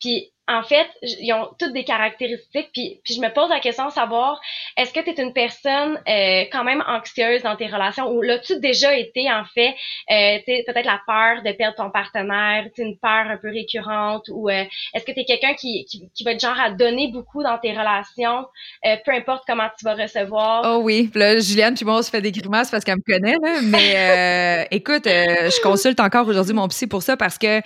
Puis 0.00 0.32
en 0.48 0.62
fait, 0.62 0.86
ils 1.02 1.32
ont 1.32 1.48
toutes 1.58 1.72
des 1.72 1.84
caractéristiques. 1.84 2.70
Puis, 2.72 3.00
je 3.08 3.20
me 3.20 3.32
pose 3.32 3.48
la 3.48 3.60
question 3.60 3.86
de 3.86 3.92
savoir, 3.92 4.40
est-ce 4.76 4.92
que 4.92 5.00
tu 5.00 5.10
es 5.10 5.22
une 5.22 5.32
personne 5.32 6.00
euh, 6.08 6.44
quand 6.50 6.64
même 6.64 6.82
anxieuse 6.86 7.42
dans 7.42 7.54
tes 7.56 7.68
relations 7.68 8.10
ou 8.10 8.22
l'as-tu 8.22 8.58
déjà 8.58 8.96
été 8.96 9.30
en 9.30 9.44
fait, 9.44 9.74
euh, 10.10 10.38
peut-être 10.44 10.84
la 10.84 11.00
peur 11.06 11.42
de 11.44 11.52
perdre 11.52 11.76
ton 11.76 11.90
partenaire, 11.90 12.66
une 12.76 12.98
peur 12.98 13.26
un 13.30 13.36
peu 13.36 13.50
récurrente 13.50 14.24
ou 14.30 14.48
euh, 14.48 14.64
est-ce 14.94 15.04
que 15.04 15.12
tu 15.12 15.20
es 15.20 15.24
quelqu'un 15.24 15.54
qui, 15.54 15.84
qui, 15.84 16.10
qui, 16.12 16.24
va 16.24 16.32
être 16.32 16.40
genre 16.40 16.58
à 16.58 16.70
donner 16.70 17.10
beaucoup 17.12 17.42
dans 17.42 17.58
tes 17.58 17.70
relations, 17.70 18.46
euh, 18.84 18.96
peu 19.04 19.12
importe 19.12 19.44
comment 19.46 19.68
tu 19.78 19.84
vas 19.84 19.94
recevoir? 19.94 20.62
Oh 20.66 20.80
oui, 20.82 21.10
là, 21.14 21.38
Juliane 21.38 21.74
puis 21.74 21.84
moi 21.84 21.98
on 21.98 22.02
fait 22.02 22.20
des 22.20 22.32
grimaces 22.32 22.70
parce 22.70 22.84
qu'elle 22.84 22.96
me 22.96 23.12
connaît, 23.12 23.36
là, 23.40 23.60
mais 23.62 24.66
écoute, 24.72 25.04
je 25.06 25.62
consulte 25.62 26.00
encore 26.00 26.26
aujourd'hui 26.26 26.54
mon 26.54 26.66
psy 26.68 26.86
pour 26.88 27.02
ça 27.02 27.16
parce 27.16 27.38
que 27.38 27.62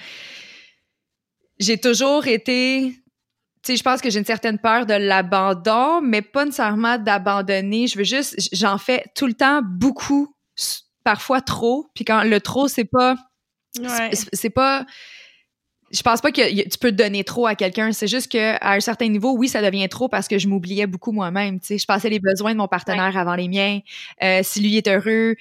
j'ai 1.59 1.79
toujours 1.79 2.27
été 2.27 2.93
tu 3.67 3.73
sais, 3.73 3.79
je 3.79 3.83
pense 3.83 4.01
que 4.01 4.11
j'ai 4.11 4.21
une 4.21 4.25
certaine 4.25 4.59
peur 4.59 4.87
de 4.87 4.95
l'abandon, 4.95 6.01
mais 6.01 6.23
pas 6.23 6.45
nécessairement 6.45 6.99
d'abandonner. 6.99 7.89
Je 7.89 7.99
veux 7.99 8.05
juste, 8.05 8.37
j'en 8.53 8.79
fais 8.79 9.03
tout 9.17 9.27
le 9.27 9.35
temps 9.35 9.61
beaucoup, 9.61 10.33
parfois 11.03 11.41
trop. 11.41 11.89
Puis 11.93 12.05
quand 12.05 12.23
le 12.23 12.41
trop, 12.41 12.69
c'est 12.69 12.85
pas, 12.85 13.17
c'est 14.33 14.51
pas, 14.51 14.87
je 15.91 16.01
pense 16.03 16.21
pas 16.21 16.31
que 16.31 16.69
tu 16.69 16.79
peux 16.79 16.93
donner 16.93 17.25
trop 17.25 17.49
à 17.49 17.57
quelqu'un. 17.57 17.91
C'est 17.91 18.07
juste 18.07 18.31
que 18.31 18.55
à 18.61 18.75
un 18.75 18.81
certain 18.81 19.09
niveau, 19.09 19.37
oui, 19.37 19.49
ça 19.49 19.61
devient 19.63 19.89
trop 19.89 20.09
parce 20.09 20.29
que 20.29 20.39
je 20.39 20.47
m'oubliais 20.47 20.87
beaucoup 20.87 21.11
moi-même. 21.11 21.59
Tu 21.59 21.67
sais, 21.67 21.79
je 21.79 21.87
passais 21.87 22.09
les 22.09 22.21
besoins 22.21 22.53
de 22.53 22.59
mon 22.59 22.69
partenaire 22.69 23.17
avant 23.17 23.35
les 23.35 23.49
miens. 23.49 23.81
Euh, 24.23 24.43
si 24.45 24.61
lui 24.61 24.77
est 24.77 24.87
heureux, 24.87 25.35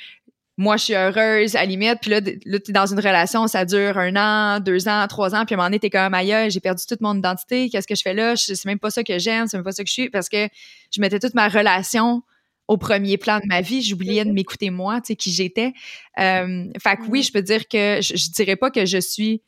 moi, 0.58 0.78
je 0.78 0.84
suis 0.86 0.94
heureuse, 0.94 1.56
à 1.56 1.60
la 1.60 1.66
limite. 1.66 2.00
Puis 2.02 2.12
là, 2.12 2.22
là 2.46 2.60
t'es 2.60 2.72
dans 2.72 2.86
une 2.86 3.00
relation, 3.00 3.48
ça 3.48 3.66
dure 3.66 3.98
un 3.98 4.16
an, 4.16 4.60
deux 4.60 4.88
ans, 4.88 5.06
trois 5.08 5.36
ans. 5.36 5.46
Puis 5.46 5.54
à 5.54 5.56
un 5.56 5.58
moment 5.58 5.68
donné, 5.68 5.80
t'es 5.80 5.90
comme, 5.90 6.14
aïe, 6.14 6.50
j'ai 6.50 6.62
perdu 6.62 6.84
toute 6.88 7.02
mon 7.02 7.16
identité. 7.18 7.70
Qu'est-ce 7.70 7.88
que 7.88 7.96
je 7.96 8.02
fais 8.02 8.14
là? 8.14 8.36
C'est 8.36 8.64
même 8.66 8.80
pas 8.80 8.90
ça 8.90 9.04
que 9.04 9.20
j'aime, 9.20 9.48
c'est 9.48 9.58
même 9.58 9.66
pas 9.66 9.74
ça 9.74 9.84
que 9.84 9.90
je 9.90 9.94
suis. 9.94 10.10
Parce 10.10 10.30
que 10.30 10.48
je 10.92 11.02
mettais 11.02 11.20
toute 11.20 11.34
ma 11.34 11.50
relation 11.50 12.24
au 12.68 12.78
premier 12.78 13.18
plan 13.18 13.40
de 13.40 13.48
ma 13.48 13.62
vie. 13.62 13.82
J'oubliais 13.82 14.24
de 14.24 14.32
m'écouter 14.32 14.70
moi, 14.70 15.02
tu 15.02 15.08
sais, 15.08 15.16
qui 15.16 15.32
j'étais. 15.32 15.74
Euh, 16.20 16.66
fait 16.82 16.96
que 16.98 17.04
oui, 17.10 17.22
je 17.22 17.32
peux 17.32 17.42
dire 17.42 17.68
que 17.68 18.00
je, 18.02 18.16
je 18.16 18.32
dirais 18.32 18.56
pas 18.56 18.72
que 18.72 18.86
je 18.86 18.98
suis 18.98 19.42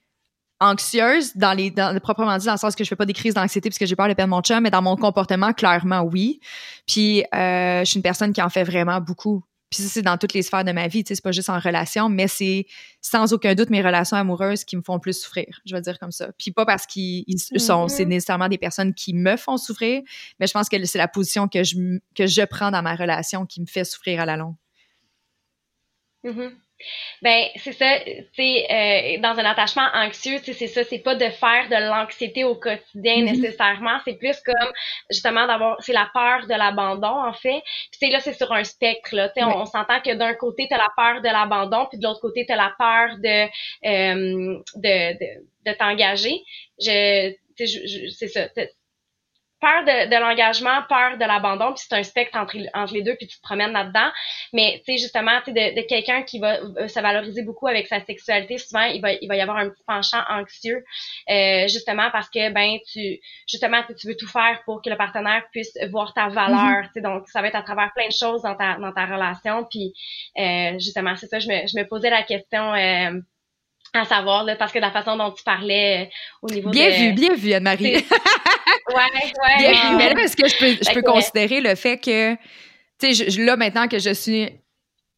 anxieuse 0.60 1.36
dans 1.36 1.54
les 1.54 1.72
dans, 1.72 1.98
proprement 2.00 2.38
dit 2.38 2.48
dans 2.48 2.54
le 2.54 2.58
sens 2.58 2.76
que 2.76 2.84
je 2.84 2.90
fais 2.90 2.96
pas 2.96 3.06
des 3.06 3.14
crises 3.14 3.36
d'anxiété 3.36 3.70
parce 3.70 3.78
que 3.78 3.86
j'ai 3.86 3.96
peur 3.96 4.08
de 4.08 4.14
perdre 4.14 4.32
mon 4.32 4.42
chum 4.42 4.62
mais 4.62 4.72
dans 4.72 4.82
mon 4.82 4.96
comportement 4.96 5.54
clairement 5.54 6.02
oui 6.02 6.40
puis 6.88 7.24
euh, 7.36 7.82
je 7.82 7.86
suis 7.86 7.98
une 7.98 8.04
personne 8.04 8.34
qui 8.34 8.42
en 8.42 8.50
fait 8.50 8.64
vraiment 8.64 9.00
beaucoup 9.00 9.44
puis 9.70 9.82
ça, 9.82 9.90
c'est 9.90 10.02
dans 10.02 10.18
toutes 10.18 10.34
les 10.34 10.44
sphères 10.44 10.64
de 10.64 10.72
ma 10.72 10.88
vie, 10.88 11.04
tu 11.04 11.10
sais, 11.10 11.16
c'est 11.16 11.24
pas 11.24 11.32
juste 11.32 11.50
en 11.50 11.60
relation, 11.60 12.08
mais 12.08 12.28
c'est 12.28 12.66
sans 13.02 13.34
aucun 13.34 13.54
doute 13.54 13.70
mes 13.70 13.82
relations 13.82 14.16
amoureuses 14.16 14.64
qui 14.64 14.78
me 14.78 14.82
font 14.82 15.00
plus 15.00 15.22
souffrir, 15.22 15.60
je 15.66 15.76
vais 15.76 15.82
dire 15.82 16.00
comme 16.00 16.12
ça. 16.12 16.32
Puis 16.38 16.52
pas 16.52 16.66
parce 16.66 16.86
qu'ils 16.86 17.26
sont, 17.38 17.88
c'est 17.88 18.04
mm-hmm. 18.04 18.08
nécessairement 18.08 18.48
des 18.48 18.58
personnes 18.58 18.94
qui 18.94 19.14
me 19.14 19.36
font 19.36 19.58
souffrir, 19.58 20.02
mais 20.40 20.48
je 20.48 20.54
pense 20.54 20.70
que 20.70 20.84
c'est 20.86 20.98
la 20.98 21.08
position 21.08 21.48
que 21.48 21.64
je, 21.64 22.00
que 22.16 22.28
je 22.28 22.44
prends 22.44 22.72
dans 22.72 22.82
ma 22.82 22.96
relation 22.96 23.46
qui 23.46 23.60
me 23.62 23.66
fait 23.66 23.84
souffrir 23.84 24.22
à 24.22 24.26
la 24.26 24.38
longue. 24.38 24.56
Mm-hmm. 26.24 26.52
Ben, 27.22 27.46
c'est 27.56 27.74
ça, 27.74 28.00
tu 28.06 28.24
sais, 28.36 28.68
euh, 28.70 29.22
dans 29.22 29.40
un 29.40 29.46
attachement 29.46 29.88
anxieux, 29.94 30.40
tu 30.40 30.54
sais, 30.54 30.54
c'est 30.54 30.68
ça, 30.68 30.84
c'est 30.84 31.00
pas 31.00 31.16
de 31.16 31.30
faire 31.30 31.68
de 31.70 31.90
l'anxiété 31.90 32.44
au 32.44 32.56
quotidien 32.56 33.18
mm-hmm. 33.18 33.26
nécessairement, 33.26 34.00
c'est 34.06 34.18
plus 34.18 34.40
comme, 34.42 34.72
justement, 35.10 35.48
d'avoir, 35.48 35.82
c'est 35.82 35.94
la 35.94 36.10
peur 36.14 36.46
de 36.48 36.54
l'abandon, 36.54 37.24
en 37.28 37.34
fait. 37.34 37.62
Puis, 37.92 38.00
tu 38.00 38.00
sais, 38.00 38.10
là, 38.12 38.20
c'est 38.20 38.34
sur 38.34 38.52
un 38.52 38.64
spectre, 38.64 39.16
là, 39.16 39.30
tu 39.30 39.42
sais, 39.42 39.46
on, 39.46 39.66
s'entend 39.66 40.00
que 40.02 40.14
d'un 40.14 40.34
côté, 40.36 40.68
t'as 40.70 40.78
la 40.78 40.92
peur 40.96 41.22
de 41.22 41.28
l'abandon, 41.28 41.88
puis 41.90 41.98
de 41.98 42.04
l'autre 42.04 42.22
côté, 42.22 42.46
t'as 42.48 42.56
la 42.56 42.74
peur 42.78 43.18
de, 43.18 43.46
euh, 43.86 44.60
de, 44.76 45.14
de, 45.14 45.72
de 45.72 45.78
t'engager. 45.78 46.44
Je, 46.80 47.34
je, 47.60 48.10
c'est 48.10 48.28
ça 48.28 48.48
peur 49.60 49.84
de, 49.84 50.10
de 50.10 50.16
l'engagement, 50.20 50.84
peur 50.88 51.18
de 51.18 51.26
l'abandon, 51.26 51.74
puis 51.74 51.84
c'est 51.88 51.96
un 51.96 52.04
spectre 52.04 52.38
entre, 52.38 52.58
entre 52.74 52.94
les 52.94 53.02
deux, 53.02 53.16
puis 53.16 53.28
tu 53.28 53.38
te 53.38 53.42
promènes 53.42 53.72
là-dedans. 53.72 54.10
Mais 54.54 54.82
tu 54.86 54.94
sais 54.94 54.98
justement, 54.98 55.40
tu 55.40 55.52
sais 55.52 55.74
de, 55.74 55.82
de 55.82 55.88
quelqu'un 55.88 56.24
qui 56.24 56.40
va 56.40 56.58
se 56.88 57.00
valoriser 57.00 57.44
beaucoup 57.44 57.68
avec 57.68 57.88
sa 57.88 58.04
sexualité, 58.04 58.58
souvent 58.58 58.84
il 58.84 59.02
va 59.02 59.14
il 59.14 59.28
va 59.28 59.36
y 59.36 59.42
avoir 59.42 59.58
un 59.58 59.70
petit 59.70 59.84
penchant 59.86 60.22
anxieux, 60.30 60.84
euh, 61.30 61.68
justement 61.68 62.10
parce 62.12 62.30
que 62.30 62.52
ben 62.52 62.78
tu 62.92 63.20
justement 63.50 63.82
tu 63.98 64.08
veux 64.08 64.16
tout 64.16 64.28
faire 64.28 64.62
pour 64.66 64.82
que 64.82 64.90
le 64.90 64.98
partenaire 64.98 65.44
puisse 65.52 65.78
voir 65.92 66.14
ta 66.14 66.30
valeur. 66.30 66.60
Mm-hmm. 66.60 66.88
Tu 66.88 66.94
sais 66.94 67.02
donc 67.02 67.28
ça 67.28 67.42
va 67.42 67.48
être 67.48 67.56
à 67.56 67.64
travers 67.64 67.92
plein 67.96 68.08
de 68.08 68.14
choses 68.14 68.44
dans 68.44 68.56
ta 68.56 68.78
dans 68.78 68.94
ta 68.94 69.06
relation. 69.06 69.66
Puis 69.70 69.94
euh, 70.38 70.74
justement 70.80 71.16
c'est 71.16 71.28
ça, 71.28 71.40
je 71.40 71.48
me 71.48 71.68
je 71.68 71.78
me 71.78 71.88
posais 71.88 72.10
la 72.10 72.24
question. 72.24 72.74
À 73.98 74.06
savoir, 74.06 74.44
là, 74.44 74.56
parce 74.56 74.72
que 74.72 74.80
la 74.80 74.92
façon 74.92 75.18
dont 75.18 75.32
tu 75.32 75.44
parlais 75.44 76.04
euh, 76.04 76.10
au 76.42 76.50
niveau 76.50 76.70
bien 76.70 76.90
vu, 76.90 77.14
bien 77.14 77.34
vu, 77.34 77.54
Anne-Marie. 77.54 77.96
ouais, 77.96 78.04
ouais. 78.94 79.58
Bien 79.58 79.72
vu. 79.72 79.96
Mais 79.98 80.14
là, 80.14 80.22
est-ce 80.22 80.36
que 80.36 80.48
je 80.48 80.58
peux, 80.58 80.84
je 80.84 80.94
peux 80.94 81.02
considérer 81.02 81.62
le 81.62 81.74
fait 81.76 81.98
que, 81.98 82.36
tu 83.00 83.14
sais, 83.16 83.42
là, 83.42 83.56
maintenant 83.56 83.88
que 83.88 84.00
je 84.00 84.14
suis 84.14 84.50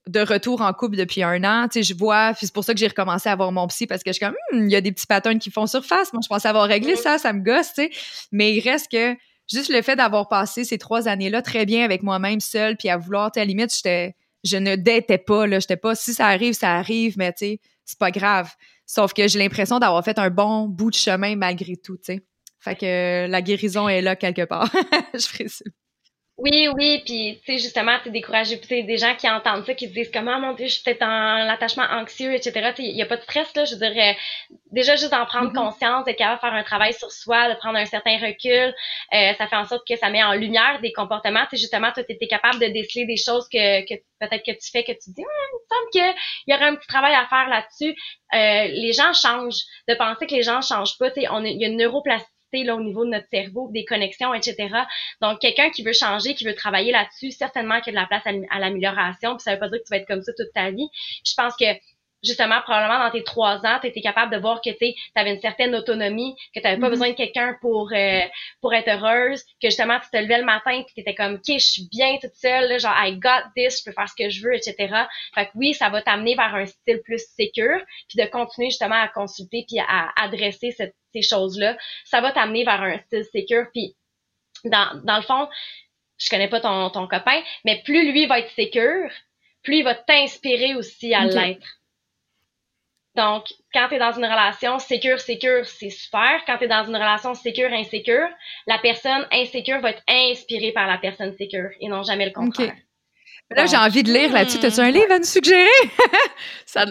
de 0.08 0.22
retour 0.22 0.62
en 0.62 0.74
couple 0.74 0.98
depuis 0.98 1.24
un 1.24 1.44
an, 1.44 1.68
tu 1.68 1.80
sais, 1.80 1.84
je 1.84 1.98
vois, 1.98 2.34
c'est 2.34 2.52
pour 2.54 2.64
ça 2.64 2.74
que 2.74 2.80
j'ai 2.80 2.88
recommencé 2.88 3.30
à 3.30 3.36
voir 3.36 3.52
mon 3.52 3.68
psy 3.68 3.86
parce 3.86 4.02
que 4.02 4.10
je 4.10 4.14
suis 4.14 4.26
comme, 4.26 4.36
hmm, 4.52 4.68
il 4.68 4.72
y 4.72 4.76
a 4.76 4.82
des 4.82 4.92
petits 4.92 5.06
patterns 5.06 5.40
qui 5.40 5.52
font 5.52 5.68
surface. 5.68 6.14
Moi, 6.14 6.22
je 6.24 6.28
pensais 6.28 6.48
avoir 6.48 6.68
réglé 6.68 6.96
ça, 6.96 7.18
ça 7.18 7.32
me 7.34 7.44
gosse, 7.44 7.74
tu 7.74 7.84
sais. 7.84 7.90
Mais 8.32 8.54
il 8.56 8.62
reste 8.62 8.92
que 8.92 9.16
juste 9.52 9.70
le 9.70 9.82
fait 9.82 9.96
d'avoir 9.96 10.28
passé 10.28 10.64
ces 10.64 10.78
trois 10.78 11.08
années-là 11.08 11.42
très 11.42 11.66
bien 11.66 11.84
avec 11.84 12.02
moi-même 12.02 12.40
seule, 12.40 12.76
puis 12.76 12.90
à 12.90 12.98
vouloir, 12.98 13.32
tu 13.32 13.40
à 13.40 13.44
la 13.44 13.48
limite, 13.48 13.74
j'étais, 13.76 14.16
je 14.44 14.58
ne 14.58 14.76
détais 14.76 15.18
pas, 15.18 15.46
là, 15.46 15.60
j'étais 15.60 15.78
pas, 15.78 15.96
si 15.96 16.14
ça 16.14 16.28
arrive, 16.28 16.54
ça 16.54 16.76
arrive, 16.76 17.16
mais 17.18 17.32
tu 17.34 17.46
sais, 17.46 17.60
c'est 17.90 17.98
pas 17.98 18.12
grave. 18.12 18.54
Sauf 18.86 19.14
que 19.14 19.28
j'ai 19.28 19.40
l'impression 19.40 19.80
d'avoir 19.80 20.04
fait 20.04 20.20
un 20.20 20.30
bon 20.30 20.68
bout 20.68 20.92
de 20.92 20.96
chemin 20.96 21.36
malgré 21.36 21.76
tout, 21.76 21.98
tu 21.98 22.14
sais. 22.14 22.26
Fait 22.60 22.76
que 22.76 23.28
la 23.28 23.42
guérison 23.42 23.90
est 23.90 24.02
là 24.02 24.16
quelque 24.16 24.46
part. 24.46 24.70
je 25.14 25.28
présume. 25.34 25.72
Oui, 26.42 26.70
oui, 26.74 27.02
puis 27.06 27.42
tu 27.44 27.52
sais 27.52 27.58
justement, 27.58 27.98
tu 28.02 28.12
découragé, 28.12 28.56
puis 28.56 28.86
des 28.86 28.98
gens 28.98 29.14
qui 29.14 29.30
entendent 29.30 29.66
ça, 29.66 29.74
qui 29.74 29.90
se 29.90 29.94
disent 29.94 30.10
comment 30.10 30.40
mon 30.40 30.54
Dieu, 30.54 30.68
je 30.68 30.76
suis 30.76 30.84
peut-être 30.84 31.04
en 31.04 31.50
attachement 31.50 31.84
anxieux, 31.84 32.34
etc. 32.34 32.72
Il 32.78 32.96
y 32.96 33.02
a 33.02 33.06
pas 33.06 33.18
de 33.18 33.24
stress 33.24 33.54
là, 33.58 33.66
je 33.66 33.76
dirais 33.76 34.16
déjà 34.72 34.96
juste 34.96 35.12
d'en 35.12 35.26
prendre 35.26 35.52
mm-hmm. 35.52 35.54
conscience, 35.54 36.06
d'être 36.06 36.18
capable 36.18 36.38
de 36.38 36.42
faire 36.42 36.54
un 36.54 36.64
travail 36.64 36.94
sur 36.94 37.12
soi, 37.12 37.50
de 37.50 37.56
prendre 37.56 37.78
un 37.78 37.86
certain 37.86 38.18
recul, 38.20 38.74
euh, 39.14 39.34
ça 39.38 39.48
fait 39.48 39.56
en 39.58 39.66
sorte 39.66 39.86
que 39.86 39.98
ça 39.98 40.10
met 40.10 40.24
en 40.24 40.32
lumière 40.32 40.80
des 40.82 40.94
comportements. 40.94 41.46
Tu 41.50 41.58
justement, 41.58 41.92
tu 41.92 42.00
étais 42.08 42.28
capable 42.28 42.60
de 42.60 42.68
déceler 42.68 43.06
des 43.06 43.18
choses 43.18 43.50
que, 43.52 43.86
que 43.86 44.00
peut-être 44.22 44.46
que 44.46 44.52
tu 44.52 44.72
fais, 44.72 44.86
que 44.86 44.94
tu 44.94 45.12
dis, 45.12 45.22
hum, 45.22 45.28
il 45.52 45.58
me 45.58 45.76
semble 45.76 45.90
qu'il 45.92 46.22
y 46.48 46.54
aurait 46.54 46.70
un 46.70 46.76
petit 46.76 46.88
travail 46.88 47.16
à 47.16 47.28
faire 47.28 47.50
là-dessus. 47.50 47.94
Euh, 48.34 48.68
les 48.74 48.94
gens 48.94 49.12
changent. 49.14 49.64
De 49.90 49.96
penser 49.96 50.26
que 50.26 50.36
les 50.36 50.44
gens 50.44 50.62
changent 50.62 50.98
pas, 50.98 51.12
tu 51.12 51.22
sais, 51.22 51.28
on 51.30 51.44
il 51.44 51.60
y 51.60 51.66
a 51.66 51.68
une 51.68 51.78
neuroplasticité 51.78 52.39
là, 52.54 52.76
au 52.76 52.82
niveau 52.82 53.06
de 53.06 53.12
notre 53.12 53.28
cerveau, 53.30 53.70
des 53.72 53.86
connexions, 53.86 54.34
etc. 54.34 54.70
Donc, 55.22 55.40
quelqu'un 55.40 55.70
qui 55.70 55.84
veut 55.84 55.94
changer, 55.94 56.36
qui 56.36 56.46
veut 56.46 56.56
travailler 56.56 56.92
là-dessus, 56.92 57.32
certainement 57.32 57.80
qu'il 57.82 57.94
y 57.94 57.98
a 57.98 58.00
de 58.00 58.10
la 58.10 58.20
place 58.20 58.36
à, 58.50 58.60
l'amélioration. 58.60 59.36
Puis 59.36 59.44
ça 59.44 59.54
veut 59.54 59.60
pas 59.60 59.70
dire 59.70 59.80
que 59.80 59.84
tu 59.84 59.90
vas 59.92 59.98
être 59.98 60.08
comme 60.08 60.24
ça 60.24 60.32
toute 60.38 60.52
ta 60.54 60.72
vie. 60.72 60.88
Je 61.26 61.34
pense 61.36 61.56
que 61.56 61.66
justement, 62.24 62.62
probablement 62.62 63.00
dans 63.00 63.12
tes 63.12 63.24
trois 63.24 63.66
ans, 63.66 63.80
tu 63.82 63.88
étais 63.88 64.02
capable 64.02 64.34
de 64.34 64.40
voir 64.40 64.62
que 64.62 64.70
tu 64.70 64.94
avais 65.16 65.34
une 65.34 65.42
certaine 65.42 65.76
autonomie, 65.76 66.36
que 66.54 66.60
tu 66.60 66.64
n'avais 66.66 66.80
pas 66.80 66.88
mm-hmm. 66.88 66.90
besoin 66.90 67.10
de 67.10 67.16
quelqu'un 67.16 67.58
pour 67.62 67.92
euh, 67.94 68.22
pour 68.62 68.74
être 68.74 68.90
heureuse, 68.90 69.44
que 69.62 69.70
justement, 69.70 70.00
tu 70.00 70.10
te 70.10 70.18
levais 70.18 70.40
le 70.40 70.46
matin 70.46 70.72
et 70.72 70.86
tu 70.86 71.00
étais 71.00 71.16
comme, 71.16 71.36
OK, 71.36 71.44
je 71.48 71.58
suis 71.58 71.88
bien 71.90 72.18
toute 72.22 72.36
seule, 72.36 72.80
genre, 72.80 72.96
I 72.98 73.18
got 73.18 73.50
this, 73.56 73.80
je 73.80 73.86
peux 73.86 73.94
faire 73.94 74.10
ce 74.10 74.16
que 74.16 74.30
je 74.30 74.44
veux, 74.44 74.56
etc. 74.56 74.76
Fait 75.34 75.46
que 75.46 75.52
oui, 75.56 75.74
ça 75.74 75.90
va 75.90 76.02
t'amener 76.02 76.36
vers 76.36 76.54
un 76.56 76.66
style 76.66 77.02
plus 77.04 77.24
sécure, 77.36 77.80
puis 78.08 78.24
de 78.24 78.30
continuer 78.30 78.70
justement 78.70 79.02
à 79.02 79.08
consulter 79.08 79.66
puis 79.68 79.80
à 79.80 80.12
adresser 80.22 80.72
ces 80.72 81.22
choses-là. 81.22 81.78
Ça 82.06 82.22
va 82.22 82.32
t'amener 82.32 82.64
vers 82.64 82.82
un 82.82 82.98
style 83.00 83.26
sécure, 83.32 83.68
puis 83.74 83.96
dans, 84.66 85.02
dans 85.04 85.18
le 85.18 85.24
fond, 85.24 85.48
je 86.18 86.30
connais 86.30 86.50
pas 86.50 86.60
ton, 86.60 86.90
ton 86.90 87.08
copain, 87.08 87.42
mais 87.66 87.82
plus 87.84 88.12
lui 88.12 88.26
va 88.26 88.40
être 88.40 88.52
sécure, 88.52 89.10
plus 89.64 89.78
il 89.78 89.84
va 89.84 89.96
t'inspirer 89.96 90.76
aussi 90.76 91.14
à 91.14 91.26
l'être. 91.26 91.79
Donc, 93.20 93.48
quand 93.74 93.90
tu 93.90 93.96
es 93.96 94.00
dans 94.00 94.14
une 94.14 94.24
relation 94.24 94.80
sécure, 94.80 95.20
sécure, 95.20 95.66
c'est 95.66 95.90
super. 95.90 96.40
Quand 96.48 96.58
tu 96.58 96.64
es 96.64 96.68
dans 96.70 96.86
une 96.86 96.96
relation 96.96 97.34
sécure, 97.34 97.70
insécure, 97.74 98.30
la 98.66 98.78
personne 98.78 99.28
insécure 99.34 99.82
va 99.82 99.90
être 99.90 100.04
inspirée 100.08 100.72
par 100.72 100.88
la 100.88 100.98
personne 100.98 101.34
sécure 101.34 101.70
et 101.82 101.90
non 101.90 102.02
jamais 102.04 102.26
le 102.26 102.32
contraire. 102.32 102.78
Là, 103.50 103.66
j'ai 103.66 103.76
envie 103.76 104.04
de 104.04 104.14
lire 104.14 104.32
là-dessus. 104.32 104.60
T'as-tu 104.60 104.80
un 104.80 104.92
livre 104.92 105.12
à 105.12 105.18
nous 105.18 105.26
suggérer? 105.26 105.68
ça... 106.66 106.86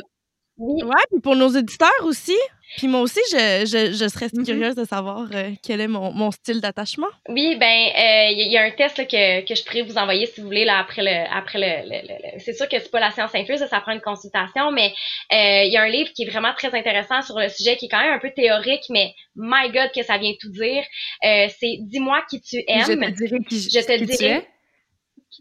Oui. 0.59 0.83
Ouais, 0.83 1.03
puis 1.11 1.21
pour 1.23 1.35
nos 1.35 1.49
éditeurs 1.49 1.89
aussi. 2.03 2.37
Puis 2.77 2.87
moi 2.87 3.01
aussi, 3.01 3.21
je, 3.33 3.65
je, 3.67 3.93
je 3.93 4.09
serais 4.09 4.27
mm-hmm. 4.27 4.45
curieuse 4.45 4.75
de 4.75 4.85
savoir 4.85 5.29
euh, 5.33 5.51
quel 5.63 5.81
est 5.81 5.89
mon, 5.89 6.13
mon 6.13 6.31
style 6.31 6.61
d'attachement. 6.61 7.09
Oui, 7.29 7.57
ben 7.57 7.67
il 7.67 8.41
euh, 8.41 8.53
y, 8.53 8.57
a 8.59 8.63
un 8.63 8.71
test 8.71 8.99
là, 8.99 9.05
que, 9.05 9.47
que 9.47 9.55
je 9.55 9.65
pourrais 9.65 9.83
vous 9.83 9.97
envoyer 9.97 10.27
si 10.27 10.41
vous 10.41 10.47
voulez 10.47 10.65
là, 10.65 10.79
après 10.79 11.03
le 11.03 11.35
après 11.35 11.59
le, 11.59 11.89
le, 11.89 12.39
c'est 12.39 12.53
sûr 12.53 12.69
que 12.69 12.79
c'est 12.79 12.91
pas 12.91 13.01
la 13.01 13.11
science 13.11 13.35
infuse, 13.35 13.65
ça 13.67 13.81
prend 13.81 13.93
une 13.93 14.01
consultation, 14.01 14.71
mais 14.71 14.93
euh, 15.33 15.65
il 15.65 15.73
y 15.73 15.77
a 15.77 15.83
un 15.83 15.89
livre 15.89 16.11
qui 16.13 16.25
est 16.25 16.31
vraiment 16.31 16.53
très 16.55 16.75
intéressant 16.77 17.23
sur 17.23 17.39
le 17.39 17.49
sujet 17.49 17.77
qui 17.77 17.87
est 17.87 17.89
quand 17.89 18.01
même 18.01 18.13
un 18.13 18.19
peu 18.19 18.31
théorique, 18.31 18.85
mais 18.91 19.15
my 19.35 19.71
God 19.71 19.91
que 19.95 20.03
ça 20.03 20.19
vient 20.19 20.33
tout 20.39 20.51
dire. 20.51 20.85
c'est 21.23 21.79
Dis-moi 21.81 22.23
qui 22.29 22.41
tu 22.41 22.63
aimes. 22.67 22.83
Je 22.83 22.93
te 22.93 23.11
dirai 23.13 23.39
qui, 23.49 23.61
je 23.61 23.81
te 23.81 24.05
dirai 24.05 24.47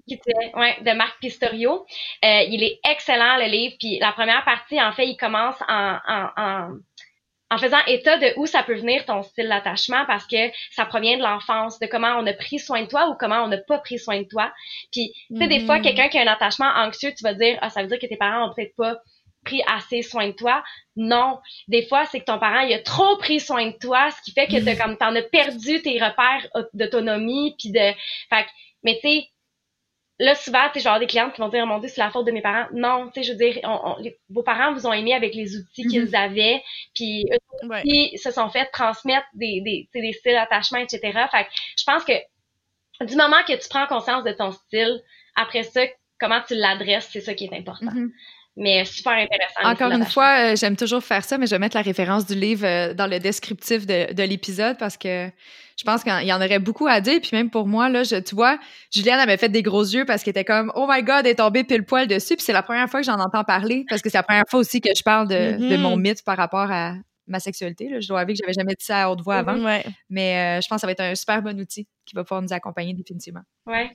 qui 0.07 0.19
ouais, 0.55 0.77
de 0.81 0.95
Marc 0.95 1.19
Pistorio. 1.19 1.85
il 2.23 2.63
est 2.63 2.79
excellent 2.89 3.37
le 3.37 3.49
livre. 3.49 3.75
Puis 3.79 3.99
la 3.99 4.11
première 4.11 4.45
partie, 4.45 4.81
en 4.81 4.91
fait, 4.91 5.07
il 5.07 5.17
commence 5.17 5.55
en, 5.67 5.97
en, 6.07 6.29
en, 6.37 6.69
en 7.49 7.57
faisant 7.57 7.79
état 7.87 8.17
de 8.17 8.33
où 8.37 8.45
ça 8.45 8.63
peut 8.63 8.75
venir 8.75 9.05
ton 9.05 9.23
style 9.23 9.47
d'attachement 9.47 10.05
parce 10.05 10.27
que 10.27 10.51
ça 10.71 10.85
provient 10.85 11.17
de 11.17 11.23
l'enfance, 11.23 11.79
de 11.79 11.87
comment 11.87 12.17
on 12.17 12.25
a 12.27 12.33
pris 12.33 12.59
soin 12.59 12.81
de 12.81 12.87
toi 12.87 13.09
ou 13.09 13.15
comment 13.17 13.43
on 13.43 13.47
n'a 13.47 13.57
pas 13.57 13.79
pris 13.79 13.99
soin 13.99 14.21
de 14.21 14.27
toi. 14.27 14.51
Puis, 14.91 15.13
tu 15.29 15.37
sais, 15.37 15.47
des 15.47 15.61
fois, 15.61 15.77
mm-hmm. 15.77 15.81
quelqu'un 15.83 16.09
qui 16.09 16.17
a 16.17 16.23
un 16.23 16.27
attachement 16.27 16.69
anxieux, 16.75 17.13
tu 17.15 17.23
vas 17.23 17.33
dire, 17.33 17.57
ah, 17.61 17.69
ça 17.69 17.81
veut 17.81 17.87
dire 17.87 17.99
que 17.99 18.07
tes 18.07 18.17
parents 18.17 18.49
ont 18.49 18.53
peut-être 18.53 18.75
pas 18.75 18.97
pris 19.45 19.61
assez 19.67 20.01
soin 20.01 20.27
de 20.27 20.33
toi. 20.33 20.61
Non. 20.97 21.39
Des 21.69 21.85
fois, 21.87 22.05
c'est 22.05 22.19
que 22.19 22.25
ton 22.25 22.37
parent, 22.37 22.59
il 22.61 22.73
a 22.73 22.79
trop 22.79 23.15
pris 23.17 23.39
soin 23.39 23.67
de 23.67 23.77
toi, 23.79 24.09
ce 24.11 24.21
qui 24.23 24.31
fait 24.31 24.47
que 24.47 24.63
t'as 24.63 24.73
mm-hmm. 24.73 24.77
comme, 24.77 24.97
t'en 24.97 25.15
as 25.15 25.21
perdu 25.21 25.81
tes 25.81 26.03
repères 26.03 26.47
d'autonomie 26.73 27.55
puis 27.57 27.71
de, 27.71 27.93
fait 28.29 28.45
mais 28.83 28.99
tu 29.01 29.09
sais, 29.09 29.27
là, 30.19 30.35
souvent, 30.35 30.67
tu 30.67 30.79
sais, 30.79 30.79
genre 30.83 30.99
des 30.99 31.07
clientes 31.07 31.33
qui 31.33 31.41
vont 31.41 31.49
dire, 31.49 31.65
mon 31.65 31.79
Dieu, 31.79 31.89
c'est 31.89 32.01
la 32.01 32.09
faute 32.09 32.25
de 32.25 32.31
mes 32.31 32.41
parents. 32.41 32.67
Non, 32.73 33.09
tu 33.13 33.21
sais, 33.21 33.23
je 33.23 33.31
veux 33.33 33.37
dire, 33.37 33.59
vos 34.29 34.43
parents 34.43 34.73
vous 34.73 34.87
ont 34.87 34.93
aimé 34.93 35.13
avec 35.13 35.35
les 35.35 35.55
outils 35.55 35.85
qu'ils 35.87 36.05
mm-hmm. 36.05 36.25
avaient, 36.25 36.63
puis 36.93 37.25
eux 37.31 37.67
ouais. 37.67 38.17
se 38.17 38.31
sont 38.31 38.49
fait 38.49 38.65
transmettre 38.71 39.27
des, 39.33 39.61
des, 39.61 39.89
des 39.93 40.13
styles 40.13 40.33
d'attachement, 40.33 40.79
etc. 40.79 40.99
Fait 41.31 41.45
que 41.45 41.49
je 41.77 41.83
pense 41.85 42.03
que 42.03 42.13
du 43.05 43.15
moment 43.15 43.43
que 43.47 43.53
tu 43.53 43.69
prends 43.69 43.85
conscience 43.87 44.23
de 44.23 44.31
ton 44.31 44.51
style, 44.51 45.01
après 45.35 45.63
ça, 45.63 45.81
comment 46.19 46.41
tu 46.47 46.55
l'adresses, 46.55 47.09
c'est 47.11 47.21
ça 47.21 47.33
qui 47.33 47.45
est 47.45 47.53
important. 47.53 47.91
Mm-hmm. 47.91 48.11
Mais 48.57 48.83
super 48.85 49.13
intéressant. 49.13 49.61
Encore 49.63 49.91
une 49.91 50.05
fois, 50.05 50.39
euh, 50.39 50.55
j'aime 50.55 50.75
toujours 50.75 51.03
faire 51.03 51.23
ça, 51.23 51.37
mais 51.37 51.45
je 51.45 51.51
vais 51.51 51.59
mettre 51.59 51.77
la 51.77 51.83
référence 51.83 52.25
du 52.25 52.33
livre 52.33 52.65
euh, 52.65 52.93
dans 52.95 53.05
le 53.05 53.19
descriptif 53.19 53.85
de, 53.85 54.11
de 54.11 54.23
l'épisode 54.23 54.77
parce 54.79 54.97
que 54.97 55.29
je 55.77 55.83
pense 55.83 56.03
qu'il 56.03 56.23
y 56.23 56.33
en 56.33 56.41
aurait 56.41 56.57
beaucoup 56.57 56.87
à 56.87 56.99
dire. 56.99 57.21
Puis 57.21 57.29
même 57.33 57.51
pour 57.51 57.67
moi, 57.67 57.87
là, 57.87 58.01
je, 58.01 58.15
tu 58.15 58.33
vois, 58.33 58.57
Juliane 58.91 59.19
avait 59.19 59.37
fait 59.37 59.49
des 59.49 59.61
gros 59.61 59.83
yeux 59.83 60.05
parce 60.05 60.23
qu'elle 60.23 60.31
était 60.31 60.43
comme 60.43 60.71
Oh 60.73 60.87
my 60.89 61.03
God, 61.03 61.19
elle 61.19 61.27
est 61.27 61.35
tombée 61.35 61.63
pile 61.63 61.83
poil 61.83 62.07
dessus. 62.07 62.35
Puis 62.35 62.43
c'est 62.43 62.53
la 62.53 62.63
première 62.63 62.89
fois 62.89 63.01
que 63.01 63.05
j'en 63.05 63.19
entends 63.19 63.43
parler 63.43 63.85
parce 63.87 64.01
que 64.01 64.09
c'est 64.09 64.17
la 64.17 64.23
première 64.23 64.45
fois 64.49 64.59
aussi 64.59 64.81
que 64.81 64.89
je 64.97 65.03
parle 65.03 65.27
de, 65.27 65.69
de 65.69 65.77
mon 65.77 65.95
mm-hmm. 65.95 66.01
mythe 66.01 66.23
par 66.23 66.35
rapport 66.35 66.71
à 66.71 66.95
ma 67.27 67.39
sexualité. 67.39 67.89
Là. 67.89 67.99
Je 67.99 68.07
dois 68.07 68.21
avouer 68.21 68.33
que 68.33 68.39
j'avais 68.41 68.53
jamais 68.53 68.73
dit 68.73 68.85
ça 68.85 69.03
à 69.03 69.09
haute 69.11 69.21
voix 69.21 69.35
avant. 69.35 69.55
Mais 70.09 70.57
euh, 70.57 70.61
je 70.61 70.67
pense 70.67 70.77
que 70.77 70.81
ça 70.81 70.87
va 70.87 70.93
être 70.93 71.01
un 71.01 71.13
super 71.13 71.43
bon 71.43 71.59
outil 71.59 71.87
qui 72.07 72.15
va 72.15 72.23
pouvoir 72.23 72.41
nous 72.41 72.53
accompagner 72.53 72.95
définitivement. 72.95 73.41
Ouais. 73.67 73.91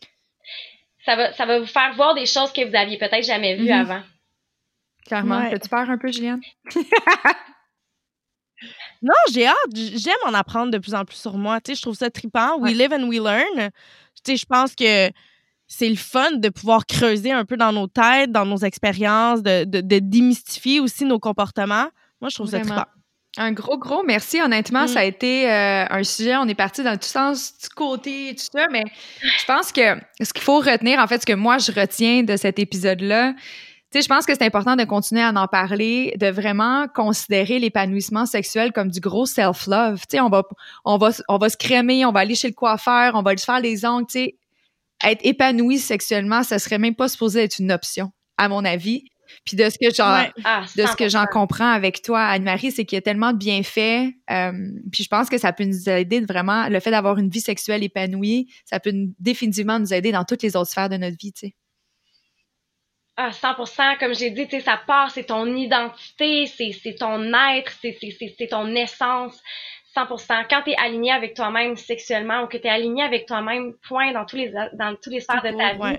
Ça 1.04 1.16
va, 1.16 1.32
ça 1.32 1.46
va 1.46 1.58
vous 1.58 1.66
faire 1.66 1.92
voir 1.96 2.14
des 2.14 2.26
choses 2.26 2.52
que 2.52 2.64
vous 2.64 2.76
aviez 2.76 2.96
peut-être 2.96 3.24
jamais 3.24 3.56
vues 3.56 3.66
mm-hmm. 3.66 3.80
avant. 3.80 4.02
Clairement. 5.06 5.50
tu 5.50 5.68
peur 5.68 5.90
un 5.90 5.98
peu, 5.98 6.10
Juliane? 6.10 6.40
Non, 9.02 9.14
j'ai 9.32 9.46
hâte. 9.46 9.56
J'aime 9.74 10.14
en 10.24 10.32
apprendre 10.34 10.70
de 10.70 10.78
plus 10.78 10.94
en 10.94 11.04
plus 11.04 11.16
sur 11.16 11.36
moi. 11.36 11.60
Tu 11.60 11.72
sais, 11.72 11.76
je 11.76 11.82
trouve 11.82 11.96
ça 11.96 12.10
trippant. 12.10 12.58
We 12.58 12.74
live 12.74 12.92
and 12.92 13.08
we 13.08 13.18
learn. 13.18 13.70
Tu 14.24 14.32
sais, 14.32 14.36
je 14.36 14.46
pense 14.46 14.76
que 14.76 15.10
c'est 15.66 15.88
le 15.88 15.96
fun 15.96 16.32
de 16.32 16.48
pouvoir 16.48 16.86
creuser 16.86 17.32
un 17.32 17.44
peu 17.44 17.56
dans 17.56 17.72
nos 17.72 17.88
têtes, 17.88 18.30
dans 18.30 18.46
nos 18.46 18.58
expériences, 18.58 19.42
de, 19.42 19.64
de, 19.64 19.98
démystifier 19.98 20.80
aussi 20.80 21.04
nos 21.04 21.18
comportements. 21.18 21.88
Moi, 22.20 22.28
je 22.28 22.36
trouve 22.36 22.50
ça 22.50 22.60
trippant. 22.60 22.84
Un 23.38 23.52
gros, 23.52 23.78
gros 23.78 24.02
merci. 24.02 24.40
Honnêtement, 24.42 24.86
ça 24.86 25.00
a 25.00 25.04
mm. 25.04 25.08
été 25.08 25.50
euh, 25.50 25.86
un 25.88 26.04
sujet. 26.04 26.36
On 26.36 26.46
est 26.46 26.54
parti 26.54 26.84
dans 26.84 26.96
tout 26.96 27.08
sens, 27.08 27.54
du 27.58 27.68
côté 27.70 28.28
et 28.28 28.34
tout 28.34 28.44
ça, 28.52 28.66
mais 28.70 28.84
je 29.22 29.44
pense 29.46 29.72
que 29.72 29.96
ce 30.20 30.32
qu'il 30.32 30.42
faut 30.42 30.60
retenir, 30.60 30.98
en 30.98 31.06
fait, 31.06 31.22
ce 31.22 31.26
que 31.26 31.32
moi 31.32 31.56
je 31.58 31.72
retiens 31.72 32.22
de 32.22 32.36
cet 32.36 32.58
épisode-là, 32.58 33.32
sais, 33.98 34.02
je 34.02 34.08
pense 34.08 34.26
que 34.26 34.34
c'est 34.34 34.44
important 34.44 34.76
de 34.76 34.84
continuer 34.84 35.22
à 35.22 35.30
en 35.30 35.46
parler, 35.46 36.14
de 36.18 36.28
vraiment 36.28 36.86
considérer 36.88 37.58
l'épanouissement 37.58 38.26
sexuel 38.26 38.72
comme 38.72 38.88
du 38.88 39.00
gros 39.00 39.26
self-love. 39.26 40.00
Tu 40.00 40.16
sais, 40.16 40.20
on 40.20 40.28
va, 40.28 40.44
on 40.84 40.98
va, 40.98 41.10
on 41.28 41.38
va 41.38 41.48
se 41.48 41.56
crémer, 41.56 42.06
on 42.06 42.12
va 42.12 42.20
aller 42.20 42.34
chez 42.34 42.48
le 42.48 42.54
coiffeur, 42.54 43.14
on 43.14 43.22
va 43.22 43.32
lui 43.32 43.40
faire 43.40 43.60
les 43.60 43.84
ongles. 43.84 44.06
Tu 44.06 44.12
sais, 44.12 44.36
être 45.04 45.20
épanoui 45.24 45.78
sexuellement, 45.78 46.42
ça 46.42 46.58
serait 46.58 46.78
même 46.78 46.94
pas 46.94 47.08
supposé 47.08 47.42
être 47.42 47.58
une 47.58 47.72
option, 47.72 48.12
à 48.38 48.48
mon 48.48 48.64
avis. 48.64 49.04
Puis 49.44 49.56
de 49.56 49.68
ce 49.68 49.76
que 49.78 49.94
j'en, 49.94 50.26
ah, 50.44 50.64
de 50.76 50.86
ce 50.86 50.94
que 50.94 51.08
j'en 51.08 51.26
comprends 51.26 51.70
avec 51.70 52.02
toi, 52.02 52.20
Anne-Marie, 52.20 52.70
c'est 52.70 52.84
qu'il 52.84 52.96
y 52.96 52.98
a 52.98 53.02
tellement 53.02 53.32
de 53.32 53.38
bienfaits. 53.38 54.12
Euh, 54.30 54.52
puis 54.92 55.04
je 55.04 55.08
pense 55.08 55.28
que 55.28 55.38
ça 55.38 55.52
peut 55.52 55.64
nous 55.64 55.88
aider 55.88 56.20
vraiment, 56.20 56.68
le 56.68 56.80
fait 56.80 56.90
d'avoir 56.90 57.18
une 57.18 57.30
vie 57.30 57.40
sexuelle 57.40 57.82
épanouie, 57.82 58.52
ça 58.64 58.78
peut 58.78 58.92
définitivement 59.18 59.78
nous 59.78 59.92
aider 59.94 60.12
dans 60.12 60.24
toutes 60.24 60.42
les 60.42 60.54
autres 60.54 60.70
sphères 60.70 60.88
de 60.88 60.96
notre 60.96 61.16
vie, 61.16 61.32
tu 61.32 61.48
sais. 61.48 61.54
Ah, 63.16 63.30
100%, 63.30 63.98
comme 63.98 64.14
j'ai 64.14 64.30
dit, 64.30 64.46
tu 64.46 64.56
sais, 64.56 64.60
ça 64.60 64.80
part, 64.86 65.10
c'est 65.10 65.24
ton 65.24 65.46
identité, 65.54 66.46
c'est 66.46 66.94
ton 66.98 67.32
être, 67.34 67.72
c'est 67.80 68.48
ton 68.48 68.74
essence. 68.74 69.40
100%. 69.94 70.46
Quand 70.48 70.62
tu 70.62 70.70
es 70.70 70.76
aligné 70.76 71.12
avec 71.12 71.34
toi-même 71.34 71.76
sexuellement 71.76 72.42
ou 72.42 72.46
que 72.46 72.56
tu 72.56 72.66
es 72.66 72.70
aligné 72.70 73.02
avec 73.02 73.26
toi-même, 73.26 73.74
point, 73.86 74.12
dans 74.12 74.24
tous 74.24 74.36
les 74.36 74.50
dans 74.50 74.96
tous 74.96 75.10
les 75.10 75.20
sphères 75.20 75.42
de 75.42 75.50
ta 75.50 75.74
vie. 75.74 75.98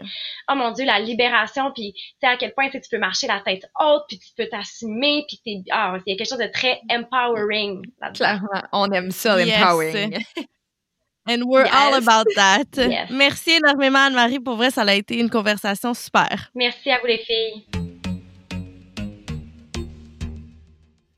Oh 0.49 0.55
mon 0.55 0.71
Dieu, 0.71 0.85
la 0.85 0.99
libération, 0.99 1.71
puis 1.71 1.93
tu 1.93 2.01
sais 2.21 2.27
à 2.27 2.37
quel 2.37 2.53
point 2.53 2.69
tu 2.69 2.79
peux 2.89 2.97
marcher 2.97 3.27
la 3.27 3.39
tête 3.41 3.65
haute, 3.79 4.03
puis 4.07 4.17
tu 4.17 4.29
peux 4.35 4.47
t'assumer, 4.47 5.25
puis 5.27 5.39
t'es 5.45 5.71
ah, 5.71 5.97
il 6.05 6.11
y 6.11 6.15
a 6.15 6.17
quelque 6.17 6.27
chose 6.27 6.39
de 6.39 6.51
très 6.51 6.81
empowering. 6.89 7.83
Clairement, 8.15 8.63
on 8.71 8.91
aime 8.91 9.11
ça, 9.11 9.37
l'empowering. 9.37 10.17
And 11.25 11.43
we're 11.45 11.67
all 11.71 11.95
about 11.95 12.27
that. 12.35 12.67
Merci 13.11 13.51
énormément, 13.51 13.99
Anne-Marie. 13.99 14.39
Pour 14.39 14.57
vrai, 14.57 14.71
ça 14.71 14.81
a 14.81 14.93
été 14.93 15.17
une 15.17 15.29
conversation 15.29 15.93
super. 15.93 16.51
Merci 16.53 16.91
à 16.91 16.99
vous, 16.99 17.07
les 17.07 17.19
filles. 17.19 17.65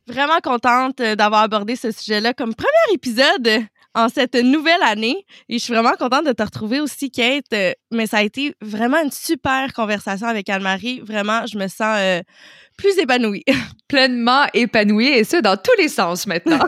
Vraiment 0.08 0.40
contente 0.44 1.02
euh, 1.02 1.16
d'avoir 1.16 1.42
abordé 1.42 1.76
ce 1.76 1.92
sujet-là 1.92 2.34
comme 2.34 2.54
premier 2.54 2.94
épisode 2.94 3.66
en 3.96 4.10
cette 4.10 4.36
nouvelle 4.36 4.84
année. 4.84 5.26
Et 5.50 5.58
je 5.58 5.64
suis 5.64 5.74
vraiment 5.74 5.96
contente 5.98 6.26
de 6.26 6.34
te 6.34 6.44
retrouver 6.44 6.80
aussi, 6.80 7.10
Kate. 7.10 7.46
Euh, 7.54 7.72
mais 7.92 8.06
ça 8.06 8.18
a 8.18 8.24
été 8.24 8.54
vraiment 8.62 9.02
une 9.02 9.12
super 9.12 9.74
conversation 9.74 10.28
avec 10.28 10.50
Anne-Marie. 10.50 11.00
Vraiment, 11.00 11.46
je 11.48 11.58
me 11.58 11.68
sens 11.68 11.98
euh, 11.98 12.22
plus 12.78 12.98
épanouie. 13.00 13.44
Pleinement 13.88 14.46
épanouie, 14.54 15.08
et 15.08 15.24
ça 15.24 15.42
dans 15.42 15.56
tous 15.56 15.76
les 15.78 15.88
sens 15.88 16.28
maintenant. 16.28 16.60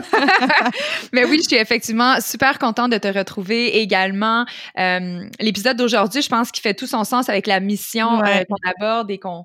Mais 1.12 1.24
oui, 1.24 1.38
je 1.42 1.48
suis 1.48 1.56
effectivement 1.56 2.20
super 2.20 2.58
contente 2.58 2.90
de 2.90 2.98
te 2.98 3.08
retrouver 3.08 3.78
également. 3.78 4.46
Euh, 4.78 5.24
l'épisode 5.40 5.76
d'aujourd'hui, 5.76 6.22
je 6.22 6.28
pense 6.28 6.50
qu'il 6.50 6.62
fait 6.62 6.74
tout 6.74 6.86
son 6.86 7.04
sens 7.04 7.28
avec 7.28 7.46
la 7.46 7.60
mission 7.60 8.22
qu'on 8.48 8.70
aborde 8.70 9.10
et 9.10 9.18
qu'on 9.18 9.44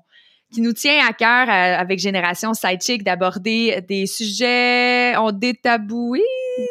qui 0.54 0.60
nous 0.60 0.72
tient 0.72 1.06
à 1.06 1.12
cœur 1.12 1.48
avec 1.48 1.98
Génération 1.98 2.54
Sidechick 2.54 3.02
d'aborder 3.02 3.80
des 3.88 4.06
sujets, 4.06 5.16
on 5.16 5.32
détabouise 5.32 6.20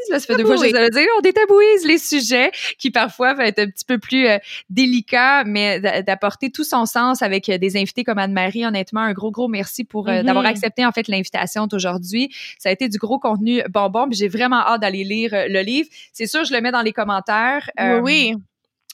ça 0.09 0.19
fait 0.19 0.35
deux 0.35 0.45
fois 0.45 0.55
que 0.57 0.67
je 0.67 0.75
le 0.75 0.89
dire, 0.89 1.07
on 1.17 1.21
détabouise 1.21 1.85
les 1.85 1.97
sujets 1.97 2.51
qui 2.77 2.91
parfois 2.91 3.35
peuvent 3.35 3.45
être 3.45 3.59
un 3.59 3.67
petit 3.67 3.85
peu 3.85 3.97
plus 3.97 4.27
euh, 4.27 4.37
délicats, 4.69 5.43
mais 5.45 5.79
d'apporter 6.03 6.51
tout 6.51 6.63
son 6.63 6.85
sens 6.85 7.21
avec 7.21 7.49
euh, 7.49 7.57
des 7.57 7.75
invités 7.77 8.03
comme 8.03 8.17
Anne-Marie. 8.17 8.65
Honnêtement, 8.65 9.01
un 9.01 9.13
gros, 9.13 9.31
gros 9.31 9.47
merci 9.47 9.83
pour 9.83 10.09
euh, 10.09 10.23
d'avoir 10.23 10.45
mm-hmm. 10.45 10.49
accepté 10.49 10.85
en 10.85 10.91
fait 10.91 11.07
l'invitation 11.07 11.67
d'aujourd'hui. 11.67 12.29
Ça 12.59 12.69
a 12.69 12.71
été 12.71 12.89
du 12.89 12.97
gros 12.97 13.19
contenu 13.19 13.61
bonbon, 13.69 14.07
puis 14.07 14.17
j'ai 14.17 14.27
vraiment 14.27 14.59
hâte 14.59 14.81
d'aller 14.81 15.03
lire 15.03 15.31
le 15.33 15.61
livre. 15.61 15.89
C'est 16.11 16.27
sûr, 16.27 16.43
je 16.43 16.53
le 16.53 16.61
mets 16.61 16.71
dans 16.71 16.81
les 16.81 16.93
commentaires. 16.93 17.69
oui. 18.01 18.35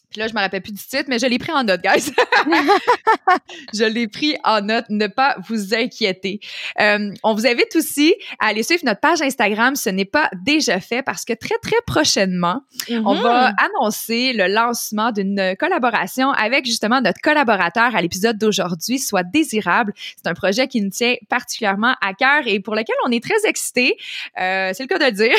Puis 0.10 0.19
là, 0.19 0.27
je 0.27 0.34
me 0.34 0.40
rappelle 0.40 0.61
plus 0.61 0.72
du 0.72 0.84
titre, 0.84 1.06
mais 1.07 1.19
je 1.19 1.27
l'ai 1.27 1.38
pris 1.38 1.52
en 1.52 1.64
note, 1.64 1.81
guys. 1.81 2.11
je 3.73 3.84
l'ai 3.84 4.07
pris 4.07 4.36
en 4.44 4.61
note, 4.61 4.86
ne 4.90 5.06
pas 5.07 5.38
vous 5.48 5.76
inquiéter. 5.76 6.40
Euh, 6.80 7.11
on 7.23 7.36
vous 7.36 7.45
invite 7.45 7.76
aussi 7.76 8.15
à 8.40 8.48
aller 8.48 8.64
suivre 8.64 8.84
notre 8.86 9.02
page 9.02 9.22
Instagram. 9.22 9.76
Ce 9.76 9.90
n'est 9.90 10.06
pas 10.06 10.30
déjà 10.44 10.80
fait 10.80 11.03
parce 11.03 11.26
que 11.26 11.34
très, 11.34 11.57
très 11.61 11.76
prochainement, 11.86 12.61
on 12.90 13.14
va 13.14 13.49
mhm. 13.49 13.56
annoncer 13.57 14.34
le 14.34 14.48
lancement 14.48 15.11
d'une 15.11 15.56
collaboration 15.60 16.31
avec 16.31 16.65
justement 16.65 17.02
notre 17.02 17.22
collaborateur 17.22 17.95
à 17.95 18.02
l'épisode 18.02 18.38
d'aujourd'hui, 18.38 18.98
soit 18.98 19.23
Désirable. 19.23 19.94
C'est 19.95 20.27
un 20.27 20.34
projet 20.34 20.68
qui 20.68 20.81
nous 20.81 20.90
tient 20.90 21.15
particulièrement 21.30 21.95
à 22.02 22.14
cœur 22.14 22.44
et 22.48 22.60
pour 22.60 22.76
lequel 22.76 22.95
on 23.06 23.11
est 23.11 23.23
très 23.23 23.48
excités. 23.48 23.95
Euh, 24.40 24.72
c'est 24.73 24.84
le 24.84 24.88
cas 24.88 24.98
de 24.98 25.06
le 25.06 25.11
dire. 25.11 25.36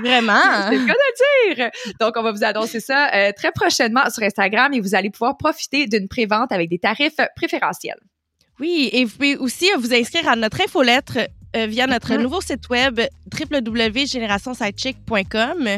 Vraiment? 0.00 0.40
c'est 0.70 0.78
le 0.78 0.86
cas 0.86 0.92
de 0.92 1.54
le 1.54 1.54
dire. 1.56 1.70
Donc, 1.98 2.12
on 2.16 2.22
va 2.22 2.30
vous 2.30 2.44
annoncer 2.44 2.80
ça 2.80 3.10
euh, 3.12 3.32
très 3.36 3.50
prochainement 3.50 3.95
sur 4.10 4.22
Instagram 4.22 4.72
et 4.72 4.80
vous 4.80 4.94
allez 4.94 5.10
pouvoir 5.10 5.36
profiter 5.36 5.86
d'une 5.86 6.08
prévente 6.08 6.52
avec 6.52 6.68
des 6.68 6.78
tarifs 6.78 7.16
préférentiels. 7.34 8.00
Oui, 8.58 8.88
et 8.92 9.04
vous 9.04 9.12
pouvez 9.12 9.36
aussi 9.36 9.68
vous 9.78 9.92
inscrire 9.92 10.28
à 10.28 10.36
notre 10.36 10.60
infolettre 10.62 11.18
euh, 11.56 11.66
via 11.66 11.86
notre 11.86 12.14
Mhm. 12.14 12.22
nouveau 12.22 12.40
site 12.40 12.68
web 12.70 13.00
www.générationsidechick.com. 13.32 15.68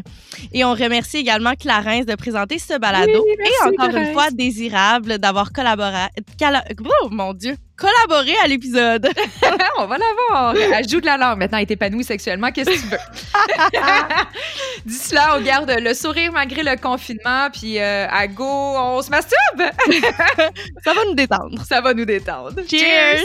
Et 0.52 0.64
on 0.64 0.72
remercie 0.74 1.16
également 1.18 1.54
Clarence 1.54 2.06
de 2.06 2.14
présenter 2.14 2.58
ce 2.58 2.78
balado. 2.78 3.24
Oui, 3.26 3.34
et 3.44 3.66
encore 3.68 3.94
une 3.96 4.12
fois, 4.12 4.30
désirable 4.30 5.18
d'avoir 5.18 5.52
collaboré. 5.52 6.06
oh 7.02 7.08
mon 7.10 7.34
Dieu! 7.34 7.56
Collaboré 7.76 8.34
à 8.42 8.46
l'épisode. 8.48 9.08
on 9.78 9.86
va 9.86 9.98
l'avoir. 9.98 10.56
Elle 10.56 10.88
joue 10.88 11.00
de 11.00 11.06
la 11.06 11.16
langue 11.16 11.38
maintenant, 11.38 11.58
elle 11.58 11.62
est 11.62 11.70
épanouie 11.70 12.02
sexuellement. 12.02 12.50
Qu'est-ce 12.50 12.70
que 12.70 12.74
tu 12.74 12.88
veux? 12.88 12.98
D'ici 14.84 15.14
là, 15.14 15.36
on 15.38 15.42
garde 15.42 15.70
le 15.70 15.94
sourire 15.94 16.32
malgré 16.32 16.64
le 16.64 16.74
confinement. 16.76 17.48
Puis 17.52 17.78
euh, 17.78 18.08
à 18.10 18.26
go, 18.26 18.44
on 18.44 19.00
se 19.00 19.10
masturbe. 19.10 19.62
Ça 20.84 20.92
va 20.92 21.04
nous 21.04 21.14
détendre. 21.14 21.62
Ça 21.68 21.80
va 21.80 21.94
nous 21.94 22.04
détendre. 22.04 22.54
Cheers. 22.68 23.22